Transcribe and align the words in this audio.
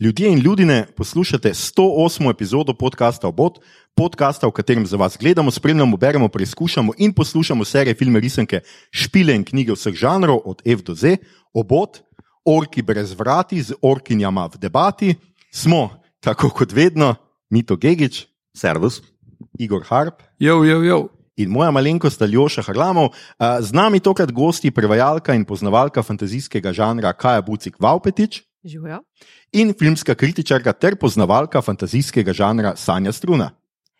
Ljudje 0.00 0.28
in 0.28 0.38
ljudje 0.38 0.86
poslušate 0.96 1.48
108. 1.48 2.30
epizodo 2.30 2.74
podcasta 2.74 3.28
Obot, 3.28 3.58
podcasta, 3.94 4.46
v 4.46 4.50
katerem 4.50 4.86
za 4.86 4.96
vas 4.96 5.16
gledamo, 5.20 5.50
spremljamo, 5.50 5.96
beremo, 5.96 6.28
preizkušamo 6.28 6.92
in 6.98 7.12
poslušamo 7.12 7.64
serije, 7.64 7.94
filme, 7.94 8.20
risanke, 8.20 8.60
špile 8.90 9.34
in 9.34 9.44
knjige 9.44 9.72
vseh 9.72 9.94
žanrov, 9.94 10.40
od 10.44 10.62
F 10.66 10.82
do 10.82 10.94
Z. 10.94 11.16
Obot, 11.54 12.00
orki 12.44 12.82
brez 12.82 13.12
vrati, 13.12 13.62
z 13.62 13.74
orkinjama 13.82 14.46
v 14.46 14.58
debati, 14.58 15.14
smo, 15.52 15.90
tako 16.20 16.50
kot 16.50 16.72
vedno, 16.72 17.14
Mito 17.50 17.76
Gigič, 17.76 18.26
Servus. 18.56 19.02
Igor 19.58 19.84
Harp 19.88 20.22
Jo, 20.38 20.64
jo, 20.64 20.82
jo. 20.82 21.08
in 21.36 21.50
moja 21.50 21.70
malenkost 21.70 22.22
Aljoša 22.22 22.62
Harlamov. 22.62 23.08
A, 23.38 23.62
Z 23.62 23.72
nami 23.72 24.00
tokrat 24.00 24.32
gosti 24.32 24.70
prevajalka 24.70 25.34
in 25.34 25.44
poznavalka 25.44 26.02
fantazijskega 26.02 26.72
žanra 26.72 27.12
Kaja 27.12 27.42
Bucik 27.42 27.76
Vaupetič. 27.80 28.42
Živijo. 28.64 29.00
in 29.52 29.74
filmska 29.78 30.14
kritičarka 30.14 30.72
ter 30.72 30.96
poznavalka 30.96 31.62
fantazijskega 31.62 32.32
žanra 32.32 32.76
Sanja 32.76 33.12
Struna. 33.12 33.50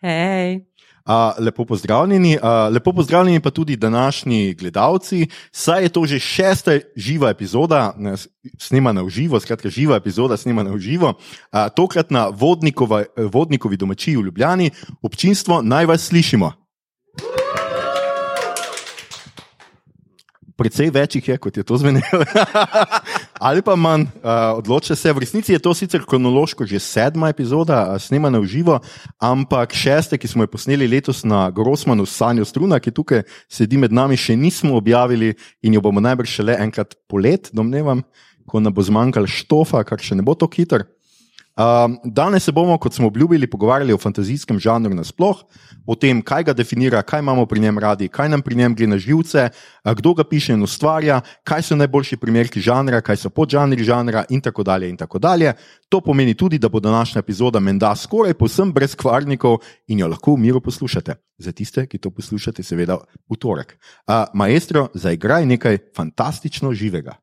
Hej. 0.01 0.65
Uh, 1.05 1.13
lepo 1.45 1.65
pozdravljeni, 1.65 2.37
uh, 2.37 2.73
lepo 2.73 2.93
pozdravljeni 2.93 3.39
pa 3.39 3.49
tudi 3.49 3.75
današnji 3.75 4.53
gledalci. 4.53 5.27
Saj 5.51 5.83
je 5.83 5.89
to 5.89 6.05
že 6.05 6.19
šesta 6.19 6.79
živa 6.95 7.29
epizoda, 7.29 7.93
ne, 7.97 8.15
snemana 8.57 9.01
v 9.01 9.09
živo, 9.09 9.39
skratka 9.39 9.69
živa 9.69 9.95
epizoda, 9.95 10.37
snemana 10.37 10.71
v 10.71 10.79
živo. 10.79 11.13
Uh, 11.13 11.69
tokrat 11.75 12.11
na 12.11 12.27
vodnikova, 12.27 13.03
vodnikovi 13.17 13.77
domačiji 13.77 14.17
v 14.17 14.25
Ljubljani, 14.25 14.71
občinstvo 15.01 15.61
naj 15.61 15.85
vas 15.85 16.07
slišimo. 16.07 16.64
Predvsej 20.55 20.89
večjih 20.89 21.27
je, 21.27 21.37
kot 21.37 21.57
je 21.57 21.63
to 21.67 21.77
zvenelo. 21.77 22.23
Ali 23.47 23.61
pa 23.61 23.75
manj, 23.75 24.07
uh, 24.23 24.55
odločite 24.55 24.95
se. 24.95 25.11
V 25.13 25.19
resnici 25.19 25.51
je 25.51 25.59
to 25.59 25.73
sicer 25.75 26.05
kronološko 26.07 26.65
že 26.65 26.79
sedma 26.79 27.29
epizoda, 27.29 27.99
snemana 27.99 28.39
v 28.39 28.47
živo, 28.47 28.79
ampak 29.19 29.75
šeste, 29.75 30.17
ki 30.17 30.27
smo 30.31 30.47
jo 30.47 30.53
posneli 30.55 30.87
letos 30.87 31.23
na 31.27 31.49
Grossmanu 31.51 32.05
s 32.05 32.15
Sanjo 32.15 32.45
Struna, 32.47 32.79
ki 32.79 32.95
tukaj 32.95 33.25
sedi 33.51 33.77
med 33.77 33.91
nami, 33.91 34.15
še 34.15 34.39
nismo 34.39 34.79
objavili 34.79 35.35
in 35.61 35.75
jo 35.75 35.83
bomo 35.83 35.99
najbrž 35.99 36.39
šele 36.39 36.55
enkrat 36.55 36.95
polet, 37.11 37.51
domnevam, 37.51 38.05
ko 38.47 38.63
nam 38.63 38.71
bo 38.71 38.79
zmanjkalo 38.79 39.27
štofa, 39.27 39.83
kar 39.83 39.99
še 39.99 40.15
ne 40.15 40.23
bo 40.23 40.39
to 40.39 40.47
hiter. 40.47 40.87
Um, 41.55 41.99
danes 42.03 42.43
se 42.43 42.51
bomo, 42.51 42.77
kot 42.77 42.93
smo 42.93 43.07
obljubili, 43.07 43.47
pogovarjali 43.47 43.93
o 43.93 43.97
fantazijskem 43.97 44.59
žanru 44.59 44.91
nasploh, 44.93 45.37
o 45.87 45.95
tem, 45.95 46.19
kaj 46.21 46.43
ga 46.49 46.53
definira, 46.53 46.99
kaj 47.01 47.23
imamo 47.23 47.45
pri 47.47 47.59
njem 47.63 47.79
radi, 47.79 48.09
kaj 48.11 48.29
nam 48.29 48.41
pri 48.43 48.57
njem 48.59 48.75
gre 48.75 48.87
na 48.91 48.97
živce, 48.97 49.45
kdo 49.85 50.13
ga 50.13 50.25
piše 50.27 50.53
in 50.53 50.63
ustvarja, 50.63 51.21
kaj 51.47 51.63
so 51.63 51.79
najboljši 51.79 52.17
primerki 52.19 52.59
žanra, 52.59 52.99
kaj 53.01 53.21
so 53.23 53.31
podžanri 53.31 53.87
žanra 53.87 54.25
in 54.29 54.41
tako 54.41 54.63
dalje. 54.63 54.89
In 54.89 54.97
tako 54.97 55.19
dalje. 55.19 55.53
To 55.89 56.01
pomeni 56.01 56.33
tudi, 56.33 56.59
da 56.59 56.69
bo 56.69 56.79
današnja 56.79 57.19
epizoda 57.19 57.59
menda 57.59 57.95
skoraj 57.95 58.33
povsem 58.33 58.73
brez 58.73 58.95
kvarnikov 58.95 59.61
in 59.87 59.99
jo 59.99 60.07
lahko 60.11 60.35
v 60.35 60.43
miru 60.43 60.61
poslušate. 60.61 61.15
Za 61.37 61.51
tiste, 61.51 61.87
ki 61.87 61.97
to 61.97 62.11
poslušate, 62.11 62.63
seveda 62.63 62.99
v 63.31 63.37
torek. 63.39 63.77
Uh, 64.07 64.27
maestro, 64.33 64.89
zaigraj 64.93 65.45
nekaj 65.45 65.77
fantastično 65.95 66.73
živega. 66.73 67.15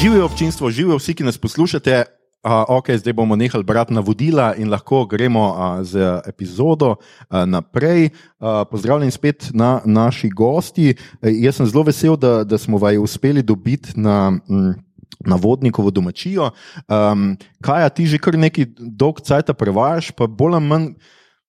Živijo 0.00 0.24
občinstvo, 0.24 0.70
živijo 0.70 0.96
vsi, 0.96 1.14
ki 1.14 1.24
nas 1.24 1.38
poslušate. 1.38 2.04
Uh, 2.44 2.52
ok, 2.68 2.90
zdaj 2.90 3.12
bomo 3.12 3.36
nehali 3.36 3.64
brati 3.64 3.94
navodila 3.94 4.54
in 4.54 4.70
lahko 4.70 5.06
gremo 5.06 5.48
uh, 5.48 5.82
z 5.82 6.20
epizodo 6.26 6.90
uh, 6.90 6.96
naprej. 7.46 8.04
Uh, 8.04 8.62
pozdravljeni 8.70 9.10
spet 9.10 9.50
na 9.54 9.80
naši 9.84 10.30
gosti. 10.30 10.94
Uh, 10.94 11.28
jaz 11.42 11.56
sem 11.56 11.66
zelo 11.66 11.82
vesel, 11.82 12.16
da, 12.16 12.44
da 12.44 12.58
smo 12.58 12.78
vaju 12.78 13.02
uspeli 13.02 13.42
dobiti 13.42 14.00
na. 14.00 14.30
Mm, 14.30 14.74
Na 15.26 15.34
vodnikovo 15.34 15.90
domačijo. 15.90 16.50
Um, 16.86 17.36
kaj, 17.64 17.88
ti 17.90 18.06
že 18.06 18.18
kar 18.22 18.36
neki 18.38 18.66
dolg 18.78 19.18
cajt 19.20 19.50
prevajaš, 19.58 20.12
pa 20.14 20.28
bolj 20.30 20.54
ali 20.54 20.66
manj, 20.66 20.86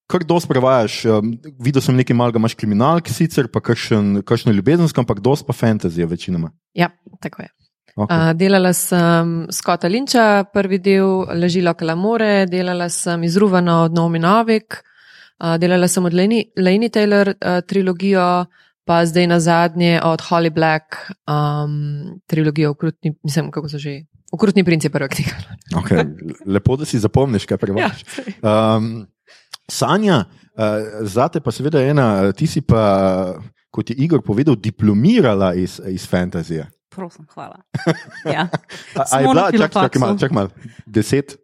kar 0.10 0.24
dosti 0.26 0.50
prevajaš. 0.50 1.06
Um, 1.06 1.36
videl 1.60 1.82
sem 1.82 1.96
nekaj 1.96 2.18
malega, 2.18 2.42
imaš 2.42 2.56
kriminalk, 2.58 3.12
sicer 3.14 3.46
pa 3.52 3.62
kakšen, 3.62 4.24
kakšno 4.26 4.56
ljubezensko, 4.58 5.06
ampak 5.06 5.22
dosti 5.22 5.46
pa 5.46 5.54
fantazije 5.54 6.08
večinoma. 6.10 6.50
Ja, 6.74 6.90
tako 7.22 7.46
je. 7.46 7.59
Okay. 8.00 8.16
Uh, 8.16 8.32
delala 8.32 8.72
sem 8.72 9.48
Scotta 9.52 9.90
Linča, 9.92 10.46
prvi 10.54 10.78
del 10.80 11.26
Ležilo 11.36 11.74
Kalamore, 11.76 12.46
delala 12.48 12.88
sem 12.88 13.24
Izruvano 13.28 13.82
od 13.90 13.98
Naomi 13.98 14.22
Novik, 14.24 14.78
uh, 15.44 15.58
delala 15.60 15.90
sem 15.92 16.06
od 16.08 16.16
Laini 16.16 16.90
Taylor 16.90 17.34
uh, 17.34 17.60
trilogijo, 17.68 18.46
pa 18.88 19.02
zdaj 19.06 19.28
na 19.28 19.42
zadnje 19.44 20.00
od 20.00 20.24
Holly 20.30 20.54
Black 20.54 20.96
um, 21.28 22.22
trilogijo 22.24 22.72
Okrutni, 22.72 23.18
mislim, 23.24 23.52
kako 23.52 23.70
so 23.70 23.78
že. 23.78 24.06
Okrutni 24.32 24.64
princ 24.64 24.86
je 24.86 24.94
prva 24.94 25.08
knjiga. 25.12 25.36
Okay. 25.84 26.06
Lepo, 26.46 26.80
da 26.80 26.86
si 26.86 27.00
zapomniš, 27.04 27.50
kaj 27.50 27.58
prevajaš. 27.58 28.06
Ja. 28.40 28.78
Um, 28.78 29.08
Sanja, 29.68 30.24
uh, 30.24 31.04
zate 31.04 31.44
pa 31.44 31.52
seveda 31.52 31.84
ena, 31.84 32.32
ti 32.32 32.48
si 32.48 32.62
pa, 32.62 33.36
kot 33.70 33.90
je 33.90 34.00
Igor 34.00 34.24
povedal, 34.24 34.56
diplomirala 34.56 35.52
iz, 35.54 35.82
iz 35.84 36.08
fantazije. 36.08 36.70
Prosim, 37.00 37.26
hvala. 37.34 37.62
Ja, 38.36 38.48
A, 38.96 39.04
a 39.08 39.20
je 39.20 39.28
bila, 39.28 39.52
čak, 39.52 39.72
čak, 39.74 39.96
mal, 39.98 40.18
čak 40.18 40.32
mal, 40.32 40.50
deset, 40.86 41.38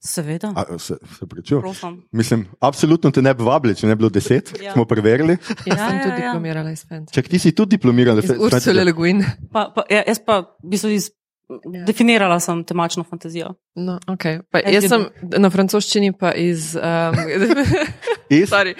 seveda. 0.00 0.52
a, 0.56 0.78
se, 0.78 0.96
se 1.18 1.26
pričujem. 1.26 1.60
Prosim. 1.62 2.02
Mislim, 2.12 2.46
absolutno 2.60 3.10
te 3.10 3.22
ne 3.22 3.34
bi 3.34 3.44
vabili, 3.44 3.74
če 3.76 3.86
ne 3.86 3.94
bi 3.96 4.02
bilo 4.04 4.10
deset, 4.10 4.54
ja. 4.56 4.70
Ja. 4.70 4.72
smo 4.72 4.84
preverili. 4.84 5.36
Jaz 5.66 5.66
Ja, 5.66 5.88
sem 5.88 5.98
ja, 5.98 6.02
tudi 6.04 6.22
ja. 6.22 6.32
diplomirala 6.32 6.70
iz 6.70 6.86
Fanta. 6.88 7.12
Čak 7.12 7.28
ti 7.28 7.38
si 7.38 7.52
tudi 7.52 7.76
diplomirala 7.76 8.22
Iz 8.24 8.30
iz 8.30 8.40
Ursula 8.40 8.84
Le 8.84 8.92
Guin. 8.92 9.24
Pa, 9.52 9.68
pa, 9.74 9.84
ja, 9.90 10.04
jaz 10.06 10.22
pa 10.24 10.40
v 10.62 10.70
bistvu 10.70 10.94
iz, 10.96 11.10
definirala 11.86 12.40
sem 12.40 12.64
temačno 12.64 13.04
fantazijo. 13.04 13.54
No, 13.74 13.98
okay. 14.06 14.40
pa, 14.50 14.60
jaz 14.68 14.88
sem 14.90 15.06
na 15.38 15.50
francoščini 15.50 16.12
pa 16.18 16.32
iz. 16.36 16.74
Um, 16.76 17.16
Iz? 18.28 18.50
Sorry. 18.50 18.74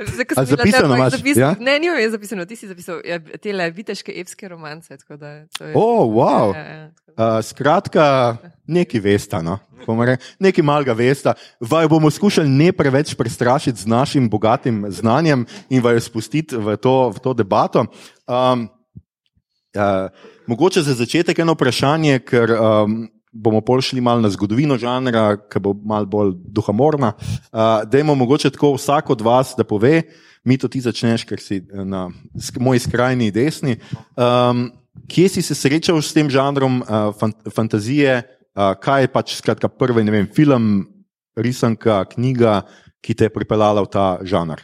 Zdaj, 0.00 0.26
sem 0.32 0.46
zapisano 0.48 0.96
imaš, 0.96 1.18
zapis, 1.18 1.36
ja? 1.36 1.50
Ne, 1.60 1.74
nimam 1.78 1.98
jaz 2.00 2.14
zapisano, 2.14 2.46
ti 2.48 2.56
si 2.56 2.68
zapisal 2.68 3.02
ja, 3.04 3.18
te 3.20 3.52
viteške 3.52 4.14
epske 4.16 4.48
romance. 4.48 4.96
tako 4.96 5.18
Da, 5.20 5.44
to 5.58 5.64
je, 5.64 5.74
oh, 5.76 6.08
wow. 6.08 6.54
Ja, 6.56 6.60
ja, 6.60 6.76
ja, 6.76 6.86
da- 6.88 7.04
Uh, 7.14 7.38
skratka, 7.46 8.36
nekaj 8.66 9.00
veste, 9.00 9.38
no? 9.42 9.58
nekaj 10.42 10.64
malega 10.66 10.96
veste. 10.98 11.30
Vaj 11.60 11.86
bomo 11.88 12.10
skušali 12.10 12.48
ne 12.48 12.72
preveč 12.72 13.14
prestrašiti 13.14 13.78
z 13.78 13.86
našim 13.86 14.26
bogatim 14.30 14.86
znanjem 14.88 15.46
in 15.70 15.82
vaju 15.82 16.00
spustiti 16.00 16.56
v 16.56 16.76
to, 16.76 17.12
v 17.14 17.18
to 17.22 17.34
debato. 17.34 17.86
Um, 18.26 18.66
uh, 19.78 20.10
mogoče 20.46 20.82
za 20.82 20.94
začetek 20.94 21.38
eno 21.38 21.54
vprašanje, 21.54 22.18
ker 22.26 22.52
um, 22.54 23.04
bomo 23.34 23.60
pol 23.60 23.82
šli 23.82 24.00
malo 24.00 24.22
na 24.22 24.30
zgodovino 24.30 24.78
žanra, 24.78 25.34
ki 25.50 25.60
bo 25.62 25.74
malo 25.74 26.06
bolj 26.06 26.34
duhamorna. 26.38 27.14
Uh, 27.50 27.82
Dajmo 27.90 28.14
mogoče 28.14 28.50
tako 28.54 28.74
vsak 28.78 29.10
od 29.10 29.20
vas, 29.26 29.54
da 29.58 29.66
pove, 29.66 30.02
mi 30.44 30.58
to 30.60 30.68
ti 30.68 30.80
začneš, 30.84 31.24
ker 31.26 31.40
si 31.40 31.58
eh, 31.58 31.84
na 31.84 32.06
sk- 32.36 32.60
moji 32.60 32.84
skrajni 32.84 33.32
desni. 33.34 33.78
Um, 34.14 34.68
kje 35.10 35.28
si 35.28 35.42
se 35.42 35.56
srečal 35.56 35.98
s 36.02 36.12
tem 36.14 36.30
žanrom 36.30 36.82
uh, 36.84 37.10
fan, 37.18 37.32
fantazije, 37.50 38.22
uh, 38.54 38.76
kaj 38.78 39.06
je 39.08 39.12
pač 39.12 39.36
skratka, 39.40 39.68
prvi 39.68 40.04
vem, 40.04 40.28
film, 40.28 40.86
risanka, 41.36 42.04
knjiga, 42.14 42.62
ki 43.04 43.16
te 43.16 43.26
je 43.26 43.34
pripeljala 43.34 43.82
v 43.82 43.90
ta 43.90 44.06
žanr? 44.22 44.62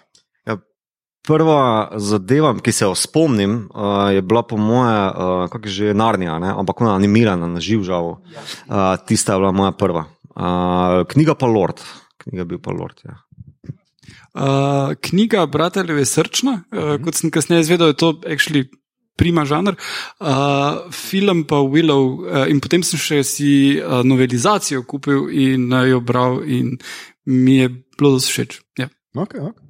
Prva 1.27 1.93
zadeva, 2.01 2.55
ki 2.65 2.73
se 2.73 2.85
jo 2.85 2.95
spomnim, 2.97 3.69
uh, 3.75 4.09
je 4.15 4.23
bila 4.23 4.43
po 4.43 4.57
moje, 4.57 5.01
uh, 5.09 5.49
kako 5.53 5.69
je 5.69 5.73
že 5.73 5.95
Narnija, 5.95 6.39
ne? 6.41 6.55
ampak 6.57 6.81
ona 6.81 6.95
animirana 6.97 7.47
na 7.47 7.61
živ 7.61 7.85
žal. 7.85 8.07
Uh, 8.09 8.97
tista 9.07 9.37
je 9.37 9.43
bila 9.43 9.53
moja 9.53 9.73
prva. 9.73 10.07
Uh, 10.33 11.05
knjiga 11.13 11.35
pa 11.35 11.47
Lord. 11.47 11.85
Knjiga 12.25 12.45
bil 12.45 12.59
pa 12.59 12.73
Lord. 12.73 13.05
Ja. 13.05 13.21
Uh, 14.33 14.97
knjiga 15.01 15.47
Brateljev 15.47 15.99
je 15.99 16.07
srčna, 16.07 16.63
uh, 16.73 16.97
kot 17.05 17.15
sem 17.15 17.31
kasneje 17.31 17.67
izvedel, 17.67 17.93
je 17.93 18.01
to 18.01 18.13
actually 18.25 18.69
prima 19.21 19.45
žanr, 19.45 19.77
uh, 19.77 20.89
film 20.93 21.45
pa 21.45 21.61
Willow. 21.61 22.25
Uh, 22.25 22.47
in 22.49 22.63
potem 22.65 22.85
sem 22.87 23.01
še 23.01 23.21
si 23.27 23.53
uh, 23.77 24.01
novelizacijo 24.07 24.87
kupil 24.89 25.29
in 25.29 25.69
uh, 25.69 25.85
jo 25.85 26.01
bral, 26.01 26.41
in 26.49 26.79
mi 27.29 27.61
je 27.61 27.69
bilo 27.99 28.17
zelo 28.17 28.33
všeč. 28.33 28.61
Ja. 28.81 28.89
Okay, 29.19 29.43
okay. 29.43 29.70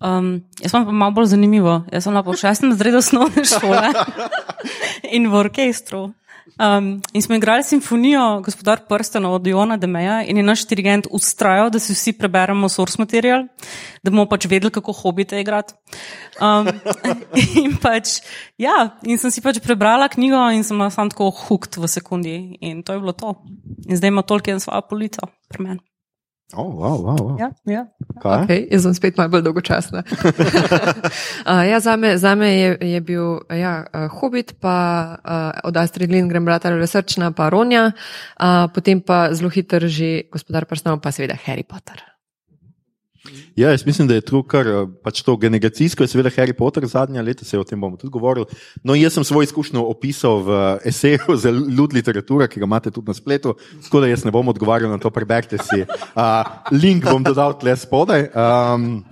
Um, 0.00 0.40
jaz 0.62 0.72
sem 0.72 0.86
pa 0.86 0.92
malo 0.92 1.12
bolj 1.12 1.34
zanimivo. 1.34 1.82
Jaz 1.92 2.06
sem 2.06 2.16
na 2.16 2.22
po 2.24 2.32
šestem 2.36 2.72
razredu 2.72 3.02
osnovne 3.02 3.44
šole 3.44 3.90
in 5.16 5.28
v 5.28 5.36
orkestru. 5.44 6.08
Um, 6.60 7.02
in 7.12 7.22
smo 7.22 7.34
igrali 7.34 7.62
simfonijo 7.62 8.40
Gospodar 8.40 8.80
prstena 8.88 9.30
od 9.30 9.46
Jona 9.46 9.76
Demeja 9.76 10.22
in 10.22 10.36
je 10.36 10.42
naš 10.42 10.66
dirigent 10.66 11.06
ustrajal, 11.10 11.70
da 11.70 11.78
si 11.78 11.92
vsi 11.92 12.12
preberemo 12.12 12.68
source 12.68 12.96
material, 12.98 13.44
da 14.02 14.10
bomo 14.10 14.26
pač 14.28 14.48
vedeli, 14.48 14.72
kako 14.72 14.92
hobite 14.92 15.40
igrati. 15.40 15.74
Um, 16.40 16.68
in 17.64 17.76
pač, 17.80 18.18
ja, 18.58 18.96
in 19.04 19.18
sem 19.18 19.30
si 19.30 19.44
pač 19.44 19.60
prebrala 19.64 20.08
knjigo 20.08 20.42
in 20.56 20.64
sem 20.64 20.80
sam 20.90 21.12
tako 21.12 21.30
hooked 21.30 21.80
v 21.80 21.88
sekundi 21.88 22.36
in 22.60 22.82
to 22.82 22.96
je 22.96 23.04
bilo 23.04 23.12
to. 23.12 23.36
In 23.88 23.96
zdaj 23.96 24.12
ima 24.12 24.22
Tolkien 24.22 24.60
svojo 24.60 24.82
polico 24.88 25.28
pri 25.48 25.64
meni. 25.64 25.89
Oh, 26.54 26.66
wow, 26.66 26.98
wow, 26.98 27.16
wow. 27.16 27.36
Ja, 27.38 27.48
ja. 27.66 27.86
Kaj? 28.18 28.44
Okay, 28.44 28.66
jaz 28.66 28.82
sem 28.82 28.94
spet 28.94 29.18
malo 29.20 29.30
bolj 29.30 29.44
dolgočasna. 29.46 30.02
uh, 30.02 31.62
ja, 31.70 31.78
za, 31.80 31.94
me, 31.96 32.18
za 32.18 32.34
me 32.34 32.50
je, 32.50 32.70
je 32.92 33.00
bil 33.00 33.38
ja, 33.54 33.86
uh, 33.86 34.10
Hobbit, 34.18 34.58
pa 34.60 34.76
uh, 35.22 35.68
od 35.68 35.76
Astrid 35.76 36.10
Lindgren, 36.10 36.44
brata 36.44 36.74
Resrčna, 36.74 37.30
pa 37.30 37.48
Ronja, 37.48 37.92
uh, 37.92 38.66
potem 38.74 39.00
pa 39.00 39.30
zelo 39.30 39.50
hiter 39.50 39.86
že 39.86 40.26
gospodar 40.30 40.66
prstanov, 40.66 40.98
pa 40.98 41.14
seveda 41.14 41.38
Harry 41.46 41.62
Potter. 41.62 42.02
Ja, 43.56 43.70
jaz 43.70 43.86
mislim, 43.86 44.08
da 44.08 44.14
je 44.14 44.24
to 44.24 44.40
kar 44.42 44.66
eh, 44.66 44.86
pač 45.04 45.20
to 45.22 45.36
generacijsko, 45.36 46.06
seveda 46.08 46.32
Harry 46.32 46.54
Potter 46.56 46.86
zadnja 46.88 47.22
leta, 47.22 47.44
se 47.44 47.58
o 47.58 47.64
tem 47.64 47.80
bomo 47.80 47.98
tudi 48.00 48.12
govorili. 48.12 48.46
No, 48.82 48.96
jaz 48.96 49.18
sem 49.18 49.24
svojo 49.24 49.44
izkušnjo 49.48 49.82
opisal 49.92 50.40
v 50.46 50.60
eseju 50.88 51.36
za 51.42 51.52
ljud 51.52 51.92
literatura, 51.92 52.48
ki 52.48 52.62
ga 52.62 52.68
imate 52.68 52.90
tudi 52.90 53.12
na 53.12 53.14
spletu, 53.14 53.54
tako 53.84 54.00
da 54.00 54.08
jaz 54.08 54.24
ne 54.24 54.32
bom 54.32 54.48
odgovarjal 54.48 54.90
na 54.90 54.98
to, 54.98 55.12
preberite 55.12 55.60
si. 55.60 55.84
Uh, 55.84 56.48
link 56.72 57.04
bom 57.04 57.24
dodal 57.24 57.58
tle 57.60 57.76
spodaj. 57.76 58.30
Um, 58.32 59.02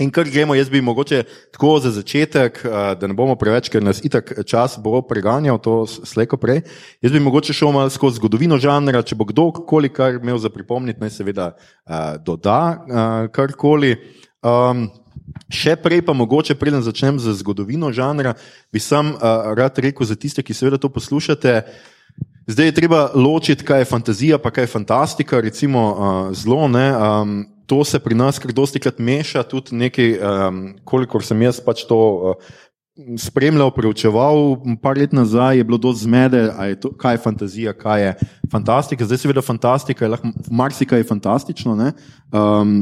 In 0.00 0.08
kar 0.10 0.24
gremo, 0.24 0.54
jaz 0.56 0.70
bi 0.72 0.80
mogoče 0.80 1.22
tako 1.52 1.78
za 1.78 1.90
začetek, 1.92 2.60
eh, 2.64 2.94
da 3.00 3.06
ne 3.06 3.14
bomo 3.14 3.34
preveč, 3.36 3.68
ker 3.68 3.82
nas 3.84 4.00
itak 4.04 4.32
čas 4.46 4.78
bo 4.80 5.02
preganjal, 5.02 5.58
to 5.60 5.84
slejko 5.86 6.38
prej. 6.40 6.62
Jaz 7.02 7.12
bi 7.12 7.20
mogoče 7.20 7.52
šel 7.52 7.72
malo 7.72 7.90
skozi 7.90 8.16
zgodovino 8.16 8.56
žanra, 8.58 9.02
če 9.02 9.14
bo 9.14 9.28
kdorkoli 9.28 9.92
kar 9.92 10.16
imel 10.16 10.38
za 10.38 10.48
pripomniti, 10.48 11.00
naj 11.00 11.10
seveda 11.10 11.52
uh, 11.52 12.16
doda 12.24 12.80
uh, 12.80 13.28
karkoli. 13.28 13.96
Um, 14.40 14.88
še 15.52 15.76
prej 15.76 16.00
pa 16.02 16.16
mogoče, 16.16 16.56
preden 16.56 16.82
začnem 16.82 17.20
z 17.20 17.36
zgodovino 17.36 17.92
žanra, 17.92 18.34
bi 18.72 18.80
sam 18.80 19.12
rad 19.20 19.78
rekel 19.78 20.06
za 20.06 20.16
tiste, 20.16 20.42
ki 20.42 20.56
seveda 20.56 20.78
to 20.80 20.88
poslušate. 20.88 21.60
Zdaj 22.50 22.66
je 22.66 22.74
treba 22.74 23.10
ločiti, 23.14 23.64
kaj 23.64 23.84
je 23.84 23.90
fantazija, 23.90 24.38
pa 24.38 24.50
kaj 24.50 24.64
je 24.64 24.72
fantastika, 24.72 25.40
recimo 25.40 25.80
uh, 25.92 26.34
zelo. 26.34 26.66
Ne, 26.68 26.88
um, 26.96 27.44
to 27.70 27.84
se 27.84 28.00
pri 28.02 28.18
nas 28.18 28.38
kar 28.42 28.50
dosti 28.50 28.82
krat 28.82 28.98
meša, 28.98 29.44
tudi 29.46 29.78
nekaj, 29.78 30.10
um, 30.18 30.58
kolikor 30.82 31.22
sem 31.22 31.46
jaz 31.46 31.62
pač 31.62 31.86
to. 31.86 32.00
Uh, 32.34 32.58
Spremljal, 33.16 33.70
preučeval, 33.72 34.58
par 34.82 34.98
let 34.98 35.14
nazaj 35.16 35.56
je 35.56 35.64
bilo 35.64 35.78
dosti 35.80 36.04
zmede, 36.04 36.40
je 36.52 36.74
to, 36.82 36.90
kaj 37.00 37.14
je 37.14 37.20
fantazija, 37.22 37.72
kaj 37.72 38.02
je 38.02 38.10
fantastika. 38.52 39.06
Zdaj, 39.08 39.20
seveda, 39.22 39.40
fantastika 39.40 40.04
je 40.04 40.10
lahko 40.10 40.32
marsikaj 40.52 41.06
fantastično. 41.08 41.78
Um, 42.28 42.74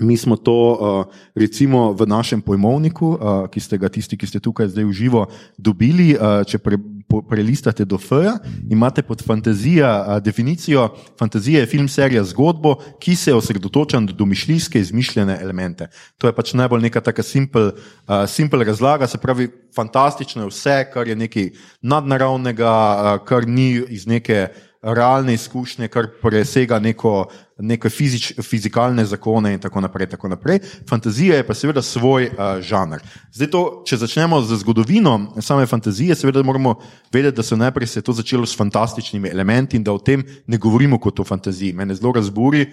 mi 0.00 0.16
smo 0.16 0.40
to, 0.40 0.56
uh, 0.56 1.22
recimo, 1.36 1.92
v 1.92 2.08
našem 2.10 2.42
pojmovniku, 2.42 3.12
uh, 3.12 3.46
ki 3.52 3.60
ste 3.60 3.78
ga 3.78 3.92
tisti, 3.92 4.18
ki 4.18 4.26
ste 4.26 4.42
tukaj 4.42 4.72
zdaj 4.72 4.88
v 4.88 4.96
živo, 4.96 5.26
dobili. 5.54 6.16
Uh, 6.16 6.42
če 6.48 6.58
pre, 6.58 6.80
prelistate 7.28 7.84
do 7.84 7.98
F-ja, 7.98 8.38
imate 8.70 9.02
pod 9.02 9.22
fantazija 9.24 10.20
definicijo: 10.20 10.88
fantazija 11.18 11.60
je 11.60 11.66
film, 11.66 11.88
serija, 11.88 12.24
zgodbo, 12.24 12.76
ki 13.00 13.16
se 13.16 13.34
osredotoča 13.34 14.00
na 14.00 14.12
domišljijske, 14.12 14.80
izmišljene 14.80 15.38
elemente. 15.42 15.88
To 16.18 16.26
je 16.26 16.34
pač 16.34 16.52
najbolj 16.52 16.82
neka 16.82 17.00
taka 17.00 17.22
simpel, 17.22 17.70
uh, 17.72 18.24
simpel 18.28 18.62
razlaga, 18.62 19.06
se 19.06 19.18
pravi, 19.18 19.48
fantastično 19.74 20.42
je 20.42 20.48
vse, 20.48 20.76
kar 20.92 21.08
je 21.08 21.16
nekaj 21.16 21.50
nadnaravnega, 21.82 22.72
uh, 22.72 23.26
kar 23.26 23.48
ni 23.48 23.82
iz 23.88 24.06
neke 24.06 24.48
realne 24.82 25.34
izkušnje, 25.34 25.88
kar 25.88 26.08
presega 26.22 26.78
neko, 26.78 27.26
neke 27.58 27.90
fizič, 27.90 28.32
fizikalne 28.42 29.04
zakone 29.04 29.52
in 29.54 29.60
tako 29.60 29.80
naprej, 29.80 30.10
tako 30.12 30.28
naprej. 30.28 30.60
Fantazija 30.88 31.36
je 31.36 31.46
pa 31.46 31.54
seveda 31.54 31.82
svoj 31.82 32.28
uh, 32.28 32.60
žanr. 32.60 33.02
Zdaj, 33.32 33.50
to, 33.50 33.62
če 33.86 34.00
začnemo 34.04 34.40
z 34.42 34.60
zgodovino 34.62 35.16
same 35.40 35.66
fantazije, 35.66 36.14
seveda 36.14 36.42
moramo 36.42 36.76
vedeti, 37.12 37.36
da 37.36 37.42
se 37.42 37.56
najprej 37.56 37.86
se 37.86 37.98
je 37.98 38.04
to 38.08 38.12
začelo 38.12 38.46
s 38.46 38.56
fantastičnimi 38.56 39.28
elementi 39.28 39.76
in 39.76 39.84
da 39.84 39.92
o 39.92 39.98
tem 39.98 40.24
ne 40.46 40.58
govorimo 40.58 40.98
kot 40.98 41.20
o 41.20 41.24
fantaziji. 41.24 41.72
Mene 41.72 41.94
zelo 41.94 42.12
razburi, 42.12 42.66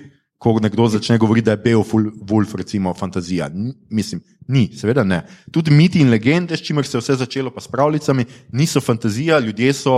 ko 0.43 0.57
nekdo 0.59 0.89
začne 0.91 1.17
govoriti, 1.17 1.45
da 1.45 1.51
je 1.51 1.61
Beowulf, 1.63 2.55
recimo, 2.59 2.93
fantazija. 2.93 3.47
N 3.47 3.71
mislim, 3.89 4.21
ni, 4.47 4.67
seveda 4.75 5.03
ne. 5.03 5.21
Tudi 5.51 5.71
miti 5.71 6.01
in 6.03 6.11
legende, 6.11 6.57
s 6.57 6.65
čimer 6.67 6.85
se 6.85 6.97
je 6.97 7.01
vse 7.01 7.15
začelo, 7.15 7.51
pa 7.51 7.61
s 7.61 7.71
pravljicami, 7.71 8.25
niso 8.51 8.81
fantazija, 8.81 9.39
ljudje 9.39 9.73
so 9.73 9.95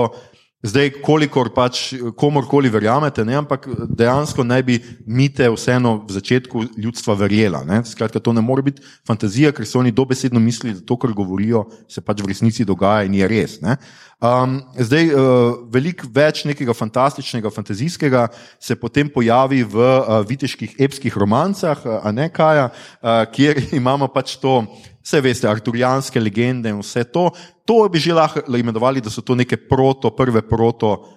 Zdaj, 0.66 0.90
kolikor 1.06 1.52
pač 1.54 1.92
komorkoli 2.18 2.72
verjamete, 2.74 3.26
ne, 3.28 3.36
ampak 3.38 3.68
dejansko 3.94 4.44
naj 4.48 4.64
bi 4.66 4.80
mite 5.06 5.46
vseeno 5.54 6.00
v 6.08 6.16
začetku 6.16 6.64
ljudstva 6.82 7.14
verjela. 7.20 7.62
Ne. 7.68 7.84
Skratka, 7.86 8.20
to 8.20 8.34
ne 8.34 8.42
more 8.42 8.66
biti 8.66 8.82
fantazija, 9.06 9.54
ker 9.54 9.68
so 9.70 9.80
oni 9.84 9.94
dobesedno 9.94 10.42
mislili, 10.42 10.80
da 10.80 10.86
to, 10.86 10.98
kar 10.98 11.14
govorijo, 11.14 11.68
se 11.92 12.02
pač 12.02 12.24
v 12.24 12.32
resnici 12.34 12.66
dogaja 12.66 13.06
in 13.06 13.14
je 13.20 13.30
res. 13.30 13.60
Ne. 13.62 13.78
Um, 14.24 14.62
zdaj, 14.80 15.10
uh, 15.12 15.58
veliko 15.68 16.08
več 16.08 16.46
nekega 16.48 16.72
fantastičnega, 16.72 17.52
fantazijskega 17.52 18.30
se 18.64 18.78
potem 18.80 19.10
pojavi 19.12 19.60
v 19.68 19.76
uh, 19.76 20.22
viteških 20.24 20.78
epskih 20.88 21.18
romancah, 21.20 21.82
uh, 21.84 22.08
ne 22.16 22.30
kaja, 22.32 22.70
uh, 22.72 23.26
kjer 23.36 23.60
imamo 23.82 24.08
pač 24.08 24.38
to. 24.40 24.62
Vse 25.06 25.20
veste, 25.22 25.46
arturijanske 25.46 26.18
legende 26.18 26.72
in 26.72 26.80
vse 26.80 27.04
to. 27.14 27.28
To 27.70 27.76
bi 27.94 28.00
že 28.02 28.16
lahko 28.16 28.42
imenovali, 28.58 29.04
da 29.04 29.12
so 29.14 29.22
to 29.22 29.36
neke 29.38 29.60
proto, 29.70 30.10
prve 30.16 30.42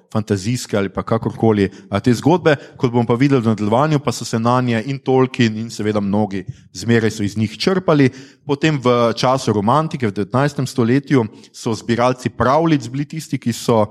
proto-fantazijske 0.08 0.76
ali 0.76 0.88
pa 0.88 1.02
kakorkoli 1.02 1.70
te 2.02 2.14
zgodbe. 2.14 2.56
Kot 2.76 2.93
bomo 2.93 3.06
pa 3.06 3.14
videli 3.14 3.43
v 3.43 3.49
nadaljevanju, 3.49 3.99
pa 4.00 4.12
so 4.12 4.25
se 4.25 4.38
na 4.38 4.60
nje 4.60 4.82
in 4.87 4.99
Tolkien 4.99 5.56
in 5.56 5.70
seveda 5.70 6.00
mnogi 6.00 6.44
zmeraj 6.72 7.10
so 7.10 7.22
iz 7.22 7.37
njih 7.37 7.58
črpali. 7.58 8.10
Potem 8.46 8.81
v 8.81 9.12
času 9.14 9.52
romantike, 9.52 10.08
v 10.08 10.12
19. 10.12 10.66
stoletju, 10.66 11.26
so 11.52 11.75
zbiralci 11.75 12.31
pravljic 12.31 12.88
bili 12.88 13.05
tisti, 13.05 13.38
ki 13.38 13.52
so 13.52 13.87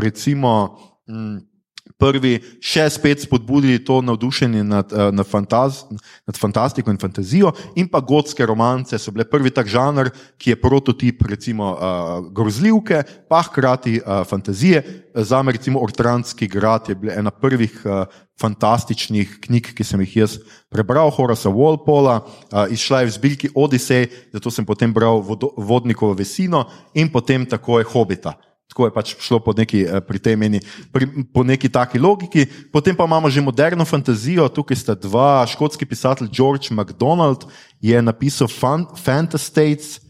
recimo. 0.00 0.78
Mm, 1.08 1.53
prvi 2.00 2.38
še 2.62 2.86
spet 2.90 3.22
spodbudili 3.24 3.78
to 3.84 4.00
navdušenje 4.02 4.64
nad, 4.64 4.92
eh, 4.92 5.10
nad, 5.12 5.26
fantaz, 5.26 5.84
nad 6.26 6.38
fantastiko 6.38 6.90
in 6.90 6.98
fantazijo, 6.98 7.52
in 7.76 7.88
pa 7.88 8.00
gotske 8.00 8.46
romance 8.46 8.98
so 8.98 9.14
bile 9.14 9.26
prvi 9.28 9.50
tak 9.54 9.70
žanr, 9.70 10.10
ki 10.38 10.54
je 10.54 10.60
prototip 10.60 11.22
recimo 11.28 11.72
uh, 11.72 12.26
grozljivke, 12.34 13.02
pa 13.28 13.42
hkrati 13.46 14.00
uh, 14.00 14.22
fantazije. 14.28 14.82
Za 15.14 15.42
me 15.42 15.52
recimo 15.52 15.80
Ortranski 15.80 16.48
grad 16.50 16.88
je 16.88 16.94
bil 16.94 17.12
ena 17.14 17.30
prvih 17.30 17.74
uh, 17.84 18.04
fantastičnih 18.40 19.38
knjig, 19.46 19.70
ki 19.76 19.84
sem 19.86 20.00
jih 20.02 20.16
jaz 20.24 20.38
prebral, 20.72 21.10
Horasa 21.14 21.52
Walpola, 21.52 22.20
uh, 22.20 22.66
izšla 22.74 23.04
je 23.04 23.06
v 23.06 23.14
zbirki 23.18 23.52
Odisej, 23.54 24.08
zato 24.34 24.50
sem 24.50 24.66
potem 24.66 24.92
bral 24.92 25.22
Vodnikovo 25.56 26.16
vesino 26.18 26.66
in 26.94 27.12
potem 27.12 27.46
takoj 27.46 27.86
Hobita. 27.94 28.34
Tako 28.74 28.88
je 28.88 28.90
pač 28.90 29.14
šlo 29.22 29.38
po 29.38 29.52
neki, 29.54 29.86
eh, 29.86 30.00
pri 30.02 30.18
tej 30.18 30.34
meni, 30.34 30.58
pri, 30.90 31.06
po 31.30 31.46
neki 31.46 31.70
taki 31.70 32.02
logiki. 32.02 32.42
Potem 32.74 32.90
pa 32.98 33.06
imamo 33.06 33.30
že 33.30 33.38
moderno 33.38 33.86
fantazijo, 33.86 34.50
tukaj 34.50 34.74
sta 34.74 34.98
dva, 34.98 35.46
škotski 35.46 35.86
pisatelj 35.86 36.26
George 36.34 36.74
MacDonald 36.74 37.46
je 37.78 38.02
napisal 38.02 38.50
Fantastates. 38.50 40.02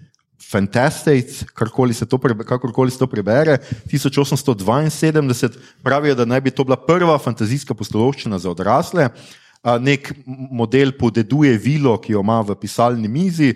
Fantastics, 0.44 1.42
kakorkoli 1.50 1.94
se, 1.94 2.06
kakorkoli 2.47 2.90
se 2.90 2.99
to 2.99 3.06
prebere, 3.06 3.59
1872, 3.90 5.50
pravijo, 5.83 6.14
da 6.14 6.25
naj 6.25 6.40
bi 6.40 6.50
to 6.50 6.64
bila 6.64 6.76
prva 6.76 7.18
fantazijska 7.18 7.75
postolovščina 7.75 8.38
za 8.38 8.50
odrasle. 8.52 9.09
Uh, 9.09 9.43
nek 9.64 10.12
model 10.26 10.92
podeduje 10.92 11.56
vilo, 11.59 11.97
ki 11.97 12.12
jo 12.12 12.21
ima 12.21 12.42
v 12.44 12.54
pisalni 12.61 13.09
mizi, 13.09 13.54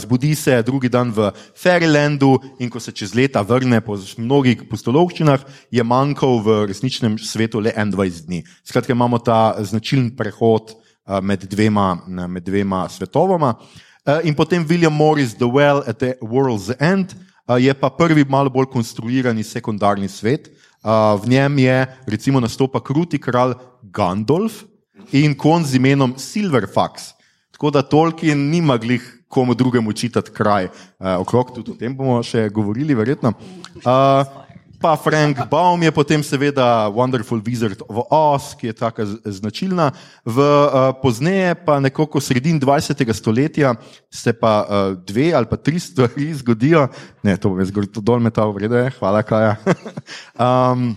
zbudi 0.00 0.34
se 0.34 0.62
drugi 0.62 0.88
dan 0.88 1.12
v 1.12 1.30
Fairylandu 1.56 2.38
in 2.58 2.70
ko 2.72 2.80
se 2.80 2.92
čez 2.92 3.14
leta 3.14 3.42
vrne 3.44 3.80
po 3.84 3.96
mnogih 4.18 4.64
postolovščinah, 4.70 5.44
je 5.70 5.84
manjkal 5.84 6.40
v 6.40 6.66
resničnem 6.72 7.18
svetu 7.18 7.60
le 7.60 7.72
21 7.76 8.24
dni. 8.26 8.42
Skratka, 8.64 8.92
imamo 8.96 9.18
ta 9.18 9.54
značilen 9.60 10.10
prehod 10.16 10.72
med 11.22 11.44
dvema, 11.44 12.00
med 12.08 12.44
dvema 12.44 12.88
svetovoma. 12.88 13.54
In 14.24 14.34
potem 14.34 14.64
William 14.64 14.94
Morris, 14.94 15.34
The 15.34 15.46
Well 15.46 15.82
at 15.86 15.98
the 15.98 16.16
World's 16.22 16.72
End, 16.80 17.12
je 17.60 17.74
pa 17.74 17.90
prvi 17.90 18.24
malo 18.28 18.50
bolj 18.50 18.70
konstruirani 18.72 19.44
sekundarni 19.44 20.08
svet. 20.08 20.48
V 20.82 21.28
njem 21.28 21.58
je 21.58 21.86
recimo 22.06 22.40
nastopa 22.40 22.80
kruti 22.80 23.18
kralj 23.18 23.54
Gandalf, 23.82 24.64
in 25.12 25.34
kon 25.38 25.64
z 25.64 25.76
imenom 25.76 26.14
Silverfax. 26.18 27.12
Tako 27.56 27.70
da 27.70 27.82
Tolkien 27.82 28.50
nima 28.50 28.76
glih 28.76 29.04
komu 29.28 29.54
drugemu 29.54 29.92
čitati 29.92 30.30
kraj. 30.30 30.68
Uh, 30.98 31.20
okrog 31.20 31.54
tudi 31.54 31.70
o 31.70 31.78
tem 31.78 31.96
bomo 31.96 32.22
še 32.22 32.48
govorili, 32.52 32.94
verjetno. 32.94 33.32
Uh, 33.82 34.44
Pa 34.80 34.96
Frank 34.96 35.38
Baum 35.48 35.82
je 35.82 35.90
potem 35.90 36.20
seveda 36.20 36.88
Wonderful 36.92 37.40
Wizard 37.40 37.80
of 37.88 38.06
Oz, 38.12 38.52
ki 38.60 38.68
je 38.68 38.74
tako 38.76 39.06
značilna. 39.24 39.88
V 40.24 40.36
uh, 40.36 40.92
pozneje, 41.00 41.54
pa 41.64 41.80
nekako 41.80 42.20
sredin 42.20 42.60
20. 42.60 43.00
stoletja, 43.16 43.74
se 44.12 44.32
pa 44.36 44.52
uh, 44.62 44.92
dve 45.00 45.32
ali 45.32 45.48
pa 45.48 45.56
tri 45.56 45.80
stvari 45.80 46.28
zgodijo. 46.34 46.88
Ne, 47.24 47.36
to 47.40 47.48
bom 47.48 47.60
jaz 47.60 47.72
zgoril 47.72 47.88
dol 48.04 48.20
metal, 48.20 48.52
vrede, 48.52 48.90
hvala, 49.00 49.24
Kaja. 49.24 49.56
um, 50.44 50.92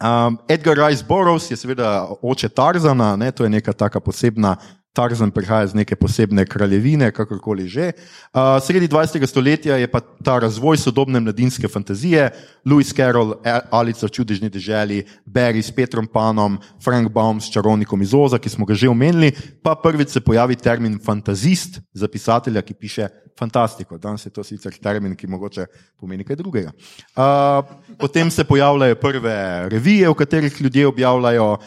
um, 0.00 0.38
Edgar 0.48 0.76
Rice 0.76 1.04
Burroughs 1.08 1.50
je 1.50 1.56
seveda 1.56 2.08
oče 2.22 2.48
Tarzana, 2.48 3.16
ne, 3.16 3.30
to 3.32 3.44
je 3.44 3.50
neka 3.50 3.72
taka 3.72 4.00
posebna 4.00 4.56
Tarzan 4.92 5.30
prihaja 5.30 5.68
iz 5.68 5.74
neke 5.74 5.94
posebne 5.96 6.44
kraljevine, 6.46 7.12
kakorkoli 7.14 7.68
že. 7.68 7.92
Uh, 8.34 8.58
sredi 8.62 8.88
20. 8.88 9.26
stoletja 9.26 9.76
je 9.76 9.86
pa 9.86 10.00
ta 10.00 10.38
razvoj 10.38 10.76
sodobne 10.76 11.20
mladinske 11.20 11.68
fantazije, 11.68 12.30
Lewis 12.66 12.90
Carroll, 12.96 13.36
Alice 13.70 14.06
v 14.06 14.10
čudežni 14.10 14.50
deželi, 14.50 15.04
Barry 15.26 15.62
s 15.62 15.70
Petrom 15.70 16.06
Panom, 16.06 16.58
Frank 16.82 17.12
Baum 17.12 17.40
s 17.40 17.52
čarovnikom 17.54 18.02
iz 18.02 18.14
Oza, 18.14 18.38
ki 18.38 18.50
smo 18.50 18.66
ga 18.66 18.74
že 18.74 18.90
omenili, 18.90 19.30
pa 19.62 19.76
prvič 19.78 20.10
se 20.10 20.20
pojavi 20.20 20.56
termin 20.56 20.98
fantazist 20.98 21.80
za 21.94 22.08
pisatelja, 22.08 22.62
ki 22.62 22.74
piše 22.74 23.08
fantastiko. 23.40 23.98
Danes 23.98 24.26
je 24.26 24.32
to 24.34 24.44
sicer 24.44 24.74
termin, 24.82 25.16
ki 25.16 25.28
mogoče 25.30 25.66
pomeni 26.00 26.26
kaj 26.28 26.38
drugega. 26.40 26.72
Uh, 27.16 27.64
potem 27.98 28.30
se 28.30 28.44
pojavljajo 28.44 28.98
prve 29.00 29.36
revije, 29.72 30.08
v 30.08 30.18
katerih 30.18 30.60
ljudje 30.60 30.86
objavljajo 30.90 31.48
uh, 31.52 31.60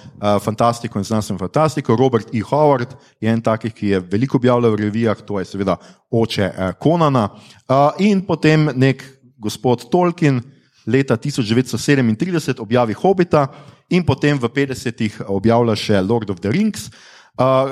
fantastiko 0.44 1.02
in 1.02 1.08
znanstveno 1.10 1.42
fantastiko. 1.42 1.98
Robert 2.00 2.34
E. 2.34 2.44
Howard 2.46 2.96
je 3.22 3.32
en 3.32 3.42
takih, 3.42 3.74
ki 3.74 3.94
je 3.96 4.00
veliko 4.00 4.38
objavljal 4.38 4.76
v 4.76 4.84
revijah, 4.86 5.22
to 5.26 5.40
je 5.42 5.50
seveda 5.50 5.78
oče 6.12 6.50
uh, 6.50 6.72
Konana. 6.80 7.30
Uh, 7.68 7.90
in 8.00 8.26
potem 8.26 8.70
nek 8.76 9.04
gospod 9.38 9.90
Tolkien 9.92 10.42
leta 10.86 11.18
1937 11.18 12.60
objavi 12.60 12.94
Hobita 12.94 13.48
in 13.90 14.04
potem 14.06 14.40
v 14.40 14.50
50-ih 14.50 15.22
objavlja 15.32 15.76
še 15.76 16.02
Lord 16.02 16.30
of 16.30 16.42
the 16.44 16.52
Rings. 16.52 16.90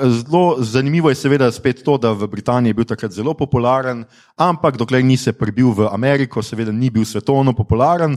Zelo 0.02 0.56
zanimivo 0.58 1.08
je 1.08 1.14
seveda 1.14 1.52
spet 1.52 1.84
to, 1.84 1.98
da 1.98 2.12
v 2.12 2.26
Britaniji 2.26 2.70
je 2.70 2.74
bil 2.74 2.84
takrat 2.84 3.12
zelo 3.12 3.34
popularen, 3.34 4.04
ampak 4.36 4.76
dokler 4.76 5.04
ni 5.04 5.16
se 5.16 5.32
prebil 5.32 5.70
v 5.70 5.86
Ameriko, 5.86 6.42
seveda 6.42 6.72
ni 6.72 6.90
bil 6.90 7.04
svetovno 7.04 7.52
popularen. 7.52 8.16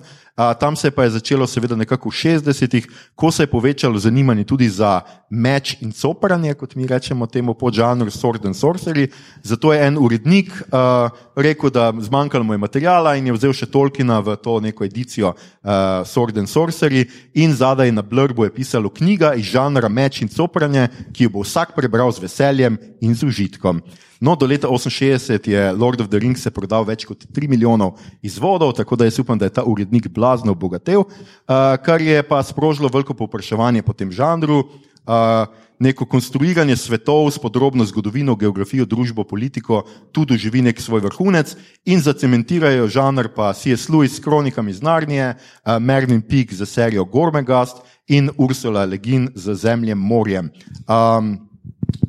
Tam 0.60 0.76
se 0.76 0.92
pa 0.92 1.04
je 1.04 1.10
začelo 1.10 1.48
seveda 1.48 1.76
nekako 1.76 2.10
v 2.10 2.14
60-ih, 2.14 2.88
ko 3.16 3.32
se 3.32 3.44
je 3.44 3.48
povečalo 3.48 4.00
zanimanje 4.00 4.44
tudi 4.44 4.70
za 4.70 5.02
meč 5.30 5.78
in 5.82 5.92
copranje, 5.92 6.54
kot 6.54 6.76
mi 6.76 6.88
rečemo 6.88 7.28
temu 7.28 7.54
podžanru 7.54 8.10
Sword 8.10 8.46
and 8.46 8.56
Sorcery. 8.56 9.12
Zato 9.44 9.74
je 9.74 9.86
en 9.88 9.98
urednik 9.98 10.50
uh, 10.50 11.14
rekel, 11.36 11.70
da 11.70 11.94
zmanjkalo 12.00 12.44
mu 12.44 12.54
je 12.54 12.58
materijala 12.58 13.16
in 13.16 13.28
je 13.28 13.34
vzel 13.38 13.54
še 13.54 13.70
Tolkiena 13.70 14.20
v 14.20 14.36
to 14.36 14.58
neko 14.60 14.84
edicijo 14.84 15.36
uh, 15.36 16.02
Sword 16.10 16.38
and 16.42 16.50
Sorcery 16.50 17.06
in 17.34 17.54
zadaj 17.54 17.92
na 17.92 18.02
blurbu 18.02 18.44
je 18.44 18.54
pisalo 18.54 18.90
knjiga 18.90 19.36
iz 19.38 19.46
žanra 19.54 19.90
meč 19.90 20.22
in 20.22 20.28
copranje, 20.28 20.90
ki 21.14 21.30
jo 21.30 21.35
bo 21.36 21.44
vsak 21.44 21.76
prebral 21.76 22.08
z 22.16 22.24
veseljem 22.24 22.80
in 23.04 23.12
z 23.12 23.28
užitkom. 23.28 23.84
No, 24.24 24.40
do 24.40 24.48
leta 24.48 24.72
1968 24.72 25.52
je 25.52 25.62
Lord 25.76 26.00
of 26.00 26.08
the 26.08 26.20
Rings 26.20 26.40
se 26.40 26.52
prodal 26.52 26.88
več 26.88 27.04
kot 27.04 27.28
3 27.28 27.52
milijonov 27.52 28.00
izvodov, 28.24 28.72
tako 28.80 28.96
da 28.96 29.10
jaz 29.10 29.20
upam, 29.20 29.36
da 29.36 29.52
je 29.52 29.58
ta 29.60 29.66
urednik 29.68 30.08
blazno 30.08 30.56
obogatel, 30.56 31.04
uh, 31.04 31.76
kar 31.84 32.00
je 32.00 32.24
pa 32.24 32.40
sprožilo 32.40 32.88
veliko 32.88 33.14
povpraševanje 33.14 33.84
po 33.84 33.92
tem 33.92 34.08
žanru. 34.16 34.64
Uh, 35.06 35.48
neko 35.80 36.06
konstruiranje 36.06 36.76
svetov 36.76 37.32
s 37.32 37.40
podrobno 37.40 37.86
zgodovino, 37.86 38.36
geografijo, 38.36 38.86
družbo, 38.86 39.24
politiko, 39.24 39.84
tudi 40.12 40.38
živi 40.38 40.62
nek 40.62 40.82
svoj 40.82 41.04
vrhunec 41.06 41.56
in 41.86 42.02
zacementirajo 42.02 42.88
žanr 42.88 43.30
pa 43.36 43.54
C.S. 43.54 43.90
Lewis 43.90 44.16
s 44.16 44.24
kronikami 44.24 44.72
iz 44.72 44.82
Narnije, 44.82 45.34
uh, 45.36 45.78
Merlin 45.80 46.22
Peak 46.22 46.54
za 46.54 46.66
serijo 46.66 47.06
Gormegast 47.06 47.84
in 48.08 48.30
Ursula 48.38 48.86
Le 48.86 48.98
Guin 48.98 49.30
za 49.36 49.56
Zemljem 49.56 49.98
morjem. 49.98 50.50
Um, 50.88 51.46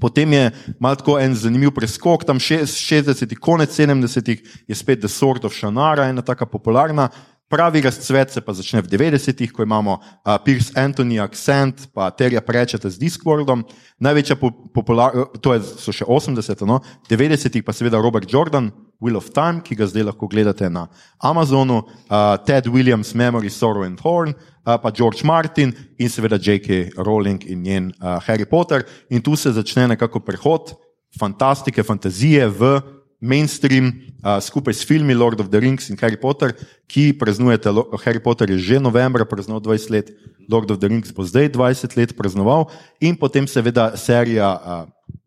Potem 0.01 0.33
je 0.33 0.51
malo 0.81 0.97
tako 0.97 1.19
en 1.21 1.35
zanimiv 1.35 1.71
preskok, 1.75 2.25
tam 2.25 2.39
60-ih, 2.39 3.39
konec 3.41 3.73
70-ih 3.73 4.65
je 4.69 4.75
spet 4.75 5.01
The 5.01 5.09
Sword 5.09 5.47
of 5.47 5.55
Shannara, 5.55 6.09
ena 6.11 6.23
taka 6.23 6.47
popularna. 6.47 7.09
Pravi 7.49 7.81
razcvet 7.81 8.33
se 8.35 8.41
pa 8.43 8.53
začne 8.53 8.81
v 8.83 8.91
90-ih, 8.91 9.53
ko 9.55 9.63
imamo 9.63 10.01
uh, 10.03 10.35
Pierce 10.43 10.75
Anthony, 10.75 11.21
Accent, 11.23 11.87
pa 11.95 12.11
Terja 12.11 12.43
Prečeta 12.43 12.91
z 12.91 12.99
Discordom. 12.99 13.63
Največja 14.03 14.35
po, 14.35 14.51
popularnost, 14.51 15.39
to 15.39 15.55
je, 15.55 15.63
so 15.63 15.95
še 15.95 16.03
80-ih, 16.11 16.67
no? 16.67 16.81
90-ih 17.07 17.63
pa 17.63 17.71
seveda 17.71 18.03
Robert 18.03 18.27
Jordan, 18.27 18.73
Wheel 18.99 19.21
of 19.21 19.31
Time, 19.31 19.63
ki 19.63 19.79
ga 19.79 19.87
zdaj 19.87 20.09
lahko 20.11 20.27
gledate 20.27 20.67
na 20.67 20.89
Amazonu, 21.23 21.85
uh, 21.87 22.35
Ted 22.43 22.67
Williams, 22.67 23.15
Memory, 23.15 23.53
Sorrow 23.55 23.87
and 23.87 24.03
Horn, 24.03 24.35
uh, 24.35 24.75
pa 24.83 24.91
George 24.91 25.23
Martin 25.23 25.71
in 26.03 26.11
seveda 26.11 26.43
J.K. 26.43 26.99
Rowling 26.99 27.47
in 27.47 27.63
njen 27.63 27.93
uh, 28.03 28.19
Harry 28.27 28.49
Potter. 28.49 28.83
In 29.07 29.23
tu 29.23 29.39
se 29.39 29.55
začne 29.55 29.87
nekako 29.95 30.19
prehod 30.19 30.75
fantastike, 31.15 31.87
fantazije 31.87 32.51
v 32.51 32.75
mainstream, 33.21 34.13
uh, 34.21 34.37
skupaj 34.41 34.75
s 34.77 34.85
filmi 34.85 35.15
Lord 35.15 35.41
of 35.41 35.49
the 35.49 35.61
Rings 35.61 35.89
in 35.91 35.97
Harry 36.01 36.17
Potter, 36.17 36.53
ki 36.87 37.17
praznujete. 37.17 37.73
Harry 38.05 38.21
Potter 38.21 38.51
je 38.51 38.59
že 38.59 38.77
novembra 38.81 39.25
praznoval 39.25 39.63
20 39.63 39.91
let, 39.91 40.07
Lord 40.49 40.71
of 40.71 40.79
the 40.79 40.89
Rings 40.89 41.11
bo 41.11 41.25
zdaj 41.27 41.51
20 41.53 41.97
let 41.97 42.11
praznoval, 42.17 42.71
in 43.01 43.17
potem 43.17 43.49
seveda 43.49 43.97
serija 43.97 44.49
uh, 44.57 44.85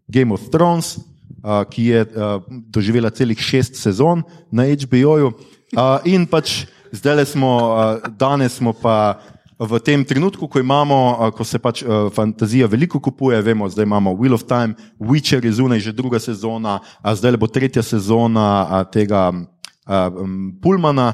Game 0.10 0.34
of 0.34 0.50
Thrones, 0.50 0.98
uh, 1.44 1.66
ki 1.66 1.84
je 1.94 2.00
uh, 2.06 2.42
doživela 2.70 3.10
celih 3.10 3.38
šest 3.38 3.76
sezon 3.76 4.24
na 4.52 4.66
HBO-ju. 4.70 5.34
Uh, 5.74 6.02
in 6.06 6.26
pač 6.26 6.66
zdaj 6.92 7.26
smo, 7.34 7.52
uh, 7.74 8.10
danes 8.18 8.58
smo 8.58 8.74
pa 8.74 9.22
v 9.60 9.80
tem 9.84 10.06
trenutku, 10.08 10.48
ko 10.48 10.60
imamo, 10.60 11.32
ko 11.36 11.44
se 11.44 11.60
pač 11.60 11.84
fantazija 12.16 12.68
veliko 12.72 13.00
kupuje, 13.04 13.42
vemo, 13.44 13.68
zdaj 13.68 13.84
imamo 13.84 14.16
Wheel 14.16 14.34
of 14.34 14.48
Time, 14.48 14.76
Witcher 15.00 15.44
je 15.44 15.52
zunaj 15.52 15.84
že 15.84 15.92
druga 15.92 16.20
sezona, 16.20 16.80
zdaj 17.04 17.36
bo 17.36 17.48
tretja 17.52 17.84
sezona 17.84 18.88
tega 18.88 19.34
Pullmana. 20.64 21.14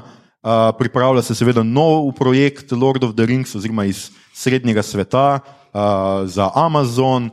Pripravlja 0.78 1.26
se 1.26 1.34
seveda 1.34 1.66
nov 1.66 2.12
projekt 2.14 2.70
Lord 2.70 3.02
of 3.02 3.18
the 3.18 3.26
Rings 3.26 3.54
oziroma 3.58 3.84
iz 3.90 4.10
srednjega 4.30 4.82
sveta 4.82 5.40
za 6.24 6.50
Amazon. 6.54 7.30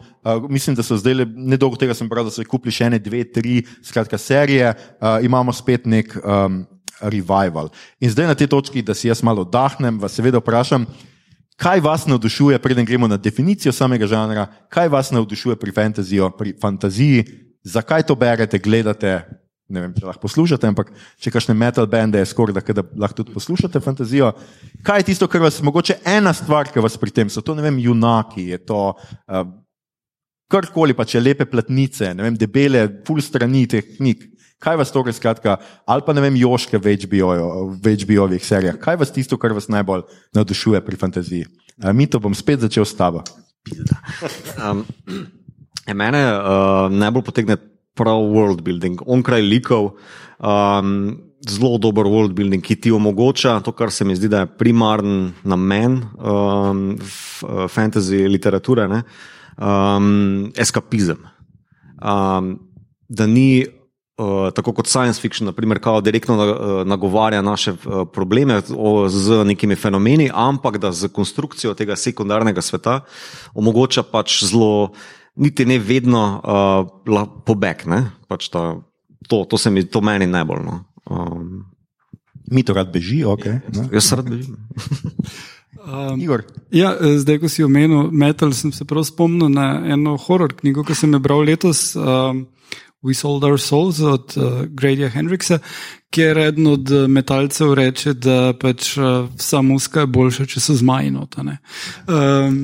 Mislim, 0.50 0.76
da 0.76 0.82
so 0.84 0.98
zdaj, 0.98 1.22
nedolgo 1.36 1.78
tega 1.78 1.94
sem 1.94 2.10
bral, 2.10 2.26
da 2.26 2.34
so 2.34 2.42
kupili 2.42 2.74
še 2.74 2.90
ene, 2.90 2.98
dve, 2.98 3.22
tri, 3.30 3.62
skratka, 3.86 4.18
serije. 4.18 4.74
Imamo 5.22 5.54
spet 5.54 5.86
nek 5.86 6.18
um, 6.24 6.64
revival. 7.02 7.72
In 8.00 8.12
zdaj 8.12 8.28
na 8.28 8.36
tej 8.36 8.48
točki, 8.48 8.82
da 8.82 8.94
si 8.94 9.08
jaz 9.08 9.24
malo 9.24 9.42
oddahnem, 9.42 10.00
vas 10.00 10.14
seveda 10.14 10.42
vprašam, 10.42 10.86
kaj 11.58 11.82
vas 11.82 12.06
navdušuje, 12.06 12.60
preden 12.60 12.86
gremo 12.86 13.08
na 13.08 13.18
definicijo 13.18 13.72
samega 13.74 14.08
žanra, 14.08 14.48
kaj 14.70 14.90
vas 14.90 15.12
navdušuje 15.12 15.56
pri, 15.56 15.72
pri 16.38 16.54
fantaziji, 16.62 17.26
zakaj 17.64 18.04
to 18.04 18.16
berete, 18.16 18.60
gledate. 18.60 19.24
Ne 19.74 19.80
vem, 19.80 19.94
če 19.96 20.06
lahko 20.06 20.28
poslušate, 20.28 20.68
ampak 20.68 20.92
če 21.24 21.32
kakšne 21.32 21.56
metal 21.58 21.88
bende 21.90 22.20
je 22.20 22.28
skoraj, 22.30 22.54
da, 22.54 22.62
da 22.82 22.84
lahko 23.00 23.22
tudi 23.22 23.34
poslušate 23.34 23.80
fantazijo. 23.82 24.34
Kaj 24.86 25.00
je 25.02 25.08
tisto, 25.08 25.28
kar 25.32 25.42
vas, 25.42 25.62
mogoče 25.64 26.02
ena 26.06 26.34
stvar, 26.36 26.68
ki 26.70 26.84
vas 26.84 26.98
pri 27.00 27.14
tem, 27.16 27.32
so 27.32 27.42
to, 27.42 27.56
ne 27.56 27.64
vem, 27.64 27.80
junaki, 27.82 28.50
je 28.52 28.60
to 28.68 28.82
uh, 28.92 29.48
karkoli, 30.52 30.94
pa 30.94 31.08
če 31.08 31.24
lepe 31.24 31.48
platnice, 31.50 32.12
ne 32.14 32.28
vem, 32.28 32.38
debele, 32.38 32.86
full 33.08 33.24
strani 33.24 33.66
teh 33.72 33.96
knjig. 33.96 34.28
Kaj 34.64 34.80
vas 34.80 34.94
torej 34.96 35.18
skratka, 35.18 35.58
ali 35.86 36.06
pa 36.06 36.16
ne 36.16 36.24
vem, 36.24 36.38
joške 36.40 36.80
v 36.80 36.96
HBO-ovih 36.96 38.46
serijah, 38.46 38.78
kaj 38.80 39.00
vas 39.02 39.12
tisto, 39.12 39.38
kar 39.38 39.56
vas 39.56 39.68
najbolj 39.68 40.06
navdušuje 40.36 40.80
pri 40.86 41.00
fantaziji? 41.00 41.50
Mi 41.92 42.08
to 42.08 42.22
bom 42.24 42.36
spet 42.36 42.64
začel 42.64 42.88
s 42.88 42.96
tabo. 42.96 43.26
Um, 44.56 44.86
mene 46.04 46.24
uh, 46.32 46.88
najbolj 46.94 47.28
potegne 47.28 47.60
prav 47.94 48.24
world 48.24 48.64
building, 48.64 49.04
onkraj 49.06 49.44
likov. 49.44 49.94
Um, 50.40 51.30
Zelo 51.44 51.76
dober 51.76 52.08
world 52.08 52.32
building, 52.32 52.64
ki 52.64 52.78
ti 52.80 52.92
omogoča 52.96 53.58
to, 53.66 53.74
kar 53.76 53.92
se 53.92 54.06
mi 54.08 54.16
zdi, 54.16 54.30
da 54.32 54.46
je 54.46 54.52
primaren 54.56 55.34
namen 55.44 55.98
um, 56.16 56.86
fantasy 57.68 58.22
literature, 58.32 58.88
ne? 58.88 59.02
um, 59.60 60.54
eskapizem. 60.56 61.20
Um, 62.00 62.56
da 63.12 63.28
ni 63.28 63.66
Uh, 63.68 63.83
tako 64.56 64.74
kot 64.74 64.88
science 64.88 65.22
fiction, 65.22 65.46
naprimer, 65.46 65.80
kao 65.80 66.02
direktno 66.02 66.36
uh, 66.38 66.88
nagovarja 66.88 67.42
naše 67.42 67.72
uh, 67.72 68.04
probleme 68.14 68.62
z 69.10 69.44
nekimi 69.46 69.76
fenomeni, 69.76 70.30
ampak 70.34 70.78
da 70.78 70.92
z 70.92 71.10
konstrukcijo 71.14 71.74
tega 71.74 71.96
sekundarnega 71.96 72.62
sveta 72.62 73.00
omogoča 73.54 74.04
pač 74.04 74.44
zelo, 74.44 74.92
niti 75.36 75.66
ne 75.66 75.80
vedno 75.80 76.24
uh, 76.40 77.30
pobeg. 77.46 77.86
Pač 78.28 78.50
ta, 78.50 78.76
to, 79.28 79.46
to 79.50 79.58
se 79.58 79.72
mi, 79.72 79.86
to 79.86 80.02
meni 80.02 80.28
najbolj. 80.28 80.66
No. 80.66 80.84
Um, 81.10 81.66
mi 82.52 82.64
to 82.64 82.74
rad 82.74 82.92
beži, 82.94 83.24
ok. 83.26 83.46
No. 83.74 83.90
Jaz 83.92 84.14
rad 84.14 84.30
bežim. 84.30 84.58
Um, 85.84 86.22
ja, 86.72 86.96
zdaj, 86.96 87.42
ko 87.44 87.50
si 87.52 87.64
omenil 87.64 88.08
metal, 88.16 88.54
sem 88.56 88.72
se 88.72 88.86
prav 88.88 89.04
spomnil 89.04 89.50
na 89.52 89.82
eno 89.92 90.16
horor 90.16 90.54
knjigo, 90.56 90.86
ki 90.88 90.96
sem 90.96 91.12
jo 91.12 91.20
bral 91.20 91.44
letos. 91.44 91.92
Um, 92.00 92.46
We 93.04 93.14
Sold 93.14 93.44
Our 93.44 93.60
Souls 93.60 94.00
od 94.00 94.38
uh, 94.38 94.64
Gradia 94.72 95.10
Hendriksa, 95.12 95.60
kjer 96.14 96.38
eden 96.38 96.68
od 96.68 96.92
eh, 96.92 97.08
metalcev 97.08 97.74
reče, 97.78 98.14
da 98.14 98.54
pač 98.60 98.94
uh, 98.98 99.26
vsa 99.38 99.62
muska 99.66 100.04
je 100.04 100.10
boljša, 100.14 100.46
če 100.52 100.62
so 100.62 100.76
zmajnota. 100.78 101.44
Um, 101.44 102.60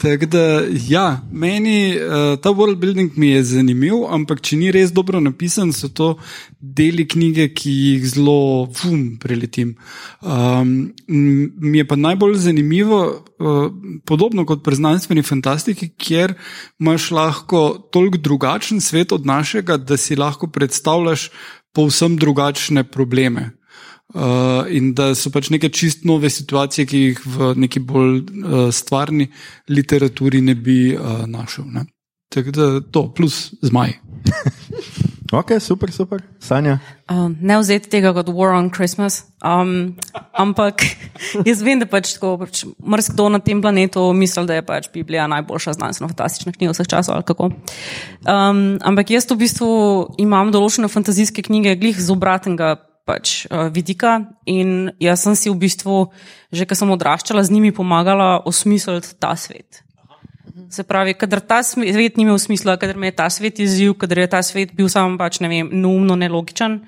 tako 0.00 0.28
da, 0.32 0.44
ja, 0.88 1.06
meni 1.32 1.94
uh, 1.96 2.34
ta 2.42 2.52
world 2.52 2.80
building 2.82 3.16
mi 3.16 3.32
je 3.32 3.44
zanimiv, 3.54 4.04
ampak 4.12 4.42
če 4.44 4.58
ni 4.60 4.72
res 4.74 4.92
dobro 4.92 5.20
napisan, 5.24 5.72
so 5.72 5.88
to 5.88 6.14
deli 6.60 7.06
knjige, 7.08 7.48
ki 7.56 7.72
jih 7.72 8.06
zelo 8.12 8.68
fum 8.76 9.16
preletim. 9.22 9.74
Um, 10.20 10.92
mi 11.08 11.80
je 11.80 11.86
pa 11.88 11.96
najbolj 11.96 12.36
zanimivo, 12.44 13.00
uh, 13.40 13.64
podobno 14.08 14.44
kot 14.48 14.64
pri 14.64 14.80
znanstveni 14.82 15.24
fantastiki, 15.26 15.92
kjer 15.96 16.36
imaš 16.80 17.10
lahko 17.16 17.64
toliko 17.92 18.20
drugačen 18.20 18.80
svet 18.84 19.16
od 19.16 19.26
našega, 19.26 19.80
da 19.80 19.96
si 19.96 20.16
lahko 20.16 20.50
predstavljaš 20.52 21.30
povsem 21.72 22.16
drugačne 22.16 22.84
probleme. 22.84 23.50
Uh, 24.12 24.68
in 24.68 24.90
da 24.92 25.14
so 25.16 25.30
pač 25.32 25.48
neke 25.48 25.70
čist 25.72 26.04
nove 26.04 26.28
situacije, 26.30 26.84
ki 26.86 26.98
jih 26.98 27.20
v 27.24 27.52
neki 27.64 27.80
bolj 27.80 28.18
uh, 28.20 28.66
stvarni 28.68 29.30
literaturi 29.72 30.42
ne 30.44 30.54
bi 30.54 30.92
uh, 30.92 31.24
našel. 31.24 31.64
Ne? 31.72 31.86
Tako 32.32 32.52
da 32.52 32.66
to, 32.92 33.06
plus 33.16 33.54
zmaj. 33.64 33.96
ok, 35.32 35.60
super, 35.60 35.92
super. 35.92 36.22
Sanja. 36.40 36.78
Um, 37.10 37.36
ne 37.40 37.56
vzeti 37.60 37.88
tega 37.88 38.12
kot 38.12 38.28
War 38.28 38.54
on 38.56 38.70
Christmas. 38.70 39.24
Um, 39.44 39.96
ampak 40.36 40.84
jaz 41.48 41.62
vem, 41.64 41.80
da 41.80 41.88
pač 41.88 42.14
tako 42.16 42.34
pač 42.44 42.64
mrzkdo 42.78 43.28
na 43.32 43.40
tem 43.40 43.62
planetu 43.64 44.04
misli, 44.16 44.44
da 44.48 44.58
je 44.58 44.64
pač 44.66 44.88
Biblija 44.92 45.26
najboljša 45.32 45.76
znanstveno 45.78 46.12
fantastična 46.12 46.54
knjiga 46.56 46.76
vseh 46.76 46.90
časov. 46.92 47.24
Um, 47.32 48.78
ampak 48.84 49.12
jaz 49.14 49.28
v 49.30 49.40
bistvu 49.40 49.70
imam 50.22 50.52
določene 50.54 50.90
fantazijske 50.92 51.44
knjige, 51.48 51.78
glih 51.80 52.00
z 52.00 52.10
obratnega. 52.12 52.76
Pač, 53.02 53.48
uh, 53.50 53.66
vidika 53.74 54.30
in 54.46 54.92
jaz 55.02 55.24
sem 55.26 55.34
si 55.34 55.50
v 55.50 55.58
bistvu, 55.58 56.12
že 56.54 56.68
ko 56.70 56.76
sem 56.78 56.92
odraščala, 56.94 57.42
z 57.42 57.50
njimi 57.50 57.72
pomagala 57.74 58.36
osmisliti 58.46 59.18
ta 59.18 59.34
svet. 59.34 59.82
Se 60.70 60.84
pravi, 60.84 61.14
kadar 61.14 61.40
ta 61.40 61.62
svet 61.62 62.16
ni 62.16 62.26
imel 62.26 62.38
smisla, 62.38 62.76
kadar 62.76 62.96
me 62.96 63.08
je 63.08 63.16
ta 63.16 63.30
svet 63.30 63.60
izziv, 63.62 63.94
kadar 64.00 64.18
je 64.18 64.26
ta 64.34 64.42
svet 64.44 64.74
bil 64.76 64.88
samo 64.92 65.16
pač 65.18 65.40
ne 65.40 65.48
vem, 65.48 65.70
neumno, 65.72 66.16
nelogičen, 66.18 66.80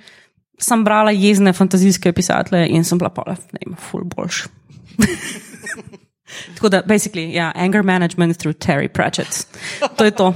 sem 0.61 0.85
brala 0.85 1.15
jezne 1.15 1.53
fantazijske 1.57 2.13
pisatelje 2.13 2.69
in 2.77 2.85
sem 2.85 3.01
bila 3.01 3.11
pa, 3.15 3.25
ne 3.57 3.65
vem, 3.65 3.77
full 3.91 4.05
boljš. 4.05 4.45
Tako 6.57 6.69
da, 6.69 6.83
basically, 6.83 7.29
ja, 7.33 7.51
yeah, 7.51 7.65
anger 7.65 7.83
management 7.83 8.39
through 8.39 8.57
Terry 8.59 8.89
Pratchett. 8.89 9.47
To 9.97 10.05
je 10.05 10.11
to. 10.11 10.35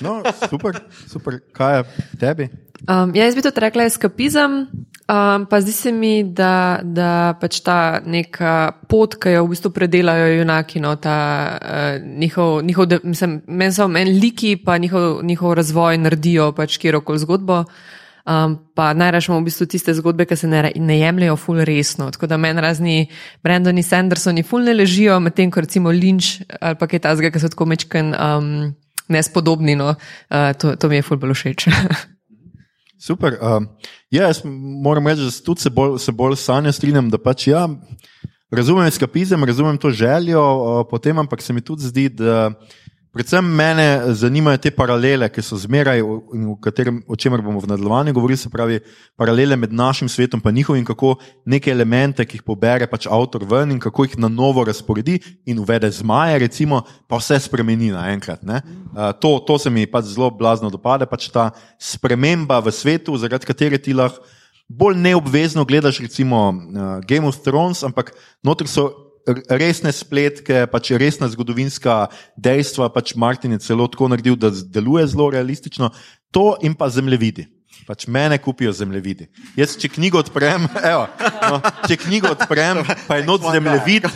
No, 0.00 0.22
super, 0.48 0.80
super. 1.06 1.40
Kaj 1.52 1.76
je 1.76 1.84
tebi? 2.20 2.48
Um, 2.88 3.14
ja, 3.14 3.24
jaz 3.24 3.36
bi 3.36 3.42
to 3.42 3.52
rekla 3.56 3.86
eskapizem, 3.88 4.66
um, 5.08 5.46
pa 5.48 5.60
zdi 5.60 5.72
se 5.72 5.92
mi, 5.92 6.24
da, 6.24 6.80
da 6.82 7.32
pač 7.40 7.62
ta 7.64 8.00
neka 8.04 8.84
pot, 8.90 9.16
ki 9.16 9.38
jo 9.38 9.46
v 9.46 9.54
bistvu 9.54 9.72
predelajo 9.72 10.26
junaki, 10.34 10.82
no, 10.84 10.92
ta 11.00 11.16
uh, 11.56 11.96
njihov, 12.04 12.60
njihov 12.64 12.90
de, 12.90 13.00
mislim, 13.04 13.40
meni 13.46 13.72
so 13.72 13.88
meni 13.88 14.18
liki, 14.20 14.56
pa 14.60 14.76
njihov, 14.78 15.22
njihov 15.24 15.56
razvoj 15.56 16.02
naredijo 16.04 16.52
pač 16.52 16.76
kjerokoli 16.82 17.24
zgodbo. 17.24 17.64
Um, 18.24 18.56
pa 18.74 18.94
najraje 18.96 19.28
imamo 19.28 19.42
v 19.42 19.48
bistvu 19.50 19.66
tiste 19.68 19.92
zgodbe, 19.94 20.24
ki 20.24 20.36
se 20.36 20.48
ne, 20.48 20.70
ne 20.76 20.98
jemljajo 20.98 21.36
ful 21.36 21.60
resno. 21.64 22.10
Tako 22.10 22.26
da 22.26 22.36
meni 22.40 22.60
razni 22.60 23.08
Brendoni 23.44 23.82
Sandersoni 23.82 24.42
ful 24.42 24.64
ne 24.64 24.72
ležijo, 24.74 25.20
medtem 25.20 25.50
ko 25.52 25.60
recimo 25.60 25.92
Lynch 25.92 26.40
ali 26.60 26.80
pa 26.80 26.88
kaj 26.88 27.04
tasga, 27.04 27.30
ki 27.30 27.40
so 27.40 27.52
tako 27.52 27.68
mečken 27.68 28.14
um, 28.16 28.72
nespodobni. 29.08 29.76
No. 29.76 29.94
Uh, 30.30 30.52
to, 30.58 30.76
to 30.76 30.88
mi 30.88 31.00
je 31.00 31.06
ful 31.06 31.20
bolj 31.20 31.34
všeč. 31.34 31.68
Super. 33.06 33.36
Um, 33.42 33.68
ja, 34.10 34.30
jaz 34.30 34.40
moram 34.44 35.06
reči, 35.06 35.26
da 35.26 35.44
tudi 35.44 35.60
se 35.60 35.70
bolj, 35.70 35.98
se 36.00 36.12
bolj 36.12 36.38
sanja 36.40 36.72
strinjam, 36.72 37.10
da 37.12 37.20
pač 37.20 37.48
ja, 37.50 37.66
razumem 38.54 38.88
eskapizem, 38.88 39.44
razumem 39.44 39.76
to 39.78 39.90
željo, 39.90 40.40
uh, 40.40 40.86
potem 40.90 41.18
ampak 41.18 41.42
se 41.42 41.52
mi 41.52 41.60
tudi 41.60 41.90
zdi, 41.90 42.08
da. 42.08 42.52
Predvsem 43.14 43.46
mene 43.46 44.14
zanimajo 44.18 44.58
te 44.58 44.72
paralele, 44.74 45.28
ki 45.30 45.42
so 45.46 45.54
zmeraj, 45.54 46.00
o, 46.02 46.56
katerem, 46.58 46.96
o 47.06 47.14
čemer 47.14 47.38
bomo 47.46 47.60
v 47.62 47.68
nadaljevanju 47.70 48.14
govorili, 48.16 48.38
se 48.40 48.50
pravi, 48.50 48.80
paralele 49.14 49.54
med 49.56 49.72
našim 49.72 50.08
svetom 50.10 50.42
in 50.50 50.54
njihovim, 50.54 50.84
kako 50.84 51.14
neke 51.46 51.70
elemente, 51.70 52.26
ki 52.26 52.40
jih 52.40 52.42
pobere 52.42 52.88
pač 52.90 53.06
avtor 53.06 53.46
ven 53.46 53.70
in 53.70 53.78
kako 53.78 54.08
jih 54.08 54.18
na 54.18 54.28
novo 54.28 54.64
razporedi 54.64 55.20
in 55.46 55.58
uvede 55.62 55.90
zmaje, 55.90 56.38
recimo, 56.42 56.82
pa 57.06 57.22
vse 57.22 57.38
spremeni 57.38 57.92
naenkrat. 57.94 58.42
Uh, 58.42 59.12
to, 59.20 59.38
to 59.46 59.58
se 59.58 59.70
mi 59.70 59.86
pač 59.86 60.10
zelo 60.16 60.32
blazno 60.34 60.70
dopade, 60.70 61.06
pač 61.06 61.30
ta 61.30 61.52
sprememba 61.78 62.58
v 62.58 62.74
svetu, 62.74 63.14
zaradi 63.14 63.46
katere 63.46 63.78
ti 63.78 63.94
lahko 63.94 64.26
bolj 64.68 64.96
neobvezno 64.96 65.64
gledaš, 65.64 66.00
recimo 66.00 66.48
uh, 66.50 66.98
Game 67.06 67.28
of 67.28 67.38
Thrones, 67.46 67.84
ampak 67.84 68.10
notri 68.42 68.66
so 68.66 69.03
resne 69.48 69.92
spletke, 69.92 70.66
pač 70.70 70.92
resna 71.00 71.28
zgodovinska 71.32 72.08
dejstva. 72.36 72.90
Pač 72.92 73.14
Martin 73.16 73.56
je 73.56 73.64
celo 73.64 73.88
tako 73.88 74.10
naredil, 74.12 74.36
da 74.36 74.50
deluje 74.50 75.06
zelo 75.12 75.30
realistično. 75.32 75.90
To 76.34 76.54
in 76.62 76.74
pa 76.74 76.90
zemljevidi. 76.90 77.46
Pač 77.84 78.06
mene 78.08 78.38
kupijo 78.40 78.72
zemljevidi. 78.72 79.26
Jaz, 79.58 79.74
če 79.76 79.90
knjigo 79.92 80.16
odprem, 80.22 80.64
evo, 80.92 81.04
no, 81.20 81.58
če 81.84 81.98
knjigo 82.00 82.30
odprem, 82.32 82.80
pa 83.04 83.18
je 83.18 83.26
not 83.28 83.44
zemljevid, 83.44 84.06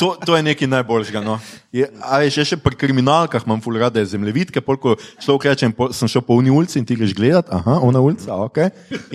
to, 0.00 0.10
to 0.20 0.36
je 0.36 0.42
nekaj 0.44 0.68
najboljšega. 0.68 1.22
No. 1.24 1.38
Je, 1.72 1.88
a 2.04 2.20
je 2.26 2.34
še, 2.34 2.44
še 2.52 2.58
pri 2.60 2.76
kriminalkah, 2.76 3.46
imam 3.48 3.62
ful 3.64 3.78
rade 3.80 4.04
zemljevidke, 4.04 4.60
polko 4.64 4.98
človek 5.22 5.48
reče, 5.48 5.70
sem 5.96 6.12
šel 6.12 6.26
po 6.28 6.36
uni 6.36 6.52
ulici 6.52 6.76
in 6.80 6.84
ti 6.84 6.98
greš 6.98 7.16
gledat, 7.16 7.48
aha, 7.48 7.78
ona 7.86 8.04
ulica, 8.04 8.36
ok. 8.44 8.60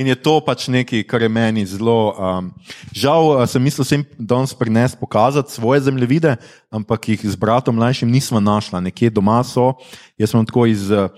In 0.02 0.10
je 0.10 0.18
to 0.18 0.40
pač 0.42 0.66
nekaj, 0.74 1.06
kar 1.06 1.22
je 1.22 1.30
meni 1.30 1.68
zelo. 1.70 2.16
Um, 2.18 2.50
žal 2.90 3.46
sem 3.52 3.62
mislil, 3.62 3.86
sem 3.86 4.10
danes 4.18 4.58
prines 4.58 4.98
pokazati 4.98 5.54
svoje 5.54 5.86
zemljevide, 5.86 6.40
ampak 6.74 7.14
jih 7.14 7.30
z 7.30 7.38
bratom 7.38 7.78
mlajšim 7.78 8.10
nismo 8.10 8.42
našla, 8.42 8.82
nekje 8.90 9.14
doma 9.14 9.44
so. 9.46 9.76
Jaz 10.18 10.34
sem 10.34 10.50
tako 10.50 10.66
iz. 10.74 10.90
Uh, 10.90 11.14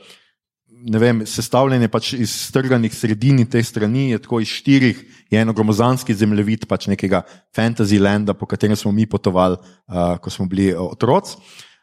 vem, 0.95 1.25
sestavljene 1.27 1.89
pač 1.91 2.13
iz 2.15 2.31
strganih 2.47 2.93
sredini 2.95 3.43
te 3.49 3.59
strani, 3.63 4.11
je 4.13 4.21
tako 4.23 4.39
iz 4.39 4.51
štirih, 4.61 4.99
je 5.31 5.41
eno 5.41 5.53
gromozanski 5.53 6.15
zemljevid, 6.15 6.63
pač 6.67 6.87
nekega 6.87 7.25
fantasy 7.55 7.99
landa, 7.99 8.33
po 8.33 8.47
katerem 8.47 8.75
smo 8.79 8.93
mi 8.95 9.05
potovali, 9.05 9.57
uh, 9.59 10.15
ko 10.23 10.31
smo 10.31 10.47
bili 10.47 10.71
otroci. 10.73 11.35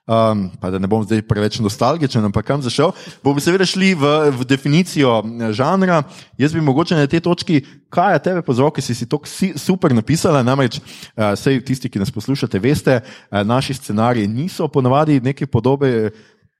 Um, 0.05 0.51
pa 0.61 0.69
da 0.69 0.77
ne 0.77 0.85
bom 0.85 1.01
zdaj 1.01 1.23
preveč 1.25 1.57
nostalgičen, 1.64 2.25
ampak 2.29 2.45
kam 2.45 2.61
zašel. 2.61 2.90
Bomo 3.25 3.40
seveda 3.40 3.64
šli 3.64 3.95
v, 3.97 4.11
v 4.37 4.45
definicijo 4.45 5.23
žanra. 5.57 6.03
Jaz 6.37 6.53
bi 6.53 6.61
mogoče 6.61 6.99
na 6.99 7.09
tej 7.09 7.23
točki, 7.25 7.62
kaj 7.88 8.12
je 8.12 8.19
tebe 8.27 8.43
pozval, 8.45 8.69
ki 8.69 8.85
si 8.85 8.93
si 8.93 9.09
to 9.09 9.23
super 9.57 9.97
napisala. 9.97 10.45
Namreč, 10.45 10.77
uh, 10.77 11.33
vse 11.33 11.57
tisti, 11.64 11.88
ki 11.88 12.05
nas 12.05 12.12
poslušate, 12.12 12.61
veste, 12.61 13.01
uh, 13.01 13.40
naši 13.49 13.81
scenariji 13.81 14.29
niso 14.29 14.69
ponavadi 14.69 15.23
neke 15.25 15.49
podobe 15.49 16.12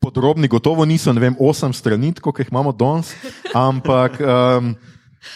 podrobni, 0.04 0.50
gotovo 0.52 0.84
niso, 0.84 1.12
ne 1.16 1.22
vem, 1.22 1.36
osem 1.40 1.72
strani, 1.72 2.12
kot 2.20 2.42
jih 2.42 2.52
imamo 2.52 2.72
danes, 2.76 3.14
ampak 3.56 4.20
um, 4.20 4.74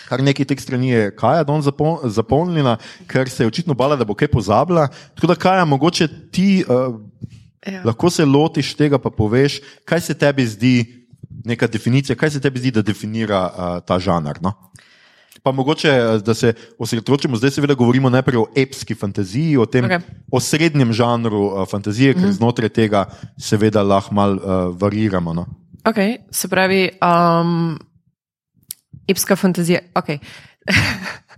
kar 0.09 0.23
nekaj 0.25 0.51
teh 0.51 0.61
strani 0.61 0.93
je 0.93 1.09
Kaja 1.17 1.47
danes 1.49 1.69
zapolnila, 2.13 2.77
ker 3.09 3.31
se 3.33 3.45
je 3.45 3.49
očitno 3.49 3.77
bala, 3.79 3.97
da 3.97 4.05
bo 4.05 4.17
kaj 4.19 4.31
pozabila. 4.33 4.89
Tako 5.17 5.33
da, 5.33 5.39
Kaja, 5.41 5.65
mogoče 5.65 6.09
ti 6.35 6.63
uh, 6.69 7.01
ja. 7.65 7.83
lahko 7.89 8.11
se 8.13 8.27
lotiš 8.29 8.75
tega, 8.77 9.01
pa 9.01 9.11
poveš, 9.11 9.61
kaj 9.89 10.05
se 10.11 10.19
tebi 10.19 10.47
zdi 10.47 10.77
neka 11.49 11.67
definicija, 11.71 12.17
kaj 12.19 12.37
se 12.37 12.41
tebi 12.45 12.61
zdi, 12.61 12.75
da 12.79 12.85
definira 12.85 13.43
uh, 13.49 13.79
ta 13.87 13.99
žanr. 13.99 14.43
No? 14.45 14.53
Pa 15.43 15.53
mogoče, 15.53 15.89
eh, 15.89 16.19
da 16.25 16.35
se 16.35 16.53
osredotočimo, 16.79 17.37
zdaj 17.37 17.51
seveda 17.51 17.75
govorimo 17.75 18.11
najprej 18.11 18.37
o 18.37 18.47
epski 18.57 18.95
fantaziji, 18.95 19.57
o 19.57 19.67
tem 19.67 19.85
okay. 19.85 20.01
osrednjem 20.33 20.93
žanru 20.93 21.43
uh, 21.47 21.69
fantazije, 21.71 22.15
ker 22.15 22.29
mm. 22.29 22.37
znotraj 22.41 22.69
tega 22.69 23.07
seveda 23.39 23.83
lahko 23.83 24.15
malo 24.15 24.35
uh, 24.37 24.81
variramo. 24.81 25.35
No? 25.35 25.47
Ok, 25.89 25.97
se 26.31 26.49
pravi, 26.49 26.89
um, 27.03 27.79
epska 29.09 29.37
fantazija. 29.37 29.81
Okay. 29.95 30.19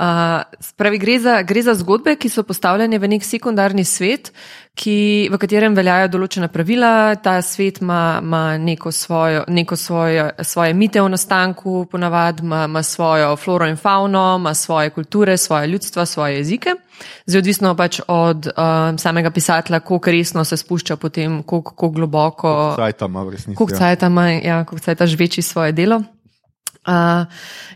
Uh, 0.00 0.42
pravi, 0.76 0.98
gre, 0.98 1.18
za, 1.20 1.42
gre 1.42 1.62
za 1.62 1.74
zgodbe, 1.74 2.14
ki 2.16 2.28
so 2.32 2.40
postavljene 2.46 2.98
v 2.98 3.08
nek 3.12 3.24
sekundarni 3.26 3.82
svet, 3.84 4.30
ki, 4.78 5.28
v 5.28 5.38
katerem 5.42 5.74
veljajo 5.76 6.08
določena 6.14 6.48
pravila. 6.48 7.18
Ta 7.20 7.34
svet 7.44 7.82
ima, 7.82 8.20
ima 8.22 8.56
neko, 8.56 8.92
svojo, 8.96 9.42
neko 9.52 9.76
svojo, 9.76 10.30
svoje 10.40 10.72
mite 10.74 11.02
o 11.02 11.08
nastanku, 11.12 11.84
ponavadi 11.92 12.46
ima, 12.46 12.62
ima 12.70 12.82
svojo 12.82 13.34
floro 13.36 13.68
in 13.68 13.76
fauno, 13.76 14.22
ima 14.40 14.54
svoje 14.54 14.94
kulture, 14.94 15.36
svoje 15.36 15.68
ljudstva, 15.74 16.06
svoje 16.06 16.38
jezike. 16.38 16.78
Zdaj, 17.26 17.42
odvisno 17.42 17.74
pač 17.76 18.00
od 18.08 18.48
uh, 18.48 18.96
samega 19.00 19.34
pisatelja, 19.34 19.82
koliko 19.84 20.14
resno 20.16 20.44
se 20.48 20.56
spušča 20.56 20.96
potem, 20.96 21.42
koliko 21.42 21.90
globoko. 21.90 22.54
Koliko 23.58 23.76
cajt 23.76 24.08
ima, 24.08 24.30
ja, 24.30 24.62
koliko 24.64 24.84
cajt 24.84 25.04
živeči 25.12 25.42
svoje 25.42 25.76
delo. 25.76 26.00
Uh, 26.88 27.28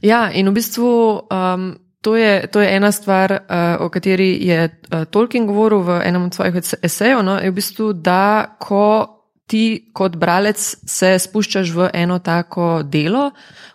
ja, 0.02 0.30
in 0.32 0.48
v 0.48 0.52
bistvu 0.52 0.88
um, 1.28 1.76
to, 2.00 2.16
je, 2.16 2.46
to 2.46 2.60
je 2.60 2.68
ena 2.76 2.92
stvar, 2.92 3.32
uh, 3.32 3.84
o 3.84 3.88
kateri 3.88 4.38
je 4.46 4.68
uh, 4.68 5.04
Tolkien 5.04 5.46
govoril 5.46 5.82
v 5.84 6.00
enem 6.04 6.24
od 6.24 6.34
svojih 6.34 6.54
esejev. 6.82 7.22
No, 7.22 7.36
v 7.36 7.52
bistvu, 7.52 7.92
da 7.92 8.56
ko 8.58 9.13
ti 9.46 9.90
kot 9.92 10.16
bralec 10.16 10.60
se 10.88 11.14
spuščaš 11.20 11.72
v 11.76 11.88
eno 11.94 12.18
tako 12.24 12.82
delo, 12.82 13.30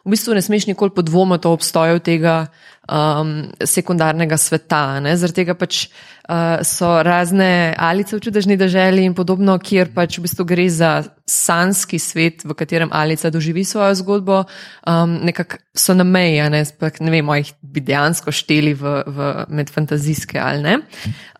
v 0.05 0.15
bistvu 0.15 0.33
ne 0.33 0.41
smeš 0.41 0.65
nikoli 0.71 0.95
podvomiti 0.95 1.47
o 1.47 1.53
obstoju 1.53 2.01
tega 2.01 2.47
um, 2.89 3.33
sekundarnega 3.61 4.37
sveta. 4.37 4.99
ne. 4.99 5.13
Zaradi 5.17 5.43
tega 5.43 5.53
pač 5.53 5.83
uh, 5.85 6.61
so 6.65 6.89
razne 7.05 7.75
alice 7.77 8.15
v 8.15 8.23
čudežni 8.25 8.57
državi 8.57 9.05
in 9.05 9.13
podobno, 9.13 9.59
kjer 9.61 9.91
pač 9.93 10.17
v 10.17 10.25
bistvu 10.25 10.45
gre 10.49 10.65
za 10.73 10.91
sanski 11.29 11.99
svet, 12.01 12.45
v 12.45 12.57
katerem 12.57 12.89
alica 12.91 13.29
doživi 13.29 13.63
svojo 13.63 13.93
zgodbo, 14.01 14.43
um, 14.89 15.19
nekako 15.29 15.61
so 15.75 15.93
na 15.93 16.03
meji, 16.03 16.41
ne, 16.49 16.63
sploh 16.65 16.97
ne 17.05 17.13
vemo, 17.13 17.37
jih 17.37 17.53
bi 17.61 17.85
dejansko 17.85 18.33
šteli 18.33 18.73
v, 18.73 18.95
v 19.05 19.29
med 19.53 19.69
fantazijske 19.69 20.41
ali 20.41 20.65
ne. 20.65 20.79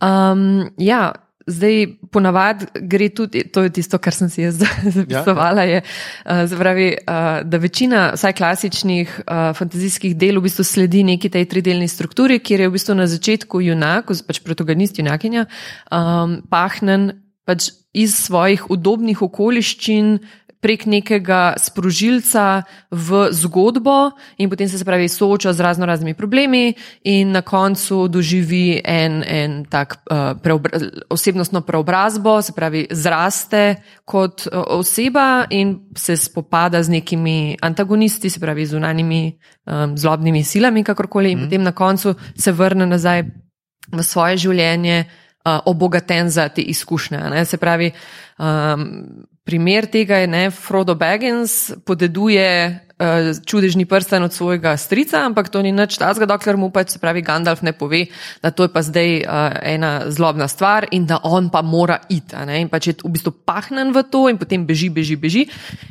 Um, 0.06 0.70
ja, 0.78 1.16
Zdaj, 1.50 1.88
ponavadi 2.14 2.68
gre 2.90 3.10
tudi, 3.16 3.44
to 3.50 3.64
je 3.66 3.72
tisto, 3.80 3.98
kar 3.98 4.14
sem 4.16 4.30
si 4.30 4.44
jaz 4.44 4.60
zapisovala, 4.98 5.66
je, 5.70 5.82
uh, 5.84 6.44
zapravi, 6.52 6.90
uh, 7.02 7.30
da 7.50 7.62
večina, 7.62 8.04
vsaj 8.18 8.36
klasičnih 8.38 9.16
uh, 9.26 9.50
fantazijskih 9.58 10.16
del, 10.20 10.40
v 10.40 10.48
bistvu 10.48 10.68
sledi 10.68 11.04
neki 11.08 11.32
tej 11.34 11.48
tridelni 11.50 11.90
strukturi, 11.92 12.40
kjer 12.40 12.66
je 12.66 12.70
v 12.70 12.76
bistvu 12.78 12.98
na 13.00 13.10
začetku 13.10 13.64
junak, 13.66 14.14
pač 14.28 14.44
protagonist 14.46 15.02
junakinja, 15.02 15.48
um, 15.92 16.40
pahnen 16.50 17.12
pač 17.50 17.72
iz 17.98 18.14
svojih 18.28 18.70
udobnih 18.70 19.22
okoliščin 19.26 20.20
prek 20.60 20.86
nekega 20.86 21.56
sprožilca 21.56 22.64
v 22.92 23.32
zgodbo 23.32 24.12
in 24.38 24.50
potem 24.52 24.68
se, 24.68 24.78
se 24.78 24.86
pravi, 24.86 25.08
sooča 25.08 25.54
z 25.54 25.60
razno 25.60 25.86
raznimi 25.86 26.14
problemi 26.14 26.74
in 27.04 27.32
na 27.32 27.42
koncu 27.42 28.08
doživi 28.08 28.82
en, 28.84 29.24
en 29.24 29.66
tak 29.66 30.04
uh, 30.12 30.36
preobra 30.44 30.80
osebnostno 31.10 31.62
preobrazbo, 31.62 32.42
se 32.42 32.54
pravi, 32.54 32.88
zraste 32.92 33.76
kot 34.06 34.48
uh, 34.48 34.64
oseba 34.80 35.46
in 35.50 35.80
se 35.96 36.18
spopada 36.18 36.84
z 36.84 36.90
nekimi 36.90 37.58
antagonisti, 37.62 38.30
se 38.30 38.40
pravi, 38.40 38.66
zunanimi 38.66 39.40
um, 39.66 39.98
zlobnimi 39.98 40.44
silami, 40.44 40.84
kakorkoli, 40.84 41.32
in 41.32 41.40
mm. 41.40 41.44
potem 41.48 41.64
na 41.64 41.72
koncu 41.72 42.16
se 42.36 42.52
vrne 42.52 42.86
nazaj 42.86 43.24
v 43.92 44.04
svoje 44.04 44.38
življenje. 44.38 45.06
Obogaten 45.66 46.28
za 46.30 46.50
te 46.52 46.62
izkušnje. 46.62 47.18
Ne? 47.32 47.46
Se 47.48 47.58
pravi, 47.58 47.88
um, 48.38 48.84
primer 49.50 49.88
tega 49.90 50.20
je, 50.22 50.28
da 50.30 50.52
Frodo 50.54 50.94
Baggins 50.96 51.72
podeduje 51.86 52.80
uh, 53.00 53.32
čudežni 53.46 53.86
prsten 53.86 54.24
od 54.24 54.34
svojega 54.34 54.78
strica, 54.78 55.24
ampak 55.26 55.50
to 55.50 55.62
ni 55.62 55.72
nič 55.72 55.98
tazga, 55.98 56.28
dokler 56.30 56.58
mu 56.58 56.70
pač, 56.70 56.96
se 56.96 57.00
pravi, 57.00 57.24
Gandalf 57.24 57.62
ne 57.62 57.74
pove, 57.74 58.06
da 58.44 58.52
to 58.52 58.68
je 58.68 58.74
pa 58.74 58.84
zdaj 58.84 59.24
uh, 59.24 59.56
ena 59.64 60.12
zlobna 60.12 60.48
stvar 60.48 60.88
in 60.92 61.06
da 61.06 61.20
on 61.24 61.50
pa 61.50 61.62
mora 61.62 62.00
iti. 62.10 62.36
In 62.36 62.70
pač 62.70 62.92
je 62.92 62.96
v 63.04 63.12
bistvu 63.16 63.32
pahnen 63.46 63.94
v 63.96 64.04
to 64.12 64.28
in 64.30 64.38
potem 64.38 64.66
beži, 64.68 64.90
beži, 64.90 65.16
beži. 65.16 65.48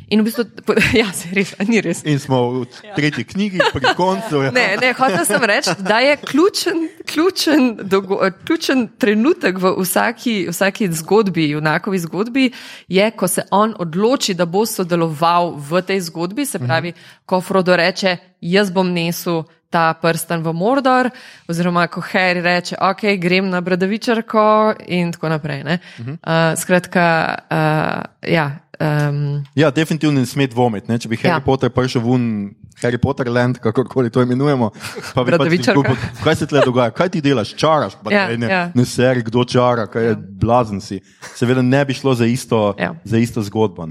In 0.09 0.21
v 0.21 0.29
bistvu, 0.29 0.45
ja, 1.01 1.09
se 1.13 1.33
res, 1.33 1.55
ni 1.67 1.81
res. 1.81 2.03
In 2.05 2.19
smo 2.21 2.61
v 2.61 2.67
tretji 2.95 3.25
knjigi, 3.25 3.59
pri 3.73 3.93
koncu. 3.97 4.43
Ja. 4.45 4.51
Ne, 4.53 4.77
ne, 4.81 4.93
hotel 4.93 5.25
sem 5.25 5.43
reči, 5.43 5.75
da 5.79 5.99
je 5.99 6.17
ključen, 6.17 6.85
ključen, 7.09 7.69
dogo, 7.89 8.19
ključen 8.45 8.87
trenutek 8.97 9.57
v 9.59 9.73
vsaki, 9.79 10.35
vsaki 10.49 10.89
zgodbi, 11.01 11.49
junakovi 11.49 11.99
zgodbi, 11.99 12.51
je, 12.87 13.11
ko 13.11 13.27
se 13.27 13.45
on 13.51 13.75
odloči, 13.79 14.33
da 14.33 14.45
bo 14.45 14.65
sodeloval 14.65 15.55
v 15.57 15.81
tej 15.81 16.01
zgodbi, 16.09 16.45
se 16.45 16.59
pravi, 16.59 16.93
ko 17.25 17.41
Frodo 17.41 17.75
reče, 17.75 18.17
jaz 18.41 18.71
bom 18.71 18.93
nesel 18.93 19.43
ta 19.69 19.93
prsten 19.93 20.41
v 20.41 20.53
Mordor, 20.53 21.11
oziroma 21.49 21.85
ko 21.87 22.01
Harry 22.01 22.41
reče, 22.41 22.77
ok, 22.81 23.05
grem 23.21 23.49
na 23.49 23.61
Bradavičarko 23.61 24.73
in 24.89 25.13
tako 25.13 25.29
naprej. 25.29 25.61
Uh, 25.65 26.57
skratka, 26.57 27.05
uh, 27.51 28.01
ja. 28.25 28.49
Um, 28.79 29.43
ja, 29.59 29.69
definitivno 29.75 30.19
ne 30.19 30.25
sme 30.25 30.47
dvomiti. 30.47 30.87
Če 30.87 31.09
bi 31.11 31.19
Harry 31.19 31.37
ja. 31.37 31.43
Potter 31.43 31.69
prišel 31.69 32.01
ven, 32.01 32.55
Harry 32.81 32.97
Potter 32.97 33.27
Land, 33.29 33.59
kako 33.59 33.83
to 34.09 34.23
imenujemo, 34.23 34.71
pa 35.13 35.23
bi 35.27 35.35
pač 35.35 35.51
rekel, 35.51 35.83
kaj 36.23 36.35
se 36.39 36.47
tle 36.47 36.63
dogaja, 36.65 36.95
kaj 36.95 37.11
ti 37.13 37.21
delaš, 37.21 37.53
čaraš, 37.59 37.99
pa 37.99 38.13
ja, 38.13 38.29
ne, 38.39 38.47
ja. 38.47 38.61
ne 38.73 38.85
seri, 38.87 39.21
kdo 39.27 39.43
čara, 39.43 39.85
kaj 39.91 40.03
je 40.03 40.13
ja. 40.15 40.17
blazen 40.17 40.81
si. 40.81 41.01
Seveda 41.35 41.61
ne 41.61 41.83
bi 41.85 41.93
šlo 41.93 42.15
za 42.15 42.25
isto, 42.25 42.73
ja. 42.79 42.95
za 43.03 43.19
isto 43.19 43.43
zgodbo. 43.43 43.85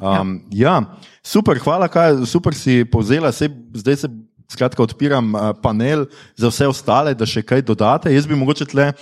Um, 0.00 0.40
ja. 0.50 0.80
ja, 0.80 0.98
super, 1.22 1.58
hvala, 1.60 1.88
kaj, 1.88 2.24
super 2.26 2.56
si 2.56 2.84
povzela. 2.84 3.32
Sej, 3.32 3.52
zdaj 3.76 3.96
se 3.96 4.08
skratka, 4.52 4.82
odpiram 4.82 5.34
uh, 5.34 5.50
panel 5.62 6.06
za 6.36 6.48
vse 6.52 6.70
ostale, 6.72 7.14
da 7.14 7.28
še 7.28 7.44
kaj 7.44 7.64
dodate. 7.66 8.12
Jaz 8.12 8.28
bi 8.28 8.38
mogoče 8.38 8.68
tle 8.72 8.92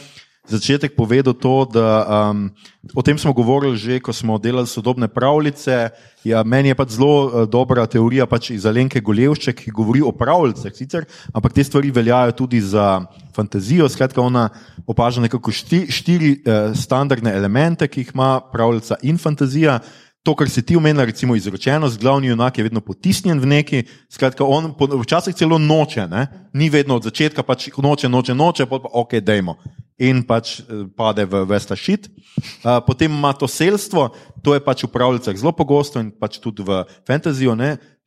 začetek 0.50 0.98
povedal 0.98 1.34
to, 1.38 1.68
da 1.70 1.86
um, 2.30 2.50
o 2.94 3.02
tem 3.06 3.14
smo 3.18 3.30
govorili 3.32 3.78
že, 3.78 4.00
ko 4.02 4.12
smo 4.12 4.38
delali 4.38 4.66
sodobne 4.66 5.06
pravljice. 5.08 5.90
Ja, 6.26 6.42
meni 6.42 6.72
je 6.72 6.76
pač 6.76 6.98
zelo 6.98 7.14
uh, 7.24 7.46
dobra 7.46 7.86
teorija 7.86 8.26
pač 8.26 8.50
iz 8.56 8.66
Alenke 8.66 9.00
Golevšček, 9.00 9.64
ki 9.64 9.74
govori 9.74 10.02
o 10.02 10.12
pravljicah, 10.12 10.74
sicer, 10.74 11.06
ampak 11.32 11.54
te 11.54 11.64
stvari 11.64 11.94
veljajo 11.94 12.34
tudi 12.44 12.60
za 12.60 13.06
fantazijo. 13.36 13.88
Skratka, 13.88 14.20
ona 14.20 14.48
opaža 14.86 15.22
nekako 15.22 15.54
štiri, 15.54 15.86
štiri 15.92 16.30
uh, 16.42 16.74
standardne 16.74 17.32
elemente, 17.36 17.88
ki 17.88 18.04
jih 18.04 18.14
ima 18.14 18.40
pravljica 18.52 18.98
in 19.06 19.20
fantazija 19.22 19.80
to, 20.22 20.34
kar 20.36 20.48
si 20.48 20.62
ti 20.62 20.76
omenil, 20.76 21.04
recimo 21.08 21.36
izročenost, 21.36 22.00
glavni 22.00 22.28
junak 22.28 22.58
je 22.58 22.64
vedno 22.64 22.80
potisnjen 22.80 23.40
v 23.40 23.46
neki, 23.46 23.82
skratka, 24.12 24.44
on 24.44 24.74
včasih 25.02 25.34
celo 25.34 25.58
noče, 25.58 26.06
ne? 26.08 26.26
ni 26.52 26.70
vedno 26.70 26.96
od 27.00 27.08
začetka, 27.08 27.42
pač 27.42 27.70
noče, 27.76 28.08
noče, 28.08 28.34
noče, 28.34 28.66
pa 28.66 28.80
ok, 28.84 29.20
dajmo. 29.24 29.56
In 30.00 30.24
pač 30.24 30.60
eh, 30.60 30.86
pade 30.96 31.26
v 31.28 31.44
vesta 31.44 31.76
šit. 31.76 32.08
Uh, 32.64 32.80
potem 32.80 33.12
ima 33.12 33.34
to 33.36 33.44
selstvo, 33.44 34.10
to 34.40 34.56
je 34.56 34.64
pač 34.64 34.86
v 34.86 34.92
pravljicah 34.92 35.36
zelo 35.36 35.52
pogosto 35.52 36.00
in 36.00 36.08
pač 36.08 36.40
tudi 36.40 36.64
v 36.64 36.84
fantaziju 37.04 37.52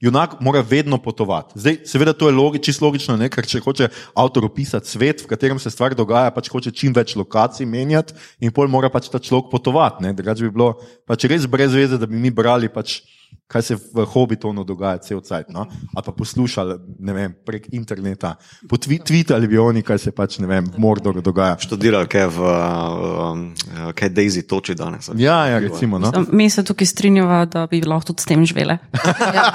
junak 0.03 0.41
mora 0.41 0.60
vedno 0.62 0.97
potovati. 0.97 1.60
Zdaj, 1.60 1.77
seveda, 1.88 2.13
to 2.13 2.27
je 2.27 2.36
logi, 2.36 2.60
čisto 2.60 2.84
logično, 2.86 3.15
ne? 3.15 3.29
ker 3.32 3.45
če 3.47 3.62
hoče 3.63 3.88
avtor 4.19 4.43
opisati 4.49 4.89
svet, 4.89 5.23
v 5.23 5.29
katerem 5.32 5.62
se 5.63 5.71
stvar 5.71 5.95
dogaja, 5.95 6.34
pač 6.36 6.49
hoče 6.51 6.73
čim 6.75 6.91
več 6.95 7.15
lokacij 7.15 7.69
menjati 7.69 8.17
in 8.43 8.51
pol 8.51 8.67
mora 8.67 8.91
pač 8.91 9.08
ta 9.08 9.21
človek 9.23 9.47
potovati. 9.53 10.03
Drugače 10.03 10.43
bi 10.43 10.51
bilo 10.51 10.73
pač 11.08 11.23
res 11.32 11.47
brez 11.47 11.71
veze, 11.71 12.01
da 12.01 12.10
bi 12.10 12.19
mi 12.19 12.34
brali 12.36 12.67
pač 12.67 12.99
kaj 13.47 13.62
se 13.62 13.75
v 13.75 14.06
Hobbitonu 14.06 14.63
dogaja, 14.63 14.97
cel 14.97 15.21
cajt. 15.21 15.49
No? 15.53 15.67
Ali 15.95 16.06
pa 16.06 16.12
poslušali 16.12 16.77
vem, 16.99 17.36
prek 17.45 17.67
interneta, 17.71 18.36
po 18.69 18.77
Twitterju 18.77 19.47
bi 19.47 19.58
oni, 19.58 19.84
kaj 19.86 19.99
se 20.08 20.12
pač 20.12 20.39
ne 20.41 20.49
vem, 20.49 20.65
v 20.65 20.82
Mordoru 20.82 21.21
dogaja. 21.21 21.60
Študirali, 21.62 22.10
kaj, 22.10 22.27
v, 22.34 22.39
um, 22.41 23.45
kaj 23.93 24.10
Daisy 24.10 24.45
toči 24.47 24.75
danes. 24.75 25.12
Ja, 25.15 25.45
ja, 25.51 25.60
recimo. 25.62 25.99
No? 26.01 26.12
Mi 26.32 26.49
se 26.49 26.63
tukaj 26.65 26.89
strinjava, 26.89 27.45
da 27.45 27.67
bi 27.69 27.84
lahko 27.86 28.13
tudi 28.13 28.25
s 28.25 28.29
tem 28.32 28.45
živele. 28.45 28.79
ja, 29.38 29.38
ja. 29.38 29.47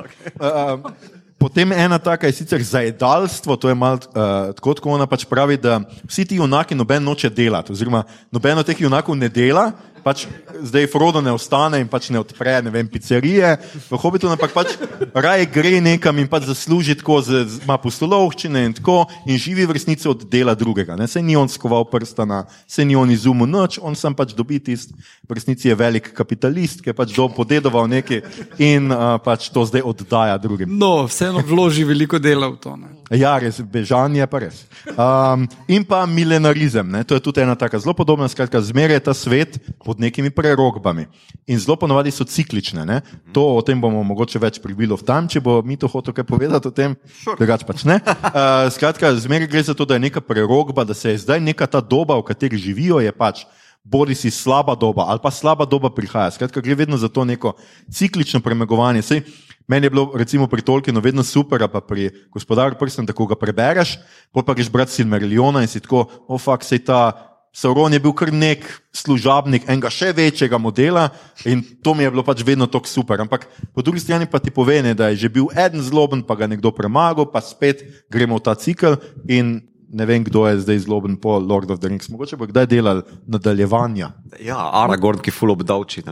okay. 0.00 0.30
uh, 0.40 1.18
Potem 1.40 1.72
ena 1.72 1.96
taka 1.98 2.28
je 2.28 2.32
sicer 2.36 2.60
zajedalstvo, 2.60 3.56
to 3.56 3.68
je 3.68 3.74
malo 3.74 3.96
uh, 3.96 4.52
tako, 4.52 4.74
kot 4.76 4.92
ona 4.92 5.06
pač 5.08 5.24
pravi, 5.24 5.56
da 5.56 5.78
vsi 6.04 6.26
ti 6.28 6.36
junaki 6.36 6.76
noben 6.76 7.00
noče 7.00 7.30
delati, 7.32 7.72
oziroma 7.72 8.02
noben 8.28 8.60
od 8.60 8.68
teh 8.68 8.82
junakov 8.84 9.16
ne 9.16 9.30
dela, 9.32 9.70
pač 10.04 10.26
zdaj 10.62 10.86
Frodo 10.92 11.20
ne 11.20 11.32
ostane 11.32 11.80
in 11.80 11.88
pač 11.88 12.10
ne 12.10 12.20
odpre 12.20 12.60
ne 12.62 12.70
vem, 12.70 12.88
pizzerije 12.88 13.56
v 13.90 13.98
Hobbitu, 14.00 14.28
ampak 14.32 14.52
pač 14.54 14.74
raje 15.14 15.46
gre 15.52 15.80
nekam 15.80 16.18
in 16.18 16.28
pač 16.30 16.48
zasluži 16.48 16.96
tako, 17.00 17.20
ima 17.64 17.78
postolovščine 17.80 18.64
in 18.68 18.76
tako 18.76 19.04
in 19.26 19.38
živi 19.40 19.66
v 19.66 19.76
resnici 19.76 20.08
od 20.10 20.24
dela 20.30 20.54
drugega. 20.54 20.96
Ne? 20.98 21.08
Se 21.08 21.22
ni 21.22 21.36
on 21.36 21.48
skoval 21.48 21.86
prstana, 21.90 22.44
se 22.66 22.84
ni 22.84 22.96
on 22.96 23.10
izumil 23.10 23.48
noč, 23.50 23.78
on 23.82 23.96
sem 23.98 24.14
pač 24.16 24.34
dobi 24.36 24.60
tist, 24.60 24.94
v 25.28 25.38
resnici 25.38 25.68
je 25.68 25.76
velik 25.78 26.12
kapitalist, 26.16 26.82
ki 26.84 26.92
je 26.92 26.96
pač 26.96 27.14
dom 27.16 27.32
podedoval 27.34 27.88
nekaj 27.90 28.22
in 28.58 28.90
uh, 28.90 29.16
pač 29.22 29.50
to 29.52 29.64
zdaj 29.68 29.84
oddaja 29.86 30.38
drugim. 30.40 30.72
No, 30.78 31.06
vseeno 31.10 31.44
vloži 31.46 31.84
veliko 31.88 32.18
dela 32.18 32.50
v 32.50 32.58
to. 32.62 32.76
Ne? 32.76 33.00
Ja, 33.10 33.34
res, 33.42 33.58
bežanje 33.58 34.26
pa 34.30 34.44
res. 34.44 34.62
Um, 34.94 35.48
in 35.66 35.82
pa 35.86 36.04
milenarizem, 36.06 36.86
ne? 36.86 37.02
to 37.04 37.18
je 37.18 37.24
tudi 37.24 37.42
ena 37.42 37.56
tako 37.58 37.80
zelo 37.82 37.94
podobna, 37.96 38.28
skratka, 38.30 38.62
zmeraj 38.62 39.00
je 39.00 39.06
ta 39.08 39.14
svet 39.16 39.58
pod 39.90 39.98
nekimi 39.98 40.30
prerogbami. 40.30 41.08
In 41.50 41.58
zelo 41.58 41.74
ponovadi 41.74 42.12
so 42.14 42.22
ciklične. 42.22 42.86
Ne? 42.86 43.00
To 43.34 43.58
o 43.58 43.62
tem 43.66 43.80
bomo 43.82 44.04
mogoče 44.06 44.38
več 44.38 44.60
pribilo 44.62 44.94
v 44.94 45.02
tam, 45.02 45.26
če 45.26 45.42
bo 45.42 45.56
mi 45.66 45.74
to 45.74 45.90
hotel 45.90 46.14
kaj 46.14 46.28
povedati 46.28 46.70
o 46.70 46.74
tem, 46.74 46.94
drugače 47.26 47.66
pač 47.66 47.82
ne. 47.90 47.98
Uh, 47.98 48.70
skratka, 48.76 49.10
zmeraj 49.18 49.50
gre 49.50 49.64
za 49.66 49.74
to, 49.74 49.82
da 49.82 49.98
je 49.98 50.06
neka 50.06 50.22
prerogba, 50.22 50.86
da 50.86 50.94
se 50.94 51.10
je 51.10 51.24
zdaj 51.26 51.42
neka 51.42 51.66
ta 51.66 51.82
doba, 51.82 52.20
v 52.20 52.28
kateri 52.30 52.60
živijo, 52.60 53.02
je 53.02 53.10
pač. 53.10 53.42
Bodi 53.82 54.14
si 54.14 54.30
slaba 54.30 54.76
doba 54.76 55.08
ali 55.08 55.18
pa 55.24 55.32
slaba 55.32 55.66
doba 55.66 55.90
prihaja. 55.90 56.36
Skratka, 56.36 56.62
gre 56.62 56.76
vedno 56.78 56.94
za 57.00 57.10
to 57.10 57.24
neko 57.26 57.56
ciklično 57.90 58.38
premagovanje. 58.44 59.02
Sej, 59.02 59.24
meni 59.66 59.88
je 59.88 59.94
bilo, 59.96 60.12
recimo, 60.14 60.46
pri 60.46 60.62
Tolkienu 60.62 61.02
vedno 61.02 61.26
super, 61.26 61.64
pa 61.66 61.82
pri 61.82 62.12
gospodarju 62.30 62.78
prstem, 62.78 63.08
da 63.08 63.16
ko 63.16 63.26
ga 63.26 63.34
prebereš, 63.34 63.96
pa 64.30 64.54
greš 64.54 64.70
brati 64.70 64.94
Silmariljona 65.00 65.64
in 65.64 65.72
si 65.72 65.82
tako, 65.82 66.06
ofak, 66.28 66.62
sej 66.62 66.84
ta 66.86 67.29
Sauron 67.52 67.92
je 67.92 67.98
bil 67.98 68.12
kar 68.14 68.30
nek 68.30 68.62
služabnik 68.94 69.64
enega 69.66 69.90
še 69.90 70.12
večjega 70.14 70.58
modela 70.58 71.08
in 71.44 71.64
to 71.82 71.96
mi 71.98 72.06
je 72.06 72.12
bilo 72.14 72.22
pač 72.22 72.44
vedno 72.46 72.68
tako 72.70 72.86
super. 72.86 73.20
Ampak 73.20 73.48
po 73.74 73.82
drugi 73.82 74.00
strani 74.00 74.30
pa 74.30 74.38
ti 74.38 74.54
pove, 74.54 74.78
ne, 74.82 74.94
da 74.94 75.10
je 75.10 75.26
že 75.26 75.32
bil 75.34 75.50
en 75.58 75.82
zloben, 75.82 76.22
pa 76.22 76.38
ga 76.38 76.46
nekdo 76.46 76.70
premagal, 76.70 77.26
pa 77.26 77.42
spet 77.42 77.82
gremo 78.06 78.38
v 78.38 78.44
ta 78.46 78.54
cikl 78.54 79.00
in 79.26 79.58
ne 79.90 80.06
vem, 80.06 80.22
kdo 80.22 80.46
je 80.46 80.62
zdaj 80.62 80.78
zloben 80.86 81.18
po 81.18 81.38
Lord 81.42 81.70
of 81.70 81.82
the 81.82 81.90
Rings. 81.90 82.06
Mogoče 82.08 82.38
bo 82.38 82.46
kdaj 82.46 82.70
delal 82.70 83.02
nadaljevanja. 83.26 84.14
Ja, 84.38 84.70
Aragorn, 84.84 85.18
ki 85.18 85.34
full 85.34 85.50
obdavči. 85.50 86.06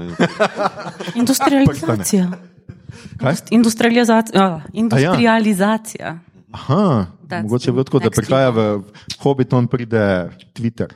Industrializacija. 1.22 2.26
Kaj? 3.22 3.46
Industrializacija. 3.54 4.42
a, 4.42 4.60
Industrializacija. 4.72 6.18
Aha, 6.50 7.06
That's 7.28 7.42
mogoče 7.42 7.72
bo 7.72 7.84
tako, 7.84 7.98
da 7.98 8.10
prihaja 8.10 8.50
v 8.50 8.82
Hobbiton, 9.20 9.66
pride 9.66 10.30
Twitter. 10.52 10.94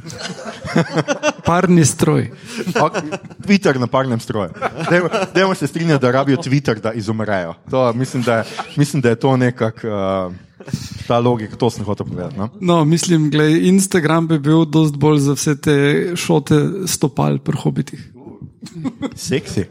Parni 1.46 1.84
stroj. 1.84 2.30
Ok, 2.80 2.92
Twitter 3.46 3.78
na 3.78 3.86
parnem 3.86 4.20
stroju. 4.20 4.50
Dajmo, 4.90 5.08
dajmo 5.34 5.54
se 5.54 5.66
strinjati, 5.66 6.02
da 6.02 6.10
rabijo 6.10 6.36
Twitter, 6.36 6.80
da 6.80 6.92
izumrejo. 6.92 7.54
To, 7.70 7.92
mislim, 7.92 8.22
da 8.22 8.36
je, 8.36 8.44
mislim, 8.76 9.02
da 9.02 9.08
je 9.08 9.14
to 9.16 9.36
nekako 9.36 9.88
uh, 9.88 10.32
ta 11.06 11.18
logika, 11.18 11.56
to 11.56 11.70
sem 11.70 11.84
hotel 11.84 12.06
povedati. 12.06 12.38
No? 12.38 12.48
No, 12.60 12.84
mislim, 12.84 13.30
glej, 13.30 13.68
Instagram 13.68 14.28
bi 14.28 14.38
bil 14.38 14.64
dost 14.64 14.96
bolj 14.96 15.18
za 15.18 15.32
vse 15.32 15.60
te 15.60 15.76
šote 16.16 16.60
stopal 16.86 17.38
pri 17.38 17.56
hobitih. 17.56 18.12
Seksi. 19.14 19.64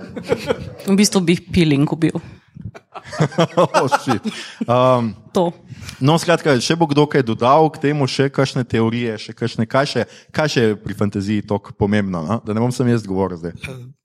V 0.87 0.95
bistvu 0.95 1.21
bi 1.21 1.37
piling 1.51 1.93
ubil. 1.93 2.19
Oh, 3.57 3.87
shit. 4.01 4.21
um, 4.67 5.15
To. 5.33 5.51
no, 6.01 6.17
skratka, 6.17 6.57
še 6.57 6.73
bo 6.73 6.87
kdo 6.89 7.05
kaj 7.05 7.21
dodal 7.21 7.69
k 7.69 7.77
temu, 7.89 8.09
še 8.09 8.29
kakšne 8.33 8.65
teorije, 8.65 9.13
še 9.21 9.31
kakšne, 9.37 9.65
kaj, 9.69 9.85
še, 9.85 10.01
kaj 10.33 10.47
še 10.49 10.61
je 10.63 10.73
pri 10.75 10.93
fantaziji 10.97 11.45
tako 11.45 11.73
pomembno, 11.77 12.23
no? 12.25 12.39
da 12.41 12.53
ne 12.53 12.59
bom 12.59 12.73
sam 12.73 12.89
jaz 12.89 13.05
govoril 13.05 13.37
zdaj. 13.37 13.53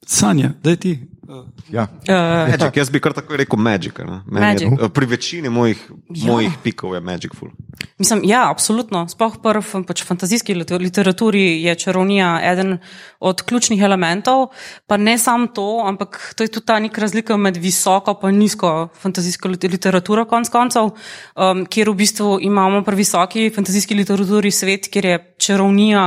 Sanja, 0.04 0.52
da 0.60 0.76
ti. 0.76 0.98
Uh, 1.24 1.48
Ja. 1.72 1.88
Uh, 2.04 2.52
Magic, 2.52 2.76
jaz 2.76 2.90
bi 2.92 3.00
kar 3.00 3.14
tako 3.16 3.38
rekel 3.40 3.56
Magic. 3.56 3.96
Magic. 4.28 4.68
Je, 4.68 4.88
pri 4.92 5.06
večini 5.06 5.48
mojih, 5.48 5.80
Ja. 6.12 6.28
mojih 6.28 6.52
pikov 6.60 6.92
je 6.92 7.00
Magic 7.00 7.32
full. 7.32 7.48
Mislim, 7.96 8.20
ja, 8.28 8.44
absolutno. 8.52 9.08
Sploh 9.08 9.40
v 9.40 9.84
pač 9.88 10.04
fantazijski 10.04 10.52
liter- 10.52 10.76
literaturi 10.76 11.64
je 11.64 11.74
čarovnija 11.74 12.44
eden 12.44 12.76
od 13.20 13.40
ključnih 13.40 13.80
elementov. 13.80 14.52
Pa 14.86 14.96
ne 14.96 15.16
samo 15.18 15.46
to, 15.46 15.80
ampak 15.80 16.34
to 16.36 16.44
je 16.44 16.52
tudi 16.52 16.66
ta 16.66 16.76
neka 16.78 17.00
razlika 17.00 17.36
med 17.36 17.56
visoko 17.56 18.12
in 18.28 18.43
nizko 18.44 18.70
fantazijsko 19.00 19.48
lit- 19.50 19.66
literaturo, 19.72 20.26
konc 20.30 20.52
koncev, 20.52 20.92
um, 21.35 21.64
kjer 21.66 21.90
v 21.90 21.98
bistvu 22.04 22.38
imamo 22.44 22.85
pri 22.85 23.00
visoki 23.00 23.48
fantazijski 23.54 23.96
literaturi 23.98 24.52
svet, 24.52 24.88
kjer 24.92 25.11
je 25.11 25.18
čarovnija 25.48 26.04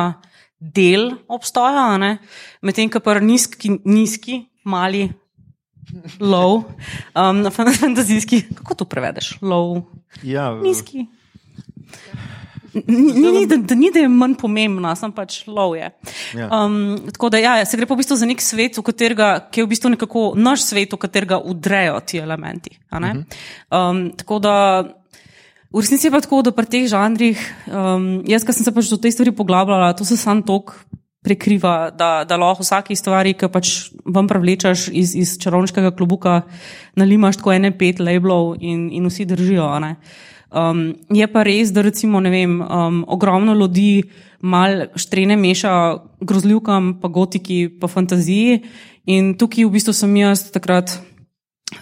del 0.60 1.12
obstoja, 1.28 2.16
medtem 2.62 2.90
ko 2.90 3.02
pa 3.02 3.18
nizki, 3.20 3.76
nizki, 3.86 4.44
mali. 4.66 5.08
Low, 6.20 6.66
um, 7.16 7.46
fantazijski, 7.80 8.42
kako 8.58 8.76
to 8.76 8.86
prevedeš? 8.86 9.38
Low, 9.42 9.86
Ja, 10.24 10.50
nizki. 10.60 11.06
Ni, 12.88 13.32
ni, 13.32 13.46
da, 13.50 13.58
da 13.58 13.76
ni, 13.76 13.92
da 13.94 14.04
je 14.04 14.12
manj 14.12 14.36
pomembna, 14.42 14.94
sem 15.00 15.12
pač 15.16 15.40
lov 15.50 15.76
je. 15.78 15.90
Ja. 16.38 16.50
Um, 16.52 16.98
tako 17.14 17.32
da 17.34 17.42
ja, 17.42 17.56
se 17.66 17.80
gre 17.80 17.88
pa 17.90 17.96
v 17.96 18.02
bistvu 18.04 18.18
za 18.20 18.30
nek 18.30 18.44
svet, 18.44 18.78
v 18.78 18.86
katerega, 18.86 19.32
ki 19.52 19.62
je 19.62 19.66
v 19.66 19.72
bistvu 19.74 19.94
nekako 19.96 20.28
naš 20.38 20.68
svet, 20.70 20.94
v 20.94 21.02
katerega 21.02 21.40
udrejo 21.40 22.00
ti 22.06 22.22
elementi. 22.22 22.78
a 22.92 23.02
ne? 23.04 23.14
Um, 23.72 24.08
tako 24.18 24.40
da 24.44 24.56
v 25.74 25.84
resnici 25.84 26.08
je 26.08 26.14
pa 26.14 26.22
tako, 26.24 26.42
da 26.46 26.54
pri 26.56 26.70
teh 26.70 26.88
žanrih, 26.88 27.42
um, 27.68 28.08
jaz, 28.28 28.46
ki 28.46 28.56
sem 28.56 28.68
se 28.68 28.76
pač 28.76 28.92
do 28.94 29.02
te 29.02 29.12
stvari 29.12 29.36
poglabljala, 29.36 29.94
to 29.98 30.08
se 30.08 30.18
sam 30.18 30.44
tok 30.46 30.78
prekriva, 31.28 31.90
da, 31.92 32.24
da 32.28 32.38
lahko 32.40 32.64
vsaki 32.64 32.96
stvari, 32.96 33.34
ki 33.36 33.50
pač 33.52 33.74
vam 34.06 34.30
prevlečeš 34.30 34.88
iz, 34.96 35.16
iz 35.18 35.36
čarovniškega 35.44 35.92
klubuka, 35.98 36.42
nalimaš 37.00 37.42
tako 37.42 37.56
ene 37.58 37.74
pet 37.76 38.00
labelov 38.00 38.56
in, 38.64 38.88
in 38.96 39.10
vsi 39.12 39.28
držijo. 39.28 39.68
ne. 39.84 39.96
Um, 40.48 40.96
je 41.12 41.28
pa 41.28 41.44
res, 41.44 41.74
da 41.76 41.84
recimo, 41.84 42.22
vem, 42.24 42.62
um, 42.62 43.04
ogromno 43.08 43.54
ljudi 43.54 44.04
mal 44.40 44.88
štrene 44.96 45.36
meša 45.36 45.74
grozljivkam, 46.22 47.00
pa 47.02 47.08
gotiki, 47.08 47.68
pa 47.80 47.88
fantaziji. 47.88 48.62
In 49.12 49.34
tukaj 49.40 49.66
v 49.66 49.74
bistvu 49.76 49.94
sem 49.94 50.16
jaz 50.16 50.46
takrat 50.52 51.00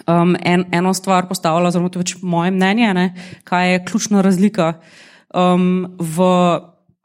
um, 0.08 0.36
en, 0.42 0.66
eno 0.72 0.94
stvar 0.94 1.28
postavila, 1.30 1.72
zelo 1.72 1.90
to 1.90 2.00
je 2.00 2.06
pač 2.06 2.16
moje 2.22 2.52
mnenje, 2.52 2.94
ne, 2.94 3.06
kaj 3.44 3.72
je 3.72 3.84
ključna 3.86 4.22
razlika 4.26 4.74
um, 5.34 5.96
v 6.00 6.32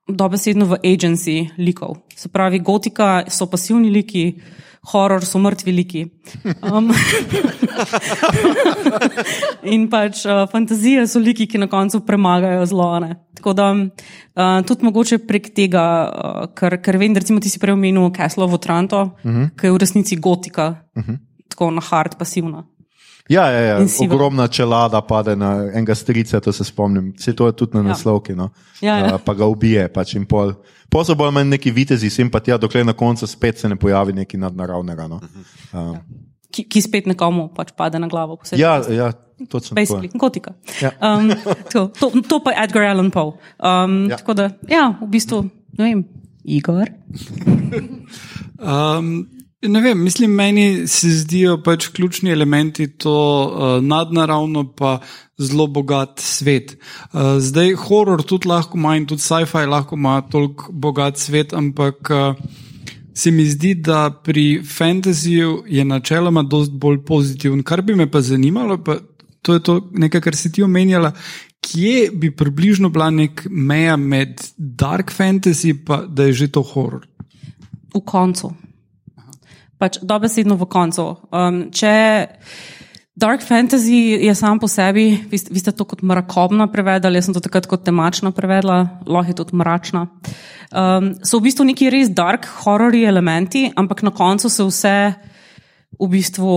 dobesedno 0.08 0.66
v 0.66 0.80
agency 0.84 1.50
likov. 1.58 2.00
Se 2.16 2.28
pravi, 2.28 2.58
gotika 2.58 3.24
so 3.28 3.46
pasivni 3.46 3.90
liki, 3.90 4.40
horor 4.92 5.24
so 5.24 5.38
mrtvi 5.38 5.72
liki. 5.72 6.02
Um, 6.64 6.88
in 9.74 9.88
pač 9.92 10.24
uh, 10.24 10.46
fantazije 10.50 11.04
so 11.10 11.20
liki, 11.20 11.46
ki 11.50 11.60
na 11.60 11.68
koncu 11.70 12.00
premagajo 12.06 12.64
zlo. 12.70 12.88
Ne. 13.04 13.14
Tako 13.36 13.54
da 13.56 13.70
uh, 13.76 14.60
tudi 14.66 14.88
mogoče 14.88 15.20
prek 15.28 15.52
tega, 15.56 15.84
uh, 16.08 16.42
ker, 16.56 16.80
ker 16.84 17.00
vem, 17.00 17.14
da 17.14 17.20
recimo 17.20 17.40
ti 17.40 17.52
si 17.52 17.60
prej 17.60 17.76
omenil 17.76 18.10
Castle 18.16 18.44
of 18.48 18.56
Otranto, 18.56 19.02
uh 19.02 19.30
-huh. 19.30 19.50
ki 19.56 19.66
je 19.66 19.72
v 19.72 19.82
resnici 19.84 20.16
gotika, 20.16 20.74
uh 20.96 21.04
-huh. 21.04 21.18
tako 21.48 21.70
na 21.70 21.80
hard 21.80 22.18
pasivna. 22.18 22.64
Ja, 23.30 23.46
ja, 23.46 23.60
ja. 23.60 23.76
Ogromna 24.02 24.48
čelada 24.48 25.00
pade 25.00 25.36
na 25.36 25.70
enega 25.70 25.94
strica, 25.94 26.40
to 26.42 26.50
se 26.52 26.64
spomnim. 26.66 27.12
Vse 27.14 27.30
to 27.32 27.46
je 27.46 27.52
tudi 27.54 27.76
na 27.76 27.80
Ja. 27.80 27.92
naslovki. 27.94 28.34
No. 28.34 28.48
Ja, 28.82 28.96
ja. 28.98 29.14
A, 29.14 29.18
pa 29.18 29.34
ga 29.34 29.46
ubije. 29.46 29.86
Pač 29.88 30.14
in 30.18 30.26
pol. 30.26 30.52
Pol 30.90 31.04
so 31.06 31.14
bolj 31.14 31.30
manj 31.30 31.48
neki 31.48 31.70
vitezi, 31.70 32.10
sem 32.10 32.26
pa 32.26 32.40
tja, 32.40 32.58
dokler 32.58 32.82
na 32.84 32.92
koncu 32.92 33.26
spet 33.30 33.58
se 33.58 33.68
ne 33.70 33.76
pojavi 33.78 34.12
nekaj 34.12 34.40
nadnaravnega. 34.40 35.06
No. 35.08 35.20
Uh, 35.72 35.96
Ki, 36.50 36.64
ki 36.66 36.80
spet 36.82 37.06
nekomu 37.06 37.44
pač 37.54 37.70
pade 37.78 37.98
na 38.02 38.08
glavo. 38.10 38.40
ja, 38.58 38.82
ja, 38.90 39.12
točno. 39.48 39.76
Basically, 39.78 40.10
gotika. 40.18 40.50
Ja. 40.82 40.90
Um, 40.98 41.30
to, 41.72 41.86
to, 41.94 42.10
to 42.26 42.40
pa 42.42 42.50
je 42.50 42.64
Edgar 42.64 42.82
Allan 42.90 43.10
Poe. 43.14 43.38
Um, 43.62 44.10
Ja. 44.10 44.10
ja. 44.10 44.16
Tako 44.18 44.34
da, 44.34 44.50
ja, 44.66 44.88
v 45.00 45.06
bistvu, 45.06 45.44
ne 45.78 45.84
vem, 45.84 46.02
Igor. 46.42 46.90
Um, 48.58 49.28
ne 49.62 49.80
vem, 49.80 50.02
mislim, 50.02 50.30
meni 50.30 50.88
se 50.88 51.08
zdijo 51.10 51.58
pač 51.62 51.88
ključni 51.88 52.30
elementi 52.30 52.86
to 52.96 53.16
uh, 53.44 53.84
nadnaravno, 53.84 54.64
pa 54.76 54.98
zelo 55.38 55.66
bogat 55.66 56.20
svet. 56.20 56.76
Uh, 57.12 57.36
zdaj, 57.38 57.74
horor 57.74 58.22
tudi 58.22 58.48
lahko 58.48 58.78
ima 58.78 58.96
in 58.96 59.06
tudi 59.06 59.22
sci-fi 59.22 59.66
lahko 59.68 59.96
ima 59.96 60.20
toliko 60.20 60.72
bogat 60.72 61.18
svet, 61.18 61.52
ampak 61.52 62.10
uh, 62.10 62.40
se 63.14 63.30
mi 63.30 63.44
zdi, 63.44 63.74
da 63.74 64.10
pri 64.24 64.62
fantasyju 64.64 65.62
je 65.66 65.84
načeloma 65.84 66.42
dosti 66.42 66.74
bolj 66.74 67.04
pozitiven. 67.04 67.62
Kar 67.62 67.82
bi 67.82 67.94
me 67.94 68.10
pa 68.10 68.20
zanimalo, 68.20 68.78
pa 68.84 68.96
to 69.42 69.54
je 69.54 69.62
to 69.62 69.76
nekaj, 69.92 70.20
kar 70.20 70.36
si 70.36 70.52
ti 70.52 70.62
omenjala. 70.62 71.12
Kje 71.60 72.10
bi 72.16 72.30
približno 72.36 72.88
bila 72.88 73.10
nek 73.10 73.44
meja 73.50 73.96
med 73.96 74.40
dark 74.56 75.12
fantasy 75.12 75.70
in 75.70 75.84
da 76.08 76.24
je 76.24 76.32
že 76.32 76.48
to 76.48 76.62
horor? 76.62 77.04
V 77.94 78.00
koncu. 78.04 78.52
Pač 79.80 79.98
dobesedno 80.04 80.58
v 80.60 80.68
koncu. 80.68 81.06
Um, 81.32 81.62
če 81.72 81.94
Dark 83.20 83.42
fantasy 83.42 84.16
je 84.24 84.34
sam 84.34 84.56
po 84.58 84.68
sebi, 84.68 85.18
vi, 85.28 85.38
vi 85.50 85.60
ste 85.60 85.74
to 85.76 85.84
kot 85.84 86.00
mrakobna 86.06 86.70
prevedali, 86.72 87.18
jaz 87.18 87.28
sem 87.28 87.34
to 87.36 87.42
takrat 87.44 87.66
kot 87.68 87.82
temačna 87.84 88.30
prevedla, 88.32 89.02
lahko 89.04 89.32
je 89.32 89.36
tudi 89.36 89.58
mračna. 89.60 90.06
Um, 90.72 91.10
so 91.26 91.36
v 91.36 91.50
bistvu 91.50 91.66
neki 91.68 91.90
res 91.92 92.08
dark 92.16 92.48
horrori 92.62 93.02
elementi, 93.04 93.66
ampak 93.76 94.00
na 94.06 94.14
koncu 94.14 94.48
se 94.48 94.64
vse 94.64 94.96
v 96.00 96.08
bistvu 96.08 96.54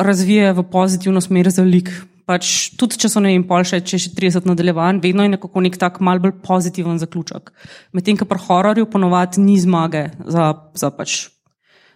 razvije 0.00 0.50
v 0.56 0.66
pozitivno 0.72 1.22
smer 1.22 1.52
za 1.52 1.62
lik. 1.62 1.92
Pač, 2.26 2.72
tudi 2.78 2.98
če 2.98 3.10
so 3.10 3.22
ne 3.22 3.30
vem, 3.34 3.46
pol 3.46 3.62
še, 3.66 3.82
če 3.84 4.00
še 4.00 4.14
30 4.16 4.50
nadaljevanj, 4.50 5.02
vedno 5.04 5.26
je 5.26 5.34
nekako 5.36 5.62
nek 5.62 5.78
tak 5.78 5.98
mal 6.02 6.18
bolj 6.22 6.40
pozitiven 6.42 6.98
zaključek. 6.98 7.52
Medtem, 7.94 8.18
ko 8.18 8.26
pri 8.26 8.42
hororju 8.48 8.90
ponovadi 8.90 9.42
ni 9.42 9.58
zmage 9.62 10.08
za, 10.26 10.54
za 10.74 10.90
pač 10.94 11.26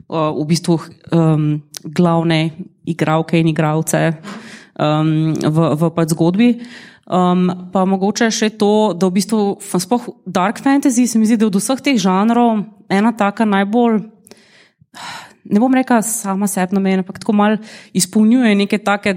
v 0.09 0.44
bistvu 0.48 0.78
um, 1.12 1.62
glavne 1.85 2.40
igralke 2.85 3.38
in 3.40 3.48
igralce 3.48 4.12
um, 4.78 5.33
v, 5.33 5.68
v 5.80 5.90
pač 5.94 6.12
zgodbi. 6.12 6.48
Um, 7.04 7.68
pa 7.72 7.85
mogoče 7.85 8.30
še 8.33 8.54
to, 8.57 8.96
da 8.96 9.09
v 9.09 9.20
bistvu, 9.20 9.40
sploh 9.61 10.09
dark 10.24 10.61
fantasy, 10.64 11.04
se 11.09 11.20
mi 11.20 11.28
zdi, 11.28 11.37
da 11.37 11.48
je 11.48 11.52
od 11.52 11.61
vseh 11.61 11.80
teh 11.85 12.00
žanrov 12.00 12.64
ena 12.88 13.12
taka 13.12 13.44
najbolj 13.44 14.00
ne 15.44 15.61
bom 15.61 15.74
rekla 15.74 16.02
sama 16.02 16.48
sebi 16.48 16.76
namen, 16.76 17.02
ampak 17.04 17.18
tako 17.20 17.33
mal 17.37 17.57
izpolnjuje 17.92 18.54
neke 18.54 18.78
take 18.78 19.14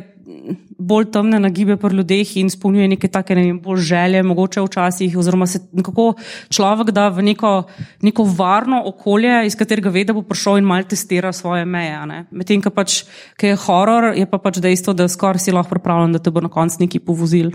bolj 0.78 1.08
temne 1.12 1.40
nagibe 1.40 1.78
pri 1.78 1.96
ljudeh 1.98 2.34
in 2.38 2.52
izpolnjuje 2.52 2.88
neke 2.94 3.10
take 3.12 3.36
ne 3.36 3.46
vem, 3.48 3.60
bolj 3.62 3.82
želje, 3.90 4.24
mogoče 4.24 4.62
včasih, 4.66 5.18
oziroma 5.18 5.48
se 5.48 5.62
nekako 5.72 6.14
človek 6.50 6.92
da 6.96 7.08
v 7.10 7.26
neko, 7.32 7.54
neko 8.02 8.24
varno 8.38 8.82
okolje, 8.86 9.46
iz 9.48 9.56
katerega 9.56 9.90
ve, 9.94 10.06
da 10.08 10.14
bo 10.14 10.22
prišel 10.22 10.62
in 10.62 10.70
mal 10.70 10.84
testira 10.84 11.34
svoje 11.34 11.66
meje. 11.66 11.98
Medtem, 12.32 12.62
ko 12.62 12.74
pač, 12.74 13.04
je 13.42 13.56
horor, 13.68 14.12
je 14.18 14.26
pa 14.30 14.42
pač 14.42 14.62
dejstvo, 14.64 14.94
da 14.94 15.10
skoraj 15.10 15.48
si 15.48 15.56
lahko 15.56 15.76
pripravljen, 15.76 16.18
da 16.18 16.24
te 16.24 16.32
bo 16.32 16.44
na 16.44 16.52
koncu 16.54 16.84
neki 16.86 17.00
povozil. 17.00 17.52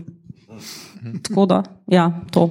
Tako 1.22 1.46
da, 1.46 1.62
ja, 1.90 2.10
to. 2.30 2.50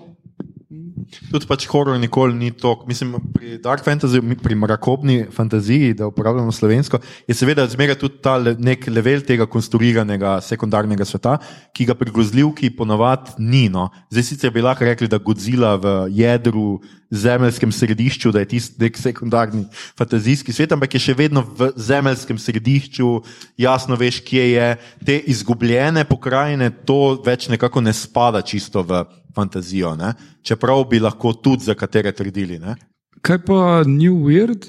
Tudi 1.32 1.47
pač 1.47 1.65
horor 1.67 2.00
nikoli 2.00 2.36
ni 2.38 2.52
to. 2.56 2.74
Mislim, 2.88 3.15
pri 3.34 3.58
dark 3.63 3.84
fantasy, 3.86 4.21
pri 4.43 4.56
mrakobni 4.56 5.26
fantaziji, 5.32 5.93
da 6.00 6.08
uporabljamo 6.08 6.52
slovensko, 6.52 7.00
je 7.28 7.36
seveda 7.36 7.67
zmeraj 7.67 8.00
tudi 8.00 8.21
ta 8.24 8.38
le, 8.39 8.56
nek 8.60 8.88
level 8.88 9.24
tega 9.28 9.47
konstruiranega 9.52 10.38
sekundarnega 10.45 11.08
sveta, 11.08 11.38
ki 11.76 11.89
ga 11.89 11.97
pri 12.00 12.13
grozljivki 12.15 12.71
ponovadi 12.78 13.38
ni. 13.39 13.67
No. 13.71 13.89
Zdaj 14.12 14.28
sicer 14.28 14.56
bi 14.56 14.63
lahko 14.63 14.88
rekli, 14.88 15.10
da 15.12 15.19
Godzilla 15.19 15.76
v 15.76 15.95
jedru, 16.15 16.80
zemeljskem 17.12 17.71
središču, 17.71 18.32
da 18.32 18.39
je 18.39 18.47
tisti 18.56 18.82
nek 18.82 18.97
sekundarni 18.97 19.65
fantazijski 20.00 20.54
svet, 20.54 20.71
ampak 20.71 20.95
je 20.95 21.04
še 21.04 21.15
vedno 21.19 21.43
v 21.43 21.71
zemeljskem 21.76 22.39
središču, 22.39 23.10
jasno 23.60 23.97
veš, 24.00 24.21
kje 24.26 24.45
je. 24.52 24.69
Te 25.06 25.17
izgubljene 25.34 26.06
pokrajine, 26.08 26.71
to 26.88 27.17
več 27.26 27.50
nekako 27.52 27.84
ne 27.84 27.93
spada 27.93 28.41
čisto 28.41 28.84
v 28.88 29.04
fantazijo, 29.36 29.95
ne? 30.00 30.13
čeprav 30.43 30.86
bi 30.89 31.00
lahko 31.00 31.34
tudi 31.34 31.67
za 31.67 31.76
katere 31.76 32.12
trdili. 32.15 32.60
Ne? 32.60 32.76
Kaj 33.21 33.43
pa 33.45 33.84
New 33.86 34.24
Weird? 34.26 34.65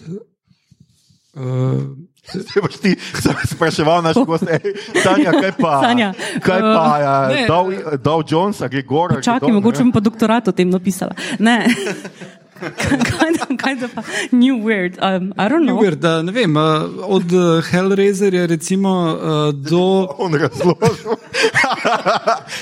Uh, 1.33 1.95
Zdaj 2.33 2.63
boš 2.63 2.77
ti 2.77 2.97
sam 3.23 3.35
spraševal 3.45 4.03
naš 4.03 4.17
gost, 4.27 4.45
ej, 4.51 4.75
Tanja, 5.03 5.33
kaj 5.33 5.53
pa, 5.59 5.81
Tanja, 5.87 6.13
kaj 6.43 6.61
pa 6.61 6.85
uh, 6.85 7.31
uh, 7.31 7.35
ne. 7.35 7.47
Dow, 7.49 7.73
Dow 7.99 8.23
Jones, 8.31 8.61
a 8.63 8.69
gre 8.69 8.83
gor? 8.83 9.11
a 9.11 9.15
gre 9.15 9.23
Čakaj, 9.23 9.49
dol, 9.49 9.59
mogoče 9.59 9.83
bom 9.83 9.93
pa 9.93 10.01
doktorat 10.01 10.49
o 10.49 10.53
tem 10.55 10.71
napisala. 10.71 11.19
Ne. 11.39 11.67
kaj, 13.19 13.33
da, 13.35 13.47
kaj 13.59 13.75
da 13.81 13.89
pa 13.91 14.05
New 14.31 14.63
Weird? 14.63 15.03
Um, 15.03 15.35
I 15.35 15.49
don't 15.51 15.67
New 15.67 15.75
know. 15.75 15.83
Weird, 15.83 16.05
uh, 16.07 16.23
ne 16.23 16.33
vem, 16.33 16.57
uh, 16.57 16.63
od 17.11 17.33
uh, 17.33 17.65
Hellraiserja 17.67 18.47
recimo 18.47 18.93
uh, 18.93 19.51
do. 19.55 20.07
On 20.19 20.35
razložil. 20.35 21.19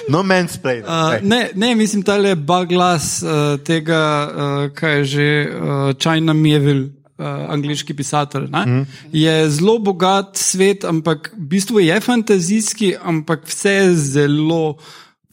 no, 0.08 0.22
mansplain. 0.22 0.88
Uh, 0.88 1.14
Ej. 1.14 1.20
ne, 1.22 1.42
ne, 1.54 1.74
mislim, 1.74 2.02
ta 2.02 2.16
le 2.16 2.32
baglas 2.34 3.20
uh, 3.22 3.60
tega, 3.60 4.00
uh, 4.24 4.64
kaj 4.72 4.96
je 4.98 5.04
že 5.04 5.28
uh, 5.44 5.92
China 6.00 6.32
Mievil. 6.32 6.99
Uh, 7.20 7.50
angliški 7.52 7.92
pisatelj. 7.92 8.46
Mm. 8.48 8.84
Je 9.12 9.32
zelo 9.52 9.74
bogat 9.84 10.38
svet, 10.40 10.86
ampak 10.88 11.34
v 11.34 11.48
bistvu 11.50 11.82
je 11.84 11.98
fantazijski, 12.00 12.94
ampak 12.96 13.44
vse 13.44 13.74
je 13.74 13.90
zelo 13.96 14.78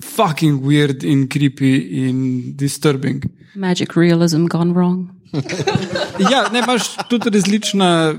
fucking 0.03 0.59
weird 0.67 1.05
in 1.07 1.29
creepy 1.31 1.77
in 2.03 2.17
disturbing. 2.59 3.23
Magic 3.55 3.95
realism 3.95 4.49
gone 4.51 4.75
wrong. 4.75 5.07
Ja, 6.31 6.49
ne 6.51 6.59
imaš 6.59 6.97
tudi 7.09 7.29
različna 7.29 8.15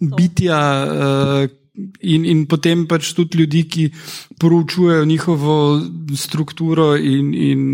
bitja. 0.00 0.58
Uh, 0.84 1.50
In, 2.06 2.22
in 2.22 2.44
potem 2.46 2.84
pač 2.86 3.08
tudi 3.18 3.40
ljudi, 3.40 3.64
ki 3.66 3.84
proučujejo 4.38 5.04
njihovo 5.10 5.54
strukturo, 6.14 6.92
in, 6.94 7.32
in 7.34 7.64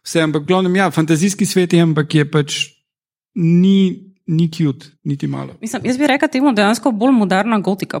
vse. 0.00 0.22
Ampak, 0.24 0.46
glavnem, 0.48 0.78
ja, 0.80 0.86
fantazijski 0.90 1.44
svet 1.44 1.76
je, 1.76 1.82
ampak 1.84 2.14
je 2.14 2.24
pač 2.24 2.56
ni, 3.36 4.13
ni 4.26 4.48
cute, 4.48 4.86
niti 5.04 5.26
malo. 5.26 5.54
Mislim, 5.60 5.82
jaz 5.84 5.98
bi 5.98 6.06
rekel 6.06 6.28
temu 6.28 6.52
dejansko 6.52 6.90
bolj 6.92 7.12
moderna 7.12 7.58
gotika, 7.58 8.00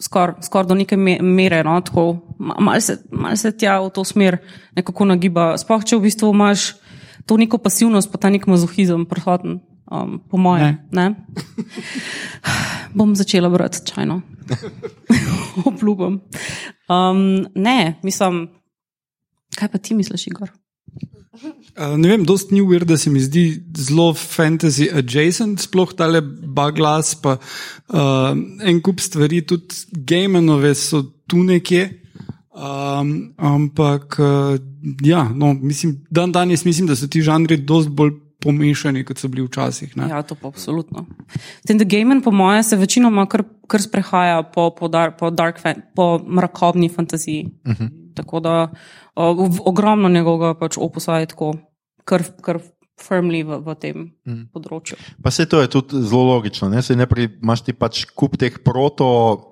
skoraj 0.00 0.34
skor 0.42 0.66
do 0.66 0.74
neke 0.74 0.96
me- 0.96 1.22
mere. 1.22 1.62
No, 1.64 1.80
tako, 1.80 2.18
ma- 2.38 2.56
Malo 2.60 2.80
se, 2.80 2.98
mal 3.10 3.36
se 3.36 3.52
tja 3.52 3.80
v 3.80 3.90
to 3.90 4.04
smer 4.04 4.38
nekako 4.76 5.04
nagiba. 5.04 5.52
Sploh 5.58 5.84
če 5.84 5.96
v 5.96 6.02
bistvu 6.02 6.32
imaš 6.34 6.72
to 7.26 7.36
neko 7.36 7.58
pasivnost, 7.58 8.10
pa 8.12 8.18
ta 8.18 8.30
nek 8.30 8.46
mazohizem 8.46 9.06
prisoten, 9.06 9.60
um, 9.86 10.18
po 10.30 10.36
mojem. 10.36 10.78
Ne. 10.92 11.10
Ne? 11.10 11.14
Bom 12.94 13.14
začela 13.14 13.48
brati 13.48 13.78
čajno. 13.86 14.20
Obljubim. 15.68 16.20
Um, 16.88 17.46
ne, 17.54 18.00
mislim, 18.02 18.48
kaj 19.56 19.68
pa 19.68 19.78
ti 19.78 19.94
misliš, 19.94 20.26
Igor? 20.26 20.50
Uh, 21.32 21.96
ne 21.96 22.08
vem, 22.10 22.24
dost 22.28 22.50
ni 22.52 22.60
uvir, 22.60 22.84
da 22.84 22.96
se 23.00 23.10
mi 23.10 23.20
zdi 23.20 23.62
zelo 23.76 24.10
fantasy 24.14 24.90
adjacent, 24.92 25.62
sploh 25.64 25.94
tale 25.96 26.20
baglas, 26.44 27.14
pa 27.16 27.38
uh, 27.38 28.36
en 28.60 28.80
kup 28.84 29.00
stvari, 29.00 29.40
tudi 29.48 29.86
gamenove 29.92 30.74
so 30.76 31.02
tu 31.26 31.40
nekje. 31.42 31.88
Um, 32.52 33.32
ampak, 33.40 34.18
uh, 34.20 34.58
ja, 35.00 35.24
no, 35.32 35.54
mislim, 35.54 36.02
dan 36.10 36.32
danes 36.32 36.66
mislim, 36.68 36.86
da 36.86 36.96
so 36.96 37.08
ti 37.08 37.22
žanri 37.24 37.56
dost 37.56 37.88
bolj 37.88 38.12
pomešani, 38.42 39.04
kot 39.06 39.18
so 39.22 39.30
bili 39.32 39.46
včasih. 39.46 39.96
Ne? 39.96 40.10
Ja, 40.10 40.20
to 40.22 40.34
pa 40.34 40.50
absolutno. 40.52 41.06
Tem, 41.66 41.78
da 41.78 41.86
Gamen, 41.88 42.20
po 42.22 42.30
mojem, 42.30 42.62
se 42.62 42.76
večinoma 42.76 43.24
kar, 43.30 43.44
kar 43.70 43.80
sprehaja 43.82 44.42
po, 44.42 44.68
po, 44.74 44.88
dar, 44.92 45.16
po, 45.16 45.30
dark 45.30 45.62
fan, 45.62 45.80
po 45.96 46.18
mrakobni 46.26 46.90
fantaziji. 46.92 47.46
Uh 47.64 47.72
-huh. 47.72 47.90
Tako 48.14 48.40
da 48.40 48.64
v- 48.64 48.70
ogromno 49.14 50.08
njegovega 50.08 50.54
pač 50.58 50.78
opusa 50.80 51.18
je 51.20 51.26
tako, 51.34 51.52
kar, 52.04 52.24
kar 52.40 52.60
firmly 53.02 53.42
v, 53.44 53.60
v 53.60 53.74
tem 53.74 53.96
-huh. 54.26 54.46
področju. 54.52 54.96
Pa 55.22 55.30
se 55.30 55.46
to 55.46 55.60
je 55.60 55.68
tudi 55.68 56.02
zelo 56.02 56.22
logično. 56.22 56.68
Ne? 56.68 56.82
Saj 56.82 56.96
najprej 56.96 57.38
imaš 57.42 57.62
ti 57.62 57.72
pač 57.72 58.04
kup 58.14 58.36
teh 58.36 58.58
proto 58.64 59.51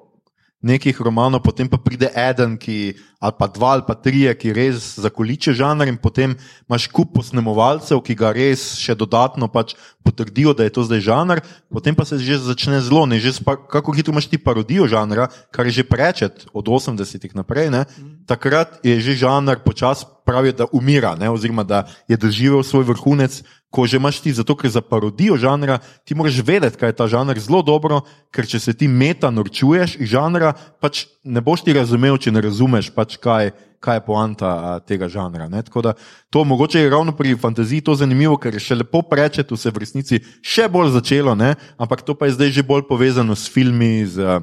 nekih 0.60 0.92
romanov, 1.00 1.40
potem 1.40 1.64
pa 1.64 1.80
pride 1.80 2.12
eden, 2.12 2.58
ki, 2.60 2.92
ali 3.16 3.34
pa 3.38 3.48
dva, 3.48 3.72
ali 3.78 3.84
pa 3.88 3.96
trije, 3.96 4.34
ki 4.36 4.52
res 4.52 5.00
zakoliče 5.00 5.56
žanr, 5.56 5.88
in 5.88 5.96
potem 5.96 6.36
imaš 6.68 6.88
kup 6.92 7.14
posnemovalcev, 7.16 8.02
ki 8.04 8.16
ga 8.16 8.32
res 8.36 8.76
še 8.76 8.92
dodatno 8.92 9.48
pač 9.48 9.72
potrdijo, 10.04 10.52
da 10.52 10.68
je 10.68 10.74
to 10.76 10.84
zdaj 10.84 11.00
žanr, 11.08 11.40
potem 11.72 11.96
pa 11.96 12.04
se 12.04 12.20
že 12.20 12.36
začne 12.44 12.84
zelo, 12.84 13.08
ne, 13.08 13.16
že 13.16 13.32
spa, 13.40 13.56
kako 13.56 13.96
hitro 13.96 14.12
imaš 14.12 14.28
ti 14.28 14.36
parodijo 14.36 14.84
žanra, 14.84 15.32
kar 15.48 15.64
je 15.64 15.80
že 15.80 15.88
prečet 15.88 16.44
od 16.52 16.68
80-ih 16.68 17.32
naprej, 17.32 17.72
ne, 17.72 17.88
takrat 18.28 18.84
je 18.84 19.00
že 19.00 19.16
žanr 19.16 19.64
počasi 19.64 20.04
pravijo, 20.28 20.52
da 20.52 20.68
umira, 20.76 21.16
ne, 21.16 21.32
oziroma 21.32 21.64
da 21.64 21.88
je 22.04 22.20
doživel 22.20 22.62
svoj 22.62 22.84
vrhunec, 22.92 23.40
ko 23.70 23.86
že 23.86 23.96
imaš 23.96 24.20
ti, 24.20 24.34
zato 24.34 24.56
ker 24.58 24.70
za 24.70 24.82
parodijo 24.82 25.38
žanra 25.38 25.78
ti 26.04 26.14
moraš 26.14 26.42
vedeti, 26.42 26.76
kaj 26.76 26.90
je 26.90 26.98
ta 26.98 27.06
žanr 27.06 27.38
zelo 27.38 27.62
dobro, 27.62 28.02
ker 28.34 28.46
če 28.46 28.58
se 28.58 28.74
ti 28.74 28.90
meta 28.90 29.30
norčuješ 29.30 29.96
iz 30.02 30.10
žanra, 30.10 30.52
pač 30.82 31.06
ne 31.24 31.40
boš 31.40 31.62
ti 31.62 31.72
razumel, 31.72 32.18
če 32.18 32.34
ne 32.34 32.42
razumeš, 32.42 32.90
pač 32.90 33.14
kaj, 33.22 33.54
kaj 33.78 34.00
je 34.00 34.04
poanta 34.04 34.50
a, 34.50 34.72
tega 34.82 35.06
žanra. 35.08 35.46
Ne? 35.46 35.62
Tako 35.62 35.86
da 35.86 35.94
to 36.34 36.42
mogoče 36.44 36.82
je 36.82 36.90
ravno 36.90 37.14
pri 37.14 37.38
fantaziji 37.38 37.86
to 37.86 37.94
zanimivo, 37.94 38.34
ker 38.42 38.58
še 38.58 38.82
lepo 38.82 39.04
prečetu 39.06 39.56
se 39.56 39.70
v 39.70 39.86
resnici 39.86 40.20
še 40.42 40.66
bolj 40.68 40.90
začelo, 40.98 41.38
ne? 41.38 41.54
ampak 41.78 42.02
to 42.02 42.18
pa 42.18 42.26
je 42.26 42.36
zdaj 42.36 42.50
že 42.58 42.66
bolj 42.66 42.88
povezano 42.90 43.38
s 43.38 43.46
filmi, 43.46 44.02
z, 44.02 44.18
a, 44.18 44.42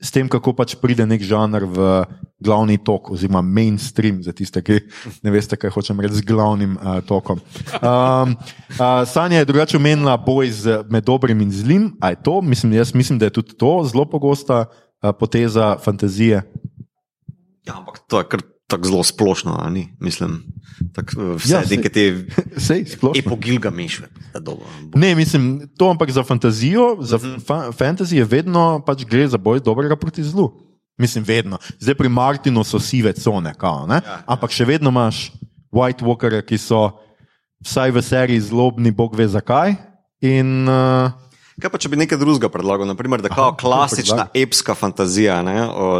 s 0.00 0.08
tem, 0.10 0.28
kako 0.28 0.54
pač 0.56 0.74
pride 0.80 1.04
nek 1.04 1.20
žanr 1.20 1.66
v 1.68 1.88
glavni 2.40 2.78
tok, 2.80 3.12
oziroma 3.12 3.42
mainstream, 3.44 4.22
za 4.24 4.32
tiste, 4.32 4.62
ki 4.64 4.80
ne 5.20 5.30
veste, 5.34 5.58
kaj 5.60 5.72
hočem 5.74 6.00
reči 6.00 6.22
z 6.22 6.26
glavnim 6.26 6.76
uh, 6.80 7.00
tokom. 7.04 7.40
Um, 7.84 8.32
uh, 8.80 9.04
Sanja 9.04 9.42
je 9.42 9.48
drugače 9.52 9.76
omenila 9.76 10.16
boj 10.16 10.48
z, 10.48 10.80
med 10.88 11.04
dobrim 11.04 11.44
in 11.44 11.52
zlim. 11.52 11.90
A 12.00 12.14
je 12.16 12.22
to? 12.24 12.40
Mislim, 12.40 12.72
jaz 12.72 12.94
mislim, 12.96 13.20
da 13.20 13.28
je 13.28 13.36
tudi 13.40 13.56
to 13.60 13.84
zelo 13.84 14.08
pogosta 14.08 14.64
uh, 14.66 15.12
poteza 15.12 15.76
fantazije. 15.84 16.40
Ja, 17.68 17.76
ampak 17.76 18.00
to 18.08 18.24
je 18.24 18.28
kar 18.32 18.40
tako 18.70 18.86
zelo 18.86 19.02
splošno, 19.02 19.56
a 19.56 19.66
ni? 19.66 19.88
Mislim, 19.98 20.38
tak, 20.92 21.10
eh, 21.10 21.34
vse 21.34 21.48
Ja, 21.48 21.58
ja, 21.58 21.64
sej- 21.64 21.76
neke 21.76 21.88
te 21.88 22.04
Sej, 22.66 22.84
splošno. 22.86 23.18
epogilga 23.18 23.70
mešve. 23.70 24.06
Ne, 24.94 25.14
mislim, 25.14 25.44
to 25.74 25.88
ampak 25.88 26.08
za 26.08 26.22
fantazijo, 26.22 27.02
za 27.02 27.18
fa 27.18 27.72
fantasy 27.72 28.14
je 28.14 28.24
vedno 28.24 28.78
pač 28.80 29.04
gre 29.04 29.26
za 29.26 29.36
boj 29.36 29.60
dobrega 29.60 29.96
proti 29.96 30.22
zlu. 30.22 30.52
Mislim, 30.94 31.24
vedno. 31.24 31.58
Zdaj 31.76 31.94
pri 31.94 32.08
Martinu 32.08 32.60
so 32.62 32.78
sive 32.78 33.12
cone, 33.14 33.54
kao, 33.54 33.86
ne? 33.86 33.98
ampak 34.26 34.50
še 34.50 34.64
vedno 34.66 34.88
imaš 34.88 35.32
White 35.70 36.00
Walkere, 36.00 36.42
ki 36.42 36.56
so 36.56 36.92
vsaj 37.60 37.90
v 37.90 38.02
seriji 38.02 38.40
zlobni, 38.42 38.90
bog 38.90 39.14
ve 39.14 39.24
zakaj. 39.24 39.74
In, 40.20 40.68
uh, 40.68 41.08
Kaj 41.60 41.68
pa, 41.68 41.76
če 41.76 41.90
bi 41.92 41.98
nekaj 42.00 42.16
drugega 42.16 42.48
predlagal? 42.48 42.88
Naprimer, 42.88 43.20
da 43.20 43.28
kao 43.28 43.52
klasična 43.60 44.30
epska 44.34 44.72
fantazija, 44.74 45.42
ne? 45.44 45.58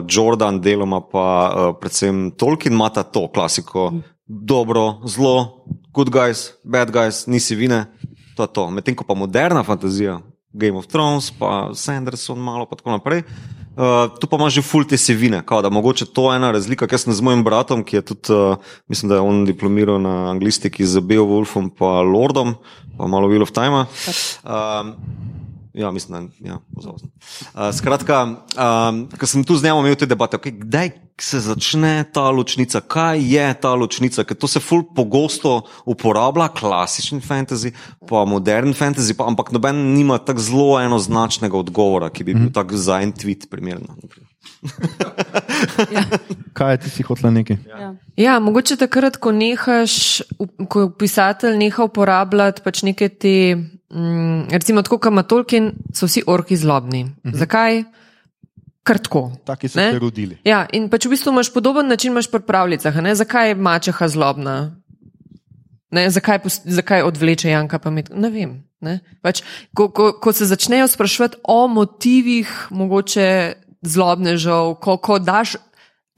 Jordan, 0.08 0.60
deloma 0.64 1.02
pa 1.04 1.26
uh, 1.26 1.68
predvsem 1.80 2.30
Tolkien, 2.40 2.72
imata 2.72 3.04
to 3.04 3.26
klasiko. 3.28 3.90
Dobro, 4.24 5.02
zlo, 5.04 5.66
good 5.92 6.08
guys, 6.14 6.54
bad 6.64 6.94
guys, 6.94 7.26
nisi 7.28 7.58
vine, 7.58 7.84
to 8.38 8.46
je 8.46 8.52
to. 8.56 8.70
Medtem 8.72 8.96
ko 8.96 9.04
pa 9.04 9.16
moderna 9.18 9.64
fantazija, 9.66 10.20
Game 10.56 10.80
of 10.80 10.88
Thrones, 10.88 11.28
pa 11.36 11.74
Sanderson, 11.76 12.40
malo 12.40 12.64
pa 12.70 12.80
tako 12.80 12.96
naprej. 12.96 13.26
Uh, 13.76 14.08
tu 14.16 14.26
pa 14.26 14.40
imaš 14.40 14.58
že 14.58 14.64
full 14.66 14.88
te 14.88 14.96
sivine, 14.98 15.42
kao, 15.46 15.60
da 15.62 15.70
mogoče 15.70 16.08
to 16.14 16.30
je 16.32 16.40
ena 16.40 16.50
razlika, 16.56 16.88
ker 16.90 16.98
sem 16.98 17.12
z 17.12 17.22
mojim 17.24 17.44
bratom, 17.44 17.84
ki 17.84 18.00
je 18.00 18.06
tudi, 18.14 18.32
uh, 18.32 18.72
mislim, 18.88 19.12
da 19.12 19.20
je 19.20 19.28
on 19.28 19.44
diplomiral 19.44 20.00
na 20.00 20.30
anglistiki 20.32 20.88
z 20.88 21.04
Beowulfom 21.04 21.70
pa 21.76 22.00
Lordom, 22.00 22.56
pa 22.96 23.06
malo 23.06 23.28
Wheel 23.28 23.44
of 23.44 23.52
Time. 23.52 23.84
Um, 24.42 24.96
Ja, 25.74 25.90
mislim, 25.90 26.30
da 26.40 26.48
ja, 26.48 26.58
pozval 26.74 26.98
sem. 26.98 27.10
Uh, 27.54 27.68
skratka, 27.74 28.22
um, 28.26 29.04
ko 29.18 29.26
sem 29.26 29.44
tu 29.46 29.56
z 29.56 29.68
njim 29.68 29.84
imel 29.84 29.94
te 29.94 30.06
debate, 30.06 30.38
okay, 30.40 30.54
kdaj 30.58 30.90
se 31.20 31.40
začne 31.44 32.04
ta 32.12 32.30
ločnica, 32.30 32.80
kaj 32.80 33.20
je 33.22 33.44
ta 33.60 33.74
ločnica, 33.78 34.24
ker 34.24 34.36
to 34.36 34.48
se 34.48 34.60
ful 34.60 34.82
pogosto 34.96 35.60
uporablja, 35.86 36.48
klasični 36.56 37.20
fantasy, 37.20 37.74
pa 38.08 38.24
modern 38.26 38.74
fantasy, 38.74 39.14
pa, 39.14 39.28
ampak 39.30 39.52
noben 39.54 39.92
nima 39.94 40.18
tako 40.18 40.42
zelo 40.42 40.80
enoznačnega 40.80 41.58
odgovora, 41.58 42.10
ki 42.10 42.26
bi 42.26 42.34
bil 42.34 42.50
tak 42.54 42.72
za 42.74 43.02
en 43.04 43.12
tweet 43.12 43.46
primerno. 43.50 43.94
naprimer. 43.94 44.30
Kaj 46.56 46.78
ti 46.82 46.90
si 46.90 47.02
hotla 47.02 47.30
nekaj? 47.30 47.56
Ja. 47.68 47.94
Ja, 48.16 48.38
mogoče 48.40 48.76
takrat, 48.76 49.16
ko 49.16 49.32
nehaš, 49.32 50.22
ko 50.68 50.90
pisatelj 50.98 51.56
neha 51.60 51.84
uporabljati 51.84 52.64
pač 52.64 52.82
neke 52.84 53.08
te, 53.08 53.56
mm, 53.90 54.48
recimo 54.50 54.82
tako, 54.82 54.98
kot 54.98 55.12
ima 55.12 55.22
Tolkien, 55.22 55.72
so 55.94 56.06
vsi 56.06 56.22
orki 56.26 56.56
zlobni. 56.56 57.04
Uh 57.04 57.32
-huh. 57.32 57.36
Zakaj? 57.36 57.82
Kar 58.82 58.98
tako. 58.98 59.32
Taki 59.44 59.68
so 59.68 59.78
se 59.78 59.98
rodili. 59.98 60.38
Ja, 60.44 60.66
in 60.72 60.88
pač 60.88 61.06
v 61.06 61.10
bistvu 61.10 61.32
imaš 61.32 61.52
podoben 61.52 61.88
način 61.88 62.12
imaš 62.12 62.30
pri 62.30 62.40
pravljicah. 62.40 62.96
Ne? 62.96 63.14
Zakaj 63.14 63.48
je 63.48 63.54
mačeha 63.54 64.08
zlobna? 64.08 64.76
Ne? 65.90 66.10
Zakaj, 66.10 66.38
zakaj 66.64 67.02
odvleče 67.02 67.50
Janka 67.50 67.78
pamet? 67.78 68.10
Ne 68.14 68.30
vem. 68.30 68.64
Ne? 68.80 69.00
Pač, 69.22 69.42
ko, 69.74 69.88
ko, 69.88 70.12
ko 70.12 70.32
se 70.32 70.46
začnejo 70.46 70.88
spraševati 70.88 71.36
o 71.44 71.68
motivih, 71.68 72.66
mogoče 72.70 73.52
zlobnežev, 73.82 74.74
ko, 74.80 74.96
ko 74.96 75.18
daš 75.18 75.56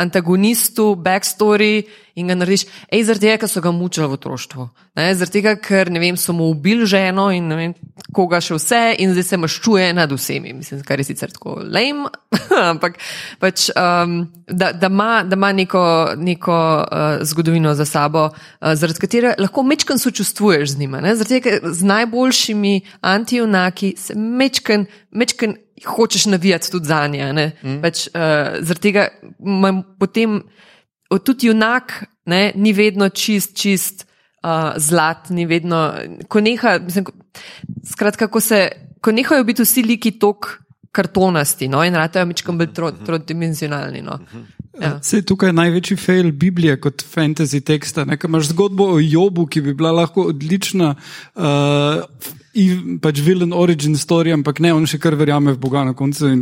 antagonistu 0.03 0.93
backstory 0.99 1.85
in 2.15 2.29
ga 2.29 2.37
narediš, 2.37 2.67
ej, 2.93 3.05
zaradi 3.09 3.27
tega, 3.27 3.39
ker 3.41 3.49
so 3.49 3.63
ga 3.65 3.73
mučili 3.73 4.07
v 4.11 4.17
otroštvu. 4.19 4.67
Ne? 4.99 5.07
Zaradi 5.17 5.39
tega, 5.39 5.55
ker 5.61 5.89
ne 5.93 6.03
vem, 6.03 6.19
so 6.21 6.35
mu 6.37 6.51
ubili 6.53 6.87
ženo 6.89 7.31
in 7.33 7.49
ne 7.49 7.57
vem, 7.57 7.75
koga 8.13 8.43
še 8.45 8.59
vse 8.59 8.81
in 9.01 9.15
zdaj 9.15 9.27
se 9.31 9.39
maščuje 9.41 9.87
nad 9.97 10.13
vsemi. 10.13 10.53
Mislim, 10.59 10.83
kar 10.85 11.01
je 11.01 11.09
sicer 11.09 11.33
tako 11.33 11.57
lame, 11.65 12.11
ampak 12.73 13.01
pač, 13.41 13.71
um, 13.73 14.19
da, 14.47 14.73
da 14.77 14.93
ima 14.93 15.23
da 15.25 15.39
ima 15.39 15.53
neko, 15.57 15.85
neko 16.21 16.59
uh, 16.85 17.25
zgodovino 17.29 17.73
za 17.79 17.89
sabo, 17.89 18.29
uh, 18.29 18.75
zaradi 18.77 19.01
katere 19.07 19.35
lahko 19.41 19.65
mečken 19.65 20.03
sočustvuješ 20.03 20.77
z 20.77 20.85
njima. 20.85 21.01
Ne? 21.01 21.17
Zaradi 21.17 21.41
tega, 21.41 21.73
z 21.73 21.93
najboljšimi 21.95 22.81
antijunaki 23.01 23.95
se 23.97 24.19
mečken, 24.19 24.87
mečken 25.11 25.57
hočeš 25.87 26.27
navijati 26.27 26.71
tudi 26.71 26.87
za 26.87 27.07
nje. 27.07 27.33
Mm. 27.63 27.81
Pač, 27.83 28.07
uh, 28.07 28.61
zaradi 28.61 28.81
tega 28.81 29.09
imam 29.39 29.83
potem 29.99 30.43
tudi 31.25 31.47
junak 31.47 32.05
ne, 32.27 32.53
ni 32.55 32.73
vedno 32.73 33.09
čist, 33.09 33.57
čist 33.59 34.07
uh, 34.43 34.73
zlat, 34.77 35.31
ni 35.31 35.47
vedno. 35.47 35.83
Ko 36.29 36.41
neha, 36.41 36.79
mislim, 36.85 37.05
ko, 37.05 37.13
skratka, 37.95 38.29
ko, 38.33 38.41
se, 38.41 38.69
ko 39.03 39.13
nehajo 39.13 39.45
biti 39.45 39.67
vsi 39.67 39.85
liki 39.87 40.17
tok 40.19 40.59
kartonasti 40.93 41.69
no, 41.73 41.81
in 41.85 41.97
ratajo 41.97 42.29
mečkam 42.29 42.59
bolj 42.61 42.73
tro, 42.77 42.91
trodimenzionalni. 43.07 44.03
No. 44.05 44.19
Ja. 44.81 44.97
Tukaj 45.27 45.51
je 45.51 45.53
največji 45.53 45.97
fail 46.01 46.31
Biblije 46.33 46.79
kot 46.81 47.05
fantasy 47.05 47.61
teksta. 47.61 48.07
Ne? 48.09 48.17
Ker 48.17 48.31
imaš 48.31 48.49
zgodbo 48.55 48.87
o 48.95 49.01
Jobu, 49.01 49.45
ki 49.47 49.61
bi 49.61 49.75
bila 49.77 49.93
lahko 49.93 50.31
odlična, 50.33 50.95
uh, 51.37 52.01
in 52.55 52.99
pač 53.01 53.21
villain 53.25 53.53
origin 53.53 53.97
story, 53.97 54.33
ampak 54.33 54.61
ne, 54.65 54.73
on 54.77 54.87
še 54.89 54.99
kar 55.01 55.17
verjame 55.17 55.55
v 55.55 55.59
Boga 55.61 55.85
na 55.89 55.95
koncu. 55.97 56.33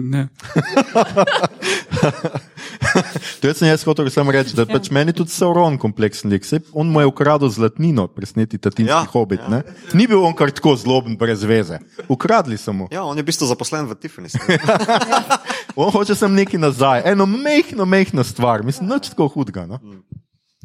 To 3.40 3.52
sem 3.54 3.68
jaz 3.68 3.84
hotel 3.84 4.08
samo 4.12 4.32
reči, 4.34 4.54
da 4.56 4.64
pač 4.68 4.90
meni 4.92 5.12
tudi 5.16 5.32
Sauron 5.32 5.76
kompleksen 5.80 6.30
lik. 6.32 6.44
Sej, 6.44 6.62
on 6.72 6.88
mu 6.90 7.00
je 7.00 7.10
ukradel 7.10 7.48
zlatnino, 7.52 8.06
presneti 8.08 8.58
tatinski 8.58 8.90
ja, 8.90 9.04
Ja, 9.04 9.10
hobit. 9.12 9.40
ja. 9.40 9.60
Ja. 9.60 9.76
Ni 9.94 10.06
bil 10.10 10.22
on 10.24 10.34
kar 10.36 10.52
tako 10.54 10.74
zloben, 10.76 11.16
brez 11.20 11.44
veze. 11.46 11.78
Ukradli 12.08 12.58
so 12.58 12.72
mu. 12.72 12.88
Ja, 12.92 13.04
on 13.04 13.16
je 13.16 13.24
v 13.24 13.28
bistvu 13.30 13.48
zaposlen 13.50 13.88
v 13.88 13.96
Tiffany's. 14.00 14.36
On 15.80 15.90
hoče 15.92 16.16
sem 16.18 16.32
nekaj 16.34 16.58
nazaj, 16.60 17.02
eno 17.12 17.26
mehko, 17.30 17.86
mehko 17.86 18.24
stvar, 18.26 18.64
mislim, 18.66 18.90
nič 18.90 19.12
tako 19.12 19.28
hudega. 19.30 19.66
No? 19.70 19.78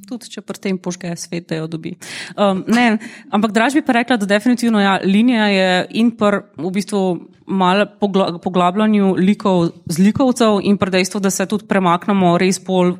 Tudi 0.06 0.30
če 0.32 0.42
pri 0.46 0.62
tem 0.62 0.78
požge 0.78 1.12
svet, 1.20 1.48
da 1.50 1.60
jo 1.62 1.68
dobi. 1.68 1.96
Um, 2.38 2.64
ne, 2.68 2.98
ampak 3.34 3.54
draž 3.56 3.78
bi 3.78 3.86
pa 3.86 3.98
rekla, 4.00 4.18
da 4.22 4.30
definitivno 4.30 4.82
ja, 4.82 5.00
linija 5.04 5.48
je 5.52 5.70
in 6.02 6.12
pri 6.18 6.44
v 6.58 6.72
bistvu 6.72 7.02
mal 7.46 7.86
pogla, 8.00 8.40
poglabljanju 8.42 9.16
likov 9.22 9.70
z 9.90 10.06
likovcev 10.08 10.62
in 10.64 10.78
pri 10.82 10.98
dejstvu, 11.00 11.22
da 11.22 11.30
se 11.30 11.46
tudi 11.46 11.68
premaknemo 11.70 12.38
res 12.42 12.62
bolj 12.64 12.96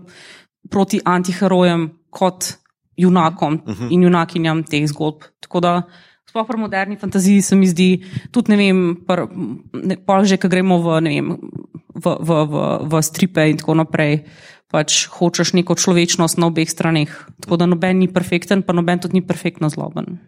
proti 0.70 1.02
antiherojem 1.06 1.90
kot 2.10 2.58
junakom 2.98 3.54
uh 3.54 3.76
-huh. 3.76 3.88
in 3.92 4.04
junakinjam 4.04 4.64
teh 4.64 4.88
zgodb. 4.88 5.24
Tako 5.40 5.60
da 5.60 5.82
sploh 6.36 6.48
pri 6.48 6.60
moderni 6.60 6.98
fantaziji 7.00 7.42
se 7.42 7.56
mi 7.56 7.68
zdi, 7.68 8.04
tudi 8.32 8.52
ne 8.52 8.58
vem, 8.58 8.80
pr, 9.08 9.22
ne, 9.72 9.96
pa 9.96 10.20
že, 10.24 10.36
ko 10.36 10.50
gremo 10.52 10.82
v, 10.84 11.00
vem, 11.08 11.32
v, 11.96 12.06
v, 12.20 12.30
v, 12.52 12.56
v 12.92 13.02
stripe 13.02 13.46
in 13.48 13.56
tako 13.58 13.80
naprej. 13.80 14.26
Pač 14.76 15.06
hočeš 15.08 15.56
neko 15.56 15.78
človečnost 15.80 16.36
na 16.36 16.52
obeh 16.52 16.68
straneh. 16.68 17.08
Tako 17.40 17.56
da 17.62 17.68
noben 17.70 18.02
ni 18.04 18.10
perfekten, 18.12 18.60
pa 18.68 18.76
noben 18.76 19.00
tudi 19.00 19.22
ni 19.22 19.24
perfektno 19.24 19.72
zloben. 19.72 20.20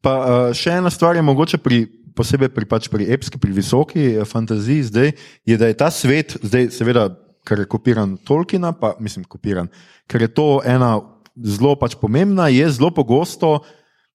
Pa 0.00 0.12
uh, 0.16 0.54
še 0.56 0.78
ena 0.80 0.88
stvar 0.88 1.18
je 1.20 1.26
mogoče 1.26 1.60
pri. 1.60 1.84
Posebej 2.12 2.50
pri, 2.52 2.66
pač 2.68 2.90
pri 2.92 3.06
epski, 3.08 3.38
pri 3.40 3.54
visoki 3.56 4.02
eh, 4.04 4.24
fantaziji, 4.28 4.82
zdaj, 4.84 5.14
je, 5.48 5.54
da 5.56 5.70
je 5.70 5.76
ta 5.80 5.86
svet, 5.88 6.34
zdaj, 6.44 6.66
seveda, 6.76 7.06
ker 7.40 7.62
je 7.62 7.64
kopiran 7.72 8.18
Tolkiena, 8.20 8.74
pa 8.76 8.90
mislim, 9.00 9.24
kopiran, 9.24 9.70
ker 10.04 10.20
je 10.20 10.28
to 10.28 10.60
ena 10.60 10.90
zelo 11.40 11.72
pač 11.80 11.96
pomembna, 11.96 12.50
je 12.52 12.68
zelo 12.68 12.92
pogosto 12.92 13.62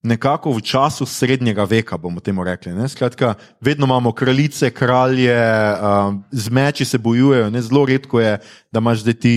nekako 0.03 0.53
v 0.53 0.61
času 0.61 1.05
srednjega 1.05 1.65
veka, 1.65 1.97
bomo 1.97 2.21
temu 2.21 2.43
rekli. 2.43 2.73
Ne? 2.73 2.87
Skratka, 2.89 3.35
vedno 3.61 3.85
imamo 3.85 4.11
kraljice, 4.11 4.69
kralje, 4.69 5.33
um, 5.33 6.23
z 6.31 6.49
meči 6.49 6.85
se 6.85 6.97
bojujejo, 6.97 7.49
ne? 7.49 7.61
zelo 7.61 7.85
redko 7.85 8.21
je, 8.21 8.37
da 8.71 8.83
imaš 8.83 9.05
zdaj 9.05 9.13
ti. 9.13 9.35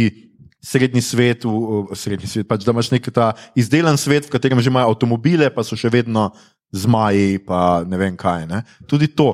Srednji 0.61 1.01
svet, 1.01 1.45
v, 1.49 1.49
v, 1.89 1.97
srednji 1.97 2.29
svet 2.29 2.45
pač, 2.45 2.67
da 2.69 2.75
imaš 2.77 2.91
nek 2.93 3.07
ta 3.17 3.31
izdelan 3.57 3.97
svet, 3.97 4.27
v 4.29 4.33
katerem 4.35 4.61
že 4.61 4.69
imajo 4.69 4.93
avtomobile, 4.93 5.49
pa 5.49 5.65
so 5.65 5.73
še 5.73 5.89
vedno 5.89 6.27
zmaji, 6.69 7.41
pa 7.49 7.81
ne 7.89 7.97
vem 7.97 8.13
kaj. 8.13 8.45
Ne? 8.45 8.59
Tudi 8.85 9.09
to. 9.09 9.33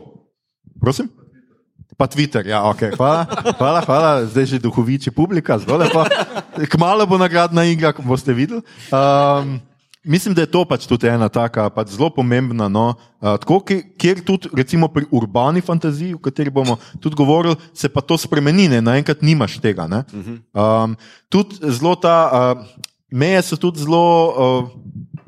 Prosim? 0.79 1.11
Pa 1.99 2.07
Twitter, 2.07 2.47
ja, 2.47 2.63
ok, 2.71 2.95
hvala, 2.95 3.27
hvala, 3.59 3.81
hvala. 3.83 4.11
zdaj 4.31 4.55
že 4.55 4.63
duhoviči 4.63 5.11
publika, 5.11 5.59
zelo 5.59 5.83
lepo. 5.83 6.07
Kmalo 6.77 7.09
bo 7.11 7.19
nagradna 7.19 7.67
igra, 7.67 7.91
boste 8.07 8.31
videli. 8.31 8.63
Um, 8.95 9.59
mislim, 10.07 10.35
da 10.35 10.45
je 10.45 10.51
to 10.51 10.65
pač 10.65 10.87
tudi 10.87 11.09
ena 11.11 11.29
taka 11.29 11.67
pač 11.71 11.93
zelo 11.97 12.09
pomembna. 12.11 12.69
No, 12.69 12.95
uh, 13.21 13.35
tako, 13.43 13.61
ki- 13.61 13.83
kjer 13.99 14.23
tudi 14.25 14.49
recimo 14.55 14.89
pri 14.89 15.05
urbani 15.11 15.61
fantaziji, 15.61 16.15
o 16.15 16.19
kateri 16.19 16.51
bomo 16.51 16.79
tudi 17.01 17.19
govorili, 17.19 17.57
se 17.75 17.89
pa 17.89 18.01
to 18.01 18.17
spremeni, 18.17 18.69
ne? 18.69 18.81
naenkrat 18.81 19.23
nimaš 19.23 19.59
tega. 19.59 19.87
ne. 19.87 20.05
Um, 20.55 20.97
tudi 21.29 21.59
zelo 21.61 21.95
ta, 21.95 22.17
uh, 22.31 22.65
meje 23.11 23.43
so 23.43 23.57
tudi 23.57 23.83
zelo 23.83 24.05
uh, 24.29 24.71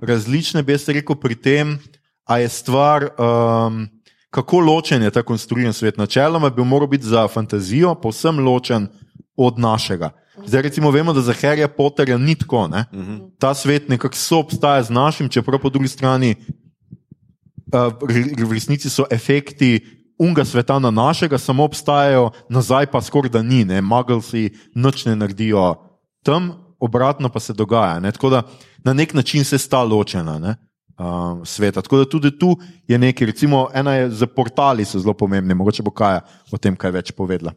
različne, 0.01 0.63
bi 0.63 0.73
jaz 0.73 0.89
rekel, 0.89 1.17
pri 1.17 1.35
tem, 1.35 1.79
a 2.25 2.39
je 2.39 2.49
stvar. 2.49 3.11
Um, 3.19 3.89
kako 4.31 4.61
ločen 4.61 5.03
je 5.03 5.11
ta 5.11 5.23
konstruiran 5.23 5.73
svet. 5.73 5.97
Načeloma 5.97 6.51
bi 6.51 6.65
moral 6.65 6.87
biti 6.87 7.07
za 7.07 7.29
fantazijo 7.29 7.95
povsem 7.95 8.39
ločen 8.39 8.89
od 9.37 9.59
našega. 9.59 10.11
Zdaj, 10.47 10.63
recimo, 10.63 10.91
vemo, 10.91 11.13
da 11.13 11.21
za 11.21 11.33
Harryja 11.33 11.69
Potterja 11.69 12.19
ni 12.19 12.35
tako. 12.35 12.69
Ne? 12.69 12.85
Ta 13.39 13.55
svet 13.55 13.89
nekako 13.89 14.17
soobstaja 14.17 14.83
z 14.83 14.91
našim, 14.91 15.29
čeprav 15.29 15.61
po 15.61 15.71
drugi 15.71 15.89
strani 15.89 16.35
uh, 17.73 17.93
v 18.47 18.53
resnici 18.53 18.91
so 18.91 19.07
efekti 19.11 19.81
unga 20.19 20.45
sveta 20.45 20.79
na 20.79 20.91
našega, 20.91 21.39
samo 21.39 21.65
obstajajo, 21.65 22.31
nazaj 22.49 22.87
pa 22.87 23.03
skoraj 23.03 23.31
da 23.31 23.43
ni, 23.43 23.65
magalsi 23.65 24.51
noč 24.75 25.05
ne 25.07 25.17
naredijo 25.17 25.75
tam, 26.23 26.53
obratno 26.81 27.29
pa 27.29 27.41
se 27.41 27.53
dogaja. 27.53 28.01
Ne? 28.01 28.13
Tako 28.13 28.31
da 28.31 28.43
na 28.85 28.93
nek 28.93 29.15
način 29.15 29.45
se 29.45 29.59
sta 29.59 29.83
ločena. 29.83 30.39
Ne? 30.39 30.57
um, 30.99 31.47
sveta. 31.47 31.83
Tako 31.83 31.97
da 31.97 32.05
tudi 32.05 32.39
tu 32.39 32.57
je 32.89 32.99
nekaj, 32.99 33.27
recimo, 33.27 33.69
ena 33.75 33.95
je 33.95 34.11
za 34.11 34.27
portali, 34.27 34.85
so 34.85 34.99
zelo 34.99 35.15
pomembni, 35.15 35.55
mogoče 35.55 35.83
bo 35.83 35.91
Kaja 35.91 36.21
o 36.53 36.59
tem 36.59 36.77
kaj 36.77 36.91
več 36.91 37.13
povedala. 37.13 37.53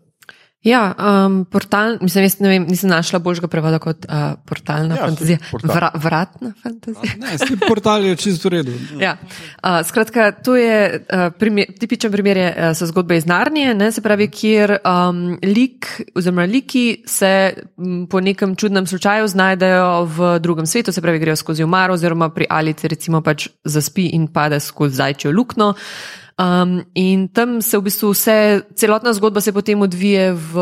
Ja, 0.64 0.94
um, 1.26 1.46
portal, 1.46 1.96
mislim, 2.02 2.24
jaz 2.24 2.36
ne 2.40 2.50
vem, 2.50 2.66
nisem 2.70 2.90
našla 2.90 3.18
boljšega 3.20 3.48
prevoda 3.50 3.80
kot 3.82 4.06
uh, 4.06 4.36
portalna 4.46 4.94
Ja, 4.94 5.00
ja, 5.02 5.08
fantazija. 5.08 5.38
portal. 5.52 5.76
Vra, 5.76 5.90
vratna 5.96 6.52
fantazija. 6.64 7.16
Ne, 7.18 7.38
s 7.38 7.48
tem 7.48 7.58
portal 7.68 8.06
je 8.06 8.16
čisto 8.16 8.46
v 8.46 8.52
redu. 8.52 8.76
Ja. 9.02 9.16
Uh, 9.64 9.80
skratka, 9.88 10.28
to 10.32 10.54
je 10.56 11.00
uh, 11.02 11.34
primer, 11.40 11.66
tipičen 11.80 12.14
primer, 12.14 12.38
je, 12.38 12.54
uh, 12.54 12.78
so 12.78 12.86
zgodbe 12.86 13.18
iz 13.18 13.26
Narnije, 13.26 13.74
ne, 13.74 13.90
se 13.92 14.06
pravi, 14.06 14.30
kjer 14.30 14.76
um, 14.86 15.40
lik 15.42 15.90
oziroma 16.16 16.46
liki 16.46 17.02
se 17.10 17.54
m, 17.82 18.06
po 18.06 18.22
nekem 18.22 18.54
čudnem 18.56 18.86
slučaju 18.86 19.28
znajdejo 19.28 20.04
v 20.14 20.32
drugem 20.46 20.70
svetu, 20.70 20.94
se 20.94 21.02
pravi, 21.02 21.20
grejo 21.20 21.42
skozi 21.42 21.66
umaro 21.66 21.98
oziroma 21.98 22.30
pri 22.30 22.46
Alici 22.50 22.88
recimo 22.88 23.22
pač 23.26 23.50
zaspi 23.66 24.12
in 24.14 24.28
pade 24.30 24.60
skozi 24.60 24.96
zajčjo 24.96 25.32
luknjo. 25.32 25.74
Um, 26.40 26.82
in 26.96 27.28
tam 27.28 27.62
se 27.62 27.78
v 27.78 27.82
bistvu 27.82 28.12
vse, 28.12 28.62
celotna 28.76 29.14
zgodba 29.14 29.42
se 29.42 29.52
potem 29.52 29.82
odvije 29.82 30.34
v 30.34 30.54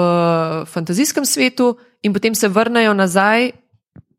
fantazijskem 0.65 1.25
svetu, 1.25 1.77
in 2.03 2.13
potem 2.13 2.35
se 2.35 2.47
vrnejo 2.47 2.93
nazaj, 2.93 3.51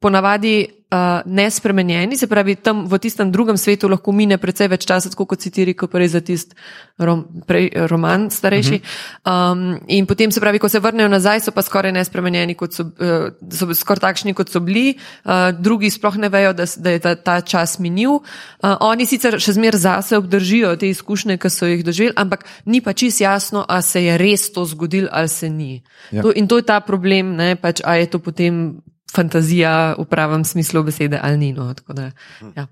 ponavadi 0.01 0.80
uh, 0.91 1.23
nespremenjeni, 1.27 2.17
se 2.17 2.27
pravi, 2.27 2.57
tam 2.57 2.85
v 2.89 2.99
tistem 2.99 3.31
drugem 3.33 3.57
svetu 3.57 3.89
lahko 3.89 4.13
mine 4.13 4.39
precej 4.39 4.69
več 4.71 4.87
časa, 4.89 5.11
tako 5.13 5.27
kot 5.31 5.43
si 5.43 5.53
ti 5.55 5.65
rekel, 5.69 5.89
prej 5.91 6.13
za 6.15 6.21
tisti 6.25 6.57
rom, 6.99 7.25
prej, 7.47 7.71
roman 7.91 8.29
starejši. 8.31 8.81
Um, 9.25 9.79
in 9.89 10.07
potem 10.07 10.33
se 10.33 10.43
pravi, 10.43 10.59
ko 10.59 10.69
se 10.69 10.83
vrnejo 10.83 11.09
nazaj, 11.09 11.47
so 11.47 11.55
pa 11.55 11.63
skoraj 11.63 11.95
nespremenjeni, 11.95 12.57
kot 12.59 12.77
so, 12.77 12.89
uh, 12.91 13.31
so 13.55 13.71
skoraj 13.75 14.05
takšni, 14.11 14.35
kot 14.35 14.51
so 14.53 14.63
bili. 14.65 14.97
Uh, 15.25 15.51
drugi 15.57 15.91
sploh 15.91 16.19
ne 16.21 16.29
vejo, 16.33 16.53
da, 16.59 16.67
da 16.77 16.97
je 16.97 17.03
ta, 17.07 17.15
ta 17.15 17.41
čas 17.41 17.79
minil. 17.79 18.21
Uh, 18.61 18.75
oni 18.91 19.07
sicer 19.07 19.39
še 19.41 19.57
zmer 19.57 19.79
zase 19.79 20.19
obdržijo 20.19 20.75
te 20.81 20.91
izkušnje, 20.91 21.39
ki 21.41 21.53
so 21.53 21.71
jih 21.71 21.85
doživeli, 21.87 22.17
ampak 22.19 22.45
ni 22.67 22.83
pa 22.85 22.93
čist 22.93 23.23
jasno, 23.23 23.65
a 23.69 23.81
se 23.83 24.05
je 24.05 24.19
res 24.21 24.51
to 24.53 24.67
zgodilo 24.67 25.09
ali 25.13 25.29
se 25.29 25.49
ni. 25.49 25.83
Ja. 26.11 26.23
To, 26.23 26.33
in 26.35 26.49
to 26.49 26.59
je 26.59 26.67
ta 26.67 26.81
problem, 26.81 27.37
ne, 27.39 27.55
pač, 27.57 27.81
a 27.85 27.97
je 28.01 28.11
to 28.11 28.19
potem 28.19 28.81
fantazija 29.15 29.95
v 29.99 30.07
pravem 30.11 30.45
smislu 30.45 30.83
besede 30.87 31.21
ali 31.23 31.37
ni. 31.37 31.53
No, 31.53 31.73
da, 31.89 32.11
ja. 32.57 32.67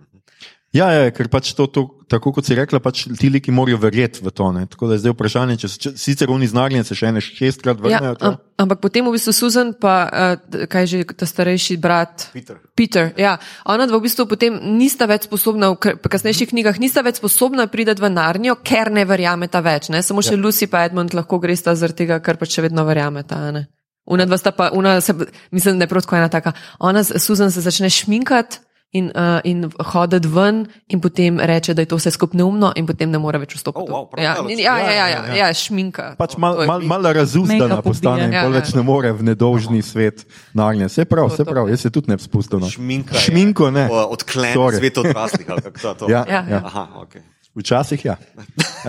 Ja, 0.77 0.91
ja, 0.93 1.09
ker 1.17 1.31
pač 1.33 1.55
to, 1.57 1.65
to, 1.73 1.87
tako 2.13 2.29
kot 2.37 2.45
si 2.45 2.53
rekla, 2.53 2.77
pač 2.85 3.07
ti 3.17 3.31
liki 3.33 3.49
morajo 3.57 3.79
verjeti 3.81 4.21
v 4.21 4.29
to. 4.29 4.51
Ne? 4.53 4.67
Tako 4.69 4.91
da 4.91 4.99
je 4.99 5.01
zdaj 5.01 5.15
vprašanje, 5.15 5.55
če, 5.63 5.69
če 5.81 5.93
sicer 5.97 6.29
oni 6.29 6.45
znarjen 6.51 6.85
se 6.85 6.93
še 6.99 7.09
ene 7.09 7.23
šestkrat 7.25 7.81
Ja, 7.89 8.03
vrnejo. 8.03 8.19
am, 8.21 8.37
ampak 8.61 8.83
potem 8.85 9.09
v 9.09 9.15
bistvu 9.17 9.33
Susan, 9.33 9.73
pa 9.73 9.95
uh, 10.05 10.67
kaj 10.69 10.91
že 10.93 11.01
ta 11.17 11.25
starejši 11.25 11.79
brat. 11.81 12.29
Peter. 12.37 12.61
Peter, 12.77 13.17
ja. 13.17 13.39
Ona 13.65 13.89
dva 13.89 13.97
v 13.97 14.11
bistvu 14.11 14.29
potem 14.29 14.61
nista 14.77 15.09
več 15.09 15.25
sposobna, 15.25 15.73
v 15.73 16.05
kasnejših 16.05 16.53
knjigah 16.53 16.77
nista 16.77 17.01
več 17.01 17.17
sposobna 17.23 17.65
priti 17.73 17.97
v 17.97 18.13
Narnijo, 18.13 18.61
ker 18.61 18.93
ne 18.93 19.09
verjameta 19.09 19.65
več. 19.65 19.89
Ne? 19.89 20.05
Samo 20.05 20.21
še 20.21 20.37
ja. 20.37 20.43
Lucy 20.43 20.69
pa 20.69 20.85
Edmund 20.85 21.17
lahko 21.17 21.41
gresta 21.41 21.73
zaradi 21.73 22.05
tega, 22.05 22.21
ker 22.21 22.37
pač 22.37 22.61
še 22.61 22.69
vedno 22.69 22.85
verjameta. 22.85 23.41
ne. 23.57 23.71
Una 24.09 24.25
dva 24.25 24.39
sta 24.41 24.51
pa, 24.51 24.71
una 24.73 25.01
se, 25.01 25.13
mislim, 25.53 25.79
da 25.79 25.85
je 25.85 25.89
prav 25.89 26.03
tako 26.03 26.17
ena 26.17 26.29
taka. 26.29 26.53
Ona, 26.81 27.03
Susan 27.05 27.51
se 27.53 27.61
začne 27.61 27.91
šminkati 27.91 28.59
in, 28.97 29.11
uh, 29.13 29.41
in 29.45 29.67
hoditi 29.85 30.29
ven 30.33 30.63
in 30.89 31.01
potem 31.01 31.37
reče, 31.41 31.75
da 31.77 31.83
je 31.85 31.91
to 31.91 31.97
vse 31.97 32.11
skupaj 32.11 32.39
neumno 32.41 32.71
in 32.77 32.87
potem 32.89 33.11
ne 33.13 33.19
more 33.21 33.37
več 33.39 33.53
vstopiti. 33.59 33.85
Oh, 33.85 33.99
wow, 33.99 34.07
prav 34.09 34.25
ja, 34.25 34.33
daleč. 34.39 34.59
ja, 34.59 34.79
ja, 34.79 34.91
ja, 34.91 35.07
ja, 35.09 35.21
Ja, 35.29 35.35
ja, 35.43 35.49
šminka. 35.53 36.15
Pač 36.17 36.35
To- 36.35 36.41
malo 36.41 36.57
to 36.57 36.63
je 36.63 36.69
mal, 36.69 36.81
mal 36.81 37.03
razuzdana 37.13 37.69
Make-up 37.69 37.85
postane 37.85 38.25
in 38.25 38.33
Ja, 38.33 38.47
več 38.49 38.73
ja. 38.73 38.81
ne 38.81 38.83
more 38.89 39.13
v 39.13 39.23
nedolžni 39.29 39.83
svet 39.85 40.25
narnje. 40.57 40.89
Se 40.89 41.05
prav, 41.05 41.29
se 41.31 41.45
to, 41.45 41.51
prav, 41.53 41.69
ja. 41.69 41.77
jaz 41.77 41.85
se 41.85 41.91
tudi 41.93 42.09
ne 42.09 42.17
bi 42.17 42.23
spustil. 42.25 42.65
No. 42.65 42.71
Šminka. 42.73 43.13
je, 43.13 43.21
Šminko 43.29 43.69
ne. 43.71 43.89
o, 43.93 44.09
Odklen 44.17 44.57
Sorry. 44.57 44.81
svet 44.81 44.99
odraslih. 44.99 45.47
ali 45.51 45.61
kako 45.69 45.79
to 45.81 45.89
je 45.89 45.95
to? 45.95 46.07
Ja, 46.09 46.25
Ja, 46.25 46.41
ja. 46.49 46.63
Aha, 46.65 46.89
okay. 46.97 47.21
Včasih 47.55 48.05
ja. 48.05 48.17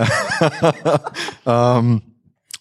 um, 1.44 2.00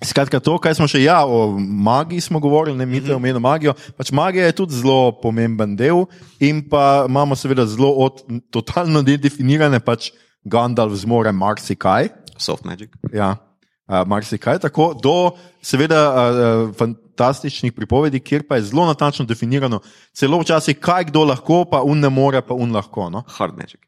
skratka, 0.05 0.39
to, 0.39 0.55
kaj 0.61 0.77
smo 0.79 0.87
še, 0.87 1.01
ja, 1.03 1.19
o 1.27 1.59
magiji 1.59 2.23
smo 2.23 2.39
govorili, 2.39 2.77
ne 2.79 2.87
mi 2.87 3.01
te 3.03 3.11
omenjamo 3.15 3.43
magijo. 3.43 3.75
Pač 3.99 4.13
magija 4.15 4.47
je 4.47 4.55
tudi 4.61 4.79
zelo 4.79 5.11
pomemben 5.19 5.75
del, 5.79 6.05
in 6.39 6.61
pa 6.69 7.05
imamo 7.09 7.35
seveda 7.35 7.67
zelo 7.67 7.91
od, 8.05 8.23
totalno 8.53 9.03
nedefinirane, 9.03 9.81
pač 9.83 10.13
Gandalf 10.47 10.95
zmore 11.01 11.33
marsikaj. 11.35 12.09
Soft 12.39 12.63
magic. 12.63 12.95
Ja, 13.11 13.33
uh, 13.35 14.01
marsikaj 14.07 14.61
tako, 14.63 14.93
do 14.95 15.35
seveda 15.61 16.03
uh, 16.07 16.61
fantastičnih 16.79 17.75
pripovedi, 17.75 18.23
kjer 18.23 18.47
pa 18.47 18.55
je 18.55 18.69
zelo 18.71 18.87
natančno 18.87 19.27
definirano, 19.27 19.81
celo 20.15 20.39
včasih, 20.39 20.79
kaj 20.79 21.09
kdo 21.11 21.27
lahko, 21.27 21.65
pa 21.67 21.83
un 21.83 21.99
ne 21.99 22.09
more, 22.09 22.39
pa 22.39 22.55
un 22.55 22.71
lahko. 22.71 23.11
No? 23.11 23.27
Hard 23.35 23.59
magic. 23.59 23.83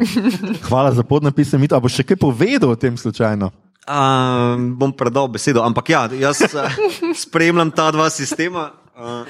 Hvala 0.68 0.94
za 0.96 1.04
podnapis, 1.04 1.52
Mit. 1.60 1.76
A 1.76 1.82
boš 1.82 2.00
še 2.00 2.08
kaj 2.08 2.16
povedal 2.22 2.72
o 2.72 2.80
tem 2.80 2.96
slučajno? 2.96 3.52
Um, 3.88 4.76
bom 4.76 4.92
predal 4.92 5.28
besedo, 5.28 5.64
ampak 5.64 5.88
ja, 5.88 6.08
jaz 6.12 6.42
uh, 6.52 6.68
spremljam 7.24 7.70
ta 7.70 7.90
dva 7.90 8.10
sistema. 8.10 8.70
Uh, 8.96 9.24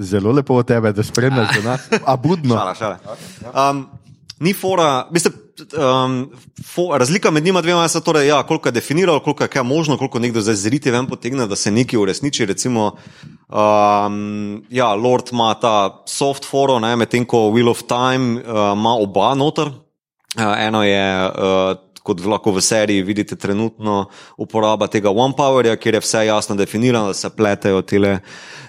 Zelo 0.00 0.32
lepo 0.32 0.54
od 0.54 0.66
tebe, 0.66 0.92
da 0.92 1.02
spremljaš 1.02 1.48
za 1.56 1.62
nas. 1.62 1.80
A 2.04 2.16
budno. 2.16 2.54
šala, 2.54 2.74
šala. 2.74 2.98
Um, 3.70 3.86
ni 4.40 4.54
fora, 4.54 5.08
mislim, 5.10 5.34
um, 5.78 6.30
fo, 6.66 6.98
razlika 6.98 7.30
med 7.30 7.44
njima 7.44 7.60
dvema 7.60 7.82
je, 7.82 8.00
torej, 8.04 8.28
ja, 8.28 8.42
koliko 8.42 8.68
je 8.68 8.72
definirano, 8.72 9.20
koliko 9.20 9.44
je 9.44 9.48
kaj 9.48 9.62
možno, 9.62 9.98
koliko 9.98 10.18
nekdo 10.18 10.40
zdaj 10.40 10.54
zriti 10.54 10.90
ven 10.90 11.06
potegne, 11.06 11.46
da 11.46 11.56
se 11.56 11.70
nekaj 11.70 11.98
uresniči. 11.98 12.46
Recimo, 12.46 12.96
um, 13.48 14.64
ja, 14.70 14.94
Lord 14.94 15.28
ima 15.32 15.54
ta 15.54 16.04
soft 16.06 16.44
foro, 16.44 16.78
ne, 16.78 16.96
medtem 16.96 17.24
ko 17.24 17.36
Wheel 17.36 17.70
of 17.70 17.82
Time 17.82 18.40
uh, 18.40 18.72
ima 18.78 18.94
oba 18.94 19.34
noter. 19.34 19.66
Uh, 19.66 20.54
eno 20.58 20.84
je, 20.84 21.26
uh, 21.26 21.76
kot 22.02 22.20
lahko 22.24 22.52
v 22.56 22.62
seriji 22.64 23.04
vidite, 23.06 23.36
trenutno 23.36 24.06
uporaba 24.40 24.88
tega 24.90 25.10
One 25.10 25.34
Powerja, 25.36 25.76
kjer 25.76 25.98
je 25.98 26.02
vse 26.04 26.24
jasno 26.26 26.56
definirano, 26.56 27.12
da 27.12 27.16
se 27.16 27.30
pletejo 27.30 27.82
tele 27.82 28.18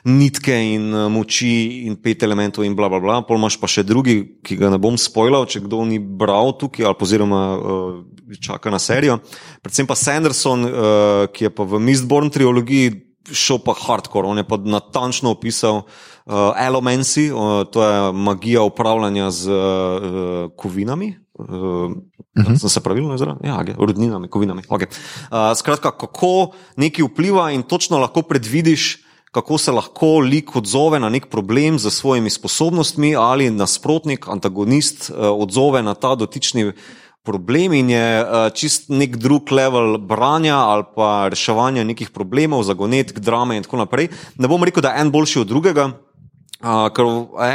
nitke 0.05 0.55
in 0.73 0.89
uh, 0.93 1.07
moči 1.11 1.85
in 1.87 1.95
pet 2.01 2.23
elementov 2.23 2.65
in 2.65 2.75
bla 2.75 2.89
bla 2.89 2.99
bla. 2.99 3.19
Pol 3.27 3.39
imaš 3.39 3.59
pa 3.61 3.69
še 3.71 3.85
drugi, 3.87 4.17
ki 4.43 4.57
ga 4.59 4.71
ne 4.73 4.81
bom 4.81 4.97
spoilal, 4.99 5.45
če 5.49 5.63
kdo 5.67 5.83
ni 5.87 5.99
bral 5.99 6.55
tukaj 6.59 6.89
ali 6.89 7.07
oziroma 7.07 7.43
uh, 7.55 8.01
čaka 8.41 8.73
na 8.73 8.79
serijo. 8.81 9.19
Predvsem 9.61 9.87
pa 9.87 9.97
Sanderson, 9.99 10.67
uh, 10.67 11.23
ki 11.31 11.47
je 11.47 11.53
pa 11.55 11.67
v 11.67 11.81
Mistborn 11.83 12.33
trilogiji 12.33 13.07
šel 13.29 13.59
pa 13.61 13.75
hardcore, 13.77 14.27
on 14.27 14.41
je 14.41 14.45
pa 14.47 14.57
natančno 14.57 15.31
opisal 15.31 15.83
uh, 15.83 16.57
Elomancy, 16.57 17.29
uh, 17.29 17.61
to 17.69 17.85
je 17.85 18.11
magija 18.11 18.63
upravljanja 18.65 19.31
z 19.31 19.51
uh, 19.51 20.51
kovinami. 20.57 21.20
Uh, 21.33 21.47
uh 21.47 21.91
-huh. 22.35 22.59
Sem 22.59 22.69
se 22.69 22.79
pravilno 22.79 23.15
izrazil? 23.15 23.35
Ja, 23.43 23.57
okay. 23.57 23.75
rodninami, 23.77 24.27
kovinami. 24.27 24.61
Okay. 24.61 24.87
Uh, 24.87 25.57
skratka, 25.57 25.91
kako 25.91 26.51
neki 26.75 27.03
vpliva 27.03 27.51
in 27.51 27.63
točno 27.63 27.97
lahko 27.97 28.21
predvidiš, 28.21 28.97
kako 29.31 29.57
se 29.57 29.71
lahko 29.71 30.19
lik 30.19 30.55
odzove 30.55 30.99
na 30.99 31.09
nek 31.09 31.29
problem 31.29 31.79
z 31.79 31.89
svojimi 31.89 32.29
sposobnostmi, 32.29 33.15
ali 33.15 33.49
nasprotnik, 33.49 34.27
antagonist 34.27 35.09
uh, 35.09 35.15
odzove 35.17 35.83
na 35.83 35.93
ta 35.93 36.15
dotični 36.15 36.71
problem 37.23 37.73
in 37.73 37.89
je 37.89 38.21
uh, 38.21 38.49
čist 38.53 38.89
nek 38.89 39.15
drug 39.15 39.51
level 39.51 39.97
branja 39.97 40.57
ali 40.57 40.83
pa 40.95 41.27
reševanja 41.29 41.83
nekih 41.83 42.09
problemov, 42.09 42.63
zagonetk, 42.63 43.19
drame 43.19 43.57
in 43.57 43.63
tako 43.63 43.77
naprej. 43.77 44.09
Ne 44.35 44.47
bom 44.47 44.63
rekel, 44.63 44.81
da 44.81 44.89
je 44.89 45.01
en 45.01 45.11
boljši 45.11 45.39
od 45.39 45.47
drugega. 45.47 45.91
Uh, 46.61 46.87
ker 46.93 47.07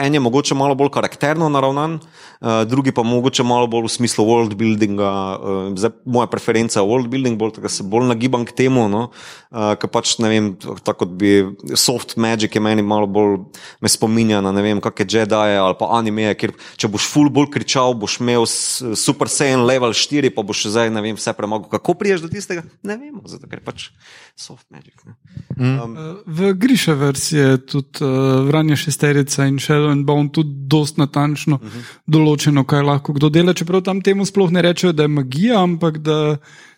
en 0.03 0.15
je 0.15 0.21
mogoče 0.21 0.55
malo 0.59 0.75
bolj 0.75 0.91
karakterno 0.97 1.47
naravnan, 1.49 1.93
uh, 2.01 2.65
drugi 2.67 2.91
pa 2.91 3.05
mogoče 3.07 3.45
malo 3.47 3.69
bolj 3.71 3.85
v 3.87 3.93
smislu 3.95 4.25
world 4.27 4.57
buildinga. 4.59 5.11
Uh, 5.39 5.69
zdaj, 5.79 5.93
moja 6.05 6.27
preferenca 6.27 6.81
je 6.81 6.87
world 6.87 7.07
building, 7.13 7.39
bolj, 7.39 7.53
tako 7.55 7.69
da 7.69 7.75
se 7.77 7.87
bolj 7.87 8.09
nagibam 8.11 8.43
k 8.45 8.57
temu. 8.65 8.89
No? 8.91 9.11
Uh, 9.51 9.77
ker 9.79 9.91
pač 9.95 10.17
ne 10.19 10.31
vem, 10.33 10.49
tako 10.83 11.05
kot 11.05 11.13
bi 11.21 11.31
soft 11.79 12.17
magic 12.19 12.55
je 12.55 12.61
meni 12.61 12.83
malo 12.83 13.07
bolj 13.07 13.37
me 13.81 13.89
spominja 13.89 14.41
na 14.43 14.51
ne 14.53 14.65
vem, 14.65 14.81
kakšne 14.83 15.07
Jedi 15.07 15.55
ali 15.61 15.77
pa 15.79 15.91
anime, 15.99 16.27
kjer 16.35 16.57
če 16.75 16.91
boš 16.91 17.07
full 17.13 17.31
bolj 17.31 17.51
kričal, 17.55 17.95
boš 17.95 18.19
imel 18.25 18.47
super 18.49 19.31
saiyan 19.31 19.63
level 19.69 19.95
4, 19.95 20.33
pa 20.35 20.43
boš 20.47 20.67
zdaj 20.75 20.91
ne 20.91 21.05
vem, 21.05 21.15
vse 21.15 21.35
premagal. 21.37 21.71
Kako 21.71 21.95
priješ 22.01 22.27
do 22.27 22.33
tistega? 22.33 22.67
Ne 22.83 22.99
vemo, 22.99 23.23
zato 23.31 23.47
ker 23.47 23.63
pač 23.63 23.91
soft 24.35 24.67
magic. 24.75 24.99
Ne? 25.07 25.15
Um, 25.57 25.97
V 26.27 26.53
Griše 26.59 26.97
verziji 26.99 27.41
je 27.41 27.57
tudi 27.71 28.05
uh, 28.05 28.43
vranje 28.49 28.77
šesterica 28.97 29.47
in 29.47 29.59
Shadow 29.59 29.91
and 29.91 30.07
Bone 30.07 30.31
tudi 30.33 30.51
dost 30.67 30.97
natančno 30.97 31.55
uh 31.55 31.61
-huh. 31.61 31.83
določeno, 32.07 32.65
kaj 32.65 32.83
lahko 32.83 33.13
kdo 33.13 33.29
dela, 33.29 33.53
čeprav 33.53 33.83
tam 33.83 34.01
temu 34.01 34.25
sploh 34.25 34.51
ne 34.51 34.63
rečejo, 34.63 34.93
da 34.93 35.03
je 35.03 35.09
magija, 35.09 35.63
ampak 35.63 35.99
da 35.99 36.37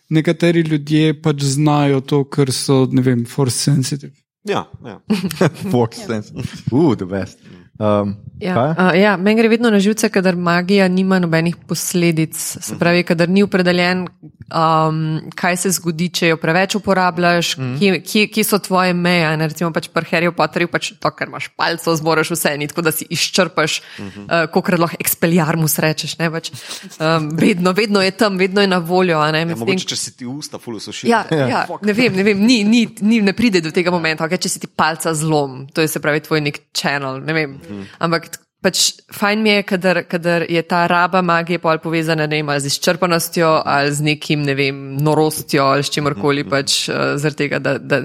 nekateri 0.09 0.61
ljudje 0.61 1.21
pač 1.21 1.43
znajo 1.43 2.01
to, 2.01 2.23
ker 2.23 2.51
so, 2.51 2.87
ne 2.91 3.01
vem, 3.01 3.25
force 3.25 3.57
sensitive. 3.57 4.11
ja, 4.43 4.65
ja. 4.85 4.99
Force 5.71 6.05
sense. 6.07 6.33
Uh, 6.71 6.95
the 6.95 7.05
best. 7.05 7.37
Um, 7.79 8.15
Ja, 8.39 8.53
kaj? 8.55 8.69
uh, 8.71 9.01
ja, 9.01 9.17
meni 9.17 9.41
gre 9.41 9.49
vedno 9.49 9.69
na 9.69 9.79
živce, 9.79 10.09
kadar 10.09 10.35
magija 10.35 10.87
nima 10.87 11.19
nobenih 11.19 11.55
posledic. 11.67 12.35
Se 12.35 12.75
pravi, 12.79 13.03
kadar 13.03 13.29
ni 13.29 13.43
opredeljen, 13.43 14.07
um, 14.51 14.99
kaj 15.35 15.57
se 15.57 15.69
zgodi, 15.71 16.09
če 16.09 16.27
jo 16.27 16.37
preveč 16.37 16.75
uporabljaš, 16.75 17.57
mm. 17.57 17.75
kje, 17.79 18.01
kje, 18.01 18.27
kje 18.27 18.43
so 18.43 18.59
tvoje 18.59 18.93
meje. 18.93 19.37
Ne? 19.37 19.47
Recimo 19.47 19.71
pač 19.73 19.87
pri 19.87 20.05
Harryju 20.05 20.31
Potterju 20.31 20.67
pač 20.67 20.91
to, 20.99 21.11
ker 21.11 21.27
imaš 21.27 21.47
palco, 21.55 21.95
zmoraš 21.95 22.31
vse, 22.31 22.57
ni 22.57 22.67
tako 22.67 22.81
da 22.81 22.91
si 22.91 23.05
izčrpaš, 23.09 23.81
mm 23.99 24.09
-hmm. 24.09 24.25
uh, 24.25 24.49
kolikor 24.51 24.79
lahko 24.79 24.97
expelliarmus 24.99 25.79
rečeš. 25.79 26.17
ne, 26.17 26.31
Pač, 26.31 26.51
um, 26.99 27.29
vedno, 27.33 27.71
vedno 27.71 28.01
je 28.01 28.11
tam, 28.11 28.37
vedno 28.37 28.61
je 28.61 28.67
na 28.67 28.77
voljo. 28.77 29.19
a 29.19 29.31
Ne, 29.31 29.39
Ja, 29.39 29.45
Medtem- 29.45 29.59
mogoče, 29.59 29.85
če 29.85 29.95
si 29.95 30.17
ti 30.17 30.25
usta 30.25 30.57
fully 30.57 30.79
sušil. 30.79 31.09
Ja, 31.13 31.25
ja, 31.31 31.65
ne 31.81 31.93
vem, 31.93 32.13
ne, 32.15 32.23
vem 32.23 32.39
ni, 32.45 32.63
ni, 32.63 32.87
ni, 33.01 33.21
ne 33.21 33.33
pride 33.33 33.61
do 33.61 33.71
tega 33.71 33.91
momenta, 33.91 34.23
okay, 34.25 34.37
če 34.37 34.49
si 34.49 34.59
ti 34.59 34.67
palca 34.67 35.13
zlom, 35.13 35.67
to 35.73 35.81
je 35.81 35.87
se 35.87 35.99
pravi 35.99 36.19
tvoj 36.19 36.41
nek 36.41 36.59
channel. 36.73 37.19
Ne 37.21 37.33
vem. 37.33 37.59
Ampak 37.99 38.29
t- 38.29 38.37
pač 38.61 38.91
fajn 39.15 39.41
mi 39.43 39.49
je, 39.49 39.63
kadar, 39.63 40.01
kadar 40.07 40.43
je 40.49 40.61
ta 40.67 40.83
raba 40.87 41.21
magije 41.21 41.59
pol 41.63 41.79
povezana 41.79 42.27
ne 42.27 42.41
vem, 42.41 42.51
z 42.59 42.65
izčrpanostjo 42.67 43.61
ali 43.65 43.93
z 43.93 44.01
nekim, 44.01 44.43
ne 44.43 44.55
vem, 44.55 44.81
norostjo 44.99 45.63
ali 45.63 45.83
s 45.83 45.93
čimorkoli 45.95 46.43
pač 46.49 46.89
uh, 46.89 47.15
zaradi 47.15 47.45
tega, 47.45 47.59
da. 47.59 47.77
da 47.79 48.03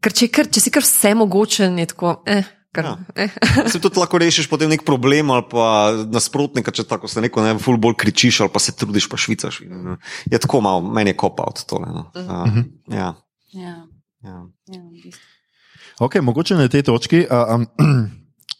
ker 0.00 0.14
če, 0.16 0.30
kar, 0.32 0.46
če 0.48 0.60
si 0.64 0.70
kar 0.72 0.80
vse 0.86 1.10
mogočen, 1.14 1.74
je 1.82 1.86
tako. 1.90 2.22
Eh, 2.24 2.46
kar, 2.72 2.86
Ja. 2.86 2.94
eh. 3.18 3.34
Se 3.68 3.80
tudi 3.82 3.98
lahko 3.98 4.16
rešiš 4.22 4.46
potem 4.48 4.70
nek 4.70 4.84
problem 4.86 5.30
ali 5.34 5.44
pa 5.50 5.90
nasprotnika, 6.06 6.70
če 6.72 6.86
tako 6.88 7.10
se 7.10 7.20
neko 7.20 7.42
ne 7.42 7.56
ful 7.58 7.76
bolj 7.76 7.98
kričiš 8.00 8.40
ali 8.46 8.52
pa 8.54 8.62
se 8.62 8.72
trudiš 8.72 9.08
pa 9.10 9.18
švicaš. 9.20 9.60
In, 9.66 9.96
Je 10.30 10.38
tako 10.38 10.60
malo, 10.64 10.80
meni 10.80 11.10
je 11.10 11.16
kopaut 11.18 11.64
tole. 11.66 11.90
No. 11.90 12.06
Uh, 12.14 12.62
ja, 12.94 13.14
Ja, 13.52 13.82
ja. 14.22 14.38
ja, 14.70 14.78
v 14.78 15.02
bistvu. 15.02 15.26
Okay, 16.00 16.22
mogoče 16.22 16.54
na 16.54 16.68
tej 16.70 16.86
točki. 16.86 17.26
Uh, 17.26 17.50
um, 17.58 17.66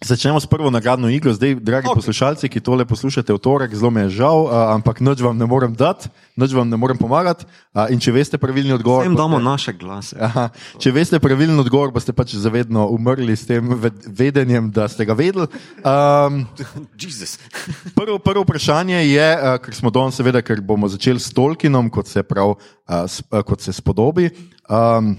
Začnemo 0.01 0.41
s 0.41 0.49
prvo 0.49 0.73
nagradno 0.73 1.13
igro. 1.13 1.29
Zdaj, 1.33 1.61
dragi 1.61 1.85
okay. 1.85 1.95
poslušalci, 2.01 2.49
ki 2.49 2.65
tole 2.65 2.89
poslušate 2.89 3.37
v 3.37 3.39
torek, 3.39 3.75
zelo 3.77 3.93
mi 3.93 4.01
je 4.09 4.25
žal, 4.25 4.49
uh, 4.49 4.73
ampak 4.73 5.05
noč 5.05 5.21
vam 5.21 5.37
ne 5.37 5.45
morem 5.45 5.77
dati, 5.77 6.09
noč 6.41 6.57
vam 6.57 6.65
ne 6.65 6.77
morem 6.81 6.97
pomagati. 6.97 7.45
Uh, 7.77 7.85
in 7.93 8.01
če 8.01 8.17
veste 8.17 8.41
pravilni 8.41 8.73
odgovor. 8.73 9.05
Vsem 9.05 9.13
damo 9.13 9.37
naše 9.37 9.77
glase. 9.77 10.17
Aha, 10.17 10.49
če 10.81 10.89
veste 10.97 11.21
pravilni 11.21 11.61
odgovor, 11.61 11.93
boste 11.93 12.17
pač 12.17 12.33
zavedno 12.33 12.89
umrli 12.89 13.37
s 13.37 13.45
tem 13.45 13.77
ved- 13.77 14.09
vedenjem, 14.09 14.73
da 14.73 14.89
ste 14.89 15.05
ga 15.05 15.13
vedeli. 15.13 15.45
Um, 15.85 16.49
prvo, 18.01 18.17
prvo 18.25 18.49
vprašanje 18.49 19.05
je, 19.05 19.29
uh, 19.37 19.61
ker 19.61 19.77
smo 19.77 19.93
danes, 19.93 20.17
seveda, 20.17 20.41
ker 20.41 20.65
bomo 20.65 20.89
začeli 20.89 21.21
s 21.21 21.29
Tolkienom, 21.37 21.93
kot 21.93 22.09
se, 22.09 22.25
prav, 22.25 22.57
uh, 22.57 23.05
s, 23.05 23.21
uh, 23.29 23.45
kot 23.45 23.61
se 23.61 23.77
spodobi. 23.77 24.33
Um, 24.65 25.13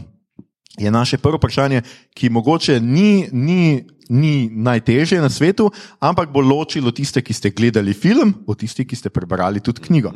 je 0.77 0.91
naše 0.91 1.21
prvo 1.21 1.37
vprašanje, 1.37 1.81
ki 2.17 2.33
mogoče 2.33 2.79
ni, 2.81 3.29
ni, 3.31 3.85
ni 4.11 4.51
najtežje 4.51 5.21
na 5.23 5.29
svetu, 5.31 5.71
ampak 6.03 6.27
bo 6.35 6.43
ločilo 6.43 6.91
tiste, 6.91 7.23
ki 7.23 7.33
ste 7.33 7.53
gledali 7.55 7.95
film, 7.95 8.43
od 8.43 8.59
tistih, 8.59 8.83
ki 8.83 8.95
ste 8.95 9.09
prebrali 9.09 9.63
tudi 9.63 9.79
knjigo. 9.87 10.11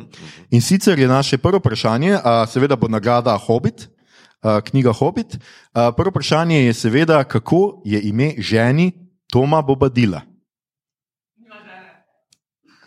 In 0.52 0.60
sicer 0.60 0.98
je 1.00 1.08
naše 1.08 1.40
prvo 1.40 1.58
vprašanje, 1.58 2.20
a, 2.20 2.44
seveda 2.44 2.76
bo 2.76 2.92
nagrada 2.92 3.32
Hobbit, 3.40 3.88
a, 4.44 4.60
knjiga 4.60 4.92
Hobbit. 4.92 5.40
A, 5.72 5.92
Prvo 5.96 6.12
vprašanje 6.12 6.68
je 6.68 6.74
seveda, 6.74 7.24
kako 7.24 7.80
je 7.84 8.00
ime 8.02 8.34
ženi 8.38 8.92
Toma 9.32 9.62
Bobadila. 9.62 10.20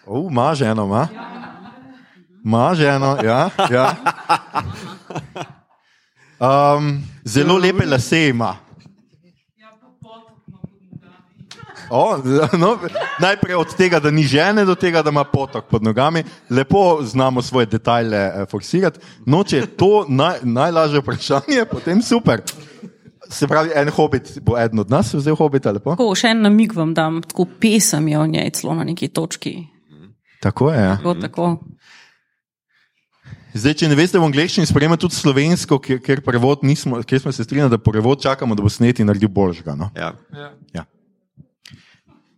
O, 0.05 0.27
ima 0.29 0.53
ženo, 0.55 0.85
ima. 0.85 1.07
Ima 2.45 2.75
ženo, 2.75 3.17
ja. 3.23 3.49
ja. 3.69 3.95
Um, 6.39 7.03
zelo 7.23 7.57
lepe 7.57 7.85
lase 7.85 8.29
ima. 8.29 8.55
O, 11.89 12.17
no, 12.57 12.77
najprej 13.19 13.55
od 13.55 13.75
tega, 13.75 13.99
da 13.99 14.11
ni 14.11 14.23
žene, 14.23 14.65
do 14.65 14.75
tega, 14.75 15.01
da 15.01 15.09
ima 15.09 15.23
potok 15.23 15.65
pod 15.65 15.83
nogami. 15.83 16.23
Lepo 16.49 16.99
znamo 17.03 17.41
svoje 17.41 17.65
detajle 17.65 18.17
eh, 18.17 18.45
forsirati. 18.51 18.99
No, 19.25 19.43
če 19.43 19.57
je 19.57 19.67
to 19.67 20.05
naj, 20.07 20.39
najlažje 20.43 21.01
vprašanje, 21.01 21.65
potem 21.71 22.01
super. 22.01 22.41
Se 23.29 23.47
pravi, 23.47 23.69
en 23.75 23.89
hobit 23.89 24.39
bo 24.41 24.57
eden 24.57 24.79
od 24.79 24.89
nas 24.89 25.13
vzel 25.13 25.35
hobita, 25.35 25.71
lepo. 25.71 25.93
Tako, 25.93 26.13
še 26.17 26.33
en 26.33 26.45
namig 26.47 26.73
vam 26.73 26.93
dam, 26.97 27.21
tako 27.25 27.45
pesem 27.61 28.07
je 28.07 28.19
o 28.19 28.25
njej 28.25 28.49
celo 28.57 28.73
na 28.77 28.83
neki 28.83 29.11
točki. 29.13 29.59
Tako 30.41 30.71
je. 30.71 30.79
Ja. 30.81 30.95
Tako, 30.97 31.13
tako. 31.21 31.51
Zdaj, 33.53 33.73
če 33.81 33.89
ne 33.89 33.97
veste 33.97 34.19
v 34.21 34.27
angleščini, 34.29 34.69
sprejema 34.69 34.97
tudi 35.01 35.17
slovensko, 35.17 35.79
ker, 35.81 35.97
ker, 36.05 36.21
prevod 36.25 36.61
nismo, 36.65 37.01
ker 37.05 37.21
smo 37.21 37.33
se 37.33 37.43
strinjali, 37.43 37.73
da 37.73 37.81
prevod 37.81 38.21
čakamo, 38.21 38.55
da 38.55 38.65
bo 38.65 38.69
sneti 38.69 39.05
naredil 39.05 39.31
boljšega. 39.33 39.73
No? 39.77 39.89
Ja. 39.97 40.13
Ja. 40.73 40.85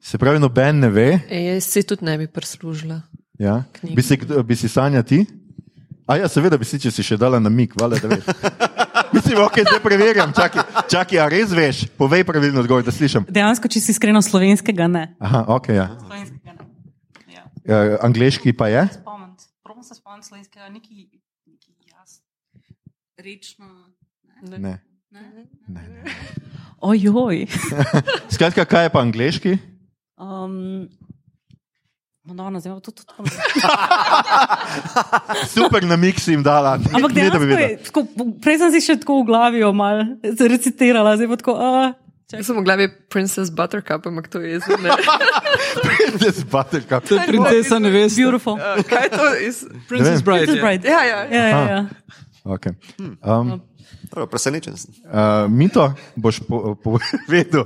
Se 0.02 0.18
pravi, 0.18 0.40
noben 0.40 0.80
ne 0.80 0.90
ve. 0.90 1.20
E, 1.30 1.44
jaz 1.46 1.68
si 1.70 1.84
tudi 1.86 2.06
ne 2.06 2.18
bi 2.18 2.28
prislužila. 2.28 3.02
Ja. 3.40 3.64
Knjigo. 3.72 3.96
Bi, 3.96 4.04
si, 4.04 4.18
bi 4.46 4.56
si 4.56 4.70
sanja 4.70 5.04
ti? 5.04 5.26
A 6.10 6.18
ja, 6.18 6.28
seveda 6.28 6.58
bi 6.58 6.66
si, 6.66 6.80
če 6.82 6.90
si 6.92 7.06
še 7.06 7.16
dala 7.22 7.40
na 7.40 7.50
mik, 7.54 7.76
vale, 7.80 8.00
da 8.02 8.10
veš. 8.10 8.26
Mislim, 9.16 9.38
ok, 9.44 9.62
zdaj 9.62 9.80
preverjam, 9.84 10.34
čakaj, 10.36 10.66
čakaj, 10.90 11.20
a 11.22 11.28
res 11.30 11.54
veš, 11.54 11.84
povej 12.00 12.26
pravilno 12.28 12.64
odgovor, 12.64 12.84
da 12.84 12.94
slišim. 12.96 13.28
Dejansko, 13.30 13.70
če 13.72 13.84
si 13.84 13.94
iskreno 13.94 14.24
slovenskega, 14.26 14.90
ne. 14.92 15.06
Aha, 15.22 15.46
ok, 15.56 15.72
ja. 15.78 15.88
Slovenskega 16.02 16.58
ne. 16.58 16.68
Ja. 17.38 17.46
Uh, 17.62 17.96
angliški 18.10 18.56
pa 18.58 18.72
je? 18.74 18.88
Spomniti. 18.98 19.48
Probam 19.64 19.86
se 19.86 19.96
spomniti 19.96 20.32
slovenskega, 20.32 20.72
neki, 20.74 21.08
neki 21.46 21.94
jaz. 21.94 22.20
Rečno. 23.22 23.70
Ne. 24.42 24.80
ne, 25.14 25.28
ne. 25.70 26.16
Ojoj. 26.82 27.46
Skratka, 28.34 28.66
kaj 28.66 28.90
je 28.90 28.96
pa 28.96 29.06
angliški? 29.06 29.60
Um, 30.22 30.86
no, 32.30 32.46
no, 32.50 32.60
zdaj 32.62 32.74
pa 32.78 32.82
tudi 32.86 33.02
tako. 33.02 33.26
Super 35.56 35.82
na 35.90 35.98
mik 35.98 36.20
si 36.22 36.32
jim 36.36 36.44
dala. 36.46 36.78
Ne, 36.78 36.86
Ampak 36.94 37.12
ne, 37.18 37.30
da 37.34 37.40
bi 37.42 37.46
vedela. 37.50 37.82
tako, 37.88 38.00
prej 38.44 38.58
sem 38.62 38.70
si 38.76 38.80
še 38.86 39.00
tako 39.02 39.14
v 39.24 39.28
glavi 39.32 39.60
mal 39.74 39.96
recitirala, 40.22 41.16
zdaj 41.18 41.28
pa 41.34 41.38
tako. 41.42 41.54
Uh, 41.58 41.90
Jaz 42.32 42.48
sem 42.48 42.56
v 42.56 42.64
glavi 42.64 42.86
Princess 43.12 43.50
Buttercup, 43.52 44.06
ampak 44.08 44.30
to 44.32 44.40
je 44.40 44.56
zdaj 44.64 44.78
ne. 44.86 44.90
Princess 45.84 46.46
Buttercup. 46.48 47.04
To 47.10 47.14
je 47.18 47.22
princesa 47.28 47.76
nevesta. 47.82 48.16
beautiful. 48.22 48.56
Uh, 48.62 48.80
kaj 48.88 49.04
je 49.04 49.10
to? 49.18 49.26
Iz... 49.50 49.56
Princess 49.90 50.22
Bride. 50.24 50.46
Princess 50.46 50.56
ja. 50.56 50.64
Bride. 50.64 50.86
Ja, 50.88 51.02
ja. 51.04 51.20
Ja, 51.28 51.44
ja, 51.50 51.62
ja. 51.68 51.82
Okay. 52.46 52.74
Um, 53.22 53.62
Prav, 54.12 54.28
Presenečen 54.28 54.76
sem. 54.76 54.92
uh, 55.06 55.48
Mito, 55.48 55.88
boš 56.16 56.44
po- 56.44 56.76
povedal, 56.76 57.64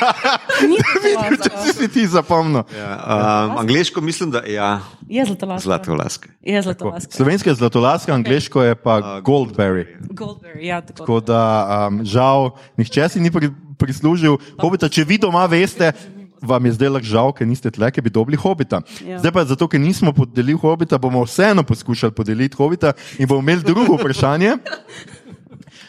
Ni 0.64 0.78
če 0.78 1.12
zlatolaska. 1.12 1.76
si 1.76 1.86
ti 1.88 2.06
zapomnil. 2.06 2.64
Ja, 2.70 2.88
um, 2.96 3.58
angliško 3.58 4.00
mislim, 4.00 4.30
da 4.30 4.40
ja, 4.42 4.80
Je 5.04 5.20
zlatolaska. 5.24 5.60
zlatolaska. 5.62 6.28
Je 6.40 6.62
zlatolaska. 6.62 7.12
Slovenska 7.12 7.50
je 7.50 7.56
zlatolaska, 7.56 8.14
angliško 8.14 8.62
je 8.62 8.74
pa 8.74 9.20
Goldberry. 9.20 9.84
Goldberry, 10.08 10.64
ja, 10.64 10.80
tako. 10.80 10.98
Tako 10.98 11.20
da 11.20 11.40
um, 11.84 12.00
žal, 12.00 12.56
nihče 12.76 13.08
si 13.08 13.20
ni 13.20 13.28
pri, 13.28 13.52
prislužil. 13.76 14.40
Hobita, 14.56 14.88
če 14.88 15.04
vi 15.04 15.18
doma 15.18 15.44
veste, 15.44 15.92
vam 16.40 16.64
je 16.64 16.72
zdaj 16.72 16.88
lahko 16.90 17.06
žal, 17.06 17.28
ker 17.32 17.44
niste 17.44 17.68
tle, 17.68 17.88
ker 17.88 18.00
bi 18.00 18.08
dobili 18.08 18.36
hobita. 18.36 18.80
Ja. 19.00 19.20
Zdaj 19.20 19.32
pa 19.32 19.44
zato, 19.44 19.68
ker 19.68 19.80
nismo 19.80 20.12
podelili 20.12 20.56
hobita, 20.56 20.96
bomo 20.96 21.24
vseeno 21.24 21.60
poskušali 21.62 22.12
podeliti 22.12 22.56
hobita 22.56 22.92
in 23.18 23.28
bomo 23.28 23.40
imeli 23.40 23.60
drugo 23.62 23.96
vprašanje. 23.96 24.56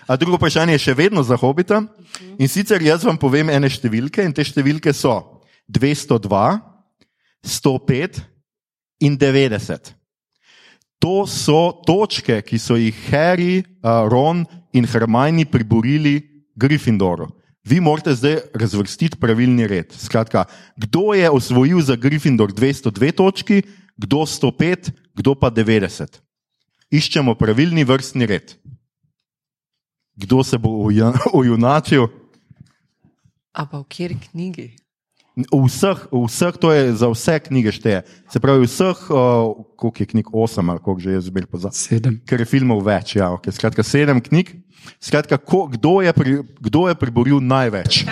A 0.07 0.15
drugo 0.15 0.37
vprašanje 0.37 0.75
je 0.77 0.83
še 0.85 0.93
vedno 0.93 1.23
za 1.25 1.37
hobita. 1.37 1.81
In 2.37 2.49
sicer 2.49 2.81
jaz 2.81 3.03
vam 3.05 3.17
povem 3.17 3.49
ene 3.49 3.69
številke, 3.69 4.21
in 4.21 4.33
te 4.33 4.45
številke 4.45 4.93
so 4.93 5.41
202, 5.71 6.61
105 7.45 8.21
in 9.05 9.17
90. 9.17 9.93
To 11.01 11.25
so 11.29 11.81
točke, 11.85 12.39
ki 12.45 12.57
so 12.61 12.77
jih 12.79 12.95
Harry, 13.11 13.63
Ron 13.83 14.45
in 14.73 14.87
Hermione 14.89 15.45
priborili 15.45 16.21
Gryffindoru. 16.55 17.27
Vi 17.65 17.79
morate 17.81 18.13
zdaj 18.13 18.37
razvrstiti 18.53 19.17
pravilni 19.17 19.65
red. 19.67 19.89
Skratka, 19.97 20.45
kdo 20.77 21.13
je 21.17 21.29
osvojil 21.29 21.81
za 21.81 21.97
Gryffindor 21.97 22.53
202 22.53 23.11
točki, 23.17 23.63
kdo 23.97 24.21
105, 24.29 24.91
kdo 25.17 25.33
pa 25.33 25.49
90. 25.49 26.21
Iščemo 26.93 27.33
pravilni 27.35 27.83
vrstni 27.83 28.29
red. 28.29 28.53
Kdo 30.15 30.43
se 30.43 30.57
bo 30.57 30.69
ujunačil? 31.39 32.07
A 33.55 33.63
pa 33.65 33.79
v 33.79 33.87
kjeri 33.87 34.17
knjigi? 34.19 34.75
V 35.35 35.67
vseh, 35.67 36.07
v 36.11 36.23
vseh, 36.31 36.55
to 36.55 36.71
je 36.71 36.95
za 36.95 37.11
vse 37.11 37.35
knjige 37.43 37.71
šteje. 37.75 37.99
Se 38.31 38.39
pravi, 38.39 38.63
vseh, 38.63 38.95
uh, 39.11 39.51
koliko 39.75 39.99
je 39.99 40.07
knjig, 40.07 40.27
osem 40.31 40.63
ali 40.71 40.79
koliko 40.79 41.03
že 41.03 41.11
je 41.11 41.21
zbir 41.27 41.43
pozabil. 41.43 41.75
Sedem. 41.75 42.15
ker 42.23 42.39
je 42.39 42.47
filmov 42.47 42.79
več. 42.79 43.19
Ja, 43.19 43.35
okay. 43.35 43.51
Skratka, 43.51 43.83
sedem 43.83 44.23
knjig. 44.23 44.55
Skratka, 45.03 45.35
ko, 45.35 45.67
kdo, 45.67 45.99
je 45.99 46.11
pri, 46.15 46.31
kdo 46.63 46.87
je 46.87 46.95
priboril 46.95 47.43
največ? 47.43 48.07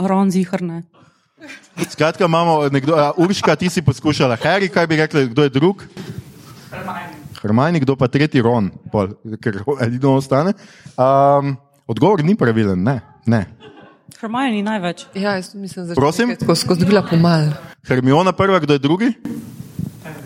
Ron 0.00 0.32
zihrne. 0.32 0.88
Skratka, 1.76 2.24
imamo 2.24 2.72
nekdo, 2.72 2.96
a, 2.96 3.12
Urška, 3.20 3.52
ti 3.60 3.68
si 3.68 3.84
poskušala, 3.84 4.40
Harry, 4.40 4.72
kaj 4.72 4.88
bi 4.88 4.96
rekli, 4.96 5.28
kdo 5.28 5.44
je 5.44 5.50
drug? 5.52 5.84
Hermajni, 7.40 7.80
kdo 7.80 7.96
pa 7.96 8.08
tretji 8.08 8.42
Ron, 8.44 8.68
pol, 8.92 9.14
ker 9.40 9.62
edino 9.80 10.12
ostane. 10.18 10.52
Um, 11.00 11.56
odgovor 11.88 12.20
ni 12.24 12.34
pravilen, 12.36 12.82
ne. 12.84 13.00
ne. 13.24 13.46
Hermione 14.20 14.60
največ. 14.62 15.06
Ja, 15.16 15.38
jaz 15.38 15.54
mislim, 15.54 15.86
da 15.88 15.94
Prosim? 15.96 16.34
Tako 16.36 16.54
skozi 16.54 16.84
dobila 16.84 17.00
pomal. 17.08 17.48
Hermiona 17.88 18.32
prva, 18.36 18.58
kdo 18.60 18.76
je 18.76 18.78
drugi? 18.78 19.08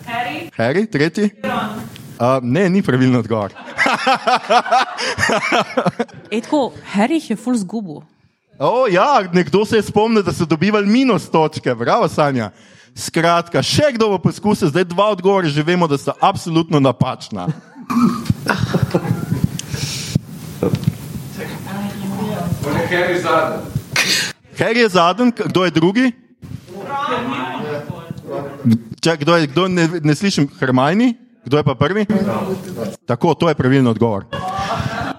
Harry. 0.05 0.49
Harry, 0.57 0.83
tretji? 0.91 1.29
Uh, 2.19 2.43
ne, 2.43 2.69
ni 2.69 2.81
pravilen 2.83 3.15
odgovor. 3.15 3.55
Ej, 6.33 6.41
tako, 6.41 6.73
Harry 6.95 7.21
je 7.23 7.35
full 7.39 7.55
zgubil. 7.55 8.03
O, 8.59 8.87
ja, 8.91 9.23
nekdo 9.33 9.63
se 9.65 9.79
je 9.79 9.83
spomnil, 9.87 10.23
da 10.23 10.33
so 10.33 10.45
dobivali 10.45 10.87
minus 10.87 11.29
točke, 11.31 11.75
bravo, 11.75 12.07
Sanja. 12.11 12.51
Skratka, 12.95 13.59
še 13.59 13.91
kdo 13.91 14.07
bo 14.09 14.19
poskusil, 14.21 14.71
zdaj 14.71 14.87
dva 14.87 15.11
odgovora 15.11 15.51
že 15.51 15.59
vemo, 15.61 15.83
da 15.83 15.99
so 15.99 16.15
absolutno 16.17 16.79
napačna. 16.79 17.51
Harry 24.55 24.79
je 24.79 24.89
zadnji, 24.89 25.31
k- 25.31 25.45
kdo 25.45 25.65
je 25.65 25.71
drugi? 25.71 26.05
Čak, 29.01 29.19
kdo 29.19 29.35
je, 29.35 29.47
kdo 29.47 29.67
ne, 29.67 29.89
ne 30.01 30.15
slišim, 30.15 30.47
Hermajni? 30.59 31.13
Kdo 31.45 31.57
je 31.57 31.63
pa 31.63 31.75
prvi? 31.75 32.05
Tako, 33.05 33.33
to 33.35 33.49
je 33.49 33.55
pravilno 33.55 33.91
odgovor. 33.91 34.25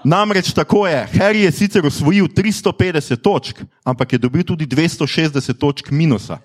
Namreč 0.03 0.51
tako 0.51 0.87
je, 0.87 1.07
Harry 1.13 1.43
je 1.43 1.51
sicer 1.51 1.85
osvojil 1.85 2.27
350 2.27 3.15
točk, 3.17 3.61
ampak 3.83 4.13
je 4.13 4.19
dobil 4.19 4.43
tudi 4.43 4.65
260 4.65 5.53
točk 5.53 5.91
minusa. 5.91 6.37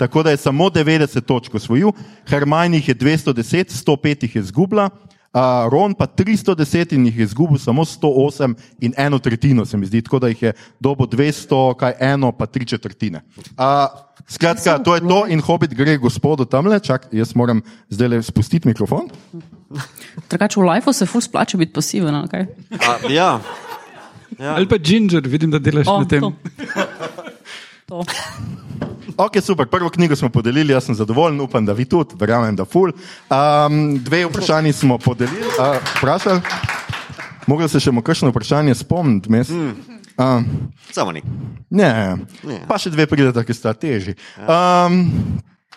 Tako 0.00 0.22
da 0.22 0.30
je 0.30 0.36
samo 0.36 0.70
90 0.72 1.20
točk 1.20 1.54
osvojil, 1.54 1.92
Hermajni 2.28 2.76
jih 2.76 2.88
je 2.88 2.94
210, 2.94 3.68
105 3.84 4.22
jih 4.24 4.36
je 4.36 4.42
zgubila, 4.42 4.88
uh, 4.88 5.68
Ron 5.72 5.94
pa 5.94 6.06
310 6.06 6.94
in 6.94 7.04
jih 7.06 7.18
je 7.18 7.24
izgubil 7.28 7.58
samo 7.58 7.84
108 7.84 8.54
in 8.80 8.94
eno 8.96 9.18
tretjino, 9.18 9.66
se 9.66 9.76
mi 9.76 9.86
zdi, 9.86 10.02
tako 10.02 10.18
da 10.18 10.28
jih 10.28 10.42
je 10.42 10.52
dobo 10.80 11.04
200, 11.04 11.76
kaj 11.76 11.92
eno, 12.00 12.32
pa 12.32 12.46
tri 12.46 12.64
četrtine. 12.66 13.20
Uh, 13.36 13.44
skratka, 14.28 14.78
to 14.78 14.94
je 14.94 15.00
to 15.00 15.26
in 15.28 15.40
hobit 15.40 15.74
gre 15.74 15.98
gospodu 15.98 16.44
tamle, 16.44 16.80
čak, 16.80 17.08
jaz 17.12 17.34
moram 17.34 17.60
zdaj 17.88 18.08
le 18.08 18.22
spustiti 18.22 18.68
mikrofon. 18.68 19.10
Drugače 20.30 20.60
v 20.60 20.64
lifeu 20.64 20.92
se 20.92 21.06
ful 21.06 21.20
splača 21.20 21.58
biti 21.58 21.72
pasiven. 21.72 22.14
ali 22.14 22.28
kaj? 22.28 22.46
A, 22.72 22.96
ja. 23.12 23.40
ja. 24.38 24.54
Ali 24.56 24.68
pa 24.68 24.78
Ginger, 24.78 25.28
vidim, 25.28 25.50
da 25.50 25.58
delaš 25.58 25.86
O, 25.88 26.00
na 26.00 26.08
tem. 26.08 26.20
to. 26.20 26.32
To. 27.86 28.04
Ok, 29.20 29.36
super, 29.42 29.66
prvo 29.66 29.90
knjigo 29.90 30.16
smo 30.16 30.28
podelili, 30.28 30.72
jaz 30.72 30.84
sem 30.84 30.94
zadovoljen, 30.94 31.40
upam, 31.40 31.66
da 31.66 31.72
vi 31.72 31.84
tudi, 31.84 32.14
verjamem, 32.16 32.56
da 32.56 32.64
ful. 32.64 32.88
Um, 33.28 33.98
dve 34.04 34.24
vprašanji 34.26 34.72
smo 34.72 34.98
podelili, 34.98 35.44
uh, 35.58 35.76
vprašali. 35.98 36.40
Mogli 37.46 37.68
se 37.68 37.80
še 37.80 37.92
kakšno 38.04 38.30
vprašanje 38.32 38.74
spomniti, 38.80 39.28
mes? 39.30 39.50
Mm. 39.52 39.98
Uh, 40.16 40.42
Samo 40.92 41.12
ni. 41.12 41.20
ne, 41.70 42.16
Ne. 42.42 42.62
pa 42.68 42.78
še 42.78 42.90
dve 42.90 43.04
pridete, 43.06 43.44
ki 43.44 43.54
sta 43.54 43.74
težji. 43.76 44.16
Um, 44.40 45.12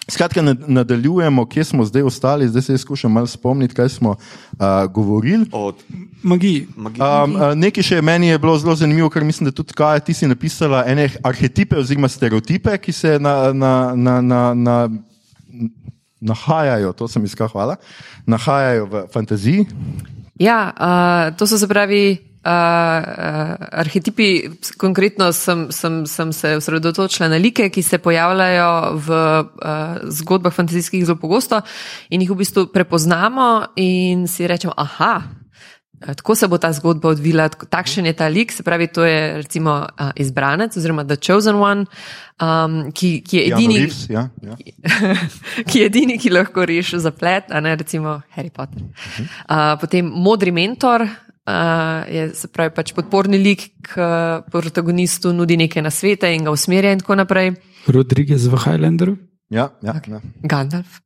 Skratka, 0.09 0.41
nad- 0.41 0.69
nadaljujemo, 0.69 1.45
kje 1.45 1.63
smo 1.63 1.85
zdaj 1.85 2.01
ostali, 2.01 2.47
zdaj 2.47 2.61
se 2.61 2.77
skušam 2.77 3.11
malo 3.11 3.27
spomniti, 3.27 3.73
kaj 3.73 3.89
smo 3.89 4.09
uh, 4.09 4.57
govorili. 4.91 5.45
Od 5.51 5.75
Magiji. 6.23 6.67
magije. 6.75 7.03
Um, 7.23 7.35
uh, 7.35 7.53
nekaj 7.55 7.83
še 7.83 8.01
meni 8.01 8.27
je 8.27 8.39
bilo 8.39 8.57
zelo 8.57 8.75
zanimivo, 8.75 9.09
ker 9.09 9.23
mislim, 9.23 9.45
da 9.45 9.55
tudi 9.55 9.73
kaj 9.73 9.99
ti 9.99 10.13
si 10.13 10.27
napisala, 10.27 10.83
ene 10.87 11.09
arhetipe 11.23 11.77
oziroma 11.79 12.07
stereotipe, 12.07 12.77
ki 12.77 12.91
se 12.91 13.19
na, 13.19 13.53
na, 13.53 13.93
na, 13.95 14.21
na, 14.21 14.53
na, 14.53 14.89
nahajajo, 16.19 16.93
to 16.93 17.07
sem 17.07 17.23
iskal, 17.23 17.47
hvala, 17.47 17.75
nahajajo 18.25 18.85
v 18.85 19.05
fantaziji. 19.13 19.65
Ja, 20.39 20.73
uh, 20.75 21.37
to 21.37 21.47
so 21.47 21.57
se 21.57 21.67
pravi. 21.67 22.32
Uh, 22.43 22.49
uh, 22.49 23.55
arhetipi, 23.71 24.49
konkretno 24.75 25.29
sem, 25.31 25.71
sem, 25.71 26.01
sem 26.03 26.33
se 26.35 26.57
osredotočila 26.59 27.29
na 27.31 27.37
like, 27.39 27.69
ki 27.71 27.79
se 27.79 28.01
pojavljajo 28.03 28.71
v 28.99 29.19
uh, 29.39 30.01
zgodbah 30.11 30.51
fantazijskih 30.51 31.05
zelo 31.07 31.15
pogosto 31.21 31.61
in 32.11 32.19
jih 32.19 32.33
v 32.33 32.41
bistvu 32.43 32.65
prepoznamo 32.75 33.47
in 33.79 34.27
si 34.27 34.43
rečemo, 34.43 34.75
aha, 34.75 35.21
tako 36.05 36.35
se 36.35 36.47
bo 36.47 36.57
ta 36.57 36.73
zgodba 36.73 37.09
odvila, 37.09 37.47
takšen 37.49 38.05
je 38.05 38.13
ta 38.13 38.27
lik, 38.27 38.51
se 38.51 38.63
pravi, 38.63 38.87
to 38.87 39.05
je 39.05 39.37
recimo 39.37 39.79
uh, 39.87 40.11
izbranec 40.15 40.77
oziroma 40.77 41.03
The 41.03 41.15
Chosen 41.15 41.55
One, 41.55 41.85
um, 42.41 42.91
ki, 42.91 43.21
ki 43.23 43.37
je 43.37 43.43
edini. 43.53 43.79
Reeves, 43.79 44.05
ja, 44.09 44.27
ja. 44.43 44.59
ki 45.69 45.79
je 45.79 45.85
edini, 45.85 46.19
ki 46.19 46.33
lahko 46.33 46.65
reši 46.67 46.99
zaplet, 46.99 47.51
a 47.51 47.63
ne 47.63 47.75
recimo 47.75 48.21
Harry 48.35 48.51
Potter. 48.51 48.83
Uh, 49.47 49.79
potem 49.79 50.05
modri 50.05 50.51
mentor. 50.51 51.07
Uh, 51.43 52.07
je 52.07 52.29
se 52.39 52.47
pravi 52.47 52.71
pač 52.71 52.93
podporni 52.95 53.35
lik, 53.37 53.65
ki 53.83 54.05
protagonistu 54.51 55.33
nudi 55.35 55.57
neke 55.59 55.81
nasvete 55.83 56.29
in 56.31 56.47
ga 56.47 56.53
usmerja 56.55 56.93
in 56.95 57.03
tako 57.03 57.19
naprej. 57.19 57.51
Rodriguez 57.91 58.47
v 58.47 58.61
Highlanderu. 58.63 59.17
Ja, 59.53 59.69
ja, 59.83 59.93
ja. 60.07 60.19
Gandalf. 60.41 61.01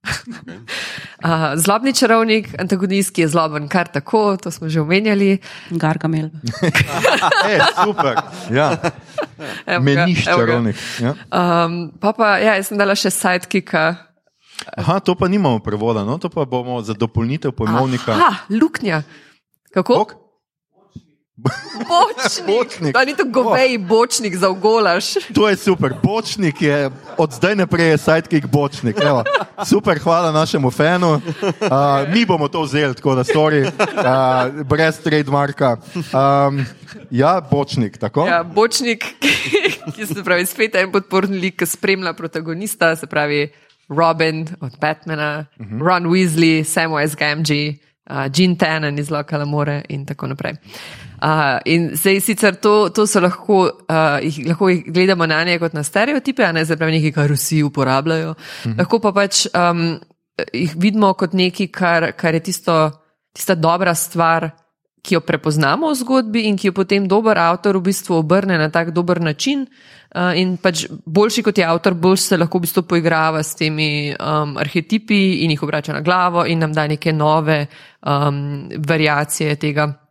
uh, 1.25 1.57
zlobni 1.59 1.91
čarovnik, 1.97 2.53
antagonist, 2.61 3.11
ki 3.15 3.25
je 3.25 3.31
zloben 3.33 3.65
kar 3.67 3.89
tako, 3.91 4.37
to 4.37 4.53
smo 4.53 4.69
že 4.69 4.81
omenjali. 4.81 5.39
Gargamel. 5.71 6.29
E, 7.47 7.57
super. 7.83 8.19
Ja. 8.53 8.77
Evo 9.65 9.83
Meniš 9.83 10.25
ga. 10.25 10.37
čarovnik. 10.37 10.75
Ja. 11.01 11.15
Um, 11.31 11.91
pa 11.99 12.13
pa, 12.13 12.37
ja, 12.37 12.55
jaz 12.59 12.69
sem 12.69 12.77
dala 12.77 12.95
še 12.95 13.09
sidekika. 13.11 13.95
Aha, 14.77 14.99
to 14.99 15.15
pa 15.17 15.27
nimamo 15.27 15.59
prevoda, 15.65 16.05
no? 16.05 16.17
to 16.21 16.29
pa 16.29 16.45
bomo 16.45 16.79
za 16.85 16.93
dopolnitev 16.93 17.51
pojmovnika. 17.57 18.15
Ah, 18.15 18.45
luknja. 18.53 19.01
Kako? 19.73 19.93
Bog? 19.93 20.26
Bočnik. 21.89 22.45
Bočnik. 22.47 22.93
Pa 22.93 23.05
ni 23.05 23.13
to 23.13 23.25
govej 23.29 23.77
bočnik 23.77 24.35
za 24.35 24.49
ugolaš. 24.49 25.13
To 25.33 25.49
je 25.49 25.55
super. 25.55 25.93
Bočnik 26.03 26.61
je 26.61 26.89
od 27.17 27.33
zdaj 27.33 27.55
naprej 27.55 27.97
sidekick 27.97 28.47
bočnik. 28.47 28.97
Evo. 29.01 29.23
Super, 29.65 29.99
hvala 29.99 30.31
našemu 30.31 30.71
fanu. 30.71 31.13
Uh, 31.13 31.21
mi 32.13 32.25
bomo 32.25 32.47
to 32.47 32.61
vzeli, 32.61 32.95
tako 32.95 33.15
da 33.15 33.23
stori, 33.23 33.61
uh, 33.61 33.69
brez 34.65 34.99
trademarka. 34.99 35.77
Um, 35.95 36.65
ja, 37.11 37.41
bočnik, 37.51 37.97
tako? 37.97 38.27
Ja, 38.27 38.43
bočnik, 38.43 39.05
ki 39.95 40.05
se 40.05 40.23
pravi 40.23 40.45
spet 40.45 40.75
en 40.75 40.91
podporni 40.91 41.39
lik, 41.39 41.57
ki 41.61 41.65
spremlja 41.65 42.13
protagonista, 42.13 42.95
se 42.95 43.07
pravi 43.07 43.49
Robin 43.89 44.47
od 44.61 44.77
Batmana, 44.81 45.45
uh 45.59 45.65
-huh. 45.65 45.81
Ron 45.87 46.05
Weasley, 46.05 46.63
Samwise 46.63 47.15
Gamgee, 47.15 47.77
uh, 48.09 48.25
Jean 48.33 48.55
Tannen 48.55 48.99
iz 48.99 49.09
Lokala 49.09 49.45
More 49.45 49.81
in 49.89 50.05
tako 50.05 50.27
naprej. 50.27 50.53
Uh, 51.17 51.57
in 51.65 51.89
zdaj 51.97 52.19
sicer 52.21 52.55
to, 52.61 52.89
to 52.93 53.07
so 53.09 53.19
lahko, 53.19 53.63
uh, 53.89 54.19
jih, 54.21 54.43
lahko 54.51 54.69
jih 54.69 54.83
gledamo 54.93 55.25
na 55.25 55.39
nje 55.43 55.57
kot 55.59 55.73
na 55.73 55.81
stereotipe, 55.83 56.45
a 56.45 56.51
ne 56.53 56.61
zdaj 56.65 56.77
pravi 56.77 56.99
nekaj, 56.99 57.13
kar 57.15 57.33
vsi 57.33 57.63
uporabljajo. 57.63 58.29
Uh 58.29 58.37
-huh. 58.37 58.77
Lahko 58.77 58.99
pa 58.99 59.11
pač 59.11 59.47
um, 59.49 59.99
jih 60.53 60.75
vidimo 60.77 61.13
kot 61.13 61.33
nekaj, 61.33 61.67
kar, 61.67 62.11
kar 62.11 62.33
je 62.33 62.39
tisto, 62.39 62.91
tista 63.33 63.55
dobra 63.55 63.95
stvar, 63.95 64.49
ki 65.01 65.15
jo 65.15 65.21
prepoznamo 65.21 65.89
v 65.89 65.95
zgodbi 65.95 66.41
in 66.41 66.57
ki 66.57 66.67
jo 66.67 66.73
potem 66.73 67.07
dober 67.07 67.37
avtor 67.37 67.77
v 67.77 67.81
bistvu 67.81 68.15
obrne 68.15 68.57
na 68.57 68.69
tak 68.69 68.91
dober 68.91 69.21
način. 69.21 69.65
Uh, 70.15 70.37
in 70.39 70.57
pač 70.57 70.85
boljši 71.05 71.43
kot 71.43 71.57
je 71.57 71.65
avtor, 71.65 71.93
bolj 71.93 72.17
se 72.17 72.37
lahko 72.37 72.57
v 72.57 72.61
bistvu 72.61 72.83
poigrava 72.83 73.43
s 73.43 73.55
temi 73.55 74.15
um, 74.15 74.57
arhetipi 74.57 75.43
in 75.43 75.51
jih 75.51 75.63
obrača 75.63 75.93
na 75.93 76.01
glavo 76.01 76.45
in 76.45 76.59
nam 76.59 76.73
da 76.73 76.87
neke 76.87 77.13
nove 77.13 77.65
um, 78.05 78.69
variacije 78.87 79.55
tega. 79.55 80.06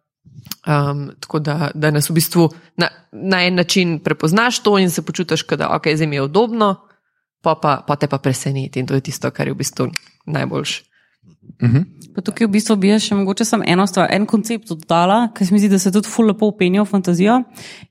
Um, 0.66 1.10
tako 1.20 1.38
da, 1.38 1.70
da 1.74 1.90
nas 1.90 2.10
v 2.10 2.16
bistvu 2.18 2.48
na, 2.76 2.88
na 3.12 3.44
en 3.46 3.54
način 3.54 3.98
prepoznaš 3.98 4.62
to 4.62 4.78
in 4.78 4.90
se 4.90 5.02
počutiš, 5.02 5.42
kot 5.42 5.58
da 5.58 5.70
okay, 5.70 5.94
zdaj 5.94 6.06
mi 6.06 6.16
je 6.16 6.22
udobno, 6.22 6.74
pa, 7.40 7.54
pa, 7.62 7.84
pa 7.86 7.96
te 7.96 8.06
pa 8.06 8.18
preseneti. 8.18 8.80
In 8.80 8.86
to 8.86 8.94
je 8.94 9.00
tisto, 9.00 9.30
kar 9.30 9.46
je 9.46 9.54
v 9.54 9.62
bistvu 9.62 9.88
najboljše. 10.26 10.84
Pa 12.14 12.22
tukaj 12.24 12.48
v 12.48 12.52
bistvu 12.52 12.76
bi 12.80 12.90
še 13.00 13.16
mogoče 13.16 13.44
samo 13.46 13.64
eno 13.68 13.86
stvar, 13.88 14.10
en 14.12 14.26
koncept 14.28 14.68
dodala, 14.68 15.30
ki 15.36 15.46
se 15.46 15.54
mi 15.54 15.60
zdi, 15.60 15.70
da 15.72 15.78
se 15.80 15.92
tudi 15.94 16.10
ful 16.10 16.28
lepo 16.30 16.48
upenja 16.50 16.82
v 16.82 16.90
fantazijo 16.90 17.38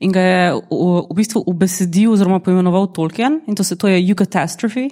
in 0.03 0.13
ga 0.13 0.21
je 0.21 0.43
v, 0.53 0.81
v 1.09 1.17
bistvu 1.17 1.43
ubesedil 1.49 2.13
oziroma 2.13 2.41
poimenoval 2.43 2.89
Tolkien 2.93 3.39
in 3.47 3.57
to, 3.57 3.65
se, 3.65 3.77
to 3.77 3.89
je 3.89 4.01
Eucatastrophe. 4.01 4.87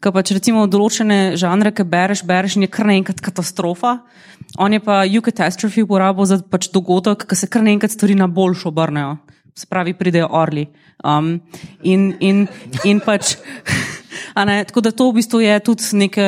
Ker 0.00 0.12
pač 0.12 0.32
recimo 0.36 0.66
določene 0.68 1.36
žanre, 1.40 1.72
ki 1.72 1.86
bereš, 1.88 2.22
bereš 2.28 2.58
in 2.58 2.66
je 2.66 2.72
kar 2.72 2.88
naenkrat 2.88 3.22
katastrofa. 3.24 3.98
On 4.60 4.72
je 4.72 4.80
pa 4.80 5.04
Eucatastrophe 5.04 5.84
uporabil 5.86 6.28
za 6.28 6.40
pač 6.42 6.68
dogodek, 6.72 7.24
ki 7.28 7.38
se 7.38 7.48
kar 7.48 7.64
naenkrat 7.64 7.94
stvari 7.94 8.16
na 8.18 8.28
boljšo 8.28 8.70
obrnejo. 8.72 9.16
Se 9.56 9.68
pravi, 9.70 9.94
pridejo 9.96 10.28
orli. 10.36 10.66
Um, 11.00 11.40
in, 11.82 12.12
in, 12.20 12.46
in 12.84 13.00
pač. 13.04 13.36
Ne, 14.36 14.64
tako 14.68 14.82
da 14.84 14.90
to 14.92 15.06
v 15.08 15.16
bistvu 15.16 15.38
je 15.40 15.54
tudi 15.64 15.96
neke 15.96 16.24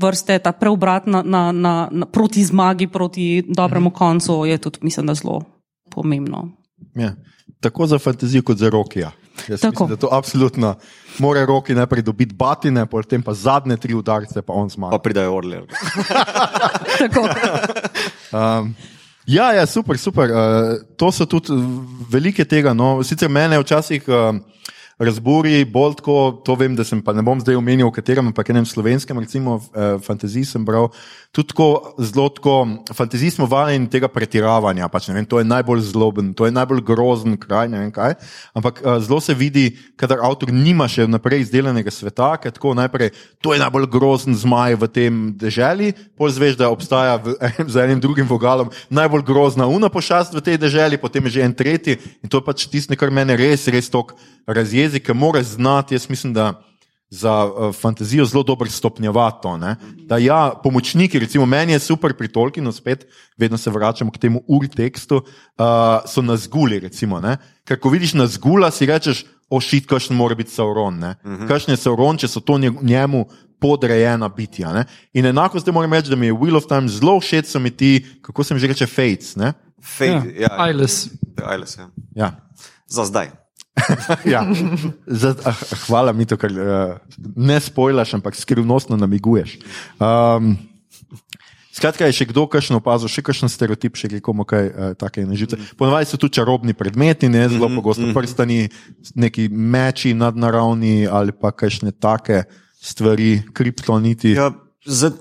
vrste 0.00 0.38
ta 0.40 0.52
preobrat 0.56 1.04
na, 1.04 1.20
na, 1.20 1.52
na, 1.52 1.72
na, 1.92 2.06
proti 2.08 2.40
zmagi, 2.44 2.88
proti 2.88 3.42
dobremu 3.44 3.92
koncu, 3.92 4.44
je 4.48 4.56
tudi, 4.58 4.80
mislim, 4.80 5.12
zelo 5.12 5.42
pomembno. 5.92 6.48
Ja. 6.96 7.12
Tako 7.60 7.86
za 7.86 7.98
fantazijo, 7.98 8.42
kot 8.42 8.56
za 8.56 8.70
rokija. 8.72 9.10
Jaz 9.48 9.60
Tako. 9.60 9.70
mislim, 9.70 9.88
da 9.88 9.96
to 9.96 10.08
absolutno 10.12 10.74
mora 11.18 11.44
roki 11.44 11.74
najprej 11.74 12.02
dobiti 12.02 12.34
batine, 12.34 12.86
potem 12.86 13.22
pa 13.22 13.34
zadnje 13.34 13.76
tri 13.76 13.94
udarce, 13.94 14.42
pa 14.42 14.52
on 14.52 14.68
Pa 14.68 14.74
zmaga. 14.74 14.98
pridajo 14.98 15.34
orle. 15.34 15.62
Um, 18.32 18.74
ja, 19.26 19.52
ja, 19.52 19.66
super, 19.66 19.98
super. 19.98 20.30
Uh, 20.30 20.38
to 20.96 21.12
so 21.12 21.26
tudi 21.26 21.52
velike 22.10 22.44
tega. 22.44 22.72
No. 22.72 23.02
Sicer 23.02 23.28
mene 23.28 23.58
včasih 23.58 24.02
uh, 24.08 24.36
razburi 25.00 25.64
bolj 25.64 25.96
tako, 26.00 26.16
to 26.44 26.54
vem, 26.60 26.76
da 26.76 26.84
sem 26.84 27.00
pa 27.02 27.14
ne 27.16 27.24
bom 27.24 27.40
zdaj 27.40 27.56
omenil, 27.56 27.88
v 27.88 27.96
katerem, 27.96 28.28
ampak 28.30 28.52
enem 28.52 28.66
slovenskem, 28.68 29.18
recimo, 29.18 29.56
uh, 29.56 29.96
fantaziji 30.04 30.44
sem 30.52 30.64
bral. 30.64 30.90
Tudi 31.32 31.54
tako, 31.54 31.94
zelo 31.96 32.28
tako, 32.28 32.56
fantaziji 32.92 33.32
smo 33.38 33.48
valjeni 33.48 33.88
tega 33.90 34.10
pretiravanja. 34.12 34.90
Pač, 34.92 35.08
ne 35.08 35.16
vem, 35.16 35.28
to 35.28 35.40
je 35.40 35.48
najbolj 35.48 35.86
zloben, 35.88 36.34
to 36.36 36.44
je 36.44 36.52
najbolj 36.52 36.84
grozen 36.84 37.38
kraj, 37.40 37.70
ne 37.72 37.80
vem 37.80 37.94
kaj. 37.94 38.18
Ampak 38.52 38.82
uh, 38.84 38.98
zelo 39.00 39.22
se 39.24 39.34
vidi, 39.34 39.70
kadar 39.96 40.20
avtor 40.26 40.52
nima 40.52 40.88
še 40.90 41.08
naprej 41.08 41.46
izdelanega 41.46 41.92
sveta, 41.94 42.34
ker 42.42 42.52
tako 42.52 42.76
najprej, 42.76 43.14
to 43.40 43.56
je 43.56 43.62
najbolj 43.62 43.88
grozen 43.88 44.36
zmaj 44.36 44.76
v 44.84 44.90
tem 44.92 45.22
deželi, 45.40 45.94
pol 46.20 46.28
zveš, 46.28 46.58
da 46.60 46.68
obstaja 46.68 47.16
v, 47.22 47.38
za 47.72 47.86
enim 47.86 48.02
drugim 48.02 48.28
vogalom 48.28 48.68
najbolj 48.90 49.22
grozna 49.22 49.66
una 49.66 49.88
pošast 49.88 50.34
v 50.34 50.42
tej 50.42 50.58
deželi, 50.58 50.98
potem 50.98 51.24
je 51.24 51.38
že 51.38 51.46
en 51.46 51.54
tretji 51.54 51.96
in 52.22 52.28
to 52.28 52.42
je 52.42 52.44
pač 52.44 52.66
tisto, 52.66 52.96
kar 52.98 53.10
mene 53.14 53.36
res, 53.38 53.68
res 53.70 53.88
tok 53.88 54.16
razjezi, 54.50 54.89
ker 54.98 55.14
mora 55.14 55.42
znati, 55.42 55.94
jaz 55.94 56.08
mislim, 56.10 56.32
da 56.34 56.62
za 57.10 57.44
uh, 57.44 57.74
fantazijo 57.74 58.24
zelo 58.24 58.42
dobro 58.42 58.70
stopnjevati 58.70 59.42
to. 59.42 59.56
ne. 59.56 59.76
Da 60.06 60.18
ja, 60.18 60.52
pomočniki, 60.62 61.18
recimo 61.18 61.46
meni 61.46 61.72
je 61.72 61.78
super 61.78 62.14
pri 62.14 62.28
Tolkienu, 62.28 62.72
spet 62.72 63.06
vedno 63.36 63.58
se 63.58 63.70
vračamo 63.70 64.10
k 64.10 64.18
temu 64.18 64.42
urtekstu, 64.48 65.16
uh, 65.16 65.24
so 66.06 66.22
na 66.22 66.36
zguli, 66.36 66.80
recimo. 66.80 67.20
Ne? 67.20 67.36
Ker 67.64 67.80
ko 67.80 67.88
vidiš 67.90 68.14
na 68.14 68.26
zgula, 68.26 68.70
si 68.70 68.86
rečeš, 68.86 69.24
ošit, 69.50 69.86
kakšen 69.86 70.16
mora 70.16 70.34
biti 70.34 70.50
Sauron. 70.50 70.98
Uh 70.98 71.10
-huh. 71.24 71.48
Kakšen 71.48 71.72
je 71.72 71.76
Sauron, 71.76 72.16
če 72.16 72.28
so 72.28 72.40
to 72.40 72.58
nje- 72.58 72.82
njemu 72.82 73.26
podrejena 73.60 74.28
bitja. 74.28 74.72
Ne? 74.72 74.84
In 75.12 75.26
enako 75.26 75.58
zdaj 75.60 75.72
moram 75.72 75.92
reči, 75.92 76.10
da 76.10 76.16
mi 76.16 76.26
je 76.26 76.32
Wheel 76.34 76.56
of 76.56 76.66
Time 76.66 76.88
zelo 76.88 77.20
všeč, 77.20 77.46
so 77.46 77.58
mi 77.58 77.70
ti, 77.70 78.06
kako 78.22 78.44
se 78.44 78.54
jim 78.54 78.58
že 78.58 78.66
reče, 78.66 78.86
Fates. 78.86 79.36
Ne? 79.36 79.52
Fade, 79.82 80.34
ja. 80.36 80.40
Ja. 80.40 80.66
Eyeless. 80.66 81.08
Eyeless, 81.36 81.78
ja. 81.78 81.88
Ja. 82.14 82.32
Za 82.86 83.04
zdaj. 83.04 83.30
ja. 84.34 84.44
Za, 85.06 85.34
ah, 85.44 85.62
hvala 85.86 86.12
mi 86.12 86.26
to, 86.26 86.38
ker 86.40 86.52
uh, 86.52 86.96
ne 87.36 87.60
spojlaš, 87.60 88.14
ampak 88.18 88.38
skrivnostno 88.38 88.98
namiguješ. 89.00 89.58
Um, 89.98 90.56
Skratka, 91.70 92.04
je 92.10 92.16
še 92.18 92.26
kdo 92.28 92.48
kakšno 92.50 92.80
opazil, 92.82 93.08
še 93.08 93.22
kakšen 93.24 93.48
stereotip, 93.48 93.94
še 93.96 94.18
komu 94.20 94.42
kaj 94.48 94.64
uh, 94.68 94.90
take 94.98 95.22
nežice. 95.24 95.56
Ponovadi 95.78 96.10
so 96.10 96.18
tu 96.20 96.28
čarobni 96.28 96.74
predmeti, 96.74 97.30
ne 97.30 97.46
zelo 97.48 97.70
pogosto 97.70 98.10
prstani, 98.16 98.66
neki 99.14 99.46
meči 99.48 100.12
nadnaravni 100.18 101.06
ali 101.06 101.32
pa 101.32 101.54
kakšne 101.54 101.94
take 101.94 102.42
stvari, 102.82 103.38
kriptoniti. 103.54 104.34
Ja, 104.34 104.50
zdaj, 104.82 105.14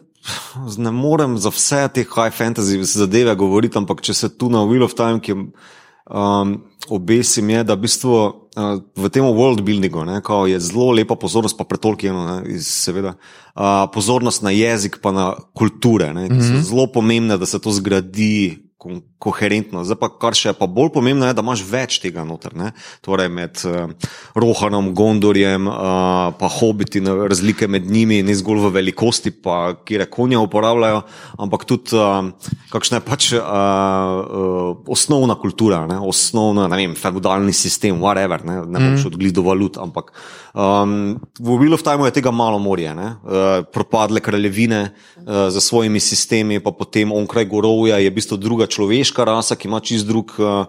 ne 0.81 0.91
morem 0.91 1.37
za 1.37 1.53
vse 1.53 1.85
te 1.93 2.03
high 2.03 2.33
fantasy 2.33 2.81
zadeve 2.83 3.35
govoriti, 3.39 3.77
ampak 3.77 4.01
če 4.01 4.17
se 4.17 4.29
tu 4.33 4.49
na 4.49 4.65
Wheel 4.65 4.83
of 4.83 4.97
Time, 4.97 5.21
ki 5.21 5.37
um, 5.37 6.57
obesim, 6.91 7.49
je, 7.49 7.63
da 7.63 7.73
v 7.73 7.81
bistvu 7.85 8.11
uh, 8.13 8.79
v 8.95 9.09
tem 9.09 9.23
world 9.23 9.61
buildingu 9.61 10.05
ne, 10.05 10.21
je 10.47 10.59
zelo 10.59 10.91
lepa 10.91 11.15
pozornost, 11.15 11.57
pa 11.57 11.63
pretolkeno, 11.63 12.43
seveda, 12.59 13.15
uh, 13.55 13.85
pozornost 13.93 14.41
na 14.43 14.51
jezik, 14.51 14.99
pa 15.01 15.11
na 15.11 15.33
kulture, 15.53 16.13
ne, 16.13 16.27
ki 16.29 16.41
so 16.41 16.53
Mhm. 16.53 16.63
zelo 16.63 16.87
pomembne, 16.87 17.37
da 17.37 17.45
se 17.45 17.59
to 17.59 17.71
zgradi. 17.71 18.68
Ko- 18.79 19.01
Koherentno. 19.19 19.83
Zdaj 19.83 19.97
pa, 19.99 20.07
kar 20.15 20.31
še 20.31 20.53
pa 20.55 20.63
bolj 20.63 20.93
pomembno, 20.95 21.27
je, 21.27 21.35
da 21.35 21.43
imaš 21.43 21.65
več 21.67 21.97
tega 21.99 22.23
noter. 22.23 22.53
Ne? 22.55 22.69
Torej, 23.03 23.27
med 23.27 23.59
uh, 23.67 23.91
Rohanom, 24.39 24.93
Gondorjem, 24.95 25.67
uh, 25.67 26.31
pa 26.39 26.47
hobiti, 26.47 27.01
razlike 27.03 27.67
med 27.67 27.89
njimi, 27.91 28.21
ne 28.23 28.35
zgolj 28.39 28.63
v 28.63 28.71
velikosti, 28.77 29.33
pa 29.35 29.73
kire 29.83 30.07
konja 30.07 30.39
uporabljajo, 30.39 31.01
ampak 31.35 31.65
tudi 31.67 31.99
uh, 31.99 32.31
kakšna 32.71 33.01
je 33.01 33.05
pač 33.09 33.27
uh, 33.35 33.43
uh, 33.43 34.87
osnovna 34.87 35.35
kultura, 35.35 35.83
ne? 35.89 35.99
osnovna, 35.99 36.69
ne 36.71 36.79
vem, 36.79 36.95
feudalni 36.95 37.51
sistem, 37.51 37.99
whatever, 37.99 38.47
ne, 38.47 38.61
ne 38.63 38.79
bom 38.79 38.95
šel 39.03 39.11
odgled 39.11 39.35
do 39.35 39.43
valut, 39.43 39.81
ampak 39.83 40.13
um, 40.55 41.19
v 41.43 41.59
Wheel 41.59 41.75
of 41.75 41.83
Time 41.83 42.07
je 42.07 42.15
tega 42.21 42.31
malo 42.31 42.55
morje, 42.63 42.95
ne? 42.95 43.11
uh, 43.27 43.67
propadle 43.67 44.23
kraljevine 44.23 44.81
uh, 44.87 45.51
za 45.51 45.59
svojimi 45.59 45.99
sistemi, 45.99 46.63
pa 46.63 46.71
potem 46.71 47.11
onkraj 47.11 47.51
gorovja 47.51 47.99
je 47.99 48.07
v 48.07 48.15
bistvu 48.15 48.39
druga 48.39 48.68
človeška 48.69 49.25
rasa, 49.27 49.57
ki 49.59 49.67
ima 49.67 49.81
čist 49.83 50.07
drug. 50.09 50.35
Uh, 50.39 50.65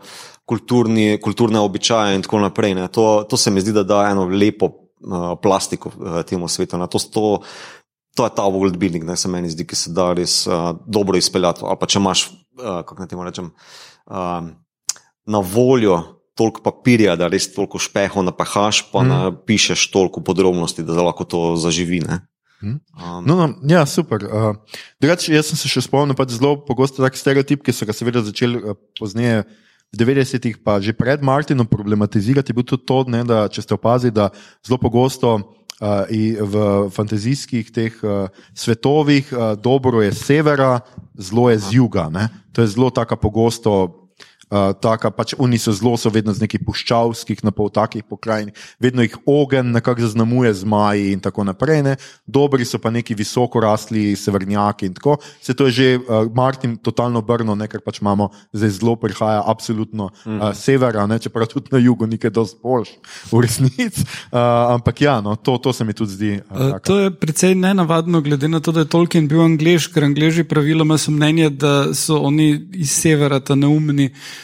Kulturni, 0.51 1.15
kulturne 1.23 1.61
običaje, 1.63 2.17
in 2.19 2.25
tako 2.27 2.41
naprej. 2.43 2.73
ne. 2.75 2.89
To, 2.91 3.23
to 3.23 3.39
se 3.39 3.53
mi 3.55 3.63
zdi, 3.63 3.71
da 3.71 3.85
da 3.87 4.01
eno 4.11 4.25
lepo 4.27 4.67
uh, 4.67 5.39
plastiko 5.39 5.93
uh, 5.95 6.25
temu 6.27 6.49
svetu. 6.51 6.75
ne. 6.75 6.89
To, 6.91 6.99
to, 6.99 7.23
to 8.19 8.27
je 8.27 8.35
ta 8.35 8.43
world 8.51 8.75
building, 8.75 9.05
ne 9.07 9.15
se 9.17 9.31
meni 9.31 9.51
zdi, 9.51 9.63
ki 9.63 9.79
se 9.79 9.93
da 9.95 10.11
res 10.13 10.47
uh, 10.51 10.73
dobro 10.87 11.15
izpeljati. 11.23 11.63
Ali 11.63 11.79
pa 11.79 11.87
če 11.87 12.03
imaš, 12.03 12.25
uh, 12.59 12.83
kako 12.83 12.99
naj 12.99 13.13
temu 13.13 13.29
rečem, 13.29 13.53
uh, 14.11 14.51
na 15.31 15.39
voljo 15.39 16.01
toliko 16.35 16.63
papirja, 16.65 17.15
da 17.21 17.29
res 17.29 17.51
toliko 17.53 17.79
špehov 17.79 18.25
napahaš, 18.25 18.83
pa 18.93 19.03
mm. 19.05 19.09
napišeš 19.09 19.91
toliko 19.93 20.23
podrobnosti, 20.25 20.83
da 20.83 21.03
lahko 21.03 21.27
to 21.29 21.41
zaživi. 21.61 22.01
Ne? 22.03 22.23
Mm. 22.63 22.81
Um, 22.97 23.25
No, 23.27 23.35
no, 23.35 23.55
ja, 23.65 23.87
super. 23.87 24.25
Uh, 24.25 24.57
drugače, 25.01 25.33
jaz 25.35 25.51
sem 25.51 25.59
se 25.61 25.69
še 25.71 25.85
spomnil, 25.87 26.17
pač 26.17 26.37
zelo 26.37 26.57
pogosto 26.65 27.03
tak 27.05 27.17
stereotip, 27.17 27.65
ki 27.65 27.73
so 27.73 27.89
ga 27.89 27.97
seveda 27.97 28.25
začeli 28.25 28.61
uh, 28.61 28.79
pozneje. 29.01 29.45
V 29.91 29.99
90-ih, 29.99 30.63
pa 30.63 30.79
že 30.79 30.95
pred 30.95 31.19
Martinom, 31.19 31.67
problematizirati 31.67 32.53
je 32.53 32.55
bil 32.55 32.63
tudi 32.63 32.87
to, 32.87 33.03
ne, 33.11 33.25
da 33.27 33.51
če 33.51 33.65
ste 33.67 33.75
opazili, 33.75 34.15
da 34.15 34.29
zelo 34.63 34.79
pogosto 34.79 35.33
uh, 35.35 36.07
v 36.07 36.55
fantazijskih 36.95 37.73
teh 37.75 37.97
uh, 38.07 38.31
svetovih 38.55 39.33
uh, 39.35 39.59
dobro 39.59 39.99
je 39.99 40.13
z 40.15 40.21
severa, 40.23 40.79
zelo 41.19 41.51
je 41.51 41.59
z 41.59 41.69
juga. 41.83 42.07
Ne. 42.07 42.29
To 42.55 42.63
je 42.63 42.71
zelo 42.71 42.95
taka 42.95 43.19
pogosto. 43.19 44.00
Uh, 44.51 44.73
taka, 44.75 45.13
pač 45.15 45.35
oni 45.39 45.59
so 45.63 45.71
zelo, 45.71 45.95
so 45.95 46.11
vedno 46.11 46.33
z 46.35 46.43
nekih 46.43 46.65
puščavskih, 46.67 47.45
na 47.47 47.53
pol 47.55 47.69
takih 47.71 48.03
pokrajin, 48.03 48.51
vedno 48.83 49.05
jih 49.05 49.15
ogen 49.31 49.71
nekako 49.71 50.03
zaznamuje 50.03 50.51
zmaji 50.65 51.13
in 51.15 51.21
tako 51.23 51.45
naprej. 51.47 51.85
Ne. 51.87 51.93
Dobri 52.27 52.67
so 52.67 52.81
pa 52.83 52.91
neki 52.91 53.15
visoko 53.15 53.63
rasli 53.63 54.17
severnjaki 54.19 54.91
in 54.91 54.97
tako. 54.99 55.19
Se 55.39 55.55
to 55.55 55.69
je 55.71 55.73
že 55.73 55.87
uh, 55.99 56.27
Martin 56.35 56.75
totalno 56.83 57.23
obrnil, 57.23 57.55
ne, 57.55 57.69
ker 57.71 57.79
pač 57.79 58.01
imamo 58.03 58.31
zdaj 58.51 58.75
zelo 58.81 58.97
prihaja 58.99 59.45
absolutno 59.47 60.11
uh, 60.11 60.51
severa, 60.59 61.07
ne, 61.07 61.21
čeprav 61.23 61.47
tudi 61.47 61.71
na 61.71 61.79
jugu 61.79 62.11
nekaj 62.11 62.35
dosti 62.35 62.59
boljš 62.63 62.97
v 63.31 63.45
resnici. 63.47 64.03
Uh, 64.35 64.75
ampak 64.75 65.01
ja, 65.07 65.21
no, 65.23 65.37
to, 65.37 65.59
to 65.63 65.73
se 65.73 65.87
mi 65.87 65.95
tudi 65.95 66.17
zdi. 66.19 66.33
Uh, 66.51 66.61
Uh, 66.61 66.79
to 66.83 66.99
je 66.99 67.11
precej 67.11 67.55
nenavadno, 67.55 68.21
glede 68.21 68.49
na 68.49 68.61
to, 68.61 68.73
da 68.73 68.85
je 68.85 68.91
Tolkien 68.91 69.29
bil 69.29 69.41
angliš, 69.43 69.89
ker 69.95 70.05
angliži 70.05 70.45
praviloma 70.45 70.99
so 70.99 71.15
mnenje, 71.15 71.51
da 71.51 71.95
so 71.95 72.21
oni 72.27 72.51
iz 72.75 72.93
severa, 72.93 73.41
ta 73.41 73.55
neumni, 73.55 74.11
uh, 74.11 74.39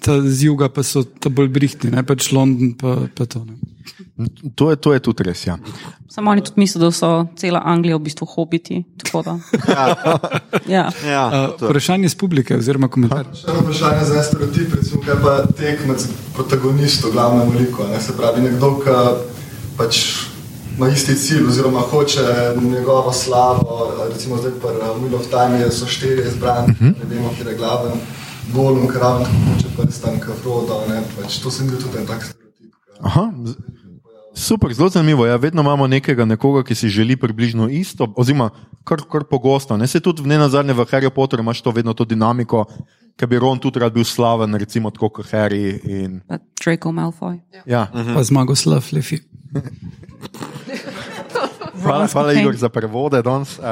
ta 0.00 0.12
z 0.22 0.44
juga 0.44 0.68
pa 0.68 0.82
so 0.82 1.04
ta 1.04 1.28
bolj 1.28 1.48
brihtni, 1.48 1.90
ne 1.90 2.02
pač 2.02 2.32
London, 2.32 2.74
pa, 2.78 3.08
pa 3.14 3.26
to. 3.26 3.44
Ne. 3.44 3.56
to, 4.54 4.70
je, 4.70 4.76
to 4.76 4.92
je 4.92 5.00
tudi 5.00 5.22
res. 5.24 5.46
Ja. 5.46 5.58
Samo 6.08 6.30
oni 6.30 6.42
tudi 6.44 6.60
mislijo, 6.60 6.84
da 6.84 6.90
so 6.92 7.26
cela 7.36 7.62
Anglija 7.64 7.96
v 7.96 8.00
bistvu 8.00 8.26
hobiti. 8.26 8.84
tako 9.02 9.22
da. 9.22 9.38
Ja. 10.68 10.90
ja, 11.06 11.24
Uh, 11.28 11.68
vprašanje 11.68 12.06
iz 12.06 12.14
publike 12.14 12.56
oziroma 12.56 12.88
komentar. 12.88 13.26
Še 13.34 13.50
eno 13.50 13.62
vprašanje 13.62 14.04
za 14.08 14.22
stereotip, 14.26 14.74
recimo, 14.74 15.00
kaj 15.04 15.20
pa 15.22 15.34
tekmec 15.56 16.06
protagonistov, 16.34 17.12
glavnemu 17.12 17.54
liku. 17.58 17.86
Ne? 17.92 18.00
Se 18.00 18.16
pravi, 18.16 18.42
nekdo, 18.42 18.74
ki 18.82 18.96
pač 19.78 20.02
ima 20.76 20.88
isti 20.88 21.14
cilj, 21.16 21.46
oziroma 21.48 21.80
hoče 21.80 22.24
njegovo 22.62 23.12
slavo. 23.12 23.92
Recimo, 24.12 24.36
zdaj 24.36 24.52
pa 24.62 24.68
Wheel 24.72 25.14
of 25.14 25.28
Time 25.30 25.70
so 25.70 25.86
štiri 25.86 26.26
izbrani, 26.28 26.72
uh 26.72 26.80
-huh. 26.80 26.94
ne 26.98 27.04
vemo, 27.10 27.32
kje 27.36 27.50
je 27.50 27.56
glaven, 27.56 28.00
Golem, 28.54 28.86
Kraven, 28.88 29.26
hoče 29.26 29.68
prstan, 29.76 30.20
Kafrodo. 30.20 30.80
Pač, 31.16 31.38
to 31.42 31.50
se 31.50 31.64
mi 31.64 31.68
zdi 31.70 31.82
tudi 31.82 31.98
en 32.00 32.06
tak 32.06 32.22
stereotip. 32.24 32.72
Ka, 32.72 33.06
Aha, 33.08 33.24
super, 34.34 34.72
zelo 34.74 34.88
zanimivo. 34.88 35.26
Ja, 35.26 35.36
vedno 35.36 35.62
imamo 35.62 35.86
nekega, 35.86 36.24
nekoga, 36.24 36.64
ki 36.64 36.74
si 36.74 36.88
želi 36.88 37.16
približno 37.16 37.68
isto, 37.68 38.08
oziroma 38.16 38.50
kar, 38.84 39.02
kar 39.10 39.24
pogosto. 39.28 39.76
Ne 39.76 39.86
se 39.86 40.00
tudi 40.00 40.22
ne 40.28 40.38
nazadnje 40.38 40.72
v 40.72 40.86
Harry 40.90 41.10
Potterju 41.10 41.42
imaš 41.42 41.62
to 41.62 41.70
vedno 41.70 41.94
to 41.94 42.04
dinamiko, 42.04 42.64
ki 43.18 43.26
bi 43.26 43.38
Ron 43.38 43.58
tudi 43.58 43.82
rad 43.82 43.92
bil 43.92 44.04
slaven, 44.04 44.54
recimo 44.54 44.90
tako 44.90 45.08
kot 45.20 45.26
Harry. 45.32 45.76
In, 45.84 46.20
Pa 46.28 46.38
Draco 46.64 46.92
Malfoy. 46.92 47.40
ja. 47.66 47.86
Pa 47.92 48.22
zmagoslav 48.22 48.84
Lefi. 48.92 49.20
Hvala, 51.82 52.06
hvala 52.06 52.32
Igor, 52.32 52.56
za 52.56 52.68
prevode 52.68 53.22
danes. 53.22 53.58
Uh, 53.58 53.64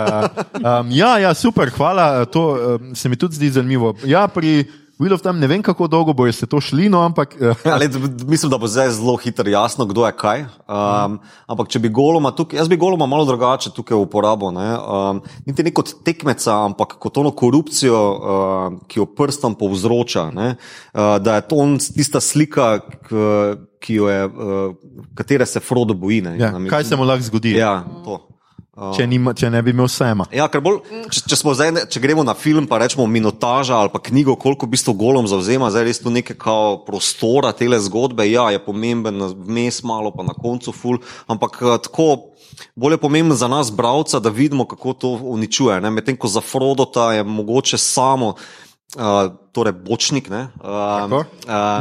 um, 0.54 0.90
ja, 0.90 1.18
ja, 1.18 1.34
super, 1.34 1.70
hvala. 1.70 2.24
To 2.24 2.42
um, 2.80 2.94
se 2.94 3.08
mi 3.08 3.16
tudi 3.16 3.34
zdi 3.34 3.50
zanimivo. 3.50 3.94
Ja, 4.04 4.28
pri 4.28 4.64
Wheel 4.98 5.12
of 5.12 5.20
Time 5.20 5.36
ne 5.38 5.46
vem, 5.46 5.62
kako 5.62 5.86
dolgo 5.92 6.12
bojo 6.16 6.32
se 6.32 6.46
to 6.48 6.56
šli, 6.60 6.88
no, 6.88 7.02
ampak. 7.04 7.34
Uh, 7.40 7.66
Ali, 7.74 7.88
mislim, 8.24 8.50
da 8.50 8.58
bo 8.58 8.66
zdaj 8.66 8.90
zelo 8.96 9.16
hitro 9.20 9.48
jasno, 9.50 9.84
kdo 9.86 10.06
je 10.06 10.12
kaj. 10.16 10.44
Um, 10.64 11.18
ampak 11.46 11.68
če 11.68 11.82
bi 11.84 11.90
goloma 11.92 12.30
tukaj, 12.32 12.56
jaz 12.62 12.70
bi 12.72 12.78
goloma 12.80 13.04
malo 13.06 13.26
drugače 13.28 13.74
tukaj 13.76 13.98
uporabil. 14.00 14.54
Ne? 14.56 14.70
Um, 14.80 15.20
niti 15.44 15.66
ne 15.66 15.72
kot 15.76 15.92
tekmeca, 16.04 16.54
ampak 16.70 16.96
kot 17.02 17.20
ono 17.20 17.34
korupcijo, 17.36 17.98
uh, 18.16 18.78
ki 18.88 19.02
jo 19.02 19.08
prstom 19.18 19.58
povzroča. 19.60 20.30
Ne? 20.32 20.54
Uh, 20.94 21.18
da 21.20 21.36
je 21.36 21.48
to 21.50 21.60
on 21.66 21.76
tista 21.76 22.20
slika, 22.24 22.78
k, 22.80 23.26
ki 23.84 24.00
jo 24.00 24.08
je, 24.08 24.24
uh, 24.24 24.96
katere 25.14 25.44
se 25.46 25.60
Frodo 25.60 25.94
boji. 25.94 26.22
ne. 26.24 26.38
ja, 26.40 26.54
kaj 26.70 26.88
se 26.88 26.96
mu 26.96 27.04
lahko 27.04 27.28
zgodi, 27.28 27.52
Ja, 27.60 27.82
to. 28.04 28.22
Če, 28.76 29.06
nima, 29.08 29.32
če 29.36 29.48
ne 29.52 29.62
bi 29.64 29.72
imel 29.72 29.88
sema? 29.88 30.26
Ja, 30.34 30.46
bolj, 30.52 30.82
če, 31.12 31.22
če, 31.30 31.38
zdaj, 31.40 31.86
če 31.92 32.02
gremo 32.02 32.24
na 32.26 32.34
film, 32.36 32.66
pa 32.68 32.78
rečemo 32.82 33.06
minutaža 33.08 33.78
ali 33.80 33.92
pa 33.92 34.02
knjigo, 34.04 34.36
koliko 34.40 34.68
v 34.68 34.74
bistvu 34.76 34.92
golom 35.00 35.28
zauzema, 35.30 35.70
zdaj 35.72 35.86
res 35.88 36.02
tu 36.04 36.12
nekaj 36.12 36.36
prostora 36.84 37.54
tele 37.56 37.80
zgodbe. 37.80 38.28
Ja, 38.28 38.50
je 38.52 38.60
pomemben 38.62 39.22
vmes 39.32 39.80
malo, 39.86 40.12
pa 40.12 40.26
na 40.26 40.36
koncu 40.36 40.76
ful, 40.76 41.00
ampak 41.26 41.60
eh, 41.62 41.78
tako. 41.88 42.10
Bolj 42.76 42.94
je 42.94 43.00
pomembno 43.02 43.34
za 43.36 43.48
nas, 43.52 43.68
bralca, 43.74 44.16
da 44.22 44.30
vidimo, 44.32 44.64
kako 44.68 44.92
to 44.96 45.08
uničuje. 45.34 45.76
Medtem 45.90 46.16
ko 46.16 46.28
za 46.30 46.40
Frodota 46.40 47.10
je 47.12 47.24
mogoče 47.24 47.76
samo, 47.78 48.34
uh, 48.94 49.34
torej 49.52 49.72
bočnik. 49.72 50.28
Ne, 50.30 50.48
uh, 50.60 51.06
Tako? 51.06 51.24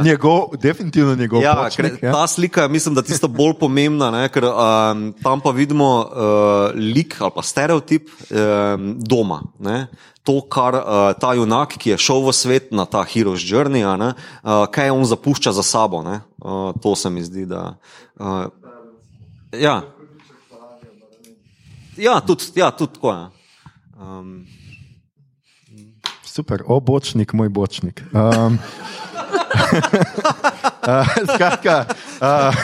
Njegov, 0.04 0.56
definitivno 0.58 1.14
njegov. 1.14 1.42
Ja, 1.42 1.54
počnik, 1.64 2.00
ker, 2.00 2.12
ta 2.12 2.26
slika 2.26 2.66
je, 2.66 2.68
mislim, 2.68 2.94
da 2.94 3.02
tisto 3.02 3.28
bolj 3.28 3.54
pomembna, 3.60 4.10
ne, 4.10 4.26
ker 4.32 4.48
um, 4.48 5.12
tam 5.22 5.40
pa 5.40 5.50
vidimo 5.50 5.88
uh, 6.02 6.74
lik 6.74 7.16
ali 7.20 7.34
pa 7.34 7.42
stereotip 7.42 8.10
um, 8.10 8.96
doma. 9.00 9.42
Ne. 9.58 9.86
To, 10.26 10.40
kar 10.50 10.74
uh, 10.74 11.12
ta 11.20 11.36
junak, 11.38 11.76
ki 11.78 11.94
je 11.94 12.00
šel 12.02 12.24
v 12.26 12.34
svet 12.34 12.72
na 12.74 12.82
ta 12.90 13.04
Heroes 13.06 13.46
Journey, 13.46 13.86
a 13.86 13.94
ne, 14.00 14.10
uh, 14.42 14.66
kaj 14.66 14.90
on 14.90 15.06
zapušča 15.06 15.54
za 15.54 15.62
sabo. 15.62 16.02
ne. 16.02 16.20
Uh, 16.42 16.74
to 16.82 16.96
se 16.96 17.10
mi 17.10 17.22
zdi, 17.22 17.46
da. 17.46 17.76
Uh, 18.18 18.50
ja. 19.54 19.82
Ja, 21.96 22.20
tudi, 22.20 22.44
ja, 22.54 22.70
tudi 22.70 22.98
tako 22.98 23.12
je. 23.12 23.24
Um, 23.96 24.44
Super, 26.36 26.60
o 26.68 26.80
bočnik, 26.80 27.32
moj 27.32 27.48
bočnik. 27.48 28.02
Um, 28.12 28.58
uh, 30.86 31.06
skratka, 31.34 31.86
Uh, 32.20 32.54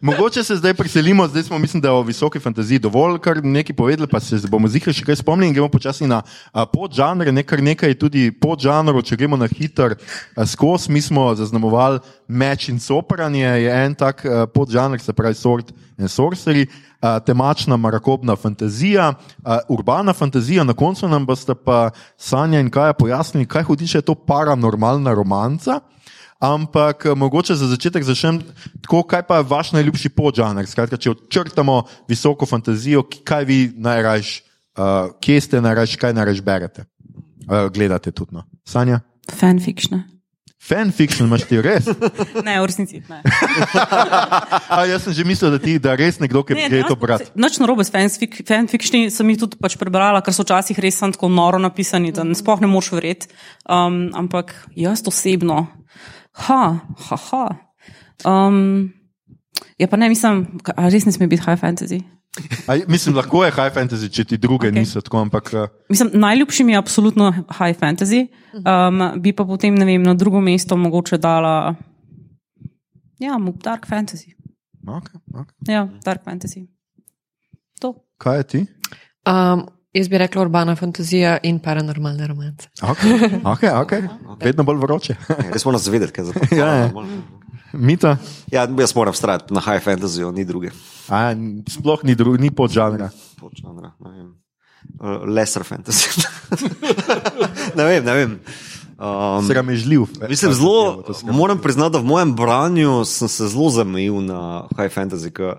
mogoče 0.00 0.44
se 0.44 0.56
zdaj 0.56 0.74
preselimo, 0.74 1.28
zdaj 1.28 1.42
smo, 1.42 1.58
mislim, 1.58 1.80
da 1.80 1.92
o 1.92 2.02
visoki 2.02 2.40
fantaziji 2.40 2.78
dovolj, 2.78 3.18
kar 3.18 3.44
nekaj 3.44 3.76
povedali, 3.76 4.08
pa 4.08 4.20
se 4.20 4.38
bomo 4.48 4.68
zihar 4.68 4.94
še 4.96 5.04
kaj 5.04 5.18
spomnili 5.20 5.50
in 5.50 5.54
gremo 5.54 5.68
počasi 5.68 6.08
na 6.08 6.22
uh, 6.24 6.62
podžanre, 6.72 7.32
nekaj 7.32 7.60
nekaj 7.60 7.98
tudi 8.00 8.30
podžanrov, 8.32 9.02
če 9.04 9.20
gremo 9.20 9.36
na 9.36 9.48
hiter 9.50 9.96
uh, 9.98 10.46
skos. 10.48 10.88
Mi 10.88 11.04
smo 11.04 11.34
zaznamovali 11.36 12.00
meč 12.28 12.70
in 12.72 12.80
sopranje, 12.80 13.44
je 13.44 13.76
en 13.84 13.94
tak 13.94 14.24
uh, 14.24 14.46
podžanr, 14.48 15.00
se 15.04 15.12
pravi 15.12 15.36
sort 15.36 15.74
in 15.98 16.08
sorcery. 16.08 16.64
Uh, 17.04 17.18
temačna, 17.20 17.76
marakobna 17.76 18.32
fantazija, 18.40 19.10
uh, 19.12 19.58
urbana 19.68 20.14
fantazija, 20.16 20.64
na 20.64 20.72
koncu 20.72 21.08
nam 21.08 21.26
boste 21.28 21.52
pa 21.54 21.90
Sanja 22.16 22.62
in 22.64 22.70
Kaja 22.72 22.96
pojasnili, 22.96 23.44
kaj 23.44 23.68
hudiče 23.68 23.98
je 23.98 24.08
to 24.08 24.14
paranormalna 24.14 25.12
romanca. 25.12 25.82
Ampak 26.44 27.06
eh, 27.06 27.14
mogoče 27.14 27.54
za 27.54 27.66
začetek 27.66 28.04
začnem 28.04 28.42
tako, 28.82 29.02
kaj 29.08 29.22
pa 29.24 29.40
je 29.40 29.48
vaš 29.48 29.72
najljubši 29.72 30.12
podžanr. 30.12 30.66
Skratka, 30.68 31.00
če 31.00 31.14
odčrtamo 31.14 31.82
visoko 32.08 32.46
fantazijo, 32.46 33.06
kaj 33.24 33.48
vi 33.48 33.58
najraž, 33.72 34.40
uh, 34.76 35.14
kje 35.24 35.40
ste 35.40 35.64
najraž, 35.64 35.96
kaj 35.96 36.12
najraž 36.12 36.44
berete, 36.44 36.84
uh, 37.48 37.70
gledate 37.72 38.12
tudi. 38.12 38.36
No. 38.36 38.44
Sanja? 38.68 39.00
Fanfiction. 39.32 40.04
Fanfiction 40.64 41.28
imaš 41.28 41.44
ti 41.48 41.60
res? 41.60 41.88
Ne, 42.46 42.56
v 42.60 42.68
resnici 42.68 43.02
ne. 43.08 43.20
A, 44.74 44.84
jaz 44.88 45.04
sem 45.04 45.12
že 45.16 45.24
mislil, 45.28 45.52
da 45.52 45.60
ti 45.60 45.76
da 45.80 45.92
res 45.96 46.16
nekdo, 46.20 46.40
ki 46.44 46.56
gre 46.56 46.80
to 46.88 46.96
brati. 46.96 47.28
Noč 47.36 47.58
na 47.60 47.68
robe 47.68 47.84
s 47.84 47.92
fanfic, 47.92 48.40
fanfictioni 48.48 49.12
sem 49.12 49.32
jih 49.32 49.42
tudi 49.44 49.60
pač 49.60 49.76
prebrala, 49.80 50.24
ker 50.24 50.32
so 50.32 50.44
včasih 50.44 50.80
res 50.80 51.00
tako 51.04 51.28
noro 51.28 51.60
napisani, 51.60 52.12
da 52.16 52.24
ne 52.24 52.36
sploh 52.36 52.64
ne 52.64 52.68
moš 52.68 52.94
verjeti. 52.96 53.28
Um, 53.68 54.08
ampak 54.16 54.56
jaz 54.72 55.04
osebno, 55.04 55.66
ha, 56.34 56.62
ha, 57.08 57.16
ha. 57.30 57.44
Um, 58.24 58.92
ja, 59.78 59.86
pa 59.88 59.96
ne 59.96 60.08
mislim, 60.08 60.58
ka- 60.62 60.74
a 60.76 60.88
res 60.88 61.06
ne 61.06 61.12
sme 61.12 61.26
biti 61.30 61.42
high 61.46 61.60
fantasy. 61.60 62.02
A, 62.66 62.74
mislim, 62.90 63.14
lahko 63.14 63.44
je 63.44 63.52
high 63.54 63.70
fantasy, 63.74 64.08
če 64.10 64.24
ti 64.24 64.36
druge 64.42 64.66
okay. 64.68 64.74
Niso 64.74 65.00
tako, 65.00 65.20
ampak 65.22 65.52
uh, 65.54 65.68
Mislim, 65.88 66.10
najljubši 66.18 66.64
mi 66.64 66.72
je 66.72 66.78
absolutno 66.78 67.28
high 67.30 67.78
fantasy, 67.78 68.24
um, 68.58 69.20
bi 69.22 69.32
pa 69.32 69.44
potem, 69.46 69.74
ne 69.74 69.84
vem, 69.86 70.02
na 70.02 70.14
drugo 70.14 70.40
mesto 70.40 70.76
mogoče 70.76 71.18
dala. 71.18 71.74
Ja, 73.22 73.38
dark 73.62 73.86
fantasy. 73.86 74.34
okay, 74.86 75.20
okay. 75.32 75.72
Ja, 75.72 75.88
dark 76.04 76.24
fantasy. 76.24 76.66
To. 77.80 77.94
kaj 78.18 78.36
je 78.38 78.44
ti? 78.44 78.66
Um, 79.26 79.66
jaz 79.94 80.08
bi 80.08 80.18
rekla 80.18 80.42
urbana 80.42 80.76
fantazija 80.76 81.38
in 81.42 81.58
paranormalne 81.62 82.26
romance. 82.26 82.68
Okay, 82.82 83.40
okay, 83.44 83.70
okay. 83.70 84.08
Vedno 84.44 84.66
bolj 84.66 84.82
vroče. 84.82 85.16
Res 85.52 85.64
moramo 85.64 85.82
zvedeti, 85.82 86.12
kaj 86.12 86.24
za 86.24 86.32
to. 86.32 86.48
Ja, 86.60 86.66
ja. 86.74 86.90
Mita, 87.72 88.16
Ja, 88.52 88.68
jaz 88.78 88.94
moram 88.94 89.14
vztrajati 89.14 89.54
na 89.54 89.60
high 89.60 89.82
fantasy, 89.82 90.22
ni 90.32 90.44
druge. 90.44 90.70
A, 91.08 91.34
sploh 91.68 92.04
ni, 92.06 92.14
dru, 92.14 92.36
ni 92.38 92.50
podžanra. 92.54 93.10
Podžanra, 93.40 93.90
ne 94.04 94.10
vem. 94.12 94.28
Uh, 95.00 95.24
lesser 95.26 95.64
fantasy. 95.66 96.22
ne 97.78 97.84
vem, 97.84 98.04
ne 98.04 98.14
vem. 98.14 98.38
Um, 98.94 99.46
Sramežljiv. 99.48 100.06
Mislim, 100.28 100.52
zelo, 100.54 101.02
moram 101.34 101.58
priznati, 101.58 101.92
da 101.92 101.98
v 101.98 102.06
mojem 102.06 102.34
branju 102.36 103.02
sem 103.04 103.28
se 103.28 103.48
zelo 103.48 103.70
zamejil 103.74 104.20
na 104.22 104.68
high 104.78 104.92
fantasy. 104.92 105.32
Ka, 105.34 105.58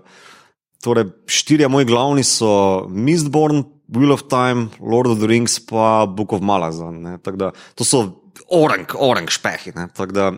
torej, 0.86 1.10
štirje 1.26 1.68
moji 1.68 1.88
glavni 1.90 2.22
so 2.26 2.86
Mistborn, 2.88 3.64
Wheel 3.90 4.14
of 4.14 4.24
Time, 4.30 4.68
Lord 4.80 5.10
of 5.10 5.18
the 5.20 5.28
Rings, 5.30 5.58
pa 5.62 6.06
Book 6.06 6.32
of 6.34 6.42
Malazan. 6.46 7.02
Da, 7.22 7.50
to 7.74 7.86
so 7.86 8.06
orang, 8.54 8.86
orang 8.98 9.26
špehi. 9.30 9.74
Da, 10.14 10.30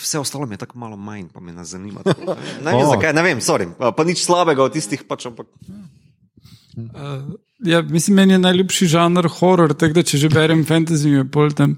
vse 0.00 0.20
ostalo 0.20 0.46
mi 0.48 0.56
je 0.56 0.62
tako 0.64 0.78
malo 0.80 0.96
manj, 0.96 1.28
pa 1.32 1.40
me 1.40 1.52
ne 1.52 1.64
zanima. 1.64 2.00
tako 2.04 2.36
Ne 2.64 2.72
vem, 2.72 2.84
Oh. 2.84 2.92
zakaj, 2.94 3.12
ne 3.16 3.24
vem, 3.24 3.40
sorry, 3.44 3.68
pa, 3.76 4.04
nič 4.04 4.24
slabega 4.24 4.64
od 4.64 4.76
tistih, 4.76 5.04
pač, 5.08 5.28
ampak 5.28 5.48
Uh, 6.70 7.34
ja, 7.66 7.80
mislim, 7.82 8.14
meni 8.16 8.32
je 8.32 8.38
najljubši 8.38 8.86
žanr 8.86 9.26
horor, 9.40 9.72
tako 9.74 9.96
da 9.98 10.04
če 10.06 10.20
že 10.22 10.28
berem 10.30 10.62
fantasy, 10.64 11.10
je 11.18 11.24
bolj 11.26 11.56
tam 11.58 11.72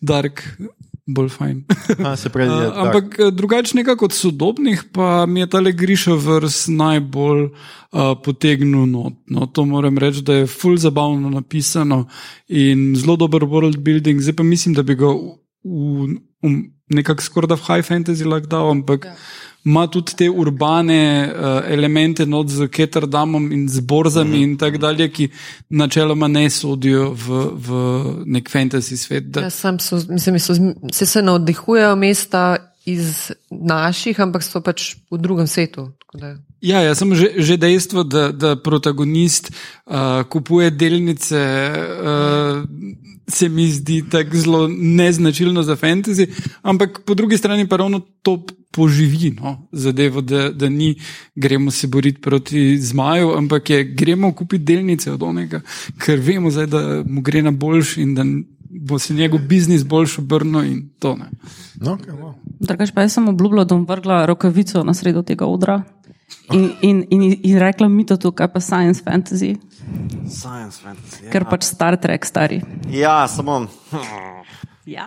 dark, 0.00 0.40
bolj 1.08 1.30
fajn. 1.32 1.64
A, 2.06 2.14
pravi, 2.32 2.52
je, 2.52 2.68
Uh, 2.68 2.78
ampak 2.84 3.18
eh, 3.18 3.30
drugače 3.32 3.76
nekako 3.80 4.04
od 4.04 4.12
sodobnih, 4.12 4.84
pa 4.92 5.26
mi 5.26 5.40
je 5.40 5.50
tale 5.50 5.72
Griša 5.72 6.14
vrst 6.14 6.68
najbolj 6.68 7.42
uh, 7.48 8.14
potegnil 8.24 8.86
not. 8.86 9.16
No, 9.26 9.46
to 9.46 9.64
moram 9.64 9.98
reči, 9.98 10.22
da 10.22 10.42
je 10.42 10.46
full 10.46 10.76
zabavno 10.76 11.30
napisano 11.30 12.06
in 12.48 12.92
zelo 12.96 13.16
dober 13.16 13.42
world 13.48 13.80
building. 13.80 14.20
Zdaj 14.20 14.36
pa 14.36 14.42
mislim, 14.42 14.74
da 14.74 14.82
bi 14.82 14.94
ga 14.94 15.08
v, 15.08 15.36
v, 15.64 16.08
v 16.44 16.54
nekako 16.94 17.22
skoraj 17.22 17.54
da 17.54 17.56
v 17.56 17.66
high 17.68 17.86
fantasy 17.86 18.28
lahko 18.28 18.52
dal, 18.52 18.70
ampak. 18.70 19.08
Ja. 19.08 19.16
Ima 19.64 19.86
tudi 19.86 20.12
te 20.16 20.30
urbane 20.30 21.28
uh, 21.28 21.72
elemente, 21.72 22.26
not 22.26 22.48
z 22.48 22.68
Ketterdamom 22.68 23.52
in 23.52 23.68
z 23.68 23.80
borzami 23.80 24.30
mm 24.30 24.34
-hmm. 24.34 24.42
in 24.42 24.56
tako 24.56 24.78
dalje, 24.78 25.08
ki 25.08 25.28
načeloma 25.68 26.28
ne 26.28 26.50
sodijo 26.50 27.10
v, 27.10 27.28
v 27.54 27.68
nek 28.26 28.50
fantasy 28.50 28.96
svet. 28.96 29.24
Da, 29.30 29.40
Ja, 29.40 29.50
sam 29.50 29.78
so, 29.78 30.00
mislim, 30.08 30.38
so, 30.40 30.54
se, 30.92 31.06
se 31.06 31.22
navdihujejo 31.22 31.96
mesta 31.96 32.56
iz 32.84 33.30
naših, 33.50 34.20
ampak 34.20 34.42
so 34.42 34.60
pač 34.60 34.94
v 35.10 35.18
drugem 35.18 35.46
svetu. 35.46 35.90
tako 35.98 36.18
da- 36.18 36.36
Ja, 36.60 36.80
ja 36.80 36.94
samo 36.94 37.14
že, 37.14 37.30
že 37.36 37.56
dejstvo, 37.56 38.02
da, 38.04 38.32
da 38.32 38.56
protagonist 38.56 39.50
uh, 39.86 39.94
kupuje 40.28 40.70
delnice, 40.70 41.70
uh, 42.02 42.64
se 43.28 43.48
mi 43.48 43.66
zdi 43.72 44.04
tako 44.10 44.36
zelo 44.36 44.68
neznačilno 44.78 45.62
za 45.62 45.76
fantasy, 45.76 46.26
ampak 46.62 47.00
po 47.06 47.14
drugi 47.14 47.36
strani 47.36 47.68
pa 47.68 47.76
ravno 47.76 48.00
to 48.22 48.46
poživi 48.70 49.30
no, 49.30 49.68
zadevo, 49.72 50.20
da, 50.20 50.50
da 50.50 50.68
ni 50.68 50.94
gremo 51.34 51.70
se 51.70 51.86
boriti 51.86 52.20
proti 52.20 52.78
zmaju, 52.78 53.32
ampak 53.36 53.70
je 53.70 53.84
gremo 53.84 54.32
kupiti 54.32 54.64
delnice 54.64 55.12
od 55.12 55.22
onega, 55.22 55.60
ker 56.04 56.20
vemo 56.20 56.50
zdaj, 56.50 56.66
da 56.66 57.02
mu 57.06 57.20
gre 57.20 57.42
na 57.42 57.50
boljši 57.50 58.02
in 58.02 58.14
da 58.14 58.24
bo 58.70 58.98
se 58.98 59.14
njegov 59.14 59.40
biznis 59.40 59.84
boljš 59.84 60.18
obrnil 60.18 60.64
in 60.64 60.88
to 60.98 61.16
ne. 61.16 61.30
No, 61.80 61.96
okay, 61.96 62.12
wow. 62.12 62.34
Drugač 62.60 62.92
pa 62.94 63.00
jaz 63.00 63.12
sem 63.12 63.28
obljubila, 63.28 63.64
da 63.64 63.74
bom 63.74 63.86
vrgla 63.88 64.26
rokavico 64.26 64.84
na 64.84 64.94
sredo 64.94 65.22
tega 65.22 65.46
odra. 65.46 65.82
In, 66.52 66.70
in, 66.82 67.04
in, 67.10 67.22
in 67.42 67.58
rekla 67.58 67.88
mi 67.88 68.04
to, 68.06 68.16
kaj 68.32 68.52
pa 68.52 68.60
science 68.60 69.02
fantasy, 69.04 69.56
science 70.30 70.80
fantasy. 70.82 71.24
Ja, 71.26 71.32
ker 71.32 71.44
pač 71.48 71.64
Star 71.68 71.96
Trek 71.96 72.24
stari. 72.26 72.62
ja 72.90 73.26
samo. 73.28 73.66
Ja. 74.88 75.04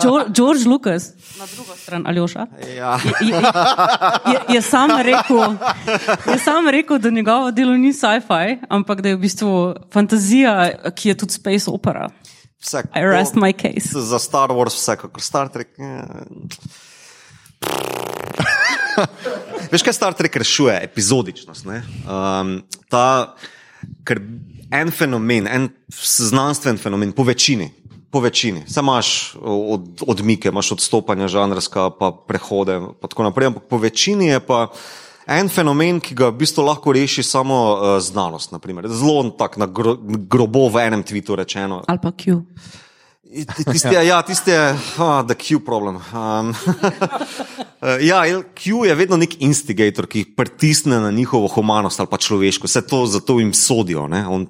George, 0.00 0.32
George 0.32 0.64
Lucas, 0.64 1.10
na 1.36 1.44
drugo 1.52 1.76
stran, 1.76 2.06
Aljoša. 2.08 2.46
Ja. 2.76 2.94
Je, 3.20 3.28
je, 3.28 3.36
je, 4.32 4.38
je, 4.54 4.62
sam 4.64 4.90
rekel, 5.04 5.56
je 6.32 6.38
sam 6.40 6.68
rekel, 6.68 6.98
da 6.98 7.10
njegovo 7.10 7.50
delo 7.52 7.76
ni 7.76 7.92
sci-fi, 7.92 8.56
ampak 8.72 9.02
da 9.04 9.12
je 9.12 9.16
v 9.16 9.20
bistvu 9.20 9.74
fantazija, 9.92 10.54
ki 10.96 11.12
je 11.12 11.14
tudi 11.14 11.36
space 11.36 11.68
opera. 11.68 12.08
Vse, 12.60 12.82
I 12.96 13.04
rest 13.04 13.36
my 13.36 13.52
case. 13.52 13.92
Za 13.92 14.18
Star 14.18 14.48
Wars, 14.48 14.72
vsekakor 14.80 15.20
Star 15.20 15.52
Trek. 15.52 15.76
Ja. 15.76 16.24
Veš, 19.70 19.84
kaj 19.84 19.92
Star 19.92 20.16
Trek 20.16 20.36
rešuje? 20.36 20.80
Epizodičnost. 20.88 21.64
ne? 21.68 21.82
Um, 22.08 22.62
ta, 22.88 23.34
ker 24.04 24.20
en 24.70 24.90
fenomen, 24.90 25.46
en 25.46 25.68
znanstven 26.18 26.78
fenomen, 26.78 27.12
po 27.12 27.22
večini. 27.22 27.70
Po 28.10 28.20
večini. 28.20 28.64
Sam 28.66 28.84
imaš 28.84 29.34
od, 29.40 30.02
odmike, 30.06 30.48
imaš 30.48 30.72
odstopanja 30.72 31.28
žanrska, 31.28 31.90
pa 31.90 32.10
prehode 32.12 32.76
in 32.76 32.88
tako 33.00 33.22
naprej, 33.22 33.46
ampak 33.46 33.68
po 33.70 33.78
večini 33.78 34.26
je 34.32 34.40
pa 34.40 34.66
en 35.30 35.48
fenomen, 35.48 36.00
ki 36.02 36.14
ga 36.18 36.30
v 36.30 36.40
bistvu 36.42 36.64
lahko 36.66 36.92
reši 36.92 37.22
samo 37.22 37.58
uh, 37.72 37.98
znanost. 38.02 38.52
Naprimer. 38.52 38.88
Zelo 38.88 39.30
tak 39.38 39.56
na 39.56 39.66
gro, 39.66 39.94
grobo 40.02 40.68
v 40.68 40.86
enem 40.86 41.02
tvitu 41.06 41.38
rečeno. 41.38 41.84
Ali 41.86 42.02
pa 42.02 42.10
Q. 42.10 42.42
Tisti 43.30 43.94
je, 43.94 44.06
ja, 44.06 44.22
tisti 44.22 44.50
je, 44.50 44.62
ah, 44.98 45.22
the 45.26 45.34
Q 45.38 45.60
problem. 45.64 46.00
Um, 46.12 46.54
ja, 48.10 48.24
Q 48.54 48.84
je 48.86 48.94
vedno 48.94 49.16
nek 49.20 49.36
instigator, 49.42 50.08
ki 50.10 50.24
jih 50.24 50.32
pritisne 50.36 50.98
na 51.00 51.10
njihovo 51.14 51.48
humanost 51.48 52.00
ali 52.00 52.10
pa 52.10 52.18
človeško. 52.18 52.66
Vse 52.66 52.82
to 52.86 53.04
zato 53.06 53.38
jim 53.38 53.52
sodijo. 53.54 54.08
Ne? 54.10 54.24
On 54.26 54.48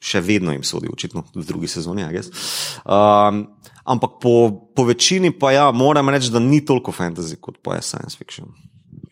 še 0.00 0.22
vedno 0.24 0.54
jim 0.56 0.64
sodijo, 0.64 0.94
očitno 0.96 1.26
v 1.34 1.44
drugi 1.44 1.68
sezoni. 1.68 2.06
Um, 2.08 3.42
ampak 3.84 4.16
po, 4.22 4.34
po 4.76 4.88
večini 4.88 5.30
pa 5.36 5.52
ja, 5.52 5.70
moram 5.70 6.08
reči, 6.08 6.32
da 6.32 6.40
ni 6.40 6.64
toliko 6.64 6.92
fantasy 6.96 7.36
kot 7.36 7.60
pa 7.62 7.76
je 7.76 7.84
science 7.84 8.16
fiction. 8.16 8.48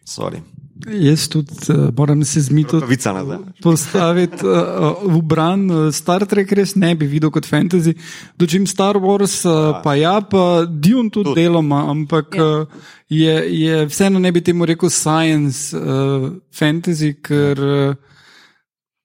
Sorry. 0.09 0.41
Jaz 0.87 1.29
tudi 1.29 1.55
uh, 1.69 1.89
moram 1.97 2.25
se 2.25 2.41
zmiti. 2.41 2.77
Vica 2.87 3.13
nazaj. 3.13 3.39
postaviti 3.63 4.47
uh, 4.47 5.03
v 5.03 5.23
bran. 5.23 5.93
Star 5.93 6.27
Trek 6.27 6.53
res 6.53 6.77
ne 6.77 6.95
bi 6.95 7.07
videl 7.07 7.31
kot 7.35 7.47
fantasy, 7.47 7.97
dočim 8.39 8.67
Star 8.67 8.97
Wars, 8.97 9.41
uh, 9.45 9.81
pa 9.83 9.95
ja, 9.95 10.21
pa 10.21 10.65
Dune 10.65 11.11
tudi, 11.11 11.31
tudi. 11.31 11.43
deloma, 11.43 11.83
ampak 11.91 12.37
uh, 12.39 12.67
je, 13.09 13.35
je 13.61 13.87
vseeno 13.87 14.19
ne 14.19 14.33
bi 14.33 14.41
temu 14.41 14.67
rekel 14.67 14.91
science 14.91 15.77
uh, 15.77 16.31
fantasy, 16.55 17.15
ker 17.23 17.59
uh, 17.59 17.95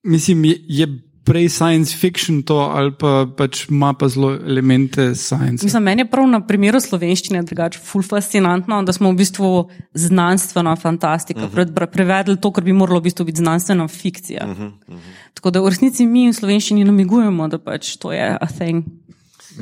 mislim, 0.03 0.45
je, 0.45 0.59
je 0.67 0.87
prej 1.23 1.49
science 1.49 1.95
fiction 1.95 2.41
to, 2.43 2.57
ali 2.59 2.91
pa 2.91 3.25
pač 3.37 3.65
ima 3.69 3.93
pa 3.93 4.07
zelo 4.11 4.33
elemente 4.35 5.15
science. 5.15 5.63
Mislim, 5.63 5.83
meni 5.83 6.01
je 6.01 6.09
prav 6.11 6.27
na 6.27 6.41
primeru 6.47 6.81
slovenščine 6.83 7.43
drugače 7.47 7.79
ful 7.79 8.03
fascinantno, 8.03 8.81
da 8.83 8.93
smo 8.93 9.11
v 9.11 9.19
bistvu 9.21 9.51
znanstvena 9.93 10.75
fantastika 10.75 11.45
uh 11.45 11.51
-huh. 11.51 11.87
prevedli 11.91 12.37
to, 12.37 12.51
kar 12.51 12.63
bi 12.63 12.73
moralo 12.73 12.99
v 12.99 13.03
bistvu 13.03 13.25
biti 13.25 13.39
znanstvena 13.39 13.87
fikcija. 13.87 14.45
Uh 14.45 14.57
-huh, 14.57 14.71
uh 14.87 14.95
-huh. 14.95 14.99
Tako 15.33 15.51
da 15.51 15.61
v 15.61 15.69
resnici 15.69 16.05
mi 16.05 16.29
v 16.29 16.33
slovenščini 16.33 16.83
namigujemo, 16.83 17.47
da 17.47 17.57
pač 17.57 17.97
to 17.97 18.11
je 18.11 18.37
a 18.41 18.47
thing. 18.47 18.85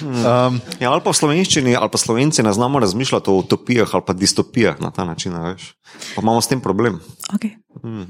um, 0.00 0.60
ja, 0.80 0.90
ali 0.90 1.00
pa 1.04 1.10
v 1.10 1.16
slovenščini, 1.16 1.76
ali 1.76 1.90
pa 1.92 1.98
slovenci 1.98 2.42
ne 2.42 2.52
znamo 2.52 2.80
razmišljati 2.80 3.30
o 3.30 3.34
utopijah 3.34 3.94
ali 3.94 4.02
pa 4.06 4.12
distopijah 4.12 4.80
na 4.80 4.90
ta 4.90 5.04
način. 5.04 5.32
Veš. 5.42 5.74
Pa 6.14 6.22
imamo 6.22 6.40
s 6.40 6.48
tem 6.48 6.60
problem. 6.60 7.00
Okay. 7.32 7.65
Hmm. 7.82 8.06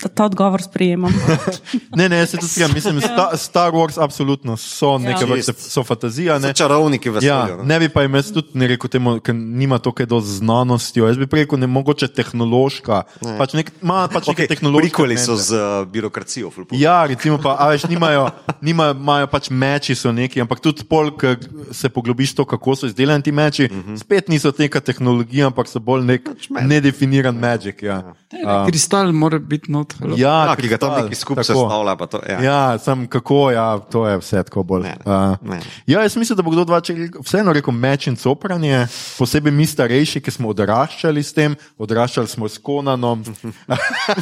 Ta, 0.00 0.08
ta 0.08 0.24
odgovor 0.24 0.62
sprejemam. 0.62 1.12
ne, 1.98 2.08
ne, 2.08 2.26
se 2.26 2.36
tudi 2.36 2.48
strinjam. 2.48 2.74
Mislim, 2.74 3.00
sta, 3.00 3.30
Star 3.36 3.72
Wars 3.72 3.98
absolutno 4.02 4.56
so 4.56 4.98
neke 4.98 5.24
ja. 5.24 5.28
vrste, 5.30 5.52
so 5.58 5.84
fantazija. 5.84 6.38
Ne. 6.38 6.50
So 6.52 6.64
čarovniki 6.64 7.10
v 7.10 7.20
svetu. 7.20 7.26
Ja, 7.26 7.64
ne 7.64 7.78
bi 7.80 7.88
pa 7.88 8.02
jim 8.02 8.14
jaz 8.14 8.32
tudi 8.34 8.58
ne 8.58 8.68
rekel 8.74 8.90
temu, 8.90 9.16
ker 9.24 9.34
nima 9.34 9.78
to 9.78 9.92
kaj 9.92 10.08
do 10.10 10.20
znanosti. 10.20 11.00
Jaz 11.00 11.20
bi 11.20 11.28
rekel, 11.30 11.58
ne 11.60 11.70
mogoče 11.70 12.08
tehnološka. 12.08 13.02
Ne. 13.24 13.36
Pač 13.38 13.56
nek, 13.58 13.72
ma, 13.80 14.04
pač 14.12 14.28
okay. 14.32 14.50
tehnološki. 14.50 14.90
Prikoli 14.90 15.18
so 15.20 15.36
z 15.40 15.56
uh, 15.58 15.86
birokracijo. 15.88 16.52
Ja, 16.76 17.04
recimo 17.08 17.38
pa, 17.42 17.56
a 17.60 17.70
veš, 17.72 17.86
nimajo, 17.88 18.28
nimajo 18.60 18.94
imajo 18.94 19.30
pač 19.30 19.50
meči, 19.50 19.94
so 19.98 20.12
neki, 20.12 20.42
ampak 20.44 20.60
tudi 20.64 20.84
pol, 20.88 21.12
ker 21.18 21.38
se 21.74 21.90
poglobiš 21.92 22.34
to, 22.40 22.46
kako 22.48 22.76
so 22.78 22.90
izdelani 22.90 23.24
ti 23.24 23.32
meči, 23.32 23.68
uh 23.70 23.76
-huh. 23.76 23.98
spet 24.00 24.28
niso 24.28 24.52
neka 24.58 24.80
tehnologija, 24.80 25.46
ampak 25.46 25.68
so 25.68 25.80
bolj 25.80 26.04
nek 26.04 26.24
pač 26.24 26.48
nedefiniran 26.50 27.36
magic. 27.36 27.82
Ja. 27.82 28.14
Ja. 28.32 28.63
Uh, 28.64 28.70
kristal 28.72 29.12
mora 29.12 29.38
biti 29.38 29.72
not. 29.72 29.94
Ja, 30.16 30.34
ja, 30.48 30.56
ki 30.56 30.68
ga 30.72 30.78
tam 30.80 30.96
neki 31.02 31.18
skupaj 31.18 31.44
sestavlja. 31.44 31.96
Ja. 32.28 32.40
ja, 32.42 32.78
sem 32.82 33.06
kako, 33.10 33.50
ja, 33.54 33.66
to 33.92 34.06
je 34.08 34.18
vse 34.22 34.42
tako 34.48 34.64
bolj. 34.66 34.86
Ne, 34.88 34.96
ne, 35.04 35.12
uh, 35.12 35.48
ne. 35.50 35.60
Ja, 35.86 36.02
jaz 36.02 36.16
mislim, 36.16 36.36
da 36.36 36.46
bo 36.46 36.54
kdo 36.54 36.64
dva, 36.68 36.80
če 36.84 36.96
vseeno 37.20 37.54
rekel 37.54 37.74
meč 37.76 38.08
in 38.10 38.16
copranje, 38.20 38.84
posebej 39.18 39.54
mi 39.54 39.66
starejši, 39.68 40.22
ki 40.24 40.34
smo 40.34 40.52
odraščali 40.54 41.22
s 41.22 41.36
tem, 41.36 41.56
odraščali 41.78 42.30
smo 42.30 42.48
s 42.48 42.60
Konanom, 42.64 43.24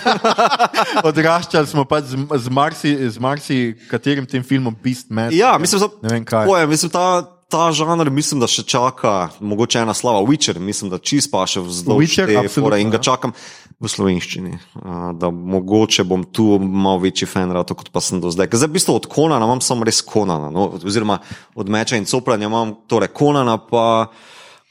odraščali 1.11 1.71
smo 1.71 1.87
pač 1.89 2.13
z, 2.13 2.25
z, 2.47 2.53
marsi, 2.53 2.97
z 3.09 3.23
marsi 3.23 3.61
katerim 3.91 4.27
tem 4.27 4.45
filmom 4.47 4.77
Beast 4.83 5.11
Man. 5.11 5.33
Ja, 5.37 5.55
mislim, 5.59 5.87
da 5.87 6.09
ne 6.09 6.17
vem 6.17 6.27
kaj. 6.27 6.51
Pojem, 6.51 6.75
mislim, 6.75 6.93
ta, 6.93 7.07
ta 7.53 7.69
žanr, 7.77 8.09
mislim, 8.11 8.41
da 8.41 8.49
še 8.49 8.65
čaka, 8.65 9.13
mogoče 9.45 9.83
ena 9.85 9.93
slava, 9.97 10.23
Witcher, 10.25 10.57
mislim, 10.57 10.89
da 10.93 10.99
čist 10.99 11.29
pa 11.33 11.45
še 11.49 11.61
vzdolj 11.61 12.09
in 12.81 12.93
ga 12.93 12.97
ja. 12.97 13.03
čakam 13.13 13.35
v 13.83 13.91
slovenščini. 13.93 14.57
Da 15.21 15.29
mogoče 15.29 16.07
bom 16.09 16.25
tu 16.25 16.57
malo 16.63 17.03
večji 17.05 17.29
fan, 17.29 17.53
rato, 17.53 17.77
kot 17.77 17.93
pa 17.93 18.01
sem 18.01 18.23
do 18.25 18.33
zdaj. 18.33 18.49
Zdaj, 18.55 18.71
v 18.71 18.77
bistvu 18.79 18.97
od 18.97 19.09
Konana 19.13 19.45
imam 19.45 19.61
samo 19.61 19.85
res 19.85 20.01
Konana, 20.07 20.49
no? 20.55 20.71
oziroma 20.81 21.21
od 21.59 21.73
Meča 21.73 22.01
in 22.01 22.09
Copranja 22.09 22.49
imam 22.49 22.77
torej 22.89 23.13
Konana, 23.13 23.59
pa 23.61 24.09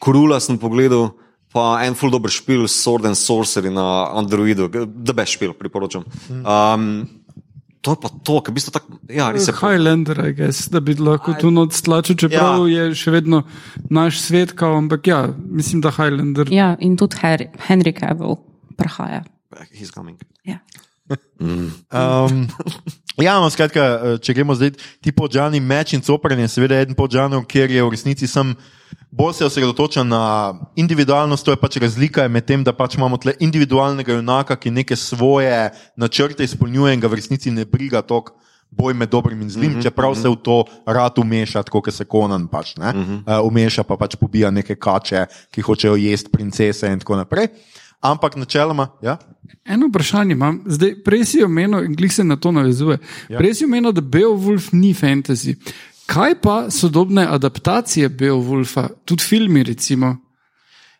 Kurula 0.01 0.41
sem 0.41 0.57
pogledal. 0.57 1.11
Pa 1.51 1.81
en 1.83 1.97
full 1.99 2.13
dobro 2.13 2.31
špil, 2.31 2.63
Sword 2.71 3.09
and 3.09 3.19
Sorcery 3.19 3.67
na 3.67 4.07
Androidu, 4.15 4.69
da 4.71 5.11
bi 5.11 5.25
špil, 5.27 5.51
priporočam. 5.59 6.05
Um, 6.31 6.85
to 7.81 7.95
je 7.95 8.01
pa 8.01 8.09
to, 8.23 8.37
ki 8.45 8.53
v 8.53 8.55
bistvu 8.57 8.73
tako. 8.75 8.99
Ja, 9.09 9.31
res 9.33 9.47
je. 9.49 9.55
Highlander, 9.57 10.21
guess, 10.37 10.69
da 10.71 10.81
bi 10.85 10.95
lahko 10.97 11.33
tu 11.41 11.51
noč 11.53 11.79
stlačil, 11.81 12.17
čeprav 12.21 12.67
ja. 12.69 12.85
je 12.85 12.97
še 13.01 13.13
vedno 13.15 13.43
naš 13.89 14.21
svet, 14.21 14.53
kao, 14.57 14.77
ampak 14.77 15.09
ja, 15.09 15.21
mislim, 15.37 15.81
da 15.81 15.93
Highlander. 15.95 16.51
Ja, 16.53 16.75
in 16.79 16.97
tudi 16.99 17.17
Henry 17.67 17.95
Cavill 17.97 18.37
prihaja. 18.77 19.23
He's 19.73 19.91
coming. 19.93 20.21
Ja. 20.45 20.61
Mm. 21.41 21.71
Um, 21.91 22.47
ja, 23.17 23.39
no, 23.39 23.49
skratka, 23.49 23.81
eh, 23.81 24.17
če 24.23 24.33
gremo 24.33 24.55
zdaj 24.55 24.75
ti 25.03 25.11
podžani 25.11 25.59
meč 25.59 25.93
in 25.93 26.01
copranje, 26.01 26.47
seveda 26.47 26.75
je 26.75 26.87
eden 26.87 26.95
podžanov, 26.95 27.45
kjer 27.49 27.71
je 27.71 27.83
v 27.83 27.91
resnici 27.91 28.27
sem 28.27 28.55
bolj 29.11 29.33
se 29.33 29.45
osredotočen 29.45 30.07
na 30.07 30.53
individualnost, 30.75 31.45
to 31.45 31.51
je 31.51 31.59
pač 31.59 31.77
razlika 31.83 32.27
med 32.27 32.45
tem, 32.47 32.63
da 32.63 32.73
pač 32.73 32.95
imamo 32.95 33.19
tle 33.19 33.35
individualnega 33.39 34.15
junaka, 34.15 34.55
ki 34.55 34.71
neke 34.71 34.95
svoje 34.95 35.71
načrte 35.95 36.43
izpolnjuje 36.43 36.95
in 36.95 37.03
ga 37.03 37.11
v 37.11 37.19
resnici 37.19 37.51
ne 37.51 37.65
briga 37.65 38.01
toliko. 38.01 38.37
Boj 38.71 38.93
med 38.95 39.09
dobrim 39.11 39.41
in 39.41 39.49
zlim, 39.49 39.71
mm 39.71 39.75
-hmm, 39.75 39.83
čeprav 39.83 40.11
mm 40.11 40.15
-hmm. 40.15 40.21
se 40.21 40.29
v 40.29 40.35
to 40.43 40.65
rad 40.85 41.17
umeša, 41.17 41.63
kot 41.63 41.93
se 41.93 42.05
konan 42.05 42.47
pač. 42.47 42.75
Mm 42.77 42.83
-hmm. 42.83 43.39
uh, 43.39 43.47
umeša 43.47 43.83
pa 43.83 43.97
pač 43.97 44.15
pobija 44.15 44.51
neke 44.51 44.75
kače, 44.75 45.25
ki 45.51 45.61
hočejo 45.61 45.95
jesti 45.95 46.29
princese 46.31 46.87
in 46.87 46.99
tako 46.99 47.15
naprej. 47.15 47.47
Ampak 48.01 48.35
načeloma. 48.35 48.87
Ja? 49.01 49.17
Eno 49.65 49.87
vprašanje 49.87 50.33
imam, 50.33 50.63
zdaj 50.65 50.95
prej 51.05 51.25
si 51.25 51.43
omenil, 51.43 51.85
in 51.85 51.95
glih 51.95 52.13
se 52.13 52.23
na 52.23 52.35
to 52.35 52.51
navezuje. 52.51 52.97
Ja. 53.29 53.37
Prej 53.37 53.53
si 53.59 53.65
omenil, 53.65 53.93
da 53.93 54.01
Beowulf 54.01 54.71
ni 54.73 54.93
fantasy. 54.93 55.55
Kaj 56.09 56.35
pa 56.41 56.55
sodobne 56.71 57.27
adaptacije 57.29 58.09
Beowulfa, 58.09 58.89
tudi 59.05 59.23
filmi? 59.23 59.63
Recimo? 59.63 60.15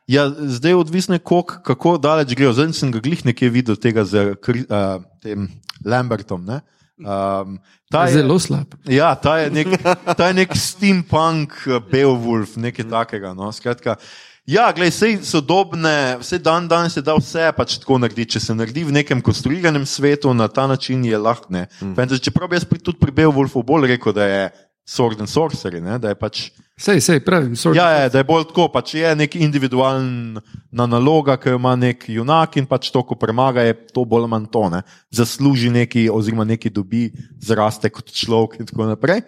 Ja, 0.08 0.30
zdaj 0.30 0.72
je 0.72 0.76
odvisno, 0.76 1.20
kolik, 1.20 1.58
kako 1.66 1.98
daleč 1.98 2.36
grejo. 2.36 2.54
Zdaj 2.54 2.74
sem 2.74 2.92
ga 2.92 3.00
glih 3.00 3.26
nekje 3.26 3.50
videl 3.50 3.76
tega 3.76 4.06
z 4.06 4.36
uh, 4.36 5.02
tem 5.24 5.50
Lambertom. 5.86 6.46
Ne? 6.46 6.62
Um, 7.02 7.58
je, 7.94 8.14
Zelo 8.14 8.40
slab. 8.40 8.76
Ja, 8.86 9.16
ta 9.16 9.38
je 9.40 9.50
nek, 9.52 9.68
ta 10.18 10.28
je 10.28 10.34
nek 10.38 10.54
steampunk 10.58 11.54
Beowulf, 11.92 12.58
nekaj 12.62 12.90
takega. 12.92 13.34
No? 13.34 13.52
Skratka, 13.52 13.96
ja, 14.46 14.72
gledaj, 14.76 14.92
vse 14.92 15.10
sodobne, 15.28 16.18
vse 16.22 16.40
dan 16.40 16.68
danes 16.68 16.94
se 16.94 17.02
da 17.02 17.16
vse 17.18 17.52
pač 17.58 17.78
tako 17.82 18.00
narediti. 18.02 18.38
Če 18.38 18.44
se 18.48 18.56
naredi 18.56 18.84
v 18.88 18.96
nekem 18.96 19.22
konstruiranem 19.22 19.86
svetu, 19.86 20.34
na 20.34 20.48
ta 20.48 20.68
način 20.68 21.06
je 21.06 21.18
lahko. 21.18 21.52
Mm. 21.52 22.18
Čeprav 22.22 22.50
bi 22.50 22.60
jaz 22.60 22.68
tudi 22.72 23.00
pri 23.00 23.12
Beowulfu 23.12 23.64
bolj 23.64 23.88
rekel, 23.94 24.14
da 24.14 24.26
je 24.26 24.44
sword 24.88 25.20
and 25.20 25.30
sorcery, 25.30 25.82
ne? 25.82 26.00
da 26.00 26.14
je 26.14 26.20
pač. 26.20 26.50
Sej, 26.80 27.02
sej, 27.02 27.20
pravim, 27.22 27.54
ja, 27.76 27.90
je, 27.90 28.10
da 28.10 28.18
je 28.18 28.26
bolj 28.26 28.48
tako, 28.50 28.66
pač 28.74 28.96
je 28.98 29.10
nek 29.16 29.36
individualna 29.38 30.88
naloga, 30.90 31.36
ki 31.38 31.54
jo 31.54 31.60
ima 31.60 31.76
nek 31.78 32.08
junak 32.10 32.58
in 32.58 32.66
pač 32.66 32.90
to, 32.90 33.04
ko 33.06 33.14
premaga, 33.20 33.62
je 33.68 33.76
to 33.94 34.02
bolj 34.02 34.26
ali 34.26 34.32
manj 34.32 34.48
to. 34.50 34.64
Ne? 34.74 34.82
Zasluži 35.14 35.70
neki, 35.70 36.08
oziroma 36.10 36.48
neki 36.48 36.72
dobi, 36.74 37.12
zraste 37.38 37.92
kot 37.94 38.10
človek 38.10 38.64
in 38.64 38.72
tako 38.72 38.90
naprej. 38.90 39.22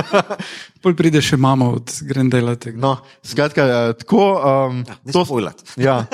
Pol 0.80 0.94
pride 0.96 1.20
še 1.20 1.36
mama 1.36 1.66
od 1.76 1.92
Grendela. 2.08 2.54
No, 2.80 2.94
skratka, 3.20 3.66
eh, 3.68 3.92
tako. 4.00 4.24
Um, 4.40 4.80
ja, 4.88 4.96
to 5.12 5.24
spojlat. 5.28 5.60
Ja. 5.80 6.04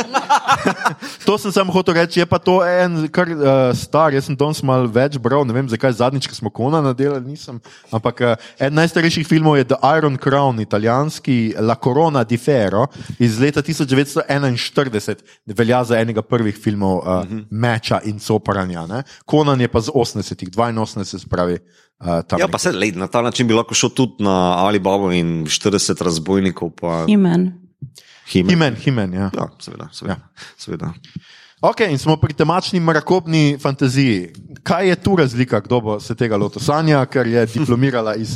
to 1.26 1.34
sem 1.38 1.52
samo 1.54 1.74
hotel 1.74 1.94
reči, 1.98 2.20
je 2.20 2.26
pa 2.26 2.38
to 2.42 2.58
en, 2.66 3.06
kar 3.14 3.30
uh, 3.30 3.70
star, 3.76 4.14
jaz 4.14 4.26
sem 4.26 4.36
danes 4.38 4.62
mal 4.66 4.86
več 4.90 5.18
bral, 5.22 5.46
ne 5.46 5.54
vem 5.54 5.68
zakaj 5.70 5.94
zadnjič, 5.98 6.26
ko 6.30 6.38
smo 6.38 6.50
kona 6.54 6.80
nadelali, 6.82 7.34
nisem. 7.34 7.60
Ampak 7.94 8.22
uh, 8.22 8.34
en 8.62 8.74
najstarejših 8.78 9.26
filmov 9.26 9.58
je 9.60 9.68
The 9.70 9.78
Iron 9.98 10.18
Crown, 10.18 10.55
italijanski 10.60 11.54
La 11.58 11.74
Corona 11.74 12.24
di 12.24 12.36
Ferro 12.36 12.86
iz 13.18 13.40
leta 13.40 13.62
1941, 13.62 15.16
velja 15.46 15.84
za 15.84 15.98
enega 16.00 16.22
prvih 16.22 16.56
filmov 16.62 16.98
uh, 16.98 17.04
uh 17.04 17.24
-huh. 17.24 17.44
Meča 17.50 18.00
in 18.04 18.18
Sopranja. 18.18 18.86
Konan 19.24 19.60
je 19.60 19.68
pa 19.68 19.80
z 19.80 19.90
80-ih, 19.94 20.48
82, 20.50 21.18
spravi. 21.18 21.58
Uh, 22.00 22.38
ja, 22.38 22.48
pa 22.48 22.58
se 22.58 22.72
le 22.72 22.92
na 22.92 23.06
ta 23.06 23.22
način 23.22 23.48
bi 23.48 23.54
lahko 23.54 23.74
šel 23.74 23.90
tudi 23.90 24.24
na 24.24 24.66
Alibaba 24.66 25.14
in 25.14 25.44
40 25.46 26.04
razbojnikov. 26.04 26.70
Himen. 27.06 27.65
Himen, 28.32 28.76
himen, 28.76 29.12
ja. 29.14 29.30
ja, 29.34 29.48
seveda. 29.58 29.88
seveda, 29.92 30.18
ja. 30.18 30.46
seveda. 30.58 30.92
Ok, 31.60 31.80
in 31.88 31.98
smo 31.98 32.18
pri 32.20 32.34
temačni 32.36 32.80
marakobni 32.80 33.56
fantaziji. 33.62 34.28
Kaj 34.62 34.88
je 34.88 34.96
tu 35.00 35.16
razlika, 35.16 35.60
kdo 35.64 35.80
bo 35.80 35.94
se 36.00 36.14
tega 36.14 36.36
lotil? 36.36 36.60
Sanja, 36.60 37.00
ker 37.08 37.26
je 37.26 37.46
diplomirala 37.48 38.12
iz 38.20 38.34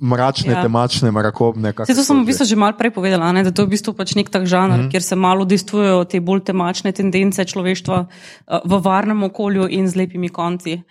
mračne, 0.00 0.52
ja. 0.54 0.62
temačne, 0.62 1.10
marakobne. 1.10 1.72
Se, 1.82 1.96
to 1.96 2.04
sem 2.06 2.22
v 2.22 2.28
bistvu 2.30 2.46
že 2.46 2.56
malo 2.56 2.78
prej 2.78 2.94
povedala, 2.94 3.32
ne? 3.34 3.42
da 3.42 3.50
to 3.50 3.66
je 3.66 3.66
v 3.66 3.74
bistvu 3.74 3.96
pač 3.98 4.14
nek 4.14 4.30
tak 4.30 4.46
žanr, 4.46 4.76
mm 4.76 4.80
-hmm. 4.80 4.90
kjer 4.94 5.02
se 5.02 5.16
malo 5.16 5.44
dejstvujejo 5.44 6.04
te 6.04 6.20
bolj 6.20 6.44
temačne 6.46 6.92
tendence 6.92 7.44
človeštva 7.44 7.98
uh, 7.98 8.60
v 8.64 8.80
varnem 8.84 9.22
okolju 9.22 9.66
in 9.68 9.88
z 9.88 9.96
lepimi 9.96 10.28
konci. 10.28 10.82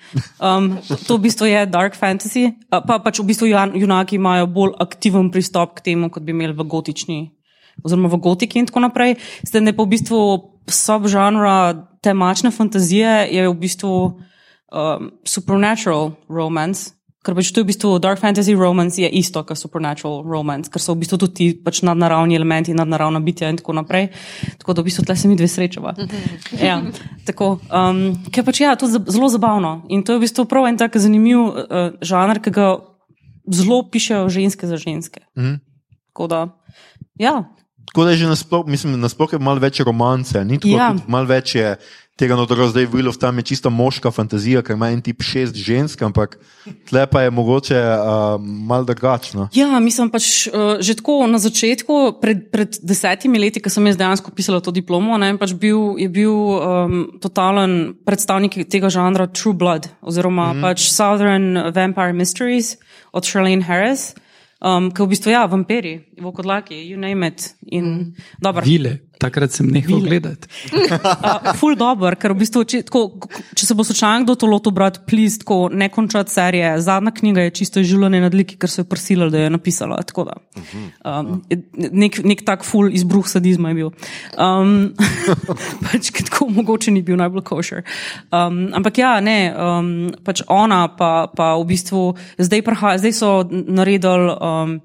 Um, 0.43 0.77
to 1.07 1.17
v 1.17 1.21
bistvu 1.21 1.45
je 1.45 1.65
dark 1.65 1.95
fantasy, 1.95 2.51
uh, 2.51 2.83
pa 2.87 2.99
pač 2.99 3.19
v 3.19 3.25
bistvu 3.25 3.47
junaki 3.73 4.15
imajo 4.15 4.47
bolj 4.47 4.73
aktiven 4.79 5.31
pristop 5.31 5.75
k 5.75 5.81
temu, 5.81 6.09
kot 6.09 6.23
bi 6.23 6.31
imeli 6.31 6.53
v 6.53 6.67
gotični. 6.67 7.40
Oziroma 7.83 8.11
v 8.11 8.21
gotiki 8.21 8.59
in 8.59 8.69
tako 8.69 8.83
naprej. 8.83 9.15
Zdaj, 9.47 9.61
ne 9.61 9.73
pa 9.73 9.83
v 9.83 9.93
bistvu 9.95 10.19
subžanra 10.69 11.87
temačne 12.01 12.51
fantazije 12.51 13.27
je 13.31 13.49
v 13.49 13.53
bistvu 13.53 13.93
um, 14.71 15.11
supernatural 15.25 16.17
romance. 16.29 16.93
Ker 17.21 17.35
pač 17.37 17.51
to 17.53 17.61
je 17.61 17.65
v 17.67 17.69
bistvu 17.69 17.89
dark 18.01 18.17
fantasy 18.17 18.55
romance, 18.57 18.97
je 18.97 19.05
isto 19.05 19.43
kot 19.45 19.53
supernatural 19.53 20.25
romance, 20.25 20.71
ker 20.73 20.81
so 20.81 20.95
v 20.97 21.05
bistvu 21.05 21.21
tudi 21.21 21.33
ti 21.37 21.45
pač 21.53 21.83
nadnaravni 21.85 22.33
elementi, 22.33 22.73
nadnaravna 22.73 23.21
bitja 23.21 23.51
in 23.53 23.61
tako 23.61 23.77
naprej. 23.77 24.09
Tako 24.57 24.73
da 24.73 24.81
v 24.81 24.89
bistvu 24.89 25.05
tle 25.05 25.13
se 25.13 25.29
mi 25.29 25.37
dve 25.37 25.45
srečava. 25.45 25.93
ja, 26.57 26.81
tako, 27.29 27.59
um, 27.69 28.17
ker 28.33 28.41
pač 28.41 28.65
ja, 28.65 28.73
to 28.73 28.89
je 28.89 29.05
zelo 29.13 29.29
zabavno 29.29 29.85
in 29.93 30.01
to 30.01 30.17
je 30.17 30.17
v 30.17 30.25
bistvu 30.25 30.49
prav 30.49 30.65
en 30.65 30.81
tak 30.81 30.97
zanimiv 30.97 31.45
uh, 31.45 31.93
žanr, 32.01 32.41
ki 32.41 32.57
ga 32.57 32.81
zelo 33.45 33.83
pišejo 33.85 34.25
ženske 34.25 34.65
za 34.65 34.81
ženske. 34.81 35.21
Mm 35.37 35.43
-hmm. 35.45 35.59
Tako 36.09 36.27
da, 36.27 36.41
ja. 37.21 37.53
Tako 37.91 38.05
da 38.07 38.11
je 38.11 38.17
že 38.23 38.27
nasploh, 38.31 38.67
mislim, 38.71 38.95
nasploh 38.99 39.33
je 39.33 39.39
malo 39.39 39.59
več 39.59 39.81
romance, 39.83 40.39
ni 40.45 40.59
tako, 40.59 40.77
Ja. 40.79 40.95
malo 41.07 41.27
več 41.27 41.55
je 41.55 41.75
tega 42.15 42.37
notora, 42.37 42.67
zdaj 42.69 42.87
Will 42.93 43.09
of 43.09 43.17
tam 43.17 43.37
je 43.41 43.43
čisto 43.51 43.69
moška 43.69 44.11
fantazija, 44.13 44.61
ker 44.63 44.77
ima 44.77 44.91
en 44.93 45.01
tip 45.01 45.23
šest 45.25 45.57
žensk, 45.57 46.01
ampak 46.05 46.37
tle 46.87 47.03
pa 47.09 47.25
je 47.25 47.33
mogoče 47.33 47.75
uh, 47.81 48.37
malo 48.39 48.87
drugačno. 48.87 49.49
Ja, 49.57 49.79
mislim 49.79 50.11
pač 50.13 50.47
uh, 50.47 50.79
že 50.79 50.95
tako 51.01 51.25
na 51.27 51.41
začetku, 51.41 52.21
pred, 52.21 52.47
pred 52.53 52.77
desetimi 52.79 53.41
leti, 53.41 53.59
ko 53.59 53.73
sem 53.73 53.89
jaz 53.89 53.99
dejansko 53.99 54.31
pisala 54.37 54.61
to 54.61 54.71
diplomo, 54.71 55.17
ne, 55.17 55.33
pač 55.41 55.51
bil, 55.57 55.97
je 55.99 56.07
bil 56.13 56.31
um, 56.31 56.97
totalen 57.19 57.95
predstavnik 58.07 58.55
tega 58.71 58.87
žanra 58.93 59.27
True 59.27 59.57
Blood 59.57 59.89
oziroma 59.99 60.53
mm. 60.53 60.63
pač 60.63 60.87
Southern 60.93 61.73
Vampire 61.75 62.15
Mysteries 62.15 62.77
od 63.11 63.27
Charlene 63.27 63.65
Harris. 63.65 64.13
Um, 64.61 64.91
ki 64.93 65.01
v 65.03 65.09
bistvu, 65.15 65.31
ja, 65.33 65.45
vampiri, 65.49 65.95
vokodlaki, 66.21 66.77
you 66.85 66.99
name 66.99 67.27
it. 67.27 67.55
In, 67.73 67.85
mm. 67.85 68.27
dobro, 68.45 68.61
Vile, 68.65 68.99
takrat 69.21 69.53
sem 69.53 69.69
nehal 69.69 70.01
gledati. 70.05 70.49
Uh, 70.91 71.51
ful 71.57 71.75
dobr, 71.77 72.15
ker 72.19 72.33
v 72.33 72.41
bistvu, 72.41 72.61
če, 72.67 72.81
tako, 72.87 73.27
če 73.57 73.65
se 73.67 73.75
bo 73.77 73.83
slučajno 73.85 74.25
kdo 74.25 74.35
to 74.39 74.47
lotil 74.49 74.73
brati, 74.75 75.01
please, 75.07 75.39
tako 75.41 75.69
ne 75.73 75.87
končati 75.93 76.33
serije. 76.33 76.71
Zadnja 76.83 77.13
knjiga 77.15 77.45
je 77.45 77.53
čisto 77.61 77.83
življenje 77.85 78.21
nad 78.23 78.35
liki, 78.35 78.57
ker 78.61 78.71
so 78.71 78.81
jo 78.81 78.87
prisilili, 78.89 79.31
da 79.33 79.41
jo 79.41 79.47
je 79.47 79.53
napisala. 79.53 79.99
tako 80.07 80.25
Da, 80.27 80.35
um, 81.07 81.41
nek, 82.03 82.19
nek 82.27 82.43
tak 82.47 82.65
ful 82.67 82.91
izbruh 82.93 83.27
sadizma 83.29 83.71
je 83.71 83.79
bil. 83.79 83.93
Um, 84.37 84.91
pač, 85.85 86.11
ki 86.15 86.27
tako 86.29 86.49
mogoče 86.57 86.93
ni 86.95 87.03
bil 87.05 87.19
najbolj 87.21 87.45
košer. 87.47 87.85
Um, 88.29 88.63
ampak 88.77 89.01
ja, 89.01 89.15
ne, 89.23 89.39
um, 89.53 90.11
pač 90.25 90.45
ona 90.49 90.83
pa, 90.97 91.27
pa 91.31 91.53
v 91.61 91.71
bistvu 91.73 92.05
zdaj, 92.41 92.65
praha, 92.67 92.95
zdaj 93.01 93.17
so 93.17 93.33
naredili. 93.49 94.37
Um, 94.37 94.79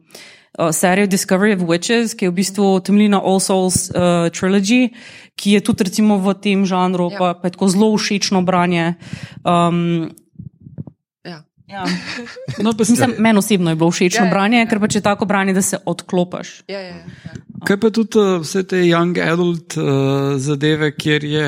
uh, 0.58 0.70
serijo 0.72 1.06
Discovery 1.06 1.54
of 1.56 1.62
Witches, 1.68 2.16
ki 2.16 2.24
je 2.26 2.30
v 2.30 2.34
bistvu 2.34 2.80
temelji 2.80 3.08
na 3.08 3.20
All 3.20 3.40
Souls 3.40 3.90
uh, 3.90 4.28
trilogy, 4.32 4.90
ki 5.36 5.56
je 5.56 5.60
tudi 5.60 5.84
recimo 5.84 6.18
v 6.18 6.34
tem 6.34 6.66
žanru, 6.66 7.10
Ja. 7.12 7.18
pa, 7.18 7.26
pa 7.34 7.48
je 7.48 7.52
tako 7.52 7.68
zelo 7.68 7.96
všečno 7.96 8.42
branje. 8.42 8.94
Um, 9.44 10.10
Ja. 11.24 11.42
ja. 11.68 11.84
No, 12.62 12.72
Mislim, 12.78 13.14
meni 13.18 13.38
osebno 13.38 13.70
je 13.70 13.76
bilo 13.76 13.90
všečno 13.90 14.24
Ja, 14.24 14.28
ja, 14.28 14.30
branje, 14.30 14.66
ker 14.70 14.80
pač 14.80 14.94
je 14.94 15.00
tako 15.02 15.24
branje, 15.26 15.52
da 15.52 15.62
se 15.62 15.78
odklopiš. 15.84 16.62
Ja, 16.68 16.80
ja, 16.80 16.94
ja. 16.96 17.04
Kaj 17.66 17.80
pa 17.80 17.90
tudi 17.90 18.18
uh, 18.18 18.40
vse 18.40 18.62
te 18.62 18.76
young 18.86 19.18
adult 19.18 19.76
uh, 19.76 20.36
zadeve, 20.38 20.92
kjer 20.96 21.24
je 21.24 21.46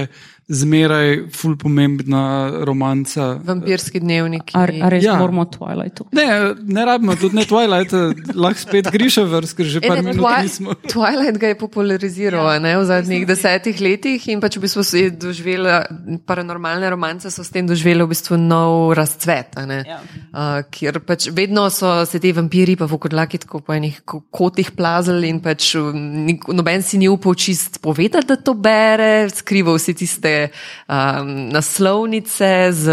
zmeraj 0.49 1.29
ful 1.33 1.57
pomembna 1.61 2.51
romanca. 2.65 3.37
Vampirski 3.45 4.01
dnevnik. 4.01 4.51
A, 4.55 4.63
a 4.65 4.89
res 4.89 5.05
Ja. 5.05 5.17
moramo 5.21 5.43
o 5.43 5.45
Twilightu. 5.45 6.07
Ne, 6.13 6.55
ne 6.65 6.85
rabimo, 6.85 7.17
tudi 7.17 7.37
ne 7.37 7.45
Twilight, 7.45 7.93
eh, 7.93 8.15
lahko 8.35 8.59
spet 8.59 8.89
Griševers, 8.93 9.53
ker 9.53 9.67
že 9.67 9.81
par 9.81 10.01
minut 10.03 10.25
Twi- 10.25 10.43
nismo. 10.43 10.73
Twilight 10.89 11.37
ga 11.39 11.47
je 11.49 11.59
populariziral 11.59 12.53
ja, 12.55 12.59
ne, 12.59 12.79
v 12.79 12.85
zadnjih 12.85 13.27
desetih 13.29 13.77
letih 13.81 14.29
in 14.29 14.41
pač 14.41 14.57
v 14.57 14.65
bistvu 14.65 14.85
so 14.85 14.97
je 14.97 15.11
doživela, 15.11 15.85
paranormalne 16.27 16.89
romance 16.91 17.29
so 17.31 17.45
s 17.45 17.51
tem 17.53 17.67
doživele 17.69 18.05
v 18.05 18.09
bistvu 18.17 18.37
nov 18.41 18.95
razcvet. 18.97 19.53
a 19.57 19.67
ne. 19.67 19.85
Ja. 19.87 20.01
Uh, 20.33 20.63
kjer 20.71 21.01
pač 21.01 21.29
vedno 21.29 21.69
so 21.71 22.05
se 22.07 22.19
ti 22.19 22.33
vampiri 22.33 22.77
pa 22.77 22.87
vokodlaki 22.87 23.39
tako 23.39 23.61
po 23.61 23.73
enih 23.73 24.01
ko- 24.05 24.23
kotih 24.31 24.71
plazili 24.73 25.29
in 25.29 25.41
pač 25.41 25.75
nik- 25.93 26.49
noben 26.53 26.83
si 26.83 26.97
ni 26.99 27.09
upal 27.09 27.35
čist 27.35 27.81
povedati, 27.83 28.27
da 28.27 28.37
to 28.37 28.55
bere, 28.55 29.29
skrival 29.29 29.79
si 29.79 29.93
tiste 29.95 30.38
um, 30.47 31.33
naslovnice 31.55 32.51
z 32.73 32.85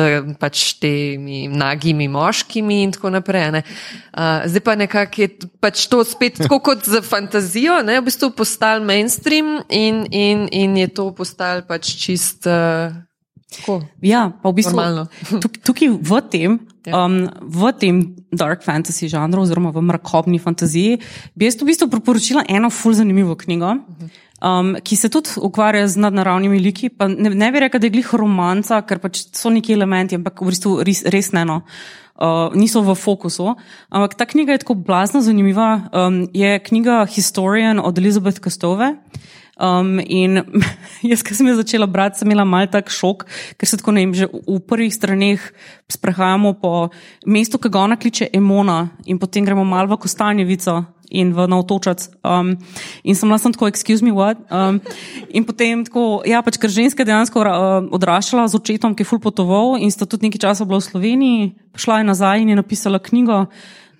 pač 0.41 0.75
temi 0.81 1.45
nagimi 1.51 2.07
moškimi 2.11 2.81
in 2.83 2.93
tako 2.95 3.13
naprej. 3.15 3.47
Ne. 3.55 3.63
Uh, 4.11 4.45
zdaj 4.49 4.63
pa 4.65 4.75
nekako 4.79 5.21
je 5.21 5.29
pač 5.61 5.87
to 5.91 6.03
spet 6.07 6.41
tako 6.43 6.59
kot 6.59 6.85
za 6.87 7.01
fantazijo, 7.05 7.81
ne, 7.85 7.99
v 8.01 8.07
bistvu 8.09 8.31
postal 8.37 8.83
mainstream 8.85 9.59
in, 9.69 10.05
in, 10.11 10.47
in 10.51 10.77
je 10.83 10.87
to 10.93 11.11
postal 11.15 11.65
pač 11.67 11.93
čist. 11.99 12.47
Uh, 12.49 12.95
tako. 13.55 13.81
Ja, 14.03 14.29
pa 14.41 14.51
v 14.51 14.61
bistvu 14.61 15.07
tuk- 15.39 15.61
tukaj 15.63 15.89
v 16.01 16.11
tem, 16.31 16.51
Ja. 16.85 17.01
um, 17.05 17.25
v 17.41 17.73
tem 17.81 18.13
dark 18.29 18.61
fantasy 18.61 19.09
žanru, 19.09 19.41
oziroma 19.41 19.73
v 19.73 19.81
mrakobni 19.81 20.37
fantaziji, 20.37 21.01
bi 21.33 21.49
jaz 21.49 21.57
v 21.57 21.73
bistvu 21.73 21.89
priporočila 21.89 22.45
eno 22.45 22.69
ful 22.69 22.93
zanimivo 22.93 23.33
knjigo. 23.33 23.81
Um, 24.45 24.75
ki 24.83 24.95
se 24.95 25.09
tudi 25.09 25.39
ukvarja 25.41 25.87
z 25.87 25.97
nadnaravnimi 25.97 26.59
liki. 26.61 26.89
Pa 26.93 27.07
Ne, 27.07 27.29
ne 27.33 27.51
bi 27.51 27.59
rekla, 27.59 27.79
da 27.79 27.87
je 27.87 27.95
glih 27.95 28.13
romanca, 28.13 28.81
ker 28.85 28.99
pač 29.01 29.23
so 29.33 29.49
neki 29.49 29.73
elementi, 29.73 30.19
ampak 30.19 30.41
v 30.41 30.51
bistvu 30.51 30.75
res, 30.85 31.01
res 31.09 31.31
ne. 31.33 31.45
No. 31.49 31.61
Uh, 32.15 32.53
niso 32.53 32.83
v 32.85 32.93
fokusu. 32.95 33.55
Ampak 33.89 34.13
ta 34.15 34.27
knjiga 34.29 34.55
je 34.55 34.61
tako 34.63 34.77
blazno 34.77 35.21
zanimiva. 35.25 35.89
Um, 35.91 36.27
je 36.33 36.59
knjiga 36.59 37.05
Historian 37.09 37.81
od 37.81 37.97
Elizabeth 37.97 38.39
Kostove. 38.39 38.93
Um, 39.55 40.01
in 40.03 40.41
jaz, 41.11 41.23
ki 41.23 41.35
sem 41.35 41.47
jo 41.47 41.55
začela 41.55 41.87
brati, 41.87 42.19
sem 42.19 42.27
imela 42.27 42.43
mal 42.43 42.67
tak 42.67 42.91
šok, 42.91 43.23
ker 43.55 43.69
se 43.69 43.79
tako 43.79 43.93
ne 43.95 44.03
vem, 44.03 44.11
že 44.11 44.27
v 44.27 44.59
prvih 44.59 44.91
straneh 44.91 45.39
sprehajamo 45.87 46.57
po 46.59 46.89
mestu, 47.23 47.55
ki 47.61 47.71
ga 47.71 47.85
ona 47.87 47.95
kliče 47.95 48.27
Emona, 48.35 48.91
in 49.07 49.21
potem 49.21 49.47
gremo 49.47 49.63
mal 49.63 49.87
v 49.87 49.95
Kostanjevico 49.95 50.83
in 51.07 51.31
v 51.31 51.47
Navtočac. 51.47 52.09
Um, 52.25 52.57
in 53.07 53.15
sem 53.15 53.29
bila 53.29 53.39
sem 53.39 53.53
tako, 53.55 53.69
excuse 53.71 54.03
me, 54.03 54.11
what? 54.11 54.35
Um, 54.51 54.81
in 55.29 55.47
potem 55.47 55.85
tako, 55.87 56.25
ja, 56.27 56.43
pač 56.43 56.59
ker 56.59 56.67
ženska 56.67 57.07
dejansko 57.07 57.39
uh, 57.39 57.87
odraščala 57.95 58.49
z 58.51 58.59
očetom, 58.59 58.91
ki 58.91 59.05
je 59.05 59.09
ful 59.09 59.23
potoval 59.23 59.79
in 59.79 59.93
sta 59.93 60.03
tudi 60.03 60.27
nekaj 60.27 60.49
časa 60.49 60.67
bila 60.67 60.81
v 60.83 60.89
Sloveniji, 60.89 61.41
šla 61.79 62.01
je 62.01 62.09
nazaj 62.11 62.43
in 62.43 62.51
je 62.51 62.59
napisala 62.59 62.99
knjigo, 62.99 63.45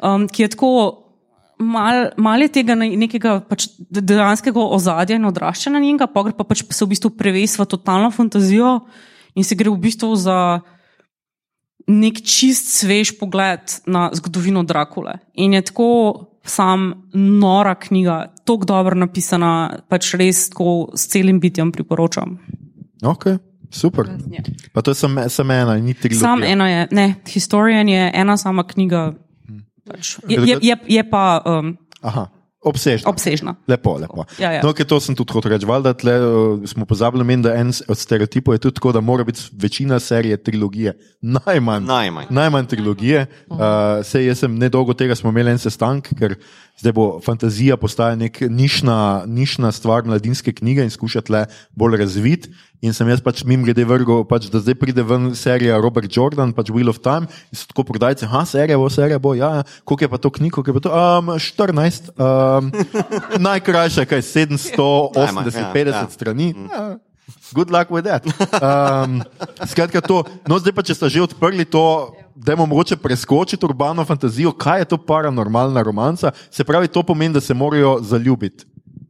um, 0.04 0.28
ki 0.28 0.44
je 0.44 0.52
tako 0.58 1.05
mal, 1.60 2.12
mal 2.18 2.42
je 2.42 2.50
tega 2.60 2.76
ne- 2.76 2.96
nekega 2.98 3.40
pač 3.50 3.68
de- 3.90 4.02
dejanskega 4.02 4.60
ozadja 4.60 5.16
in 5.16 5.26
odraščanja 5.26 5.80
njega, 5.80 6.08
pa 6.08 6.24
gre 6.24 6.34
pa 6.38 6.44
pač 6.44 6.64
se 6.70 6.86
v 6.86 6.90
bistvu 6.94 7.12
preves 7.18 7.58
v 7.60 7.66
totalno 7.66 8.12
fantazijo 8.12 8.86
in 9.36 9.44
se 9.44 9.56
gre 9.56 9.70
v 9.70 9.78
bistvu 9.80 10.16
za 10.16 10.62
nek 11.88 12.22
čist 12.26 12.72
svež 12.82 13.18
pogled 13.20 13.62
na 13.86 14.10
zgodovino 14.14 14.64
Drakule. 14.64 15.20
In 15.34 15.54
je 15.54 15.62
tako 15.62 15.90
sam 16.46 17.10
nora 17.14 17.76
knjiga, 17.76 18.34
tako 18.46 18.66
dobro 18.66 18.96
napisana, 18.96 19.80
pač 19.90 20.14
res 20.14 20.50
tako 20.50 20.92
s 20.94 21.08
celim 21.10 21.40
bitjem 21.40 21.72
priporočam. 21.72 22.38
Ok, 23.06 23.26
super. 23.70 24.10
Pa 24.74 24.82
to 24.82 24.92
je 24.92 24.96
samo 24.96 25.30
sam 25.30 25.52
ena, 25.52 25.78
ni 25.78 25.94
tri 25.94 26.16
Sam 26.16 26.44
eno 26.44 26.68
je, 26.68 26.88
ne, 26.92 27.16
Historian 27.28 27.90
je 27.90 28.12
ena 28.14 28.38
sama 28.38 28.64
knjiga, 28.64 29.14
pač, 29.88 30.18
je, 30.28 30.40
je, 30.42 30.58
je, 30.62 30.76
je 30.88 31.04
pa 31.10 31.42
um, 31.46 31.78
Aha, 32.02 32.28
obsežna. 32.66 33.10
obsežna. 33.10 33.56
Lepo, 33.68 33.96
lepo. 34.02 34.26
Ja, 34.42 34.52
ja. 34.58 34.62
No, 34.66 34.74
ker 34.74 34.88
to 34.90 34.98
sem 35.00 35.16
tudi 35.18 35.34
hotel 35.38 35.54
reči. 35.54 35.68
Valjda 35.70 35.94
tle, 35.98 36.16
uh, 36.18 36.66
smo 36.68 36.88
pozabili, 36.90 37.26
men, 37.28 37.46
da 37.46 37.54
en 37.60 37.70
od 37.70 37.98
stereotipov 37.98 38.58
je 38.58 38.64
tudi 38.66 38.80
tako, 38.80 38.92
da 38.96 39.02
mora 39.06 39.24
biti 39.24 39.46
večina 39.54 40.00
serije 40.02 40.38
trilogije. 40.42 40.96
Najmanj. 41.22 41.86
Najmanj. 41.86 42.30
Najmanj 42.34 42.70
trilogije. 42.74 43.26
Uh, 43.48 43.60
sej 44.04 44.30
jaz 44.32 44.42
sem 44.44 44.58
nedolgo 44.58 44.98
tega 44.98 45.16
smo 45.16 45.30
imeli 45.30 45.54
en 45.54 45.62
sestanek, 45.62 46.10
ker 46.18 46.38
zdaj 46.82 46.96
bo 46.98 47.08
fantazija 47.26 47.78
postaja 47.78 48.18
nek 48.20 48.42
nišna, 48.50 49.26
nišna 49.30 49.72
stvar 49.72 50.06
mladinske 50.06 50.54
knjige 50.54 50.84
in 50.84 50.94
skušati 50.94 51.32
le 51.32 51.46
bolj 51.78 52.02
razviti. 52.02 52.54
In 52.84 52.94
sem 52.94 53.08
jaz 53.10 53.22
pač 53.24 53.44
mim 53.48 53.64
grede 53.64 53.86
vrgel, 53.88 54.26
pač, 54.28 54.50
da 54.52 54.60
zdaj 54.60 54.76
pride 54.80 55.04
ven 55.08 55.32
serija 55.38 55.80
Robert 55.82 56.12
Jordan, 56.12 56.52
pač 56.56 56.70
Wheel 56.74 56.92
of 56.92 57.00
Time, 57.04 57.30
in 57.50 57.60
so 57.60 57.70
tako 57.72 57.86
prodajci, 57.88 58.28
ha, 58.32 58.44
serija 58.50 58.78
bo, 58.82 58.90
serija 58.92 59.20
bo, 59.22 59.34
ja, 59.38 59.52
ja. 59.62 59.64
koliko 59.88 60.06
je 60.06 60.12
pa 60.12 60.20
to 60.22 60.32
knjigo, 60.36 60.62
koliko 60.62 60.74
je 60.74 60.78
pa 60.78 60.84
to, 60.84 60.92
um, 60.94 61.34
14, 61.40 62.12
um, 62.20 62.70
najkrajša, 63.48 64.06
kaj 64.10 64.22
780, 64.28 65.16
Najmanj, 65.16 65.52
ja, 65.56 65.72
50 65.74 65.96
ja. 65.96 66.06
strani. 66.12 66.52
Ja. 66.72 66.86
Good 67.54 67.72
luck 67.74 67.90
with 67.90 68.06
that. 68.06 68.26
Um, 68.62 69.24
skratka, 69.66 70.02
to, 70.02 70.22
no, 70.46 70.60
zdaj 70.62 70.76
pa, 70.78 70.86
če 70.86 70.94
ste 70.94 71.10
že 71.10 71.26
odprli 71.26 71.66
to, 71.66 72.14
da 72.36 72.54
je 72.54 72.62
mogoče 72.62 73.00
preskočiti 73.02 73.66
urbano 73.66 74.06
fantazijo, 74.06 74.54
kaj 74.54 74.84
je 74.84 74.92
to 74.94 74.98
paranormalna 75.02 75.82
romanca, 75.82 76.36
se 76.52 76.64
pravi, 76.64 76.92
to 76.92 77.02
pomeni, 77.02 77.34
da 77.34 77.42
se 77.42 77.58
morajo 77.58 77.98
zaljubiti. 78.06 78.68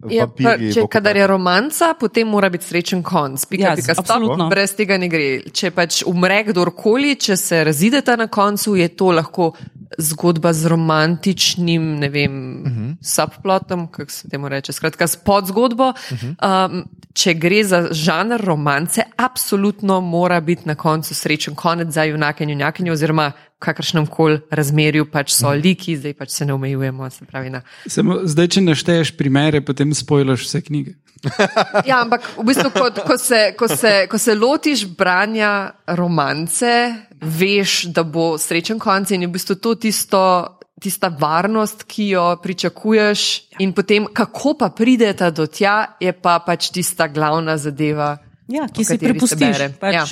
Ja, 0.10 0.28
pa, 0.28 0.56
če 0.58 0.86
kadar 0.92 1.18
je 1.18 1.28
romanca, 1.28 1.94
potem 2.00 2.28
mora 2.28 2.50
biti 2.50 2.66
srečen 2.66 3.04
konc. 3.04 3.46
Pika, 3.46 3.64
Ja, 3.64 3.76
pika, 3.76 3.94
stop, 3.94 4.06
absolutno. 4.06 4.50
brez 4.50 4.76
tega 4.76 4.98
ne 4.98 5.08
gre. 5.10 5.30
Če 5.52 5.72
pač 5.72 6.04
umre 6.06 6.44
kdorkoli, 6.50 7.16
če 7.16 7.38
se 7.38 7.64
razideta 7.64 8.16
na 8.16 8.28
koncu, 8.28 8.76
je 8.76 8.88
to 8.88 9.12
lahko 9.12 9.54
zgodba 9.98 10.54
z 10.54 10.66
romantičnim, 10.66 12.00
ne 12.00 12.10
vem, 12.10 12.62
uh 12.66 12.72
-huh. 12.72 12.96
subplotom, 13.02 13.88
kako 13.92 14.12
se 14.12 14.30
temu 14.30 14.50
reče, 14.50 14.74
skratka, 14.74 15.08
s 15.08 15.16
podzgodbo. 15.16 15.90
Uh 15.90 15.96
-huh. 16.18 16.70
um, 16.70 16.84
če 17.14 17.34
gre 17.34 17.64
za 17.64 17.88
žanr 17.92 18.42
romance, 18.42 19.02
absolutno 19.16 20.02
mora 20.02 20.42
biti 20.42 20.62
na 20.66 20.76
koncu 20.76 21.16
srečen 21.16 21.56
konec 21.56 21.94
za 21.94 22.04
junake 22.04 22.44
in 22.44 22.50
junakinje, 22.50 22.92
oziroma 22.92 23.32
v 23.56 23.60
kakršnem 23.60 24.08
koli 24.08 24.40
razmerju 24.52 25.06
pač 25.12 25.32
so 25.32 25.50
liki, 25.50 25.98
zdaj 25.98 26.14
pač 26.14 26.30
se 26.30 26.46
ne 26.46 26.54
omejujemo. 26.54 27.10
Se 27.10 27.26
pravi, 27.26 27.50
na 27.50 27.62
Samo, 27.88 28.20
zdaj, 28.24 28.48
če 28.48 28.62
našteješ 28.62 29.18
primere, 29.18 29.62
potem 29.62 29.94
spojlaš 29.94 30.44
vse 30.44 30.62
knjige. 30.62 30.94
Ja, 31.90 32.02
ampak 32.02 32.26
v 32.38 32.44
bistvu, 32.48 32.70
ko, 32.72 32.90
ko, 33.06 33.18
se, 33.18 33.54
ko, 33.58 33.68
se, 33.68 34.08
ko 34.12 34.18
se 34.18 34.36
lotiš 34.36 34.86
branja 34.98 35.72
romance, 35.88 36.72
veš, 37.22 37.86
da 37.94 38.04
bo 38.04 38.36
srečen 38.38 38.80
konec 38.80 39.12
in 39.12 39.26
je 39.26 39.28
v 39.28 39.36
bistvu 39.36 39.56
to 39.56 39.76
tisto, 39.76 40.22
tista 40.82 41.10
varnost, 41.10 41.84
ki 41.88 42.10
jo 42.14 42.26
pričakuješ, 42.44 43.22
in 43.64 43.74
potem 43.74 44.08
kako 44.14 44.54
pa 44.60 44.70
prideta 44.70 45.32
do 45.32 45.48
tja, 45.48 45.96
je 46.00 46.14
pa 46.14 46.40
pač 46.40 46.70
tista 46.70 47.08
glavna 47.08 47.58
zadeva. 47.58 48.18
Ja, 48.48 48.68
ki 48.70 48.86
si 48.86 48.98
prepustiš. 49.02 49.80
Pač, 49.82 49.94
Ja. 49.94 50.06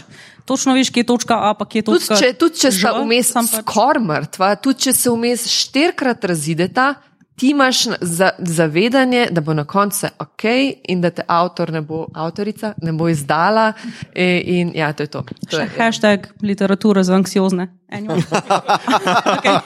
Točno 0.43 0.73
veš, 0.75 0.89
kje 0.91 1.05
je 1.05 1.07
točka 1.07 1.35
A, 1.39 1.53
pa 1.55 1.63
kje 1.65 1.79
je 1.79 1.85
točka 1.87 2.15
če, 2.19 2.33
tudi 2.35 2.59
če 2.59 2.71
sta 2.73 2.91
Ž, 2.91 3.03
vmes 3.05 3.29
sam 3.31 3.47
pač- 3.47 3.63
skoraj 3.63 4.03
mrtva, 4.03 4.49
tudi 4.59 4.87
če 4.87 4.93
se 4.93 5.13
vmes 5.13 5.45
štirikrat 5.47 6.25
razideta, 6.27 6.87
ti 7.35 7.49
imaš 7.49 7.83
za, 8.01 8.29
zavedanje, 8.37 9.27
da 9.31 9.41
bo 9.41 9.53
na 9.53 9.65
koncu 9.65 9.97
vse 9.97 10.09
ok 10.19 10.43
in 10.83 11.01
da 11.01 11.09
te 11.09 11.21
avtor 11.27 11.71
ne 11.71 11.81
bo, 11.81 12.07
avtorica 12.13 12.73
ne 12.81 12.91
bo 12.93 13.09
izdala. 13.09 13.73
In, 14.15 14.41
in 14.45 14.71
ja, 14.75 14.93
to 14.93 15.03
je 15.03 15.07
to. 15.07 15.23
to 15.49 15.59
je. 15.59 15.69
Hashtag 15.77 16.27
literatura 16.41 17.03
za 17.03 17.15
anksiozne. 17.15 17.67
Okay. 17.93 19.59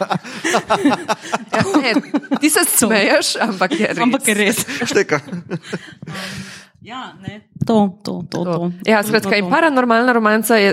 Ja, 1.52 1.64
ne, 1.81 1.94
ti 2.41 2.49
se 2.49 2.60
smeješ, 2.77 3.35
ampak 3.41 3.80
je 3.80 3.88
res. 3.88 3.98
Ampak 4.03 4.27
je 4.27 4.34
res. 4.34 4.65
Šteka. 4.84 5.19
Ja, 6.88 7.14
ne. 7.19 7.41
To, 7.68 7.99
to, 8.03 8.23
to. 8.31 8.43
to. 8.43 8.53
To. 8.53 8.72
Ja, 8.88 9.01
skratka, 9.03 9.35
in 9.35 9.49
paranormalna 9.51 10.14
romanca 10.15 10.55
je, 10.55 10.72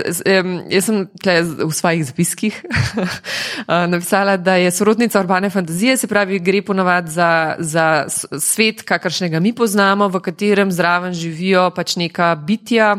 jaz 0.71 0.85
sem 0.87 1.01
tle 1.19 1.33
v 1.43 1.67
svojih 1.75 2.05
zapiskih 2.07 2.55
eh, 2.63 3.87
napisala, 3.91 4.37
da 4.39 4.55
je 4.55 4.71
sorodnica 4.71 5.19
urbane 5.19 5.49
fantazije, 5.51 5.97
se 5.99 6.07
pravi, 6.07 6.39
gre 6.39 6.61
ponavadi 6.63 7.11
za, 7.11 7.59
za 7.59 8.05
svet, 8.39 8.85
kakršnega 8.87 9.43
mi 9.43 9.51
poznamo, 9.51 10.07
v 10.07 10.23
katerem 10.23 10.71
zraven 10.71 11.11
živijo 11.11 11.67
pač 11.75 11.97
neka 11.99 12.31
bitja, 12.47 12.95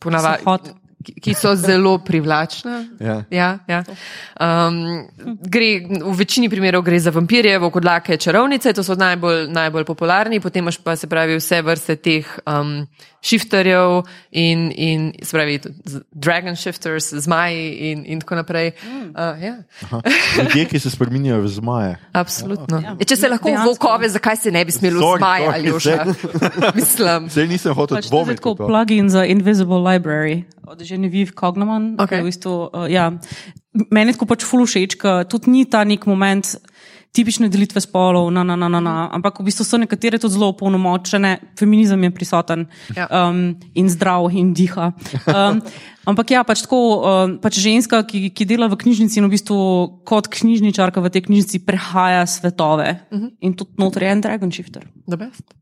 ponavadi. 0.00 0.72
Ki, 1.14 1.34
so 1.34 1.54
zelo 1.54 1.98
privlačna. 1.98 2.84
Ja. 3.00 3.16
Ja, 3.30 3.48
ja. 3.68 3.82
Um, 4.40 5.06
gre, 5.46 5.70
v 5.88 6.14
večini 6.18 6.50
primerov 6.52 6.84
gre 6.86 6.98
za 7.00 7.10
vampirje, 7.14 7.58
vokodlake, 7.62 8.18
čarovnice, 8.20 8.72
to 8.72 8.84
so 8.86 8.98
najbolj, 8.98 9.46
najbolj 9.54 9.86
popularni, 9.88 10.40
potem 10.40 10.64
imaš 10.64 10.80
pa 10.82 10.96
se 10.96 11.06
pravi 11.10 11.38
vse 11.38 11.62
vrste 11.62 11.96
teh 11.96 12.38
um, 12.46 12.86
shifterjev 13.26 14.04
in, 14.32 14.70
in 14.72 15.00
se 15.18 15.32
pravi 15.32 15.58
tudi 15.58 15.74
z- 15.84 16.02
dragon 16.12 16.54
shifters, 16.54 17.10
zmaji 17.16 17.62
in, 17.84 18.04
in 18.06 18.20
tako 18.20 18.34
naprej. 18.36 18.72
Uh, 19.10 19.34
ja, 19.36 19.54
Ljudje, 20.38 20.64
ki 20.66 20.78
se 20.78 20.88
spremenjajo 20.88 21.40
v 21.40 21.48
zmaje. 21.50 21.92
absolutno. 22.14 22.78
Ja. 22.78 22.92
Ja. 22.92 23.04
Če 23.04 23.16
se 23.16 23.26
lahko 23.26 23.48
v 23.48 23.52
Dejansko. 23.52 23.66
volkove, 23.68 24.08
zakaj 24.10 24.36
se 24.38 24.50
ne 24.50 24.62
bi 24.62 24.70
smelo 24.70 25.00
Sorry, 25.00 25.18
zmaja 25.18 25.42
sorry, 25.42 25.54
ali 25.54 25.72
oša? 25.72 25.96
Mislim. 26.78 27.28
Zdaj 27.28 27.46
nisem 27.48 27.74
hotel 27.74 27.96
Pač 27.96 28.04
to 28.04 28.06
je 28.06 28.12
dvomiti. 28.12 28.38
tako 28.38 28.50
v 28.52 28.56
to. 28.56 28.66
plugin 28.66 29.08
za 29.08 29.24
Invisible 29.26 29.80
Library 29.82 30.44
od 30.64 30.78
Genevieve 30.80 31.32
ki 31.98 32.14
je 32.14 32.22
V 32.22 32.24
bistvu, 32.24 32.54
uh, 32.64 32.86
ja. 32.86 33.10
Meni 33.90 34.08
je 34.08 34.14
tako 34.14 34.26
pač 34.26 34.40
ful 34.42 34.62
všeč, 34.62 34.96
ker 34.96 35.24
tudi 35.24 35.50
ni 35.50 35.64
ta 35.64 35.82
nek 35.82 36.06
moment 36.06 36.56
tipične 37.16 37.48
delitve 37.52 37.80
spolov, 37.80 38.28
na, 38.34 38.44
na, 38.44 38.56
na, 38.60 38.68
na, 38.68 38.80
na. 38.84 38.94
ampak 39.16 39.40
v 39.40 39.48
bistvu 39.48 39.64
so 39.64 39.80
nekatere 39.80 40.20
tudi 40.20 40.36
zelo 40.36 40.50
opolnomočene, 40.52 41.36
feminizem 41.58 42.04
je 42.04 42.12
prisoten 42.14 42.66
Ja. 42.96 43.08
um, 43.10 43.56
in 43.74 43.88
zdrav 43.90 44.28
in 44.32 44.52
diha. 44.54 44.92
Um, 45.26 45.62
ampak 46.06 46.30
ja, 46.30 46.44
pač 46.46 46.64
tako, 46.64 46.80
um, 47.02 47.36
pač 47.42 47.60
ženska, 47.62 48.02
ki, 48.08 48.30
ki 48.30 48.48
dela 48.48 48.70
v 48.72 48.78
knjižnici 48.80 49.20
in 49.20 49.28
v 49.28 49.34
bistvu 49.34 49.58
kot 50.08 50.30
knjižničarka 50.32 51.02
v 51.02 51.12
tej 51.12 51.26
knjižnici 51.28 51.64
prehaja 51.66 52.24
svetove 52.26 52.88
uh 53.10 53.18
-huh. 53.18 53.30
in 53.40 53.54
tudi 53.54 53.76
notri 53.78 54.06
je 54.06 54.12
en 54.12 54.20
dragon 54.20 54.52
shifter. 54.52 54.86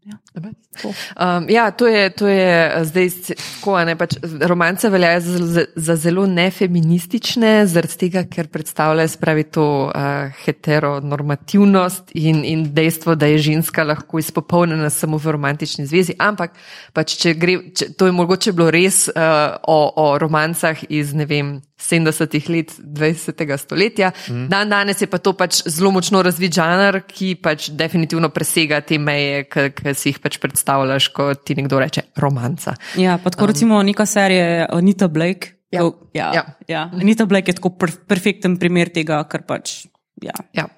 Ja. 0.05 0.19
Um, 0.37 1.49
ja, 1.49 1.71
to 1.71 1.87
je, 1.87 2.11
to 2.11 2.27
je 2.27 2.73
eh, 2.75 2.85
zdaj 2.85 3.09
tako, 3.33 3.79
ne, 3.85 3.95
pač 3.97 4.17
romance 4.41 4.89
veljajo 4.91 5.21
za, 5.21 5.65
za, 5.77 5.97
zelo 5.97 6.27
nefeministične, 6.27 7.67
zaradi 7.67 7.97
tega, 7.99 8.25
ker 8.29 8.51
predstavljajo 8.53 9.09
spravi 9.09 9.45
to 9.55 9.67
uh, 9.89 10.35
heteronormativnost 10.45 12.13
in, 12.21 12.43
in 12.45 12.67
dejstvo, 12.75 13.15
da 13.15 13.31
je 13.33 13.39
ženska 13.39 13.85
lahko 13.85 14.19
izpopolnjena 14.19 14.91
samo 14.91 15.17
v 15.17 15.37
romantični 15.39 15.87
zvezi. 15.87 16.19
Ampak, 16.19 16.59
pač, 16.93 17.17
če 17.23 17.35
gre, 17.39 17.57
če, 17.73 17.93
to 17.97 18.11
je 18.11 18.17
mogoče 18.17 18.53
bilo 18.53 18.69
res 18.75 19.07
uh, 19.09 19.57
o, 19.63 19.79
o 19.97 20.09
romancah 20.35 20.77
iz, 20.91 21.15
ne 21.15 21.27
vem, 21.27 21.61
70-ih 21.79 22.49
let 22.51 22.73
20. 22.81 23.57
stoletja. 23.57 24.11
Mm. 24.29 24.49
Dan 24.49 24.69
danes 24.69 25.01
je 25.01 25.07
pa 25.07 25.19
to 25.19 25.33
pač 25.33 25.63
zelo 25.67 25.91
močno 25.91 26.23
razvit 26.23 26.53
žanr, 26.53 27.03
ki 27.07 27.35
pač 27.37 27.71
definitivno 27.71 28.29
presega 28.31 28.81
te 28.81 28.99
meje, 28.99 29.45
ki 29.47 29.95
si 29.95 30.11
jih 30.11 30.19
pač 30.19 30.39
predstavljaš, 30.39 31.09
ko 31.09 31.35
ti 31.37 31.55
nekdo 31.55 31.79
reče 31.79 32.03
romanca. 32.17 32.75
Ja, 32.97 33.19
pa 33.19 33.31
tako 33.31 33.47
recimo 33.47 33.79
neka 33.83 34.07
serija 34.07 34.67
Anita 34.71 35.09
Blake. 35.09 35.55
Ja. 35.71 35.81
ko- 35.83 36.09
ja, 36.15 36.27
Ja. 36.27 36.33
ja. 36.35 36.45
ja. 36.69 36.83
Anita 36.95 37.27
Blake 37.27 37.51
je 37.51 37.59
tako 37.59 37.71
per, 37.71 37.91
perfekten 38.07 38.59
primer 38.59 38.89
tega, 38.89 39.23
kar 39.25 39.43
pač. 39.43 39.87
Ja, 40.23 40.35
Ja. 40.55 40.69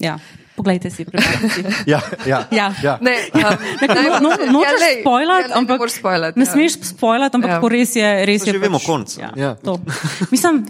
ja. 0.00 0.18
Poglejte 0.58 0.90
si, 0.90 1.04
preberite 1.04 1.48
si. 1.48 1.62
Ja, 1.86 2.02
ja, 2.26 2.42
Ja. 2.50 2.74
ja. 2.82 2.98
Ne, 2.98 3.14
um, 3.30 3.42
No, 4.18 4.28
no, 4.28 4.30
nočeš 4.52 4.80
lej, 4.80 4.96
spoilati, 5.00 5.42
ja, 5.44 5.48
ne, 5.48 5.54
ampak 5.54 5.70
ne 5.70 5.78
moreš 5.78 5.94
spoilati, 5.94 6.34
ne 6.34 6.44
ja. 6.44 6.50
smeš 6.50 6.72
spoilati, 6.84 7.34
ampak 7.36 7.50
Ja. 7.50 7.56
ja. 7.56 7.68
res 7.70 7.90
je. 7.94 8.08
Res 8.26 8.42
To 8.42 8.46
je 8.46 8.52
že 8.52 8.58
vemo 8.58 8.78
pač, 8.78 8.86
konec, 8.86 9.10
Ja, 9.16 9.30
ja. 9.36 9.50
to. 9.54 9.78
Mislim, 10.28 10.64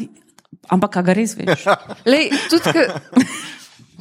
ampak 0.68 0.92
a 0.92 1.02
ga 1.02 1.12
res 1.12 1.32
veš. 1.34 1.64
Lej, 2.06 2.28
tudi, 2.46 2.68
ke, 2.68 2.82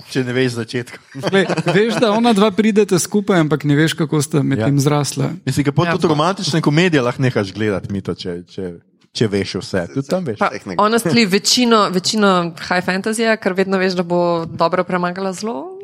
Če 0.08 0.24
ne 0.24 0.32
veš 0.32 0.56
začetka. 0.56 1.00
Le, 1.28 1.42
veš, 1.68 1.98
da 1.98 2.12
ona 2.12 2.32
dva 2.32 2.48
pridete 2.50 2.96
skupaj, 2.96 3.42
ampak 3.42 3.64
ne 3.64 3.76
veš, 3.76 3.92
kako 3.94 4.22
sta 4.22 4.40
med 4.40 4.56
Ja. 4.58 4.66
tem 4.66 4.80
zrasla. 4.80 5.34
Mislim, 5.42 5.66
da 5.66 5.72
Ja. 5.78 5.86
ja. 5.86 5.96
tudi 5.96 6.08
romantične 6.08 6.62
komedije 6.62 7.02
lahko 7.02 7.20
nehaš 7.22 7.52
gledati, 7.52 7.92
mito, 7.92 8.12
če, 8.14 8.44
če, 8.46 8.80
če 9.12 9.28
veš 9.28 9.56
vse. 9.58 9.88
Tudi 9.90 10.08
tam 10.08 10.24
veš. 10.24 10.40
pa, 10.40 10.48
Tehnika. 10.50 10.80
honestly, 10.80 11.26
večino, 11.26 11.90
večino 11.90 12.32
high 12.58 12.80
fantasy, 12.82 13.28
ker 13.36 13.52
vedno 13.54 13.76
veš, 13.78 13.94
da 13.94 14.04
bo 14.04 14.46
dobro 14.46 14.84
premagala 14.84 15.34
zlo. 15.34 15.76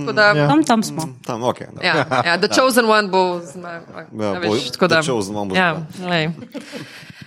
Tako 0.00 0.12
da, 0.12 0.26
ja. 0.26 0.48
Tam, 0.48 0.64
tam 0.64 0.82
smo. 0.82 1.02
Tam, 1.26 1.40
okay, 1.42 1.66
no. 1.74 1.82
Ja, 1.82 2.06
ja, 2.26 2.38
The 2.38 2.48
Chosen 2.56 2.84
One 2.90 3.08
bo 3.08 3.40
zmagal. 3.40 4.04
Ja, 4.20 4.26
Ja, 4.34 4.40
bo- 4.40 4.52
veš, 4.54 4.70
tako 4.70 4.88
da, 4.88 5.02
The 5.02 5.06
Chosen 5.06 5.36
One 5.36 5.48
bo 5.50 5.56
ja, 5.56 5.76
lej. 6.08 6.30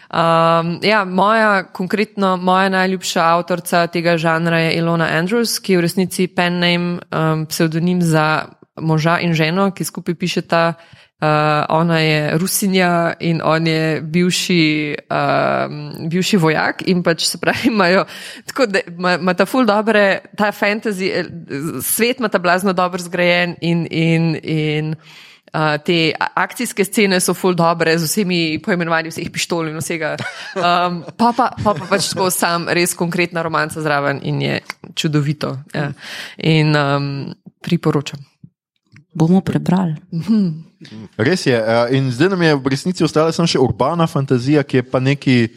Um, 0.08 0.80
ja, 0.84 1.06
moja, 1.06 1.64
konkretno 1.64 2.38
moja 2.38 2.70
najljubša 2.70 3.24
avtorica 3.24 3.88
tega 3.88 4.18
žanra 4.18 4.60
je 4.60 4.74
Ilona 4.80 5.08
Andrews, 5.12 5.60
ki 5.60 5.74
je 5.74 5.78
v 5.78 5.82
resnici 5.84 6.28
pen 6.28 6.60
name, 6.60 6.99
um, 7.12 7.45
pseudonim 7.45 8.02
za 8.02 8.45
moža 8.80 9.20
in 9.20 9.34
ženo, 9.34 9.72
ki 9.72 9.84
skupaj 9.84 10.16
pišeta. 10.16 10.74
Uh, 11.18 11.27
ona 11.69 11.99
je 11.99 12.38
Rusinja 12.38 13.14
in 13.19 13.41
on 13.44 13.68
je 13.68 14.02
bivši, 14.02 14.95
um, 15.10 16.10
bivši 16.10 16.38
vojak 16.38 16.84
in 16.85 17.02
pač 17.03 17.26
se 17.26 17.39
pravi, 17.41 17.68
imajo 17.73 18.03
tako, 18.45 18.68
da 18.69 18.80
ima, 18.88 19.34
ta 19.34 19.48
ful 19.49 19.65
dobre, 19.65 20.19
ta 20.38 20.52
fantasy, 20.53 21.10
eh, 21.10 21.26
svet 21.81 22.19
ima 22.19 22.30
ta 22.30 22.38
blazno 22.38 22.73
dobro 22.73 23.02
zgrajen 23.02 23.56
in, 23.61 23.88
in, 23.91 24.35
in 24.44 24.95
Uh, 25.53 25.77
te 25.80 26.11
akcijske 26.35 26.84
scene 26.85 27.19
so 27.23 27.34
full 27.34 27.56
dobre, 27.56 27.94
z 27.98 28.03
vsemi 28.03 28.60
poimenovanji 28.60 29.14
vseh 29.14 29.30
pištol 29.31 29.69
in 29.72 29.77
vsega. 29.80 30.18
Um, 30.60 30.99
pa, 31.18 31.31
pa, 31.31 31.53
pa, 31.64 31.72
pa 31.73 31.88
pač 31.88 32.10
tako 32.11 32.27
sam, 32.35 32.68
res 32.68 32.94
konkretna 32.99 33.41
romanca 33.48 33.81
zraven 33.81 34.19
in 34.27 34.41
je 34.44 34.60
čudovito. 34.94 35.56
Ja. 35.73 35.88
In 36.44 36.76
um, 36.76 37.07
priporočam. 37.64 38.19
Bomo 39.18 39.41
prebrali. 39.41 39.98
Res 41.18 41.41
je. 41.44 41.56
eh, 41.56 41.98
In 41.98 42.11
zdaj 42.14 42.30
nam 42.30 42.41
je 42.44 42.53
v 42.53 42.68
resnici 42.68 43.02
ostala 43.02 43.34
samo 43.34 43.49
še 43.49 43.57
urbana 43.57 44.06
fantazija, 44.06 44.61
ki 44.61 44.77
je 44.77 44.84
pa 44.84 44.99
nekaj 44.99 45.49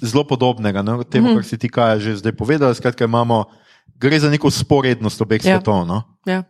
zelo 0.00 0.24
podobnega 0.24 0.80
no, 0.80 1.02
temu, 1.04 1.34
kar 1.34 1.44
si 1.44 1.58
ti 1.58 1.68
kaj 1.68 2.00
že 2.00 2.16
zdaj 2.16 2.32
povedal. 2.32 2.72
Skratka, 2.72 3.04
imamo, 3.04 3.44
gre 3.94 4.16
za 4.16 4.30
neko 4.30 4.48
sporednost 4.48 5.20
obeh 5.20 5.36
Ja. 5.38 5.58
svetov. 5.58 5.84
No? 5.84 6.02
Ja. 6.24 6.48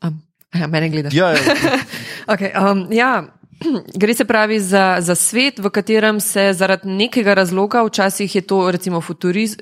Um, 0.00 0.20
ja, 0.50 0.66
mene 0.66 0.90
gledaš. 0.90 1.14
Ja, 1.14 1.32
ja. 1.32 1.40
Okay, 2.28 2.52
um, 2.52 2.86
ja. 2.88 3.24
Gre 3.94 4.10
se 4.10 4.24
pravi 4.24 4.58
za, 4.58 4.98
za 4.98 5.14
svet, 5.14 5.58
v 5.58 5.70
katerem 5.70 6.18
se 6.18 6.50
zaradi 6.52 6.86
nekega 6.88 7.30
razloga, 7.32 7.82
včasih 7.82 8.26
je 8.26 8.42
to 8.42 8.70
recimo 8.70 8.98
futurizem, 8.98 9.58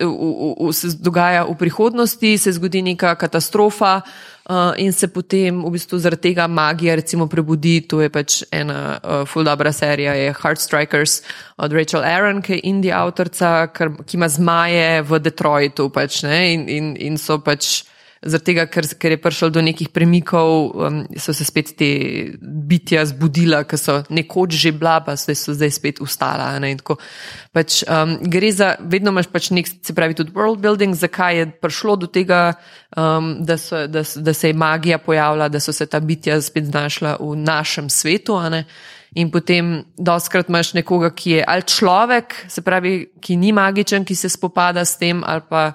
se 0.73 0.97
dogaja 0.97 1.45
v 1.45 1.53
prihodnosti, 1.55 2.39
se 2.39 2.53
zgodi 2.53 2.81
neka 2.83 3.13
katastrofa 3.15 4.01
uh, 4.49 4.73
in 4.77 4.93
se 4.93 5.09
potem 5.09 5.65
v 5.65 5.73
bistvu 5.75 5.99
zaradi 5.99 6.31
tega 6.31 6.47
magija 6.47 6.95
recimo 6.95 7.27
prebudi. 7.27 7.81
To 7.91 8.01
je 8.01 8.11
pač 8.11 8.43
ena 8.53 8.99
uh, 9.03 9.27
full 9.29 9.45
dobra 9.45 9.73
serija, 9.73 10.15
je 10.15 10.35
Heartstrikers 10.43 11.21
od 11.57 11.73
Rachel 11.73 12.05
Aaron, 12.05 12.43
ki 12.43 12.53
je 12.53 12.61
indija 12.65 13.03
avtorica, 13.05 13.69
ki 13.75 14.17
ima 14.17 14.29
zmaje 14.29 15.03
v 15.03 15.19
Detroitu 15.19 15.91
pač, 15.91 16.23
ne, 16.23 16.55
in, 16.55 16.69
in, 16.69 16.97
in 16.97 17.19
so 17.19 17.39
pač. 17.39 17.85
Zaradi 18.21 18.51
tega, 18.51 18.67
ker, 18.69 18.85
ker 19.01 19.15
je 19.15 19.17
prišlo 19.17 19.49
do 19.49 19.63
nekih 19.65 19.89
premikov, 19.97 20.51
um, 20.77 20.97
so 21.17 21.33
se 21.33 21.45
spet 21.49 21.71
te 21.73 21.89
bitja 22.37 23.07
zbudila, 23.09 23.63
ki 23.65 23.79
so 23.81 23.95
nekoč 24.13 24.59
že 24.61 24.75
bila, 24.77 24.99
pa 25.01 25.15
zdaj 25.17 25.39
so 25.41 25.55
zdaj 25.57 25.73
spet 25.73 26.03
ustala. 26.05 26.51
Ne, 26.61 26.75
pač, 27.57 27.81
um, 27.89 28.19
gre 28.21 28.53
za, 28.53 28.75
vedno 28.85 29.15
imaš 29.17 29.31
pač 29.33 29.49
nek, 29.57 29.73
se 29.73 29.97
pravi, 29.97 30.19
tudi 30.21 30.37
world 30.37 30.61
building, 30.61 30.93
zakaj 30.93 31.41
je 31.41 31.49
prišlo 31.65 31.97
do 32.05 32.13
tega, 32.13 32.61
um, 32.93 33.41
da, 33.41 33.57
so, 33.57 33.87
da, 33.89 34.05
da 34.05 34.37
se 34.37 34.53
je 34.53 34.61
magija 34.69 35.01
pojavila, 35.01 35.49
da 35.49 35.57
so 35.57 35.73
se 35.73 35.89
ta 35.89 36.05
bitja 36.05 36.37
spet 36.45 36.69
znašla 36.69 37.17
v 37.25 37.35
našem 37.41 37.89
svetu. 37.89 38.37
In 39.17 39.33
potem 39.33 39.81
doskrat 39.97 40.53
imaš 40.53 40.77
nekoga, 40.77 41.09
ki 41.09 41.39
je 41.41 41.45
ali 41.49 41.65
človek, 41.65 42.37
se 42.53 42.61
pravi, 42.61 43.15
ki 43.17 43.41
ni 43.41 43.57
magičen, 43.57 44.05
ki 44.05 44.15
se 44.15 44.29
spopada 44.29 44.85
s 44.85 45.01
tem, 45.01 45.25
ali 45.25 45.41
pa 45.49 45.71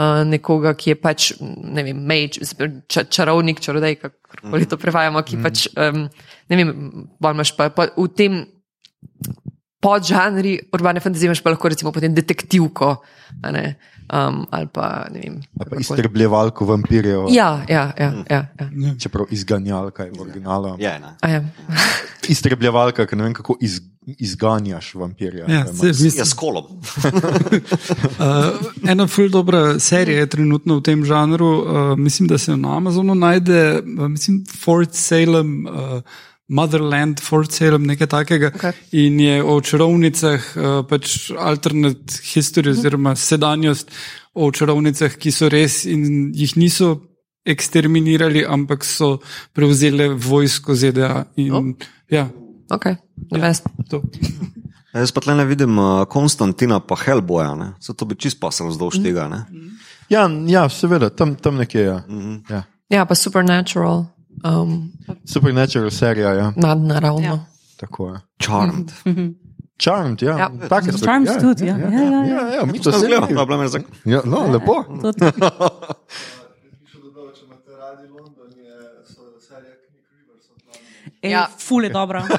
nekoga, 0.00 0.72
ki 0.78 0.94
je 0.94 0.96
pač, 0.96 1.28
ne 1.40 1.84
vem, 1.84 1.98
mage, 2.08 2.46
ča, 2.88 3.04
čarovnik, 3.12 3.60
čarodej, 3.60 3.98
kako 4.00 4.60
to 4.68 4.78
prevajamo, 4.80 5.20
ki 5.26 5.40
pač, 5.44 5.66
um, 5.76 6.06
ne 6.48 6.56
vem, 6.56 6.72
bolj 7.20 7.36
imaš 7.36 7.52
pa, 7.58 7.68
pa 7.74 7.90
v 7.92 8.08
tem 8.16 8.40
podžanri 9.82 10.56
urbane 10.72 11.02
fantazije, 11.02 11.28
imaš 11.28 11.42
pa 11.44 11.52
lahko 11.52 11.68
recimo 11.68 11.92
potem 11.92 12.14
detektivko. 12.14 12.94
Um, 14.12 14.46
ali 14.50 14.66
pa 14.68 15.06
ne 15.08 15.20
vem. 15.20 15.36
Pa 15.56 15.64
kakorkoli. 15.64 15.80
Iztrebljevalko 15.80 16.64
vampirjev, 16.68 17.30
Ja, 17.32 17.64
ja, 17.68 17.92
ja. 17.98 18.12
ja, 18.30 18.44
ja. 18.60 18.94
čeprav 19.00 19.26
izganjalka 19.30 20.04
je 20.04 20.10
v 20.12 20.20
originalu. 20.20 20.74
Je, 20.78 20.92
ne. 21.00 21.14
A 21.20 21.28
ja. 21.28 21.40
Iztrebljevalka, 22.34 23.06
ker 23.06 23.18
ne 23.18 23.24
vem, 23.24 23.32
kako 23.34 23.56
iz, 23.60 23.80
izganjaš 24.04 24.94
vampirja. 24.94 25.46
Ja, 25.48 25.64
se, 25.66 25.86
Ja, 25.86 25.88
mislim, 25.88 26.26
s 26.26 26.34
kolom. 26.36 26.64
Uh, 28.22 28.90
ena 28.90 29.06
ful 29.08 29.28
dobra 29.32 29.78
serija 29.80 30.20
je 30.20 30.26
trenutno 30.26 30.76
v 30.76 30.82
tem 30.82 31.04
žanru. 31.04 31.48
Uh, 31.48 31.98
mislim, 31.98 32.28
da 32.28 32.38
se 32.38 32.56
na 32.56 32.76
Amazonu 32.76 33.14
najde, 33.14 33.80
uh, 33.80 34.08
mislim, 34.08 34.44
Fort 34.64 34.94
Salem. 34.94 35.66
Uh, 35.66 36.02
Motherland, 36.52 37.20
Fort 37.24 37.52
Salem, 37.56 37.86
nekaj 37.88 38.10
takega. 38.12 38.50
Okej. 38.52 38.76
In 39.00 39.16
je 39.24 39.38
o 39.42 39.54
čarovnicah, 39.64 40.50
uh, 40.56 40.66
pač 40.84 41.30
alternate 41.32 42.20
history, 42.28 42.74
oziroma 42.76 43.14
sedanjost 43.16 43.88
o 44.36 44.50
čarovnicah, 44.52 45.16
ki 45.16 45.32
so 45.32 45.48
res 45.52 45.82
in 45.88 46.28
jih 46.36 46.52
niso 46.60 46.92
eksterminirali, 47.48 48.44
ampak 48.46 48.84
so 48.86 49.16
prevzeli 49.56 50.08
vojsko 50.14 50.76
ZDA. 50.78 51.24
In, 51.36 51.52
Oh. 51.52 51.72
ja, 52.10 52.28
Ok, 52.72 52.86
ne 53.32 53.38
vem. 53.38 53.52
to. 53.90 54.00
Jaz 54.94 55.12
pa 55.12 55.20
tle 55.20 55.34
ne 55.36 55.44
vidim 55.44 55.76
uh, 55.80 56.04
Konstantina 56.08 56.80
pa 56.80 56.96
Hellboya, 56.96 57.54
ne. 57.56 57.68
Zato 57.80 58.04
bi 58.08 58.14
čist 58.16 58.40
pasal 58.40 58.68
vzdolž 58.70 59.00
tega, 59.02 59.26
ne. 59.28 59.44
Ja, 60.08 60.24
ja, 60.48 60.68
seveda, 60.68 61.10
tam, 61.10 61.34
tam 61.36 61.56
nekje 61.60 61.80
je. 61.80 61.86
Ja. 61.88 61.98
Ja. 62.48 62.62
Ja, 62.92 63.04
pa 63.08 63.14
supernatural, 63.16 64.06
um, 64.44 64.92
Supernatural 65.24 65.90
serija, 65.90 66.32
ja. 66.32 66.52
nadnaravno. 66.56 67.20
Ja. 67.20 67.26
Ja. 67.26 67.44
tako 67.76 68.08
je. 68.08 68.20
Charmed. 68.38 68.92
Charmed, 69.78 70.22
ja. 70.22 70.38
Ja. 70.38 70.50
Take 70.68 70.92
so- 70.92 70.98
Charmed 70.98 71.28
ja, 71.28 71.40
tudi, 71.40 71.66
ja. 71.66 71.76
Ja, 71.76 71.90
ja, 71.90 72.00
ja. 72.02 72.24
Ja, 72.26 72.48
ja, 72.48 72.64
mi 72.64 72.78
to 72.78 72.84
To 72.84 72.92
sem 72.92 73.00
gledal, 73.00 73.18
zgledamo. 73.18 73.36
problem 73.36 73.60
je 73.60 73.68
zdaj. 73.68 73.82
Ja, 74.04 74.20
no, 74.24 74.38
lepo. 74.48 74.84
Piše, 76.78 76.98
da 76.98 77.10
dobro, 77.10 77.32
če 77.32 77.44
imate 77.44 77.70
radi 77.72 78.08
London, 78.08 78.50
je 78.58 78.76
so 79.04 79.20
serija 79.40 79.74
knjig 79.78 80.04
Rivers 80.12 80.46
of 80.46 80.58
London. 80.60 81.11
Ej, 81.22 81.30
Ja. 81.30 81.46
Ful 81.58 81.86
je 81.86 81.90
dobra. 81.94 82.26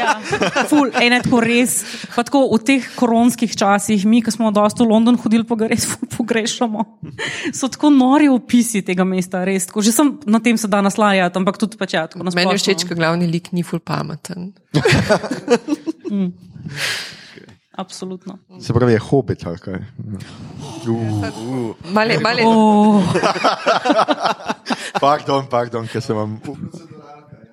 ja, 0.00 0.16
ful, 0.64 0.88
ej, 0.96 1.12
ne 1.12 1.20
tako 1.20 1.44
res. 1.44 1.84
Pa 2.16 2.24
tako 2.24 2.48
v 2.56 2.60
teh 2.64 2.80
koronskih 2.96 3.52
časih, 3.52 4.00
mi, 4.08 4.24
ki 4.24 4.32
smo 4.32 4.48
dosta 4.48 4.80
v 4.80 4.88
London 4.88 5.20
hodili, 5.20 5.44
pa 5.44 5.60
ga 5.60 5.68
res 5.68 5.84
pogrešamo. 6.16 7.04
So 7.52 7.68
tako 7.68 7.92
nori 7.92 8.32
opisi 8.32 8.80
tega 8.80 9.04
mesta, 9.04 9.44
res. 9.44 9.68
Tako, 9.68 9.84
že 9.84 9.92
sem 9.92 10.16
na 10.24 10.40
tem 10.40 10.56
se 10.56 10.72
da 10.72 10.80
naslajati, 10.80 11.36
ampak 11.36 11.60
tudi 11.60 11.76
pač 11.76 12.00
ja, 12.00 12.08
tako 12.08 12.24
na 12.24 12.32
Meni 12.32 12.56
je 12.56 12.64
všeč, 12.64 12.88
ker 12.88 12.96
glavni 12.96 13.28
lik 13.28 13.52
ni 13.52 13.60
ful 13.60 13.84
pameten. 13.84 14.56
Absolutno. 17.76 18.38
Se 18.60 18.72
pravi, 18.72 18.92
je 18.92 18.98
hobit 18.98 19.46
ali 19.46 19.58
kaj. 19.58 19.80
Male, 21.92 22.18
male, 22.22 22.42
Oh, 22.44 23.02
Pardon, 25.00 25.46
pardon, 25.50 25.88
ker 25.88 26.02
sem 26.02 26.16
vam. 26.16 26.38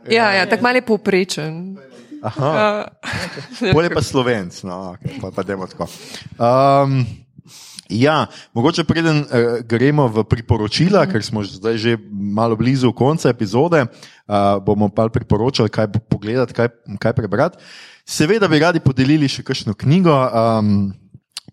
ja, 0.08 0.32
ja, 0.34 0.46
tako 0.50 0.64
malo 0.64 0.80
je 0.80 0.86
povprečen. 0.86 1.76
Aha, 2.24 2.88
bolje 3.74 3.90
pa 3.92 4.00
slovenc, 4.00 4.64
no, 4.64 4.96
okay, 4.96 5.20
pa, 5.20 5.32
pa 5.36 5.44
demo 5.44 5.68
tako. 5.68 5.90
Um, 6.40 7.04
Ja, 7.94 8.26
mogoče 8.56 8.88
preden 8.88 9.28
uh, 9.28 9.60
gremo 9.68 10.08
v 10.08 10.24
priporočila, 10.24 11.04
ker 11.06 11.20
smo 11.22 11.44
zdaj 11.44 11.76
že 11.78 11.92
malo 12.10 12.56
blizu 12.56 12.90
konca 12.96 13.30
epizode, 13.30 13.84
uh, 13.84 14.58
bomo 14.64 14.88
pa 14.90 15.12
priporočali, 15.12 15.70
kaj 15.70 15.92
pogledati, 16.08 16.56
kaj, 16.56 16.72
kaj 16.98 17.14
prebrati. 17.14 17.60
Seveda 18.04 18.50
bi 18.52 18.60
radi 18.60 18.82
podelili 18.84 19.30
še 19.32 19.46
kakšno 19.48 19.74
knjigo, 19.80 20.12
um, 20.12 20.92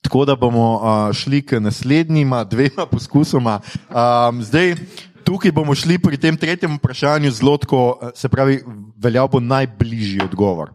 tako 0.02 0.24
da 0.26 0.34
bomo 0.34 0.66
uh, 0.74 1.12
šli 1.14 1.44
k 1.46 1.60
naslednjima 1.62 2.42
dvema 2.44 2.88
poskusoma. 2.90 3.60
Um, 3.86 4.42
zdaj, 4.42 4.74
tukaj 5.24 5.54
bomo 5.54 5.76
šli 5.78 6.00
pri 6.02 6.18
tem 6.18 6.34
tretjem 6.36 6.74
vprašanju 6.74 7.30
zelo 7.30 7.54
tako, 7.62 7.82
eh, 8.02 8.10
se 8.18 8.28
pravi, 8.28 8.60
veljal 8.98 9.30
bo 9.30 9.40
najbližji 9.40 10.24
odgovor. 10.26 10.74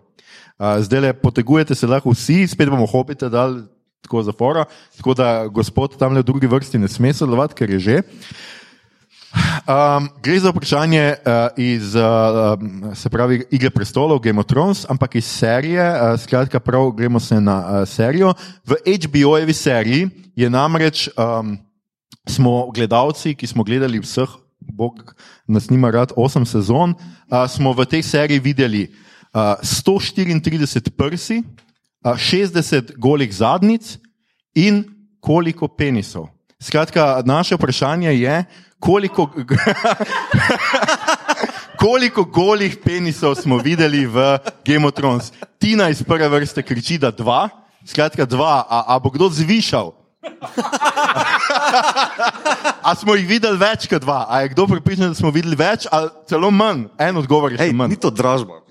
Uh, 0.55 0.79
zdaj 0.79 1.01
le 1.01 1.13
potegujete 1.13 1.75
se 1.75 1.87
lahko 1.87 2.15
vsi, 2.15 2.45
spet 2.47 2.71
bomo 2.71 2.87
hobite 2.87 3.27
dal 3.29 3.65
tako 4.05 4.23
zapora, 4.23 4.63
tako 4.95 5.13
da 5.13 5.47
gospod 5.51 5.97
tam 5.99 6.15
le 6.15 6.23
v 6.23 6.29
drugi 6.29 6.47
vrsti 6.47 6.79
ne 6.79 6.87
sme 6.87 7.11
sodelovati, 7.11 7.57
ker 7.57 7.75
je 7.75 7.79
že. 7.79 8.01
Um, 9.35 10.09
gre 10.23 10.39
za 10.39 10.49
vprašanje 10.49 11.15
uh, 11.15 11.33
iz 11.57 11.95
uh, 11.95 12.03
um, 12.59 12.95
se 12.95 13.09
pravi, 13.09 13.43
Igre 13.51 13.69
prestolov, 13.69 14.19
Game 14.19 14.39
of 14.39 14.45
Thrones, 14.45 14.85
ampak 14.89 15.15
iz 15.15 15.25
serije. 15.25 15.81
Uh, 15.81 16.19
skratka, 16.19 16.59
prav 16.59 16.91
gremo 16.91 17.19
se 17.19 17.41
na 17.41 17.57
uh, 17.59 17.87
serijo. 17.87 18.33
V 18.65 18.75
HBO-jevi 18.85 19.53
seriji 19.53 20.09
je 20.35 20.49
namreč, 20.49 21.09
um, 21.17 21.57
smo 22.27 22.71
gledalci, 22.71 23.35
ki 23.35 23.47
smo 23.47 23.63
gledali 23.63 23.99
vseh, 23.99 24.29
Bog 24.59 25.15
nas 25.47 25.69
nima 25.69 25.91
rad, 25.91 26.13
osem 26.15 26.45
sezon, 26.45 26.93
uh, 26.93 27.45
smo 27.49 27.73
v 27.73 27.85
tej 27.85 28.03
seriji 28.03 28.39
videli 28.39 28.87
uh, 28.87 29.57
134 29.61 30.89
prsi, 30.89 31.43
uh, 32.05 32.13
60 32.17 32.95
golih 32.97 33.33
zadnjic 33.33 33.97
in 34.55 34.83
koliko 35.19 35.67
penisov. 35.67 36.29
Skratka, 36.61 37.21
naše 37.25 37.55
vprašanje 37.55 38.13
je, 38.13 38.45
koliko, 38.85 39.29
koliko 41.83 42.23
golih 42.23 42.77
penisov 42.77 43.35
smo 43.35 43.57
videli 43.57 44.05
v 44.05 44.37
Game 44.65 44.87
of 44.87 44.93
Thrones. 44.93 45.31
Tina 45.59 45.89
iz 45.89 46.03
prve 46.03 46.29
vrste 46.29 46.61
kriči, 46.61 46.97
da 47.01 47.11
dva, 47.11 47.49
skratka 47.85 48.25
dva, 48.25 48.61
a, 48.69 48.83
a 48.93 48.99
bo 49.01 49.09
kdo 49.09 49.29
zvišal? 49.29 49.93
A 52.85 52.93
smo 52.95 53.15
jih 53.17 53.25
videli 53.25 53.57
več 53.57 53.87
kot 53.89 54.01
dva? 54.01 54.25
A 54.29 54.41
je 54.41 54.49
kdo 54.53 54.67
pripričan, 54.69 55.09
da 55.09 55.17
smo 55.17 55.31
videli 55.33 55.57
več 55.57 55.87
ali 55.91 56.09
celo 56.29 56.51
manj? 56.53 56.85
En 57.01 57.17
odgovor 57.17 57.53
je 57.53 57.57
še 57.57 57.65
Ej, 57.65 57.73
manj. 57.77 57.89
ni 57.93 57.97
to 57.97 58.09
dražba. 58.13 58.61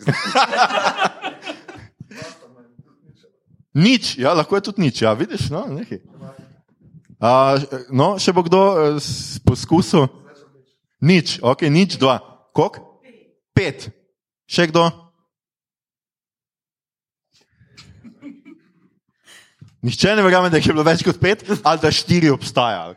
Nič, 3.75 4.15
ja, 4.23 4.31
lahko 4.39 4.55
je 4.55 4.71
tudi 4.71 4.87
nič, 4.87 5.03
ja, 5.03 5.11
vidiš, 5.19 5.51
no, 5.51 5.67
nekaj. 5.67 5.99
A, 7.25 7.57
no, 7.89 8.21
še 8.21 8.35
bo 8.37 8.45
kdo 8.45 8.61
eh, 8.77 9.01
poskusil? 9.49 10.05
Nič, 11.01 11.41
ok, 11.41 11.65
nič, 11.73 11.97
dva. 11.97 12.21
Kok? 12.53 12.77
Pet. 13.57 13.89
Še 14.45 14.69
kdo? 14.69 14.93
Nihče 19.85 20.17
ne 20.17 20.25
verjame, 20.25 20.49
da 20.49 20.57
je 20.61 20.73
bilo 20.73 20.85
več 20.85 21.05
kot 21.05 21.19
pet, 21.21 21.45
ali 21.45 21.81
da 21.81 21.91
štiri 21.93 22.31
obstaja. 22.33 22.93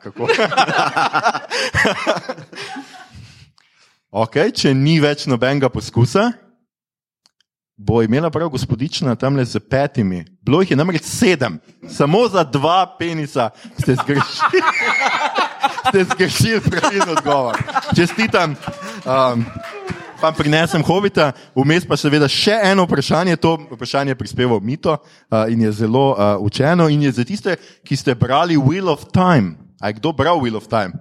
okay, 4.24 4.52
če 4.56 4.72
ni 4.72 5.00
več 5.04 5.28
nobenega 5.28 5.68
poskusa, 5.72 6.32
bo 7.78 8.02
imela 8.02 8.30
prav 8.30 8.50
gospodična 8.50 9.16
tam 9.16 9.36
le 9.36 9.46
z 9.46 9.60
petimi. 9.60 10.26
Bilo 10.42 10.62
jih 10.62 10.72
je 10.72 10.78
namreč 10.78 11.04
sedem, 11.04 11.60
samo 11.90 12.28
za 12.28 12.44
dva 12.44 12.96
penisa 13.00 13.50
ste 13.80 13.96
zgrešili. 13.96 14.62
ste 15.90 16.04
zgrešili 16.04 16.62
pravilno 16.62 17.12
odgovor. 17.12 17.58
Čestitam. 17.96 18.56
Um, 19.06 19.46
Pa 20.22 20.32
prinesem 20.34 20.82
hobita, 20.82 21.30
vmes 21.54 21.86
pa 21.86 21.94
seveda 21.94 22.26
še 22.26 22.56
eno 22.72 22.88
vprašanje. 22.88 23.38
To 23.38 23.54
vprašanje 23.70 24.16
je 24.16 24.18
prispeval 24.18 24.58
Mito 24.66 24.96
uh, 24.98 25.46
in 25.46 25.62
je 25.62 25.72
zelo 25.72 26.18
uh, 26.18 26.42
učeno. 26.42 26.90
In 26.90 27.06
je 27.06 27.12
za 27.12 27.22
tiste, 27.22 27.54
ki 27.86 27.94
ste 27.94 28.18
brali 28.18 28.58
Wheel 28.58 28.90
of 28.90 29.06
Time. 29.14 29.54
A 29.78 29.94
je 29.94 30.02
kdo 30.02 30.18
bral 30.18 30.42
Wheel 30.42 30.58
of 30.58 30.66
Time? 30.66 30.98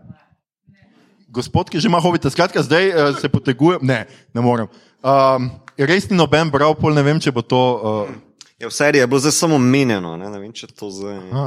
Gospod, 1.33 1.73
ki 1.73 1.81
že 1.81 1.89
ima 1.89 1.97
hobita, 1.97 2.29
skratka, 2.29 2.61
zdaj 2.61 2.93
uh, 2.93 3.17
se 3.17 3.33
poteguje. 3.33 3.81
Ne, 3.81 4.05
ne 4.37 4.41
morem. 4.45 4.69
Um, 5.01 5.49
res 5.79 6.09
ni 6.11 6.17
noben 6.17 6.49
bral, 6.51 6.73
pol 6.79 6.95
ne 6.97 7.03
vem, 7.05 7.21
če 7.21 7.33
bo 7.33 7.43
to. 7.45 7.61
Uh, 7.61 8.23
Ja, 8.57 8.71
v 8.71 8.73
seriji 8.73 9.03
je 9.05 9.07
bilo 9.07 9.21
zdaj 9.21 9.35
samo 9.37 9.59
menjeno, 9.61 10.15
ne, 10.17 10.31
ne 10.33 10.39
vem, 10.41 10.49
če 10.49 10.71
to 10.73 10.89
zdaj. 10.89 11.19
A. 11.29 11.43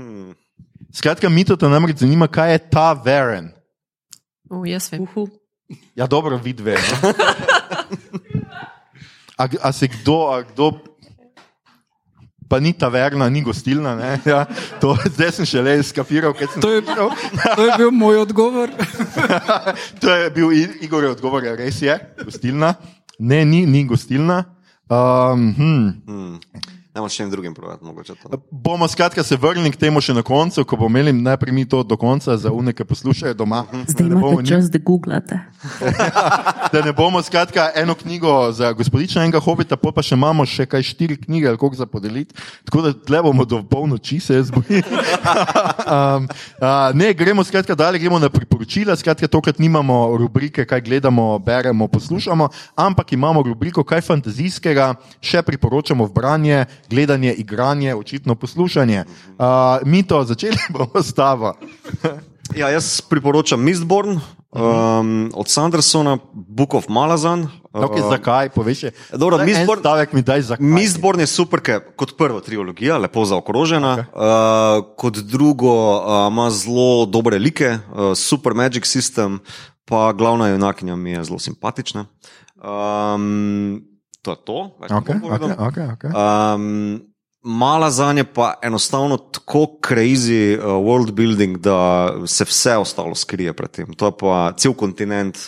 Hmm. 0.00 0.32
skratka, 0.88 1.28
Mito 1.28 1.58
te 1.60 1.68
namreč 1.68 2.00
zanima, 2.00 2.24
kaj 2.24 2.56
je 2.56 2.60
ta 2.72 2.86
veren. 2.96 3.50
Uh, 4.48 4.64
jaz 4.64 4.88
vem. 4.88 5.04
uhu. 5.04 5.28
Ja, 5.92 6.08
dobro, 6.08 6.40
vidve. 6.40 6.78
No? 6.80 7.12
A, 9.36 9.44
a 9.60 9.72
se 9.76 9.88
kdo, 9.92 10.30
a 10.32 10.40
kdo, 10.40 10.78
pa 12.48 12.60
ni 12.62 12.72
taverna, 12.72 13.28
ni 13.28 13.42
gostilna, 13.42 13.92
ne? 13.98 14.10
Ja, 14.32 14.46
to 14.80 14.96
zdaj 15.04 15.32
sem 15.36 15.44
šele 15.44 15.76
skapiral, 15.82 16.32
kaj 16.32 16.48
sem 16.48 16.62
To 16.64 16.70
je, 16.70 16.80
skapiral. 16.80 17.10
to 17.56 17.62
je 17.66 17.72
bil 17.76 17.90
moj 17.90 18.24
odgovor. 18.24 18.70
To 20.00 20.08
je 20.08 20.30
bil 20.30 20.48
Igorjev 20.80 21.18
odgovor, 21.18 21.44
ja, 21.44 21.56
res 21.58 21.82
je, 21.82 21.98
gostilna. 22.24 22.72
Ne, 23.18 23.44
ni, 23.44 23.66
ni 23.66 23.84
gostilna. 23.84 24.44
Um, 24.90 25.54
hm. 25.56 26.02
Hmm. 26.06 26.38
Nemo 26.94 27.08
še 27.10 27.24
en 27.24 27.30
drugim 27.30 27.54
provati, 27.54 27.82
mogoče 27.82 28.14
to. 28.22 28.38
Bomo 28.50 28.86
skratka 28.88 29.22
se 29.26 29.34
vrnili 29.36 29.72
k 29.74 29.78
temu 29.82 29.98
še 29.98 30.14
na 30.14 30.22
koncu, 30.22 30.62
ko 30.62 30.76
bomo 30.78 30.92
imeli 30.94 31.10
najprej 31.10 31.50
mi 31.50 31.64
to 31.66 31.80
do 31.82 31.96
konca 31.98 32.36
za 32.38 32.52
unike 32.54 32.84
poslušajo 32.86 33.34
doma. 33.34 33.64
Zdaj 33.90 34.12
bomo 34.12 34.28
imate 34.28 34.42
ni- 34.42 34.48
čas, 34.48 34.68
da 34.70 34.78
googlate. 34.78 35.40
da 36.72 36.82
ne 36.86 36.92
bomo 36.94 37.18
skratka 37.22 37.72
eno 37.74 37.96
knjigo 37.98 38.52
za 38.54 38.70
gospodiča 38.72 39.24
enega 39.24 39.40
hobita, 39.42 39.74
pa 39.74 40.04
še 40.06 40.14
imamo 40.14 40.46
še 40.46 40.68
kaj 40.70 40.86
štiri 40.86 41.16
knjige 41.18 41.50
ali 41.50 41.58
koliko 41.58 41.80
za 41.80 41.88
podeliti. 41.90 42.38
Tako 42.70 42.84
da 42.86 42.94
tle 42.94 43.22
bomo 43.26 43.42
do 43.42 43.58
polnoči 43.66 44.20
se 44.22 44.38
jaz 44.38 44.54
bojim. 44.54 44.86
um, 45.90 46.30
uh, 46.62 46.94
ne, 46.94 47.10
gremo 47.10 47.42
skratka 47.42 47.74
dalje, 47.74 48.04
gremo 48.06 48.22
na 48.22 48.30
priporočila. 48.30 48.94
Skratka, 48.94 49.26
tokrat 49.26 49.58
nimamo 49.58 50.14
rubrike, 50.14 50.62
kaj 50.62 50.86
gledamo, 50.86 51.42
beremo, 51.42 51.90
poslušamo, 51.90 52.48
ampak 52.78 53.18
imamo 53.18 53.42
rubriko, 53.42 53.82
kaj 53.82 54.06
fantazijskega 54.06 54.92
še 55.18 55.42
priporočamo 55.42 56.06
v 56.06 56.14
branje, 56.14 56.62
gledanje, 56.90 57.34
igranje, 57.34 57.94
očitno 57.94 58.34
poslušanje. 58.34 59.04
Uh, 59.28 59.44
Mito, 59.84 60.24
začeli 60.24 60.56
bomo 60.74 61.02
s 61.02 61.12
tabo. 61.14 61.52
Ja, 62.56 62.68
jaz 62.68 63.00
priporočam 63.00 63.62
Mistborn 63.62 64.20
um, 64.52 65.30
od 65.34 65.48
Sandersona, 65.48 66.18
Book 66.32 66.74
of 66.74 66.88
Malazan. 66.88 67.48
Okay, 67.72 68.04
Uh, 68.04 68.10
zakaj? 68.10 68.48
Poveš. 68.48 68.84
Dobro, 69.16 69.38
Mistborn- 69.38 69.80
stavek 69.80 70.12
mi 70.12 70.22
daj 70.22 70.42
zakaj. 70.42 70.66
Mistborn 70.66 71.20
je 71.20 71.26
super, 71.26 71.60
ker 71.60 71.80
kot 71.96 72.12
prvo 72.18 72.40
trilogija, 72.40 72.98
lepo 72.98 73.24
zaokrožena, 73.24 73.96
okay. 73.96 74.78
uh, 74.78 74.84
kot 74.96 75.18
drugo 75.18 75.72
uh, 75.96 76.28
ima 76.30 76.50
zelo 76.50 77.06
dobre 77.06 77.38
like, 77.38 77.78
uh, 77.90 78.12
super 78.14 78.54
magic 78.54 78.84
system, 78.84 79.38
pa 79.84 80.12
glavna 80.12 80.48
junakinja 80.48 80.96
mi 80.96 81.10
je 81.10 81.24
zelo 81.24 81.38
simpatična. 81.38 82.04
Um, 82.62 83.82
to 84.24 84.32
je 84.32 84.40
to, 84.44 84.58
Okay, 84.80 85.20
okay, 85.20 85.52
okay, 85.68 85.86
okay. 85.92 86.10
Um, 86.10 87.02
mala 87.44 87.90
za 87.90 88.12
nje 88.12 88.24
pa 88.24 88.54
enostavno 88.62 89.16
tako 89.16 89.66
crazy 89.88 90.56
uh, 90.58 90.64
world 90.64 91.12
building, 91.12 91.58
da 91.58 92.08
se 92.26 92.44
vse 92.44 92.76
ostalo 92.76 93.14
skrije 93.14 93.52
pred 93.52 93.70
tem. 93.70 93.92
To 93.94 94.06
je 94.06 94.12
pa 94.20 94.52
cel 94.56 94.72
kontinent 94.72 95.38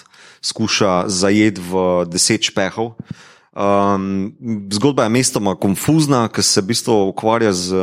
skuša 0.44 1.08
zajeti 1.08 1.60
v 1.60 2.04
deset 2.12 2.44
špehov. 2.52 2.92
Um, 3.56 4.36
zgodba 4.72 5.08
je 5.08 5.14
mestoma 5.16 5.56
konfuzna, 5.56 6.26
ker 6.28 6.44
se 6.44 6.60
v 6.60 6.68
bistvu 6.74 6.98
ukvarja 7.08 7.52
z, 7.56 7.80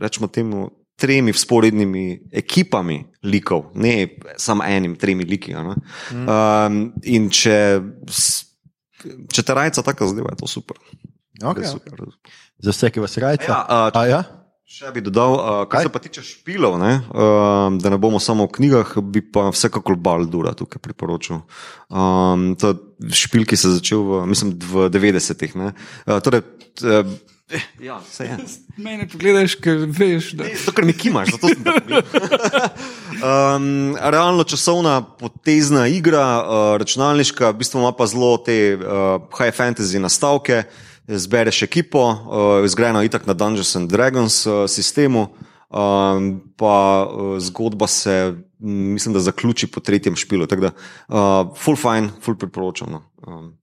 rečemo 0.00 0.28
temu, 0.28 0.68
tremi 1.00 1.32
sporednimi 1.32 2.28
ekipami 2.32 3.06
likov, 3.24 3.70
ne 3.74 4.08
samo 4.36 4.64
enim, 4.68 4.96
tremi 5.00 5.24
liki. 5.24 5.56
ne. 5.56 5.76
Um, 6.12 6.92
in 7.02 7.30
če, 7.32 7.80
če 9.32 9.42
te 9.46 9.56
rajca 9.56 9.84
tako 9.86 10.10
zadeva, 10.10 10.34
je 10.34 10.42
to 10.42 10.50
super. 10.50 10.76
Okay, 11.40 11.40
Je 11.40 11.48
okay. 11.48 11.70
super. 11.72 12.04
Za 12.60 12.74
vse, 12.74 12.90
ki 12.92 13.00
vas 13.00 13.16
rajca. 13.16 13.48
Ja, 13.48 13.64
a, 13.64 13.78
A 13.94 14.02
ja? 14.06 14.20
Še 14.70 14.92
bi 14.94 15.02
dodal, 15.02 15.32
uh, 15.34 15.46
kar 15.66 15.80
Kaj? 15.80 15.88
se 15.88 15.90
pa 15.90 15.98
tiče 15.98 16.22
špilov, 16.22 16.76
ne, 16.78 16.92
uh, 17.10 17.74
da 17.82 17.90
ne 17.90 17.96
bomo 17.98 18.20
samo 18.22 18.46
v 18.46 18.54
knjigah, 18.54 18.92
bi 19.02 19.18
pa 19.18 19.48
vsekakor 19.50 19.96
Baldura 19.98 20.52
tukaj 20.54 20.78
priporočil. 20.84 21.40
Um, 21.90 22.52
to 22.54 22.70
je 22.70 23.10
špil, 23.18 23.48
ki 23.50 23.58
se 23.58 23.66
je 23.66 23.80
začel 23.80 24.04
v, 24.06 24.20
mislim, 24.30 24.54
v 24.54 24.86
90-ih. 24.94 25.56
ne. 25.58 25.72
Uh, 26.06 26.20
torej, 26.22 26.46
uh, 26.86 27.02
ja, 27.88 27.98
vse 27.98 28.24
je. 28.24 28.36
Mene 28.76 29.08
pogledaš, 29.08 29.54
ker 29.60 29.84
veš, 29.88 30.32
da 30.38 30.46
To, 30.64 30.72
kar 30.72 30.84
mi 30.84 30.92
kimaš, 30.92 31.32
zato 31.34 31.48
sem 31.48 31.64
tako 31.64 31.80
um, 33.30 33.96
Realno 34.00 34.44
časovna 34.44 35.00
potezna 35.02 35.86
igra, 35.88 36.26
uh, 36.40 36.76
računalniška, 36.80 37.50
v 37.50 37.60
bistvu 37.62 37.82
ima 37.82 37.92
pa 37.92 38.06
zelo 38.06 38.36
te 38.38 38.76
uh, 38.76 38.82
high 39.38 39.54
fantasy 39.56 39.98
nastavke. 39.98 40.62
Zbereš 41.10 41.64
ekipo, 41.66 42.04
uh, 42.06 42.66
zgrajeno 42.70 43.02
itak 43.02 43.26
na 43.26 43.34
Dungeons 43.34 43.74
and 43.76 43.90
Dragons 43.90 44.46
uh, 44.46 44.64
sistemu, 44.70 45.26
um, 45.70 46.36
pa 46.56 47.06
uh, 47.06 47.38
zgodba 47.42 47.86
se, 47.86 48.34
mislim, 48.58 49.14
da 49.14 49.20
zaključi 49.20 49.66
po 49.66 49.80
tretjem 49.80 50.16
špilu. 50.16 50.46
Tako 50.46 50.68
da, 50.68 50.70
uh, 51.08 51.56
full 51.58 51.76
fine, 51.76 52.12
full 52.22 52.38
priporočam. 52.38 52.92
no. 52.92 53.02
Um, 53.26 53.59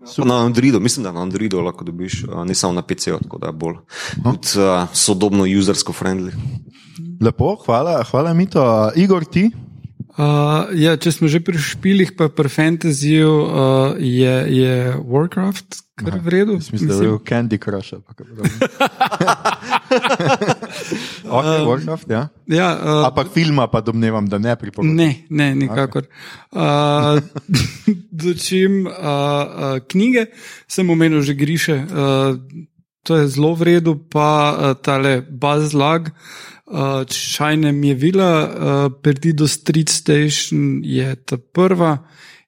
Pa 0.00 0.24
Na 0.24 0.44
Androidu, 0.44 0.80
mislim, 0.80 1.04
da 1.04 1.12
na 1.12 1.22
Androidu 1.22 1.60
lahko 1.60 1.84
dobiš, 1.84 2.24
ne 2.46 2.54
samo 2.54 2.72
na 2.72 2.82
PC-ju, 2.82 3.18
tako 3.22 3.38
da 3.38 3.46
je 3.46 3.52
bolj 3.52 3.74
tudi, 4.24 4.56
uh, 4.56 4.88
sodobno 4.92 5.44
usersko 5.58 5.92
friendly. 5.92 6.32
Lepo, 7.20 7.56
hvala, 7.66 8.04
hvala 8.10 8.34
Mito. 8.34 8.90
Igor, 8.96 9.24
ti? 9.24 9.50
Uh, 10.20 10.68
ja, 10.76 10.98
če 11.00 11.14
smo 11.16 11.30
že 11.32 11.40
pri 11.40 11.56
špilih, 11.56 12.12
pa 12.12 12.28
pri 12.28 12.50
fantasyju, 12.52 13.30
uh, 13.30 13.46
je, 13.96 14.34
je 14.52 14.74
Warcraft 15.00 15.80
kar 15.96 16.18
v 16.20 16.28
redu. 16.28 16.56
Mislim, 16.60 16.88
da 16.88 16.94
je 16.94 17.00
bil 17.00 17.18
Candy 17.24 17.58
Crush. 17.60 17.92
ali 17.96 18.02
pa 18.04 18.12
kaj 18.14 18.26
podobnega. 18.28 18.66
okay, 21.40 21.58
Warcraft, 21.64 22.08
ja. 22.12 22.22
ja, 22.46 22.68
uh, 22.76 23.06
Ampak 23.08 23.32
filma 23.32 23.68
pa 23.72 23.80
domnevam, 23.80 24.28
da 24.28 24.38
ne 24.38 24.56
priporočam. 24.56 24.96
Ne, 24.96 25.24
ne, 25.30 25.54
nikakor. 25.54 26.04
Okay. 26.04 26.60
Uh, 26.60 27.20
Dočim 28.20 28.84
uh, 28.86 28.92
uh, 28.92 29.78
knjige, 29.88 30.26
sem 30.68 30.90
omenil 30.90 31.24
že 31.24 31.36
griše, 31.38 31.80
uh, 31.80 32.36
to 33.04 33.16
je 33.16 33.24
zelo 33.32 33.56
v 33.56 33.72
redu, 33.72 33.96
pa 33.96 34.30
uh, 34.52 34.76
tale 34.76 35.24
Bazlag, 35.24 36.12
uh, 36.12 36.48
Čajne 37.34 37.72
mi 37.72 37.88
je 37.88 37.94
vila, 37.94 38.32
uh, 38.44 38.92
Perdido 39.02 39.48
Street 39.48 39.88
Station 39.88 40.80
je 40.84 41.14
ta 41.16 41.36
prva 41.36 41.98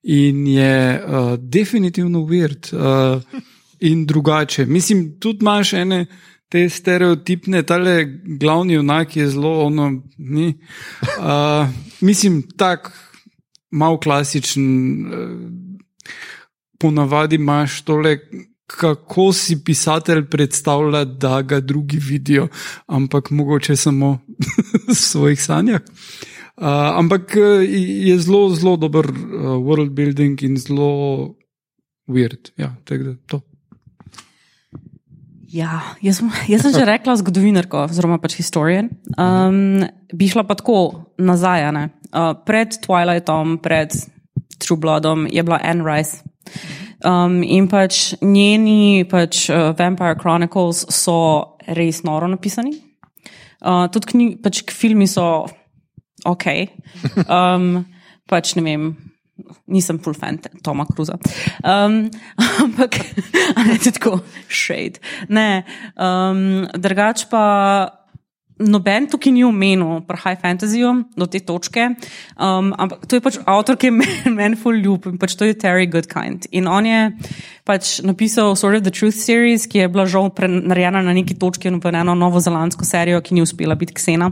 in 0.03 0.47
je 0.47 1.03
uh, 1.05 1.35
definitivno 1.39 2.21
weird 2.21 2.71
uh, 2.73 3.23
in 3.81 4.07
drugače. 4.07 4.67
Mislim, 4.67 5.19
tudi 5.21 5.39
imaš 5.41 5.73
ene. 5.73 6.07
Te 6.53 6.69
stereotipne, 6.69 7.63
tale 7.63 8.05
glavni 8.41 8.75
junak 8.75 9.17
je 9.17 9.29
zelo 9.29 9.65
ono. 9.65 10.03
Ni, 10.19 10.49
uh, 11.19 11.69
mislim, 12.01 12.43
tak 12.57 12.93
mal 13.71 13.97
klasičen. 14.01 14.67
Uh, 15.07 15.63
ponavadi 16.83 17.37
imaš 17.37 17.83
tole, 17.83 18.19
kako 18.79 19.33
si 19.33 19.59
pisatelj 19.65 20.25
predstavlja, 20.31 21.05
da 21.05 21.43
ga 21.43 21.61
drugi 21.61 21.99
vidijo, 21.99 22.49
ampak 22.87 23.31
mogoče 23.31 23.77
samo 23.77 24.19
v 24.89 24.95
svojih 24.95 25.43
sanjah. 25.43 25.81
Uh, 26.57 26.67
ampak 26.99 27.37
uh, 27.37 27.65
je 28.07 28.19
zelo, 28.19 28.49
zelo 28.55 28.77
dober 28.77 29.09
uh, 29.09 29.57
world 29.57 29.91
building 29.91 30.43
in 30.43 30.57
zelo 30.57 31.35
weird. 32.09 32.53
Ja, 32.57 32.75
tako 32.85 33.03
da 33.05 33.15
to. 33.27 33.41
Ja, 35.53 35.81
jaz, 36.01 36.23
jaz 36.49 36.63
sem 36.65 36.73
že 36.73 36.85
rekla 36.89 37.17
zgodovinarko, 37.21 37.85
oziroma 37.91 38.17
pač 38.17 38.39
historian. 38.41 38.89
Um, 39.21 39.85
bi 40.13 40.29
šla 40.29 40.47
pa 40.49 40.57
tako 40.57 41.13
nazaj. 41.21 41.69
Uh, 42.13 42.33
pred 42.47 42.73
Twilightom, 42.81 43.59
pred 43.61 43.93
True 44.57 44.81
Bloodom 44.81 45.27
je 45.29 45.43
bila 45.45 45.61
Anne 45.61 45.85
Rice. 45.85 46.25
Um, 47.05 47.41
in 47.43 47.67
pač 47.71 48.13
njeni 48.23 49.05
pač, 49.11 49.49
uh, 49.51 49.73
Vampire 49.79 50.19
Chronicles 50.21 50.85
so 50.95 51.59
res 51.67 52.03
noro 52.07 52.29
napisani. 52.31 52.77
Uh, 53.63 53.87
tudi 53.95 54.11
knjig, 54.13 54.37
pač 54.43 54.63
filmi 54.75 55.07
so 55.11 55.47
ok. 56.27 56.47
Um, 57.27 57.85
pač 58.31 58.55
ne 58.59 58.65
vem, 58.67 58.87
nisem 59.71 59.99
full 60.03 60.15
fan 60.19 60.39
Toma 60.63 60.87
Cruza. 60.91 61.19
Um, 61.65 62.05
ampak, 62.65 63.01
a 63.57 63.67
ne 63.67 63.79
tudi 63.79 63.97
tako, 63.99 64.21
shade. 64.49 65.03
Ne, 65.29 65.65
um, 65.97 66.65
drugač 66.79 67.27
pa. 67.33 67.99
Noben 68.61 69.09
tukaj 69.09 69.33
ni 69.33 69.45
omenil 69.45 70.03
pri 70.07 70.19
High 70.21 70.41
Fantasyju 70.43 70.91
do 71.17 71.27
te 71.27 71.41
točke, 71.41 71.89
um, 72.37 72.71
ampak 72.77 73.07
to 73.09 73.17
je 73.17 73.25
pač 73.25 73.39
avtor, 73.49 73.79
ki 73.81 73.89
je 73.89 73.95
meni 74.01 74.33
men 74.37 74.57
ful 74.61 74.77
ljub 74.77 75.09
in 75.09 75.17
pač 75.19 75.35
to 75.39 75.49
je 75.49 75.57
Terry 75.57 75.89
Goodkind. 75.91 76.47
In 76.53 76.69
on 76.69 76.87
je 76.87 77.11
pač 77.65 77.99
napisal 78.05 78.55
Sort 78.57 78.77
of 78.77 78.85
the 78.85 78.93
Truth 78.93 79.17
series, 79.17 79.67
ki 79.67 79.83
je 79.83 79.89
bila 79.89 80.07
žal 80.07 80.31
pre- 80.31 80.51
narejena 80.51 81.03
na 81.03 81.17
neki 81.17 81.39
točki 81.41 81.73
in 81.73 81.81
v 81.81 81.95
eno 81.97 82.15
novozelandsko 82.15 82.85
serijo, 82.85 83.23
ki 83.25 83.35
ni 83.35 83.43
uspela 83.43 83.75
biti 83.75 83.97
ksena. 83.97 84.31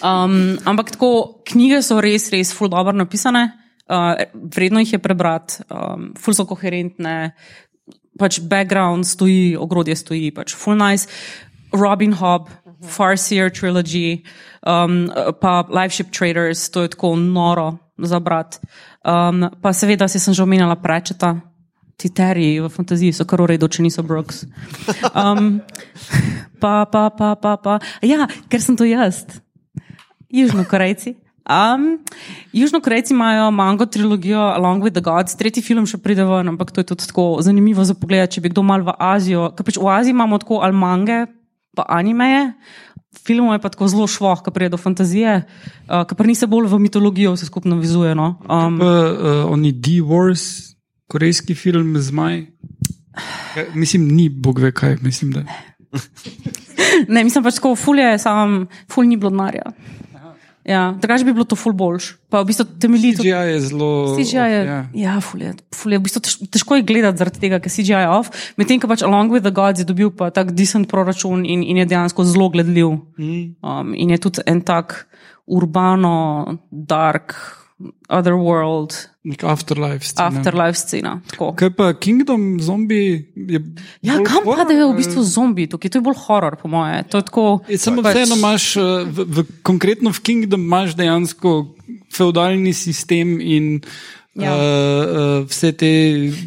Um, 0.00 0.56
ampak 0.64 0.94
tako, 0.94 1.42
knjige 1.44 1.82
so 1.84 2.00
res, 2.00 2.30
res 2.32 2.54
ful 2.56 2.70
dobro 2.72 2.94
napisane, 2.96 3.50
uh, 3.90 4.14
vredno 4.32 4.80
jih 4.80 4.96
je 4.96 5.02
prebrati, 5.02 5.66
um, 5.68 6.12
ful 6.16 6.36
so 6.36 6.46
koherentne, 6.48 7.34
pač 8.20 8.40
background 8.40 9.08
stoji, 9.08 9.56
ogrodje 9.58 9.96
stoji, 9.98 10.30
pač 10.36 10.54
full 10.56 10.78
nice. 10.78 11.08
Robin 11.72 12.14
Hobb, 12.18 12.50
Farseer 12.80 13.50
trilogy, 13.50 14.24
um, 14.66 15.12
pa 15.40 15.64
Live 15.68 15.92
Ship 15.94 16.10
Traders, 16.10 16.70
to 16.70 16.82
je 16.82 16.88
tako 16.88 17.16
noro 17.16 17.78
za 17.98 18.20
brat. 18.20 18.60
Um, 19.04 19.50
pa 19.60 19.72
seveda 19.72 20.08
si 20.08 20.20
sem 20.20 20.34
že 20.34 20.42
omenjala 20.42 20.76
prečeta. 20.76 21.40
Ti 22.00 22.08
terji 22.08 22.60
v 22.60 22.68
fantaziji 22.72 23.12
so 23.12 23.28
kar 23.28 23.44
v 23.44 23.52
redu, 23.52 23.68
če 23.68 23.84
niso 23.84 24.00
Brooks. 24.00 24.48
Um, 25.12 25.60
pa, 26.62 26.88
pa, 26.88 27.12
pa, 27.12 27.36
pa, 27.36 27.60
pa. 27.60 27.76
Ja, 28.00 28.24
ker 28.48 28.64
sem 28.64 28.72
to 28.72 28.88
jaz. 28.88 29.28
Južnokorejci, 30.32 31.20
Um, 31.50 31.98
Južnokorejci 32.52 33.14
imajo 33.14 33.50
mango 33.50 33.86
trilogijo 33.86 34.38
Along 34.38 34.84
with 34.84 34.92
the 34.92 35.00
Gods, 35.00 35.34
tretji 35.34 35.62
film 35.62 35.86
še 35.86 35.98
pride 35.98 36.22
ven, 36.22 36.52
ampak 36.52 36.70
to 36.70 36.84
je 36.84 36.90
tudi 36.92 37.08
tako 37.10 37.40
zanimivo 37.42 37.82
za 37.84 37.96
pogled, 37.98 38.30
če 38.30 38.42
bi 38.44 38.52
kdo 38.52 38.62
mal 38.62 38.84
v 38.86 38.94
Azijo. 38.94 39.48
Ker 39.56 39.66
pač 39.66 39.80
v 39.80 39.88
Aziji 39.90 40.14
imamo 40.14 40.38
tako 40.38 40.60
ali 40.62 40.76
mange, 40.76 41.24
pa 41.76 41.86
animeje. 41.88 42.52
Filmov 43.26 43.56
je 43.56 43.62
pa 43.62 43.68
tako 43.68 43.88
zelo 43.90 44.06
švoh, 44.06 44.38
ki 44.42 44.52
pride 44.54 44.74
do 44.74 44.78
fantazije, 44.78 45.42
uh, 45.90 46.04
ki 46.06 46.14
pa 46.14 46.26
ni 46.26 46.34
se 46.38 46.46
bolj 46.46 46.68
v 46.70 46.78
mitologijo 46.78 47.34
vse 47.34 47.48
skupno 47.50 47.78
vizuje. 47.80 48.14
No? 48.14 48.38
Um, 48.46 48.78
Pa, 48.78 48.86
uh, 48.86 49.52
oni 49.52 49.72
D-Wars, 49.72 50.74
korejski 51.10 51.54
film 51.54 51.98
Zmaj. 51.98 52.46
Ja, 53.56 53.64
Mislim, 53.74 54.06
ni 54.14 54.28
bog 54.28 54.58
ve 54.62 54.70
kaj, 54.72 54.96
mislim, 55.02 55.32
da. 55.32 55.42
ne, 57.08 57.24
mislim 57.24 57.44
pač 57.44 57.58
tako, 57.58 57.74
ful 57.76 57.98
je 57.98 58.14
sam, 58.22 58.68
ful 58.90 59.08
ni 59.10 59.18
bilo 59.18 59.34
denarja. 59.34 59.74
Ja, 60.70 60.94
drugače 61.02 61.26
bi 61.26 61.32
bilo 61.34 61.44
to 61.50 61.56
ful 61.58 61.74
boljš. 61.74 62.12
Pa 62.30 62.44
v 62.44 62.50
bistvu 62.52 62.64
temelji 62.78 63.16
tudi. 63.18 63.32
CGI 63.32 63.50
je 63.50 63.60
zelo. 63.66 63.90
CGI 64.14 64.36
je, 64.38 64.60
Ja. 64.70 64.78
ja, 64.94 65.14
ful 65.24 65.42
je, 65.42 65.50
ful 65.74 65.92
je, 65.92 65.98
v 65.98 66.04
bistvu 66.06 66.22
tež, 66.22 66.36
težko 66.46 66.78
je 66.78 66.86
gledati 66.86 67.18
zaradi 67.18 67.42
tega, 67.42 67.58
ker 67.58 67.72
CGI 67.74 68.04
je 68.04 68.10
off. 68.14 68.30
Medtem, 68.60 68.78
ko 68.78 68.86
pač 68.86 69.02
Along 69.02 69.34
with 69.34 69.42
the 69.42 69.50
Gods 69.50 69.82
je 69.82 69.88
dobil 69.88 70.14
pa 70.14 70.30
tak 70.30 70.54
decent 70.54 70.86
proračun 70.86 71.42
in, 71.42 71.66
in 71.66 71.82
je 71.82 71.88
dejansko 71.90 72.22
zelo 72.24 72.46
gledljiv. 72.54 72.94
Um, 73.18 73.94
in 73.98 74.14
je 74.14 74.18
tudi 74.22 74.46
en 74.46 74.62
tak 74.62 75.10
urbano, 75.50 76.54
dark, 76.70 77.34
otherworld, 78.06 79.09
Nek 79.22 79.44
afterlife. 79.44 80.00
Scena. 80.02 80.28
afterlife 80.30 80.78
scena. 80.78 81.20
Tako. 81.26 81.52
Kaj 81.52 81.70
pa 81.70 81.92
Kingdom, 81.92 82.56
zombi? 82.58 83.00
Je 83.36 83.60
Ja, 84.00 84.16
kam 84.18 84.40
horror 84.40 84.56
padejo 84.56 84.86
v 84.86 84.90
ali- 84.90 84.96
bistvu 84.96 85.20
zombi 85.22 85.66
tukaj? 85.66 85.90
To 85.90 85.98
je 85.98 86.02
bolj 86.02 86.16
horor, 86.18 86.56
po 86.56 86.68
moje. 86.68 87.04
To 87.04 87.18
je 87.18 87.22
tako. 87.22 87.44
Je, 87.68 87.76
samo 87.76 88.00
pač- 88.00 88.14
vseeno 88.14 88.36
imaš, 88.36 88.64
eh, 88.76 88.80
v, 89.06 89.18
v, 89.26 89.36
konkretno 89.62 90.08
v 90.08 90.20
Kingdom 90.20 90.60
imaš 90.62 90.94
dejansko 90.94 91.76
feudalni 92.08 92.72
sistem 92.72 93.40
in 93.40 93.80
Ja. 94.32 94.46
uh, 94.48 94.62
uh, 95.42 95.44
vse 95.44 95.72
te 95.72 95.90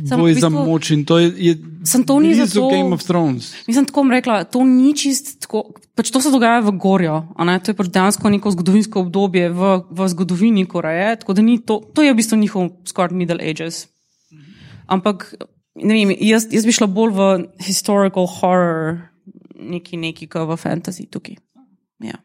boje 0.09 0.33
v 0.33 0.39
za 0.39 0.47
bistvu- 0.47 0.65
moč. 0.65 0.89
In 0.89 1.03
to 1.03 1.19
je, 1.19 1.29
je 1.37 1.53
Samo 1.83 2.03
to 2.07 2.19
ni 2.19 2.35
zato- 2.35 2.69
Game 2.71 2.95
of 2.95 3.03
Thrones. 3.03 3.53
Mislim, 3.67 3.85
tako 3.85 4.03
rekla, 4.11 4.43
to 4.43 4.63
ni 4.63 4.95
čist 4.95 5.41
tako. 5.41 5.73
Pač 5.95 6.09
to 6.11 6.21
se 6.21 6.31
dogaja 6.31 6.59
v 6.59 6.71
Gorju, 6.71 7.21
to 7.37 7.71
je 7.71 7.75
pač 7.75 7.87
dejansko 7.87 8.29
neko 8.29 8.51
zgodovinsko 8.51 8.99
obdobje 8.99 9.49
v, 9.49 9.83
v 9.91 10.07
zgodovini 10.07 10.65
Koreje. 10.65 11.19
Tako 11.19 11.33
da 11.33 11.41
ni 11.41 11.59
to, 11.61 11.81
to 11.93 12.01
je 12.01 12.13
v 12.13 12.15
bistvu 12.15 12.37
njihov 12.37 12.69
skoraj 12.85 13.13
Middle 13.13 13.43
Ages. 13.43 13.87
Ampak 14.87 15.35
ne 15.75 15.93
vem, 15.93 16.15
jaz, 16.19 16.47
jaz 16.51 16.65
bi 16.65 16.71
šla 16.71 16.87
bolj 16.87 17.11
v 17.13 17.21
historical 17.65 18.27
horror, 18.27 19.09
neki 19.55 19.97
neki, 19.97 20.27
kot 20.27 20.47
v 20.49 20.57
fantasy 20.57 21.05
tukaj. 21.09 21.37
Ja. 22.03 22.17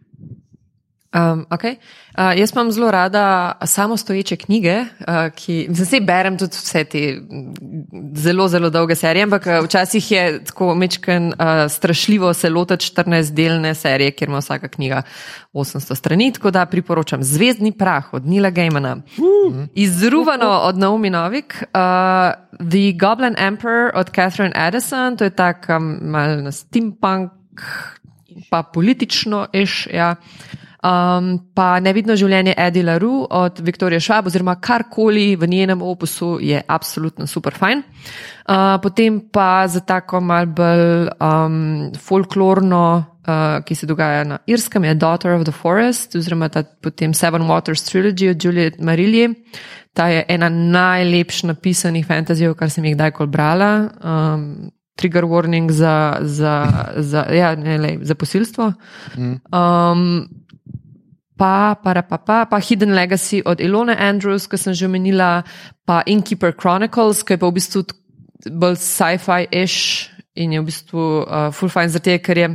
Um, 1.14 1.46
okay. 1.50 1.78
uh, 2.18 2.38
jaz 2.38 2.52
imam 2.52 2.72
zelo 2.72 2.90
rada 2.90 3.52
samostoječe 3.66 4.36
knjige, 4.36 4.80
uh, 4.80 5.32
ki 5.34 5.68
zdaj 5.70 6.00
berem 6.00 6.38
tudi 6.38 6.52
vse 6.52 6.84
te 6.84 7.00
mm, 7.20 7.54
zelo, 8.14 8.48
zelo 8.48 8.70
dolge 8.70 8.94
serije, 8.94 9.22
ampak 9.22 9.46
uh, 9.46 9.64
včasih 9.64 10.10
je 10.12 10.44
tako 10.44 10.74
mečken 10.74 11.26
uh, 11.26 11.32
strašljivo 11.68 12.34
se 12.34 12.50
lotiti 12.50 12.84
14-delne 12.84 13.74
serije, 13.74 14.10
kjer 14.10 14.28
ima 14.28 14.38
vsaka 14.38 14.68
knjiga 14.68 15.02
800 15.52 15.94
strani, 15.94 16.32
tako 16.32 16.50
da 16.50 16.66
priporočam 16.66 17.22
Zvezdni 17.22 17.72
prah 17.72 18.14
od 18.14 18.26
Nila 18.26 18.50
Gejmana. 18.50 18.96
Uh. 18.96 19.54
Izruvano 19.74 20.50
od 20.50 20.78
Naomi 20.78 21.10
Novik, 21.10 21.54
uh, 21.62 22.68
The 22.68 22.92
Goblin 23.00 23.34
Emperor 23.38 23.90
od 23.94 24.10
Catherine 24.14 24.52
Addison, 24.54 25.16
to 25.16 25.24
je 25.24 25.30
tak 25.30 25.66
um, 25.68 25.98
mal 26.02 26.42
na 26.42 26.52
steampunk, 26.52 27.30
pa 28.50 28.62
politično 28.62 29.46
iš. 29.52 29.86
Ja. 29.92 30.16
Um, 30.78 31.32
pa 31.58 31.80
nevidno 31.82 32.14
življenje 32.14 32.52
Eddie 32.54 32.84
LaRue 32.86 33.24
od 33.34 33.58
Viktorije 33.66 33.98
Švab, 33.98 34.28
oziroma 34.30 34.54
karkoli 34.62 35.32
v 35.34 35.48
njenem 35.50 35.82
opusu 35.82 36.36
je 36.38 36.60
absolutno 36.62 37.26
super 37.26 37.56
fajn. 37.58 37.82
Uh, 37.82 38.76
potem 38.82 39.18
pa 39.32 39.66
za 39.66 39.82
tako 39.82 40.20
mal 40.22 40.46
bolj 40.46 41.10
um, 41.18 41.58
folklorno, 41.98 42.84
uh, 43.26 43.58
ki 43.66 43.74
se 43.74 43.90
dogaja 43.90 44.22
na 44.24 44.38
Irskem, 44.46 44.86
je 44.86 44.94
Daughter 44.94 45.34
of 45.34 45.44
the 45.50 45.52
Forest, 45.52 46.14
oziroma 46.14 46.46
ta 46.48 46.62
potem 46.62 47.14
Seven 47.14 47.50
Waters 47.50 47.82
Trilogy 47.90 48.30
od 48.30 48.44
Juliet 48.44 48.78
Marilje. 48.78 49.32
Ta 49.98 50.12
je 50.14 50.24
ena 50.30 50.46
najlepših 50.48 51.50
napisanih 51.50 52.06
fantazijev, 52.06 52.54
kar 52.54 52.70
sem 52.70 52.86
jih 52.86 52.94
kdajkoli 52.94 53.34
brala. 53.34 53.88
Um, 53.98 54.70
Trigger 54.98 55.26
warning 55.26 55.70
za, 55.70 56.18
za, 56.22 56.66
za, 56.96 57.26
ja, 57.34 57.54
ne, 57.54 57.78
lej, 57.78 57.98
za 58.02 58.14
posilstvo. 58.14 58.72
Um, 59.16 60.26
pa, 61.38 61.78
pa, 61.78 62.02
pa, 62.02 62.18
pa, 62.18 62.38
pa 62.50 62.58
Hidden 62.58 62.92
Legacy 62.92 63.42
od 63.46 63.62
Ilone 63.62 63.94
Andrews, 63.94 64.50
ki 64.50 64.58
sem 64.58 64.74
že 64.74 64.90
omenila, 64.90 65.46
pa 65.86 66.02
Innkeeper 66.06 66.52
Chronicles, 66.52 67.22
ki 67.22 67.38
je 67.38 67.40
pa 67.40 67.46
v 67.46 67.56
bistvu 67.56 67.86
bolj 68.50 68.76
sci-fi-ish 68.82 70.10
in 70.38 70.52
je 70.54 70.60
v 70.60 70.66
bistvu 70.66 71.02
uh, 71.22 71.50
full 71.54 71.70
fine, 71.70 71.90
zato 71.90 72.18
ker 72.18 72.36
je 72.38 72.48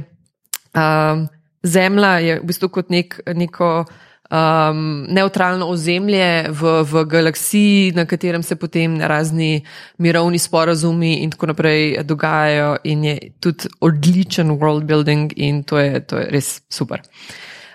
um, 0.75 1.27
Zemlja 1.63 2.19
je 2.19 2.33
v 2.41 2.43
bistvu 2.43 2.67
kot 2.75 2.89
nek, 2.91 3.21
neko 3.31 3.85
um, 4.33 5.05
neutralno 5.07 5.69
ozemlje 5.71 6.51
v, 6.51 6.73
v 6.83 7.05
galaksiji, 7.07 7.93
na 7.95 8.03
katerem 8.05 8.43
se 8.43 8.55
potem 8.59 8.99
razni 8.99 9.63
mirovni 9.97 10.39
sporazumi 10.39 11.23
in 11.23 11.31
tako 11.31 11.53
naprej 11.53 12.03
dogajajo, 12.03 12.83
in 12.83 13.03
je 13.03 13.15
tudi 13.39 13.71
odličen 13.79 14.57
world 14.59 14.83
building, 14.83 15.31
in 15.35 15.63
to 15.63 15.79
je, 15.79 16.03
to 16.03 16.19
je 16.19 16.27
res 16.35 16.61
super. 16.69 16.99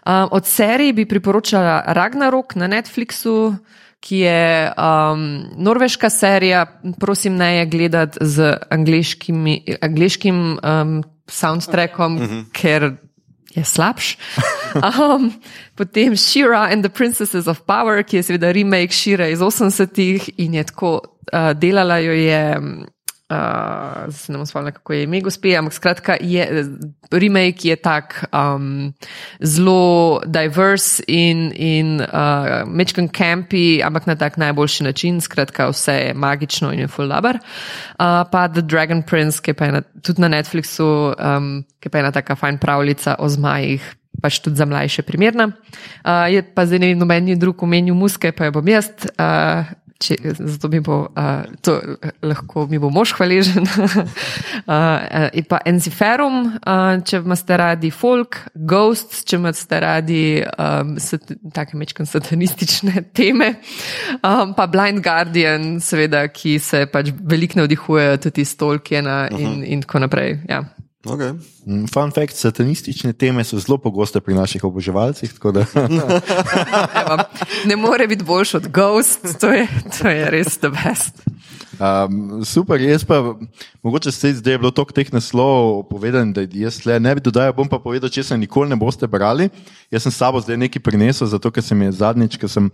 Um, 0.08 0.28
od 0.30 0.46
serij 0.46 0.92
bi 0.92 1.04
priporočala 1.06 1.82
Ragnarok 1.86 2.54
na 2.54 2.66
Netflixu, 2.66 3.54
ki 4.00 4.18
je 4.18 4.72
um, 4.72 5.44
norveška 5.56 6.10
serija, 6.10 6.66
prosim, 7.00 7.36
ne 7.36 7.56
je 7.56 7.66
gledati 7.66 8.18
z 8.20 8.56
angliškim 9.80 10.58
um, 10.62 11.02
soundtrackom, 11.26 12.16
uh 12.16 12.22
-huh. 12.22 12.44
ker 12.52 12.96
je 13.54 13.64
slabš. 13.64 14.16
Um, 14.74 15.32
potem 15.74 16.16
Shira 16.16 16.68
and 16.72 16.84
the 16.84 16.92
Princesses 16.92 17.46
of 17.46 17.60
Power, 17.60 18.04
ki 18.04 18.16
je 18.16 18.22
seveda 18.22 18.52
remake 18.52 18.92
Shira 18.92 19.28
iz 19.28 19.38
80-ih 19.38 20.30
in 20.36 20.54
je 20.54 20.64
tako 20.64 21.00
uh, 21.32 21.52
delala 21.58 21.98
jo 21.98 22.12
je. 22.12 22.60
Uh, 23.28 24.08
se 24.08 24.32
ne 24.32 24.38
bom 24.38 24.46
spomnila, 24.46 24.70
kako 24.72 24.92
je 24.92 25.02
ime 25.02 25.20
gospe, 25.20 25.50
ampak 25.56 25.74
skratka, 25.76 26.14
je, 26.20 26.64
remake 27.12 27.68
je 27.68 27.76
tak 27.76 28.24
um, 28.32 28.94
zelo 29.44 30.20
diverse 30.24 31.04
in, 31.06 31.50
in 31.52 32.00
uh, 32.00 32.64
mečken 32.64 33.10
campi, 33.12 33.82
ampak 33.84 34.06
na 34.08 34.16
tak 34.16 34.38
najboljši 34.40 34.84
način, 34.84 35.20
skratka, 35.20 35.66
vse 35.68 35.92
je 35.92 36.14
magično 36.14 36.72
in 36.72 36.86
je 36.86 36.88
full 36.88 37.08
labar. 37.08 37.36
Uh, 37.36 38.24
pa 38.32 38.48
The 38.48 38.64
Dragon 38.64 39.02
Prince, 39.02 39.42
ki 39.44 39.52
je 39.52 39.58
pa 39.60 39.68
ena, 39.68 39.82
tudi 40.00 40.24
na 40.24 40.32
Netflixu, 40.32 40.88
um, 41.12 41.50
ki 41.80 41.90
je 41.90 41.92
pa 41.92 42.00
ena 42.00 42.12
taka 42.12 42.32
fajn 42.36 42.56
pravljica 42.58 43.18
o 43.18 43.28
zmajih. 43.28 43.94
Pač 44.22 44.40
tudi 44.40 44.56
za 44.56 44.64
mlajše 44.66 45.04
primerna. 45.04 45.50
Uh, 46.00 46.24
je 46.32 46.40
pa 46.42 46.64
zdaj 46.66 46.80
ne 46.80 46.88
vem, 46.94 46.98
noben 46.98 47.28
je 47.28 47.36
drug 47.36 47.60
omenil 47.62 47.94
muske, 47.94 48.32
pa 48.32 48.48
jo 48.48 48.56
bom 48.56 48.72
jaz. 48.72 48.88
Uh, 49.20 49.68
Če, 49.98 50.14
zato 50.38 50.68
mi 50.70 50.78
bo 50.78 51.00
uh, 51.10 51.42
to 51.58 51.74
lahko 52.22 52.68
mi 52.70 52.78
bo 52.78 52.86
mož 52.94 53.16
hvaležen. 53.18 53.66
uh, 53.66 55.26
in 55.34 55.46
pa 55.50 55.58
Enziferum, 55.66 56.52
uh, 56.62 57.00
če 57.02 57.18
imate 57.24 57.58
radi 57.58 57.90
folk, 57.90 58.38
Ghosts, 58.54 59.24
če 59.26 59.40
imate 59.40 59.80
radi 59.82 60.22
um, 60.54 60.94
sat, 61.02 61.34
take 61.54 61.74
mečkan 61.78 62.06
satanistične 62.06 63.02
teme, 63.18 63.56
um, 64.22 64.54
pa 64.54 64.68
Blind 64.70 65.02
Guardian, 65.02 65.80
seveda, 65.82 66.28
ki 66.30 66.60
se 66.62 66.86
pač 66.92 67.10
veliko 67.18 67.64
navdihujejo 67.64 68.22
tudi 68.28 68.46
iz 68.46 68.54
Tolkiena 68.58 69.24
in, 69.34 69.64
in 69.66 69.82
tako 69.82 70.06
naprej. 70.06 70.38
Ja. 70.46 70.62
Okay. 71.06 71.30
Mm, 71.66 71.86
Fun 71.86 72.10
fact: 72.10 72.34
satanistične 72.34 73.12
teme 73.12 73.44
so 73.46 73.58
zelo 73.62 73.78
pogoste 73.78 74.18
pri 74.20 74.34
naših 74.34 74.64
oboževalcih. 74.64 75.30
tako 75.32 75.52
Da, 75.52 75.64
Evo, 77.02 77.16
ne 77.64 77.76
more 77.76 78.06
biti 78.06 78.24
boljši 78.24 78.56
od 78.56 78.66
Ghost, 78.68 79.38
to 79.40 79.52
je, 79.52 79.68
to 79.98 80.08
je 80.08 80.30
res 80.30 80.58
the 80.58 80.68
best. 80.68 81.22
um, 81.78 82.44
super, 82.44 82.80
jaz 82.80 83.04
pa 83.04 83.34
mogoče 83.82 84.12
se 84.12 84.32
zdaj 84.32 84.54
je 84.54 84.58
bilo 84.58 84.70
toliko 84.70 84.92
teh 84.92 85.12
naslovov 85.12 85.86
povedano, 85.88 86.32
da 86.32 86.42
jaz 86.52 86.82
le 86.86 87.00
ne 87.00 87.14
bi 87.14 87.20
dodajal, 87.20 87.54
bom 87.54 87.68
pa 87.68 87.78
povedal, 87.78 88.10
če 88.10 88.22
se 88.22 88.38
nikoli 88.38 88.68
ne 88.68 88.76
boste 88.76 89.06
brali. 89.06 89.48
Jaz 89.90 90.02
sem 90.02 90.12
s 90.12 90.18
sabo 90.18 90.40
zdaj 90.40 90.56
nekaj 90.56 90.82
prinesel, 90.82 91.30
zato 91.30 91.50
ker 91.50 91.62
sem 91.62 91.82
je 91.82 91.92
zadnjič, 91.92 92.36
ko 92.42 92.48
sem 92.50 92.70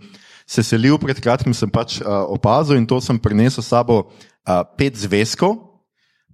se 0.47 0.63
selil 0.63 0.97
pred 0.97 1.21
kratkim, 1.21 1.53
sem 1.53 1.69
pač 1.69 2.01
uh, 2.01 2.25
opazil 2.33 2.77
in 2.77 2.89
to 2.89 2.97
sem 3.01 3.21
prinesel 3.21 3.61
s 3.61 3.69
sabo 3.69 4.01
uh, 4.01 4.65
pet 4.77 4.97
zvezkov. 4.97 5.74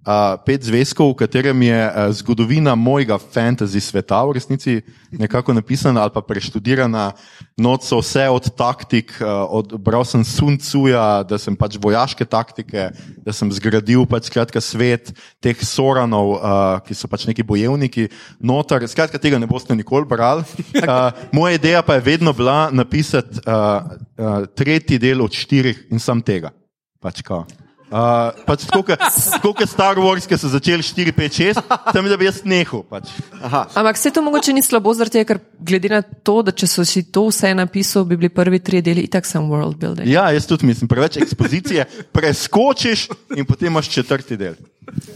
Uh, 0.02 0.34
pet 0.42 0.58
zvezkov, 0.66 1.14
v 1.14 1.22
katerem 1.22 1.54
je 1.62 1.78
uh, 1.78 2.10
zgodovina 2.10 2.74
mojega 2.74 3.22
fantasy 3.22 3.78
sveta, 3.78 4.18
v 4.26 4.34
resnici 4.34 4.82
nekako 5.14 5.54
napisana 5.54 6.02
ali 6.02 6.10
pa 6.10 6.18
preštudirana. 6.18 7.14
Not 7.54 7.86
so 7.86 8.02
vse 8.02 8.26
od 8.26 8.50
taktik, 8.58 9.14
uh, 9.22 9.46
od, 9.46 9.78
bral 9.78 10.02
sem 10.02 10.26
Sun 10.26 10.58
Tzuja, 10.58 11.22
da 11.22 11.38
sem 11.38 11.54
pač 11.54 11.78
vojaške 11.78 12.26
taktike, 12.26 12.90
da 13.22 13.30
sem 13.30 13.46
zgradil 13.54 14.02
pač 14.10 14.26
skratka 14.26 14.58
svet 14.58 15.14
teh 15.38 15.54
soranov, 15.62 16.34
uh, 16.34 16.82
ki 16.82 16.98
so 16.98 17.06
pač 17.06 17.30
neki 17.30 17.46
bojevniki. 17.46 18.10
Notar, 18.42 18.82
skratka, 18.90 19.22
tega 19.22 19.38
ne 19.38 19.46
boste 19.46 19.70
nikoli 19.78 20.02
brali. 20.02 20.42
Uh, 20.82 21.14
moja 21.30 21.54
ideja 21.54 21.86
pa 21.86 21.94
je 21.94 22.08
vedno 22.10 22.34
bila 22.34 22.74
napisati 22.74 23.38
uh, 23.46 23.86
uh, 24.18 24.50
tretji 24.50 24.98
del 24.98 25.22
od 25.22 25.30
štirih 25.30 25.94
in 25.94 26.02
sam 26.02 26.26
tega. 26.26 26.50
Pač 26.98 27.22
kao. 27.22 27.46
Uh, 27.92 28.32
pač 28.48 28.64
tako 28.64 29.52
kot 29.52 29.68
Star 29.68 29.98
Wars, 30.00 30.24
ki 30.24 30.38
so 30.40 30.48
začeli 30.48 30.80
4, 30.80 31.12
5, 31.12 31.40
6, 31.60 31.60
tam 31.92 32.06
da 32.08 32.16
bi 32.16 32.24
jaz 32.24 32.40
nehal. 32.48 32.80
Pač. 32.88 33.10
Ampak 33.42 33.98
vse 33.98 34.14
to 34.16 34.22
mogoče 34.24 34.54
ni 34.56 34.64
slabo, 34.64 34.94
zaradi 34.96 35.18
tega, 35.18 35.34
ker 35.34 35.42
glede 35.60 35.90
na 35.92 36.00
to, 36.00 36.38
da 36.46 36.54
če 36.56 36.70
so 36.72 36.86
si 36.88 37.04
to 37.12 37.26
vse 37.28 37.52
napisali, 37.58 38.08
bi 38.08 38.20
bili 38.22 38.32
prvi 38.32 38.62
tri 38.64 38.80
deli 38.84 39.04
itak 39.04 39.28
sem 39.28 39.44
world 39.44 39.76
building. 39.76 40.08
Ja, 40.08 40.30
jaz 40.32 40.48
tudi 40.48 40.70
mislim, 40.70 40.88
preveč 40.88 41.20
ekspozicije, 41.20 41.84
preskočiš 42.16 43.10
in 43.36 43.44
potem 43.44 43.74
imaš 43.74 43.92
četrti 43.92 44.40
del. 44.40 44.56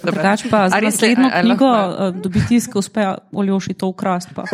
Drugač 0.02 0.46
pa 0.50 0.68
za 0.68 0.76
A 0.76 0.80
naslednjo 0.80 1.26
a- 1.26 1.34
a 1.34 1.42
knjigo 1.42 1.64
lahko- 1.64 2.08
eh, 2.08 2.20
dobi 2.22 2.40
tisk, 2.48 2.76
uspe 2.76 3.02
Oljoši 3.32 3.74
to 3.74 3.86
ukrast. 3.86 4.28
Pa. 4.34 4.44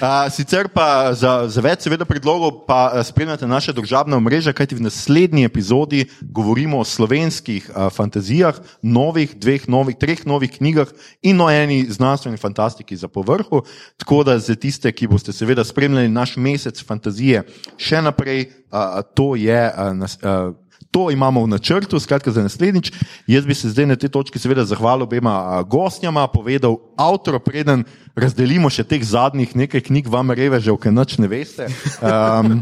Uh, 0.00 0.32
sicer 0.32 0.64
pa 0.72 1.12
za, 1.12 1.44
za 1.44 1.60
več 1.60 1.84
seveda 1.84 2.06
predlogov 2.08 2.64
pa 2.64 2.88
uh, 2.88 3.02
spremljate 3.04 3.44
naše 3.44 3.72
družabne 3.76 4.16
omrežje, 4.16 4.54
kajti 4.56 4.74
v 4.74 4.86
naslednji 4.86 5.44
epizodi 5.44 6.06
govorimo 6.22 6.80
o 6.80 6.86
slovenskih 6.88 7.68
uh, 7.68 7.90
fantazijah, 7.92 8.56
novih, 8.80 9.36
dveh 9.36 9.68
novih, 9.68 9.96
treh 10.00 10.24
novih 10.24 10.48
knjigah 10.50 10.88
in 11.20 11.40
o 11.40 11.50
eni 11.52 11.84
znanstveni 11.84 12.40
fantastiki 12.40 12.96
za 12.96 13.08
povrhu. 13.08 13.60
Tako 14.00 14.24
da 14.24 14.38
za 14.38 14.56
tiste, 14.56 14.88
ki 14.88 15.06
boste 15.06 15.32
seveda 15.36 15.64
spremljali 15.64 16.08
naš 16.08 16.36
mesec 16.40 16.80
fantazije 16.80 17.44
še 17.76 18.00
naprej, 18.00 18.46
uh, 18.72 19.04
to 19.14 19.34
je. 19.36 19.60
Uh, 19.68 19.92
nas, 19.92 20.16
uh, 20.24 20.54
To 20.90 21.06
imamo 21.10 21.44
v 21.46 21.54
načrtu, 21.54 22.00
skratka 22.02 22.34
za 22.34 22.42
naslednjič. 22.42 22.90
Jaz 23.26 23.46
bi 23.46 23.54
se 23.54 23.70
zdaj 23.70 23.86
na 23.86 23.96
tej 23.96 24.10
točki 24.10 24.42
seveda 24.42 24.64
zahvalil 24.66 25.06
obema 25.06 25.62
gostjama, 25.62 26.26
povedal 26.26 26.82
avtor, 26.98 27.38
preden 27.38 27.86
razdelimo 28.18 28.66
še 28.66 28.82
teh 28.82 28.98
zadnjih 28.98 29.54
nekaj 29.54 29.86
knjig, 29.86 30.10
vam 30.10 30.34
revežev, 30.34 30.74
ki 30.82 30.90
nič 30.90 31.14
ne 31.22 31.30
veste. 31.30 31.70
Um, 32.02 32.58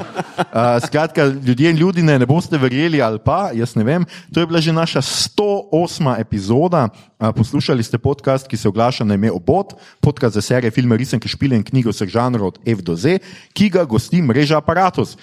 a, 0.53 0.77
skratka, 0.85 1.25
ljudje 1.25 1.73
in 1.73 1.81
ljudine, 1.81 2.19
ne 2.21 2.29
boste 2.29 2.61
verjeli 2.61 3.01
ali 3.01 3.17
pa, 3.17 3.49
jaz 3.57 3.73
ne 3.81 3.89
vem. 3.89 4.05
To 4.29 4.45
je 4.45 4.47
bila 4.47 4.61
že 4.61 4.77
naša 4.77 5.01
108. 5.01 6.21
epizoda. 6.21 6.93
A, 7.17 7.33
poslušali 7.33 7.81
ste 7.81 7.97
podcast, 7.97 8.45
ki 8.45 8.61
se 8.61 8.69
oglaša 8.69 9.09
na 9.09 9.17
ime 9.17 9.33
Obot, 9.33 9.73
podcast 10.05 10.37
za 10.37 10.45
serije 10.45 10.71
filme, 10.71 11.01
risanke, 11.01 11.33
špile 11.33 11.57
in 11.57 11.65
knjige 11.65 11.97
vseh 11.97 12.13
žanrov 12.13 12.53
od 12.53 12.57
F 12.69 12.85
do 12.85 12.93
Z, 12.93 13.25
ki 13.57 13.73
ga 13.73 13.89
gosti 13.89 14.21
mreža 14.21 14.61
Apparatus. 14.61 15.17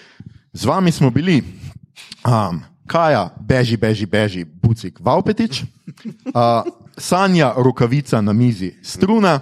Z 0.58 0.66
vami 0.66 0.90
smo 0.90 1.14
bili. 1.14 1.46
Um, 2.26 2.66
Kaja, 2.88 3.30
beži, 3.40 3.78
beži, 3.78 4.06
beži, 4.06 4.46
Bucik, 4.46 5.00
Valpetič, 5.00 5.64
uh, 5.66 6.66
Sanja, 6.98 7.54
rokavica 7.58 8.22
na 8.22 8.34
mizi, 8.34 8.76
struna, 8.84 9.40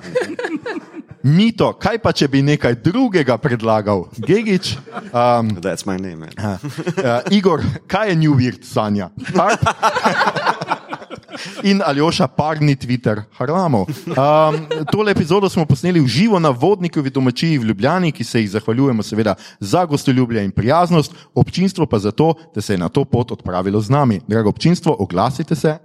Mito, 1.23 1.69
kaj 1.79 2.01
pa 2.03 2.11
če 2.11 2.27
bi 2.27 2.41
nekaj 2.43 2.75
drugega 2.83 3.37
predlagal, 3.39 4.09
Gigič, 4.19 4.73
um, 5.15 5.55
That's 5.63 5.87
my 5.87 5.95
name. 5.95 6.27
Man. 6.27 6.35
uh, 6.35 7.23
Igor, 7.31 7.63
kaj 7.87 8.09
je 8.11 8.15
New 8.19 8.35
Weird, 8.35 8.67
Sanja, 8.67 9.07
Harp 9.31 9.63
in 11.63 11.81
Aljoša, 11.85 12.27
parni 12.27 12.75
Twitter, 12.75 13.21
Harlamov. 13.37 13.87
Um, 14.07 14.15
tole 14.91 15.11
epizodo 15.11 15.49
smo 15.49 15.65
posneli 15.65 15.99
v 15.99 16.07
živo 16.07 16.39
na 16.39 16.49
vodnikovi 16.49 17.09
domačiji 17.09 17.57
v 17.57 17.63
Ljubljani, 17.63 18.11
ki 18.11 18.23
se 18.23 18.41
jih 18.41 18.49
zahvaljujemo 18.51 19.03
seveda 19.03 19.35
za 19.59 19.85
gostoljubje 19.85 20.43
in 20.43 20.51
prijaznost, 20.51 21.15
občinstvo 21.33 21.85
pa 21.85 21.99
za 21.99 22.11
to, 22.11 22.33
da 22.55 22.61
se 22.61 22.73
je 22.73 22.77
na 22.77 22.89
to 22.89 23.05
pot 23.05 23.31
odpravilo 23.31 23.81
z 23.81 23.89
nami. 23.89 24.21
Drago 24.27 24.49
občinstvo, 24.49 24.95
oglasite 24.99 25.55
se. 25.55 25.77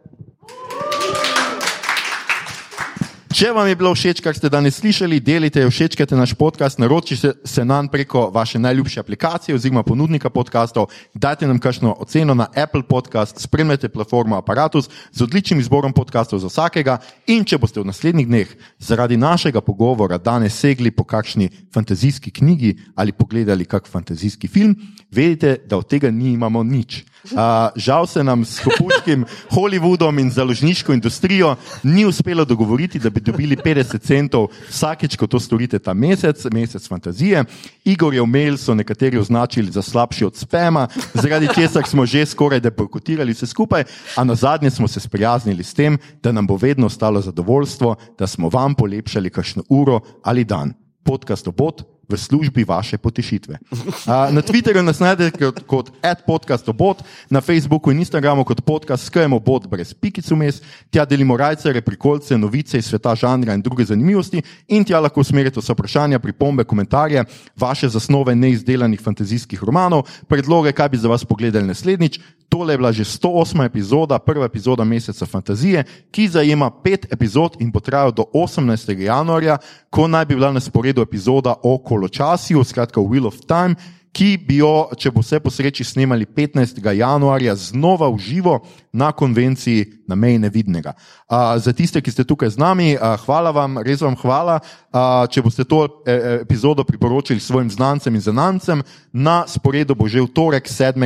Če 3.29 3.51
vam 3.53 3.67
je 3.69 3.77
bilo 3.77 3.91
všeč, 3.93 4.23
kar 4.25 4.33
ste 4.33 4.49
danes 4.49 4.79
slišali, 4.81 5.19
delite, 5.21 5.61
všečkajte 5.61 6.17
naš 6.17 6.33
podcast, 6.33 6.79
naročite 6.81 7.35
se 7.45 7.65
nam 7.65 7.91
preko 7.93 8.31
vaše 8.33 8.57
najljubše 8.59 9.03
aplikacije 9.03 9.55
oziroma 9.55 9.83
ponudnika 9.85 10.31
podkastov, 10.33 10.87
dajte 11.13 11.45
nam 11.47 11.59
kakšno 11.61 11.93
oceno 12.01 12.33
na 12.35 12.47
Apple 12.57 12.87
Podcast, 12.89 13.37
spremljajte 13.45 13.91
platformo 13.93 14.39
Apparatus 14.41 14.89
z 15.13 15.23
odličnim 15.23 15.61
izborom 15.61 15.93
podkastov 15.93 16.41
za 16.41 16.49
vsakega 16.49 16.97
in 17.27 17.45
če 17.45 17.59
boste 17.61 17.83
v 17.85 17.91
naslednjih 17.93 18.31
dneh 18.31 18.57
zaradi 18.81 19.21
našega 19.21 19.61
pogovora 19.61 20.17
danes 20.17 20.57
segli 20.57 20.91
po 20.91 21.05
kakšni 21.05 21.51
fantazijski 21.75 22.33
knjigi 22.33 22.79
ali 22.97 23.13
pogledali 23.13 23.69
kak 23.69 23.93
fantazijski 23.93 24.49
film, 24.49 24.73
vedite, 25.13 25.59
da 25.69 25.77
od 25.77 25.89
tega 25.89 26.11
nimamo 26.11 26.65
nič. 26.65 27.05
Uh, 27.25 27.31
žal 27.77 28.07
se 28.07 28.25
nam 28.25 28.45
s 28.45 28.61
kopuškim 28.61 29.25
Hollywoodom 29.51 30.21
in 30.21 30.31
založniško 30.31 30.93
industrijo 30.93 31.57
ni 31.83 32.05
uspelo 32.05 32.45
dogovoriti, 32.45 32.99
da 32.99 33.11
bi 33.11 33.21
dobili 33.21 33.57
50 33.57 34.01
centov 34.01 34.49
vsakeč, 34.69 35.17
ko 35.17 35.27
to 35.27 35.41
storite 35.41 35.79
ta 35.79 35.95
mesec, 35.95 36.45
mesec 36.53 36.89
fantazije. 36.89 37.45
Igor 37.85 38.15
je 38.15 38.27
mail 38.27 38.57
so 38.57 38.75
nekateri 38.75 39.19
označili 39.19 39.73
za 39.73 39.83
slabši 39.83 40.25
od 40.25 40.37
spema, 40.37 40.87
zaradi 41.15 41.49
česar 41.55 41.87
smo 41.87 42.07
že 42.07 42.27
skoraj 42.27 42.61
da 42.61 42.71
bojkotirali 42.71 43.33
vse 43.33 43.47
skupaj, 43.47 43.85
a 44.17 44.25
na 44.25 44.35
zadnje 44.35 44.71
smo 44.71 44.89
se 44.89 45.01
sprijaznili 45.01 45.65
s 45.65 45.75
tem, 45.75 45.99
da 46.23 46.33
nam 46.33 46.47
bo 46.47 46.57
vedno 46.57 46.87
ostalo 46.87 47.21
zadovoljstvo, 47.21 47.97
da 48.19 48.27
smo 48.27 48.49
vam 48.49 48.75
polepšali 48.75 49.31
kakšno 49.31 49.63
uro 49.69 50.01
ali 50.23 50.45
dan. 50.45 50.73
Podcast 51.05 51.49
obot 51.49 51.98
v 52.09 52.17
službi 52.17 52.65
vaše 52.65 52.99
potešitve. 52.99 53.59
A, 54.07 54.31
na 54.33 54.43
Twitterju 54.43 54.83
nas 54.83 55.01
najdete 55.01 55.39
kot, 55.39 55.61
kot 55.67 55.93
podcastobot, 56.27 57.03
na 57.31 57.41
Facebooku 57.41 57.93
in 57.93 58.01
Instagramu 58.01 58.45
kot 58.45 58.65
podcast 58.65 59.05
skajemo 59.05 59.39
bot 59.39 59.69
brez 59.69 59.93
pikic 59.95 60.25
vmes, 60.31 60.63
tja 60.91 61.05
delimo 61.05 61.37
rajce, 61.37 61.73
prikolce, 61.85 62.39
novice 62.39 62.79
iz 62.79 62.89
sveta 62.89 63.15
žanra 63.15 63.55
in 63.55 63.63
druge 63.63 63.85
zanimivosti 63.85 64.43
in 64.69 64.85
tja 64.85 65.01
lahko 65.01 65.21
usmerite 65.21 65.61
vse 65.61 65.73
vprašanja, 65.73 66.19
pripombe, 66.19 66.65
komentarje, 66.65 67.25
vaše 67.57 67.89
zasnove 67.89 68.35
neizdelanih 68.35 69.01
fantazijskih 69.01 69.63
romanov, 69.65 70.09
predloge, 70.29 70.73
kaj 70.73 70.89
bi 70.89 70.97
za 70.97 71.09
vas 71.09 71.25
pogledali 71.25 71.67
naslednjič. 71.67 72.21
Tole 72.49 72.73
je 72.73 72.79
bila 72.79 72.93
že 72.93 73.05
108. 73.05 73.65
epizoda, 73.65 74.19
prva 74.19 74.45
epizoda 74.45 74.85
meseca 74.85 75.27
fantazije, 75.27 75.85
ki 76.11 76.29
zajema 76.29 76.71
pet 76.71 77.07
epizod 77.13 77.57
in 77.61 77.71
bo 77.71 77.81
trajala 77.81 78.11
do 78.11 78.25
18. 78.33 78.97
januarja, 78.99 79.59
ko 79.91 80.09
naj 80.09 80.25
bi 80.25 80.35
bila 80.35 80.53
na 80.53 80.61
sporedu 80.61 81.05
epizoda 81.05 81.55
o 81.63 81.77
koločasju, 81.79 82.65
skratka 82.65 83.01
Wheel 83.01 83.29
of 83.29 83.45
Time, 83.45 83.77
ki 84.13 84.37
bi 84.47 84.59
jo, 84.63 84.89
če 84.99 85.13
bo 85.15 85.23
vse 85.23 85.41
po 85.43 85.51
sreči, 85.53 85.85
snemali 85.85 86.27
15. 86.27 86.81
januarja 86.83 87.55
znova 87.55 88.09
v 88.11 88.19
živo 88.19 88.59
na 88.93 89.13
konvenciji 89.13 90.05
na 90.09 90.15
meji 90.15 90.39
nevidnega. 90.39 90.93
Uh, 91.29 91.55
za 91.61 91.73
tiste, 91.73 92.01
ki 92.01 92.11
ste 92.11 92.25
tukaj 92.25 92.57
z 92.57 92.59
nami, 92.59 92.97
uh, 92.97 93.15
hvala 93.27 93.53
vam, 93.53 93.79
res 93.85 94.01
vam 94.01 94.17
hvala. 94.17 94.59
Uh, 94.89 95.29
če 95.29 95.43
boste 95.45 95.67
to 95.69 95.83
e, 95.85 95.91
e, 96.09 96.15
epizodo 96.43 96.81
priporočili 96.85 97.41
svojim 97.41 97.69
znancem 97.71 98.15
in 98.17 98.25
znancem, 98.25 98.81
na 99.13 99.45
sporedu 99.45 99.93
bo 99.93 100.09
že 100.09 100.23
v 100.25 100.33
torek 100.33 100.65
7. 100.65 100.97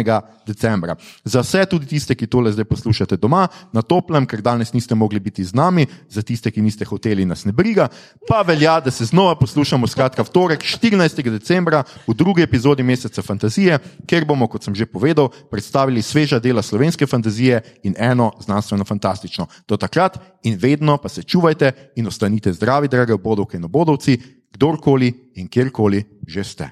decembra. 0.47 0.95
Za 1.25 1.43
vse, 1.43 1.67
tudi 1.67 1.91
tiste, 1.91 2.15
ki 2.15 2.31
tole 2.31 2.53
zdaj 2.55 2.65
poslušate 2.71 3.19
doma, 3.19 3.49
na 3.75 3.83
toplem, 3.83 4.27
ker 4.27 4.39
danes 4.39 4.71
niste 4.71 4.95
mogli 4.95 5.19
biti 5.19 5.43
z 5.43 5.51
nami, 5.55 5.87
za 6.07 6.23
tiste, 6.23 6.51
ki 6.55 6.63
niste 6.63 6.87
hoteli, 6.87 7.27
nas 7.27 7.43
ne 7.45 7.53
briga, 7.53 7.89
pa 8.29 8.43
velja, 8.47 8.79
da 8.81 8.91
se 8.95 9.05
znova 9.11 9.35
poslušamo 9.35 9.91
skratka 9.91 10.23
v 10.23 10.31
torek 10.31 10.63
14. 10.63 11.19
decembra 11.27 11.83
v 12.07 12.15
drugi 12.15 12.47
epizodi 12.47 12.87
meseca 12.93 13.23
fantazije, 13.25 13.79
kjer 14.07 14.27
bomo, 14.29 14.49
kot 14.53 14.69
sem 14.69 14.77
že 14.77 14.87
povedal, 14.87 15.31
predstavili 15.51 16.03
sveža 16.03 16.39
dela 16.43 16.63
slovenske 16.63 17.07
fantazije 17.07 17.63
in 17.89 17.97
eno 17.99 18.33
znanstveno 18.45 18.85
fantastično. 18.85 19.49
Do 19.69 19.77
takrat 19.77 20.21
in 20.45 20.59
vedno 20.61 20.99
pa 20.99 21.09
se 21.09 21.23
čuvajte 21.23 21.73
in 21.97 22.07
ostanite 22.07 22.53
zdravi, 22.53 22.89
drage 22.89 23.15
obodovke 23.15 23.57
in 23.57 23.65
obodovci, 23.65 24.19
kdorkoli 24.53 25.13
in 25.35 25.49
kjerkoli 25.49 26.05
že 26.27 26.45
ste. 26.45 26.71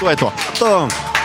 To 0.00 0.10
je 0.10 0.16
to. 0.16 0.32
To. 0.58 1.21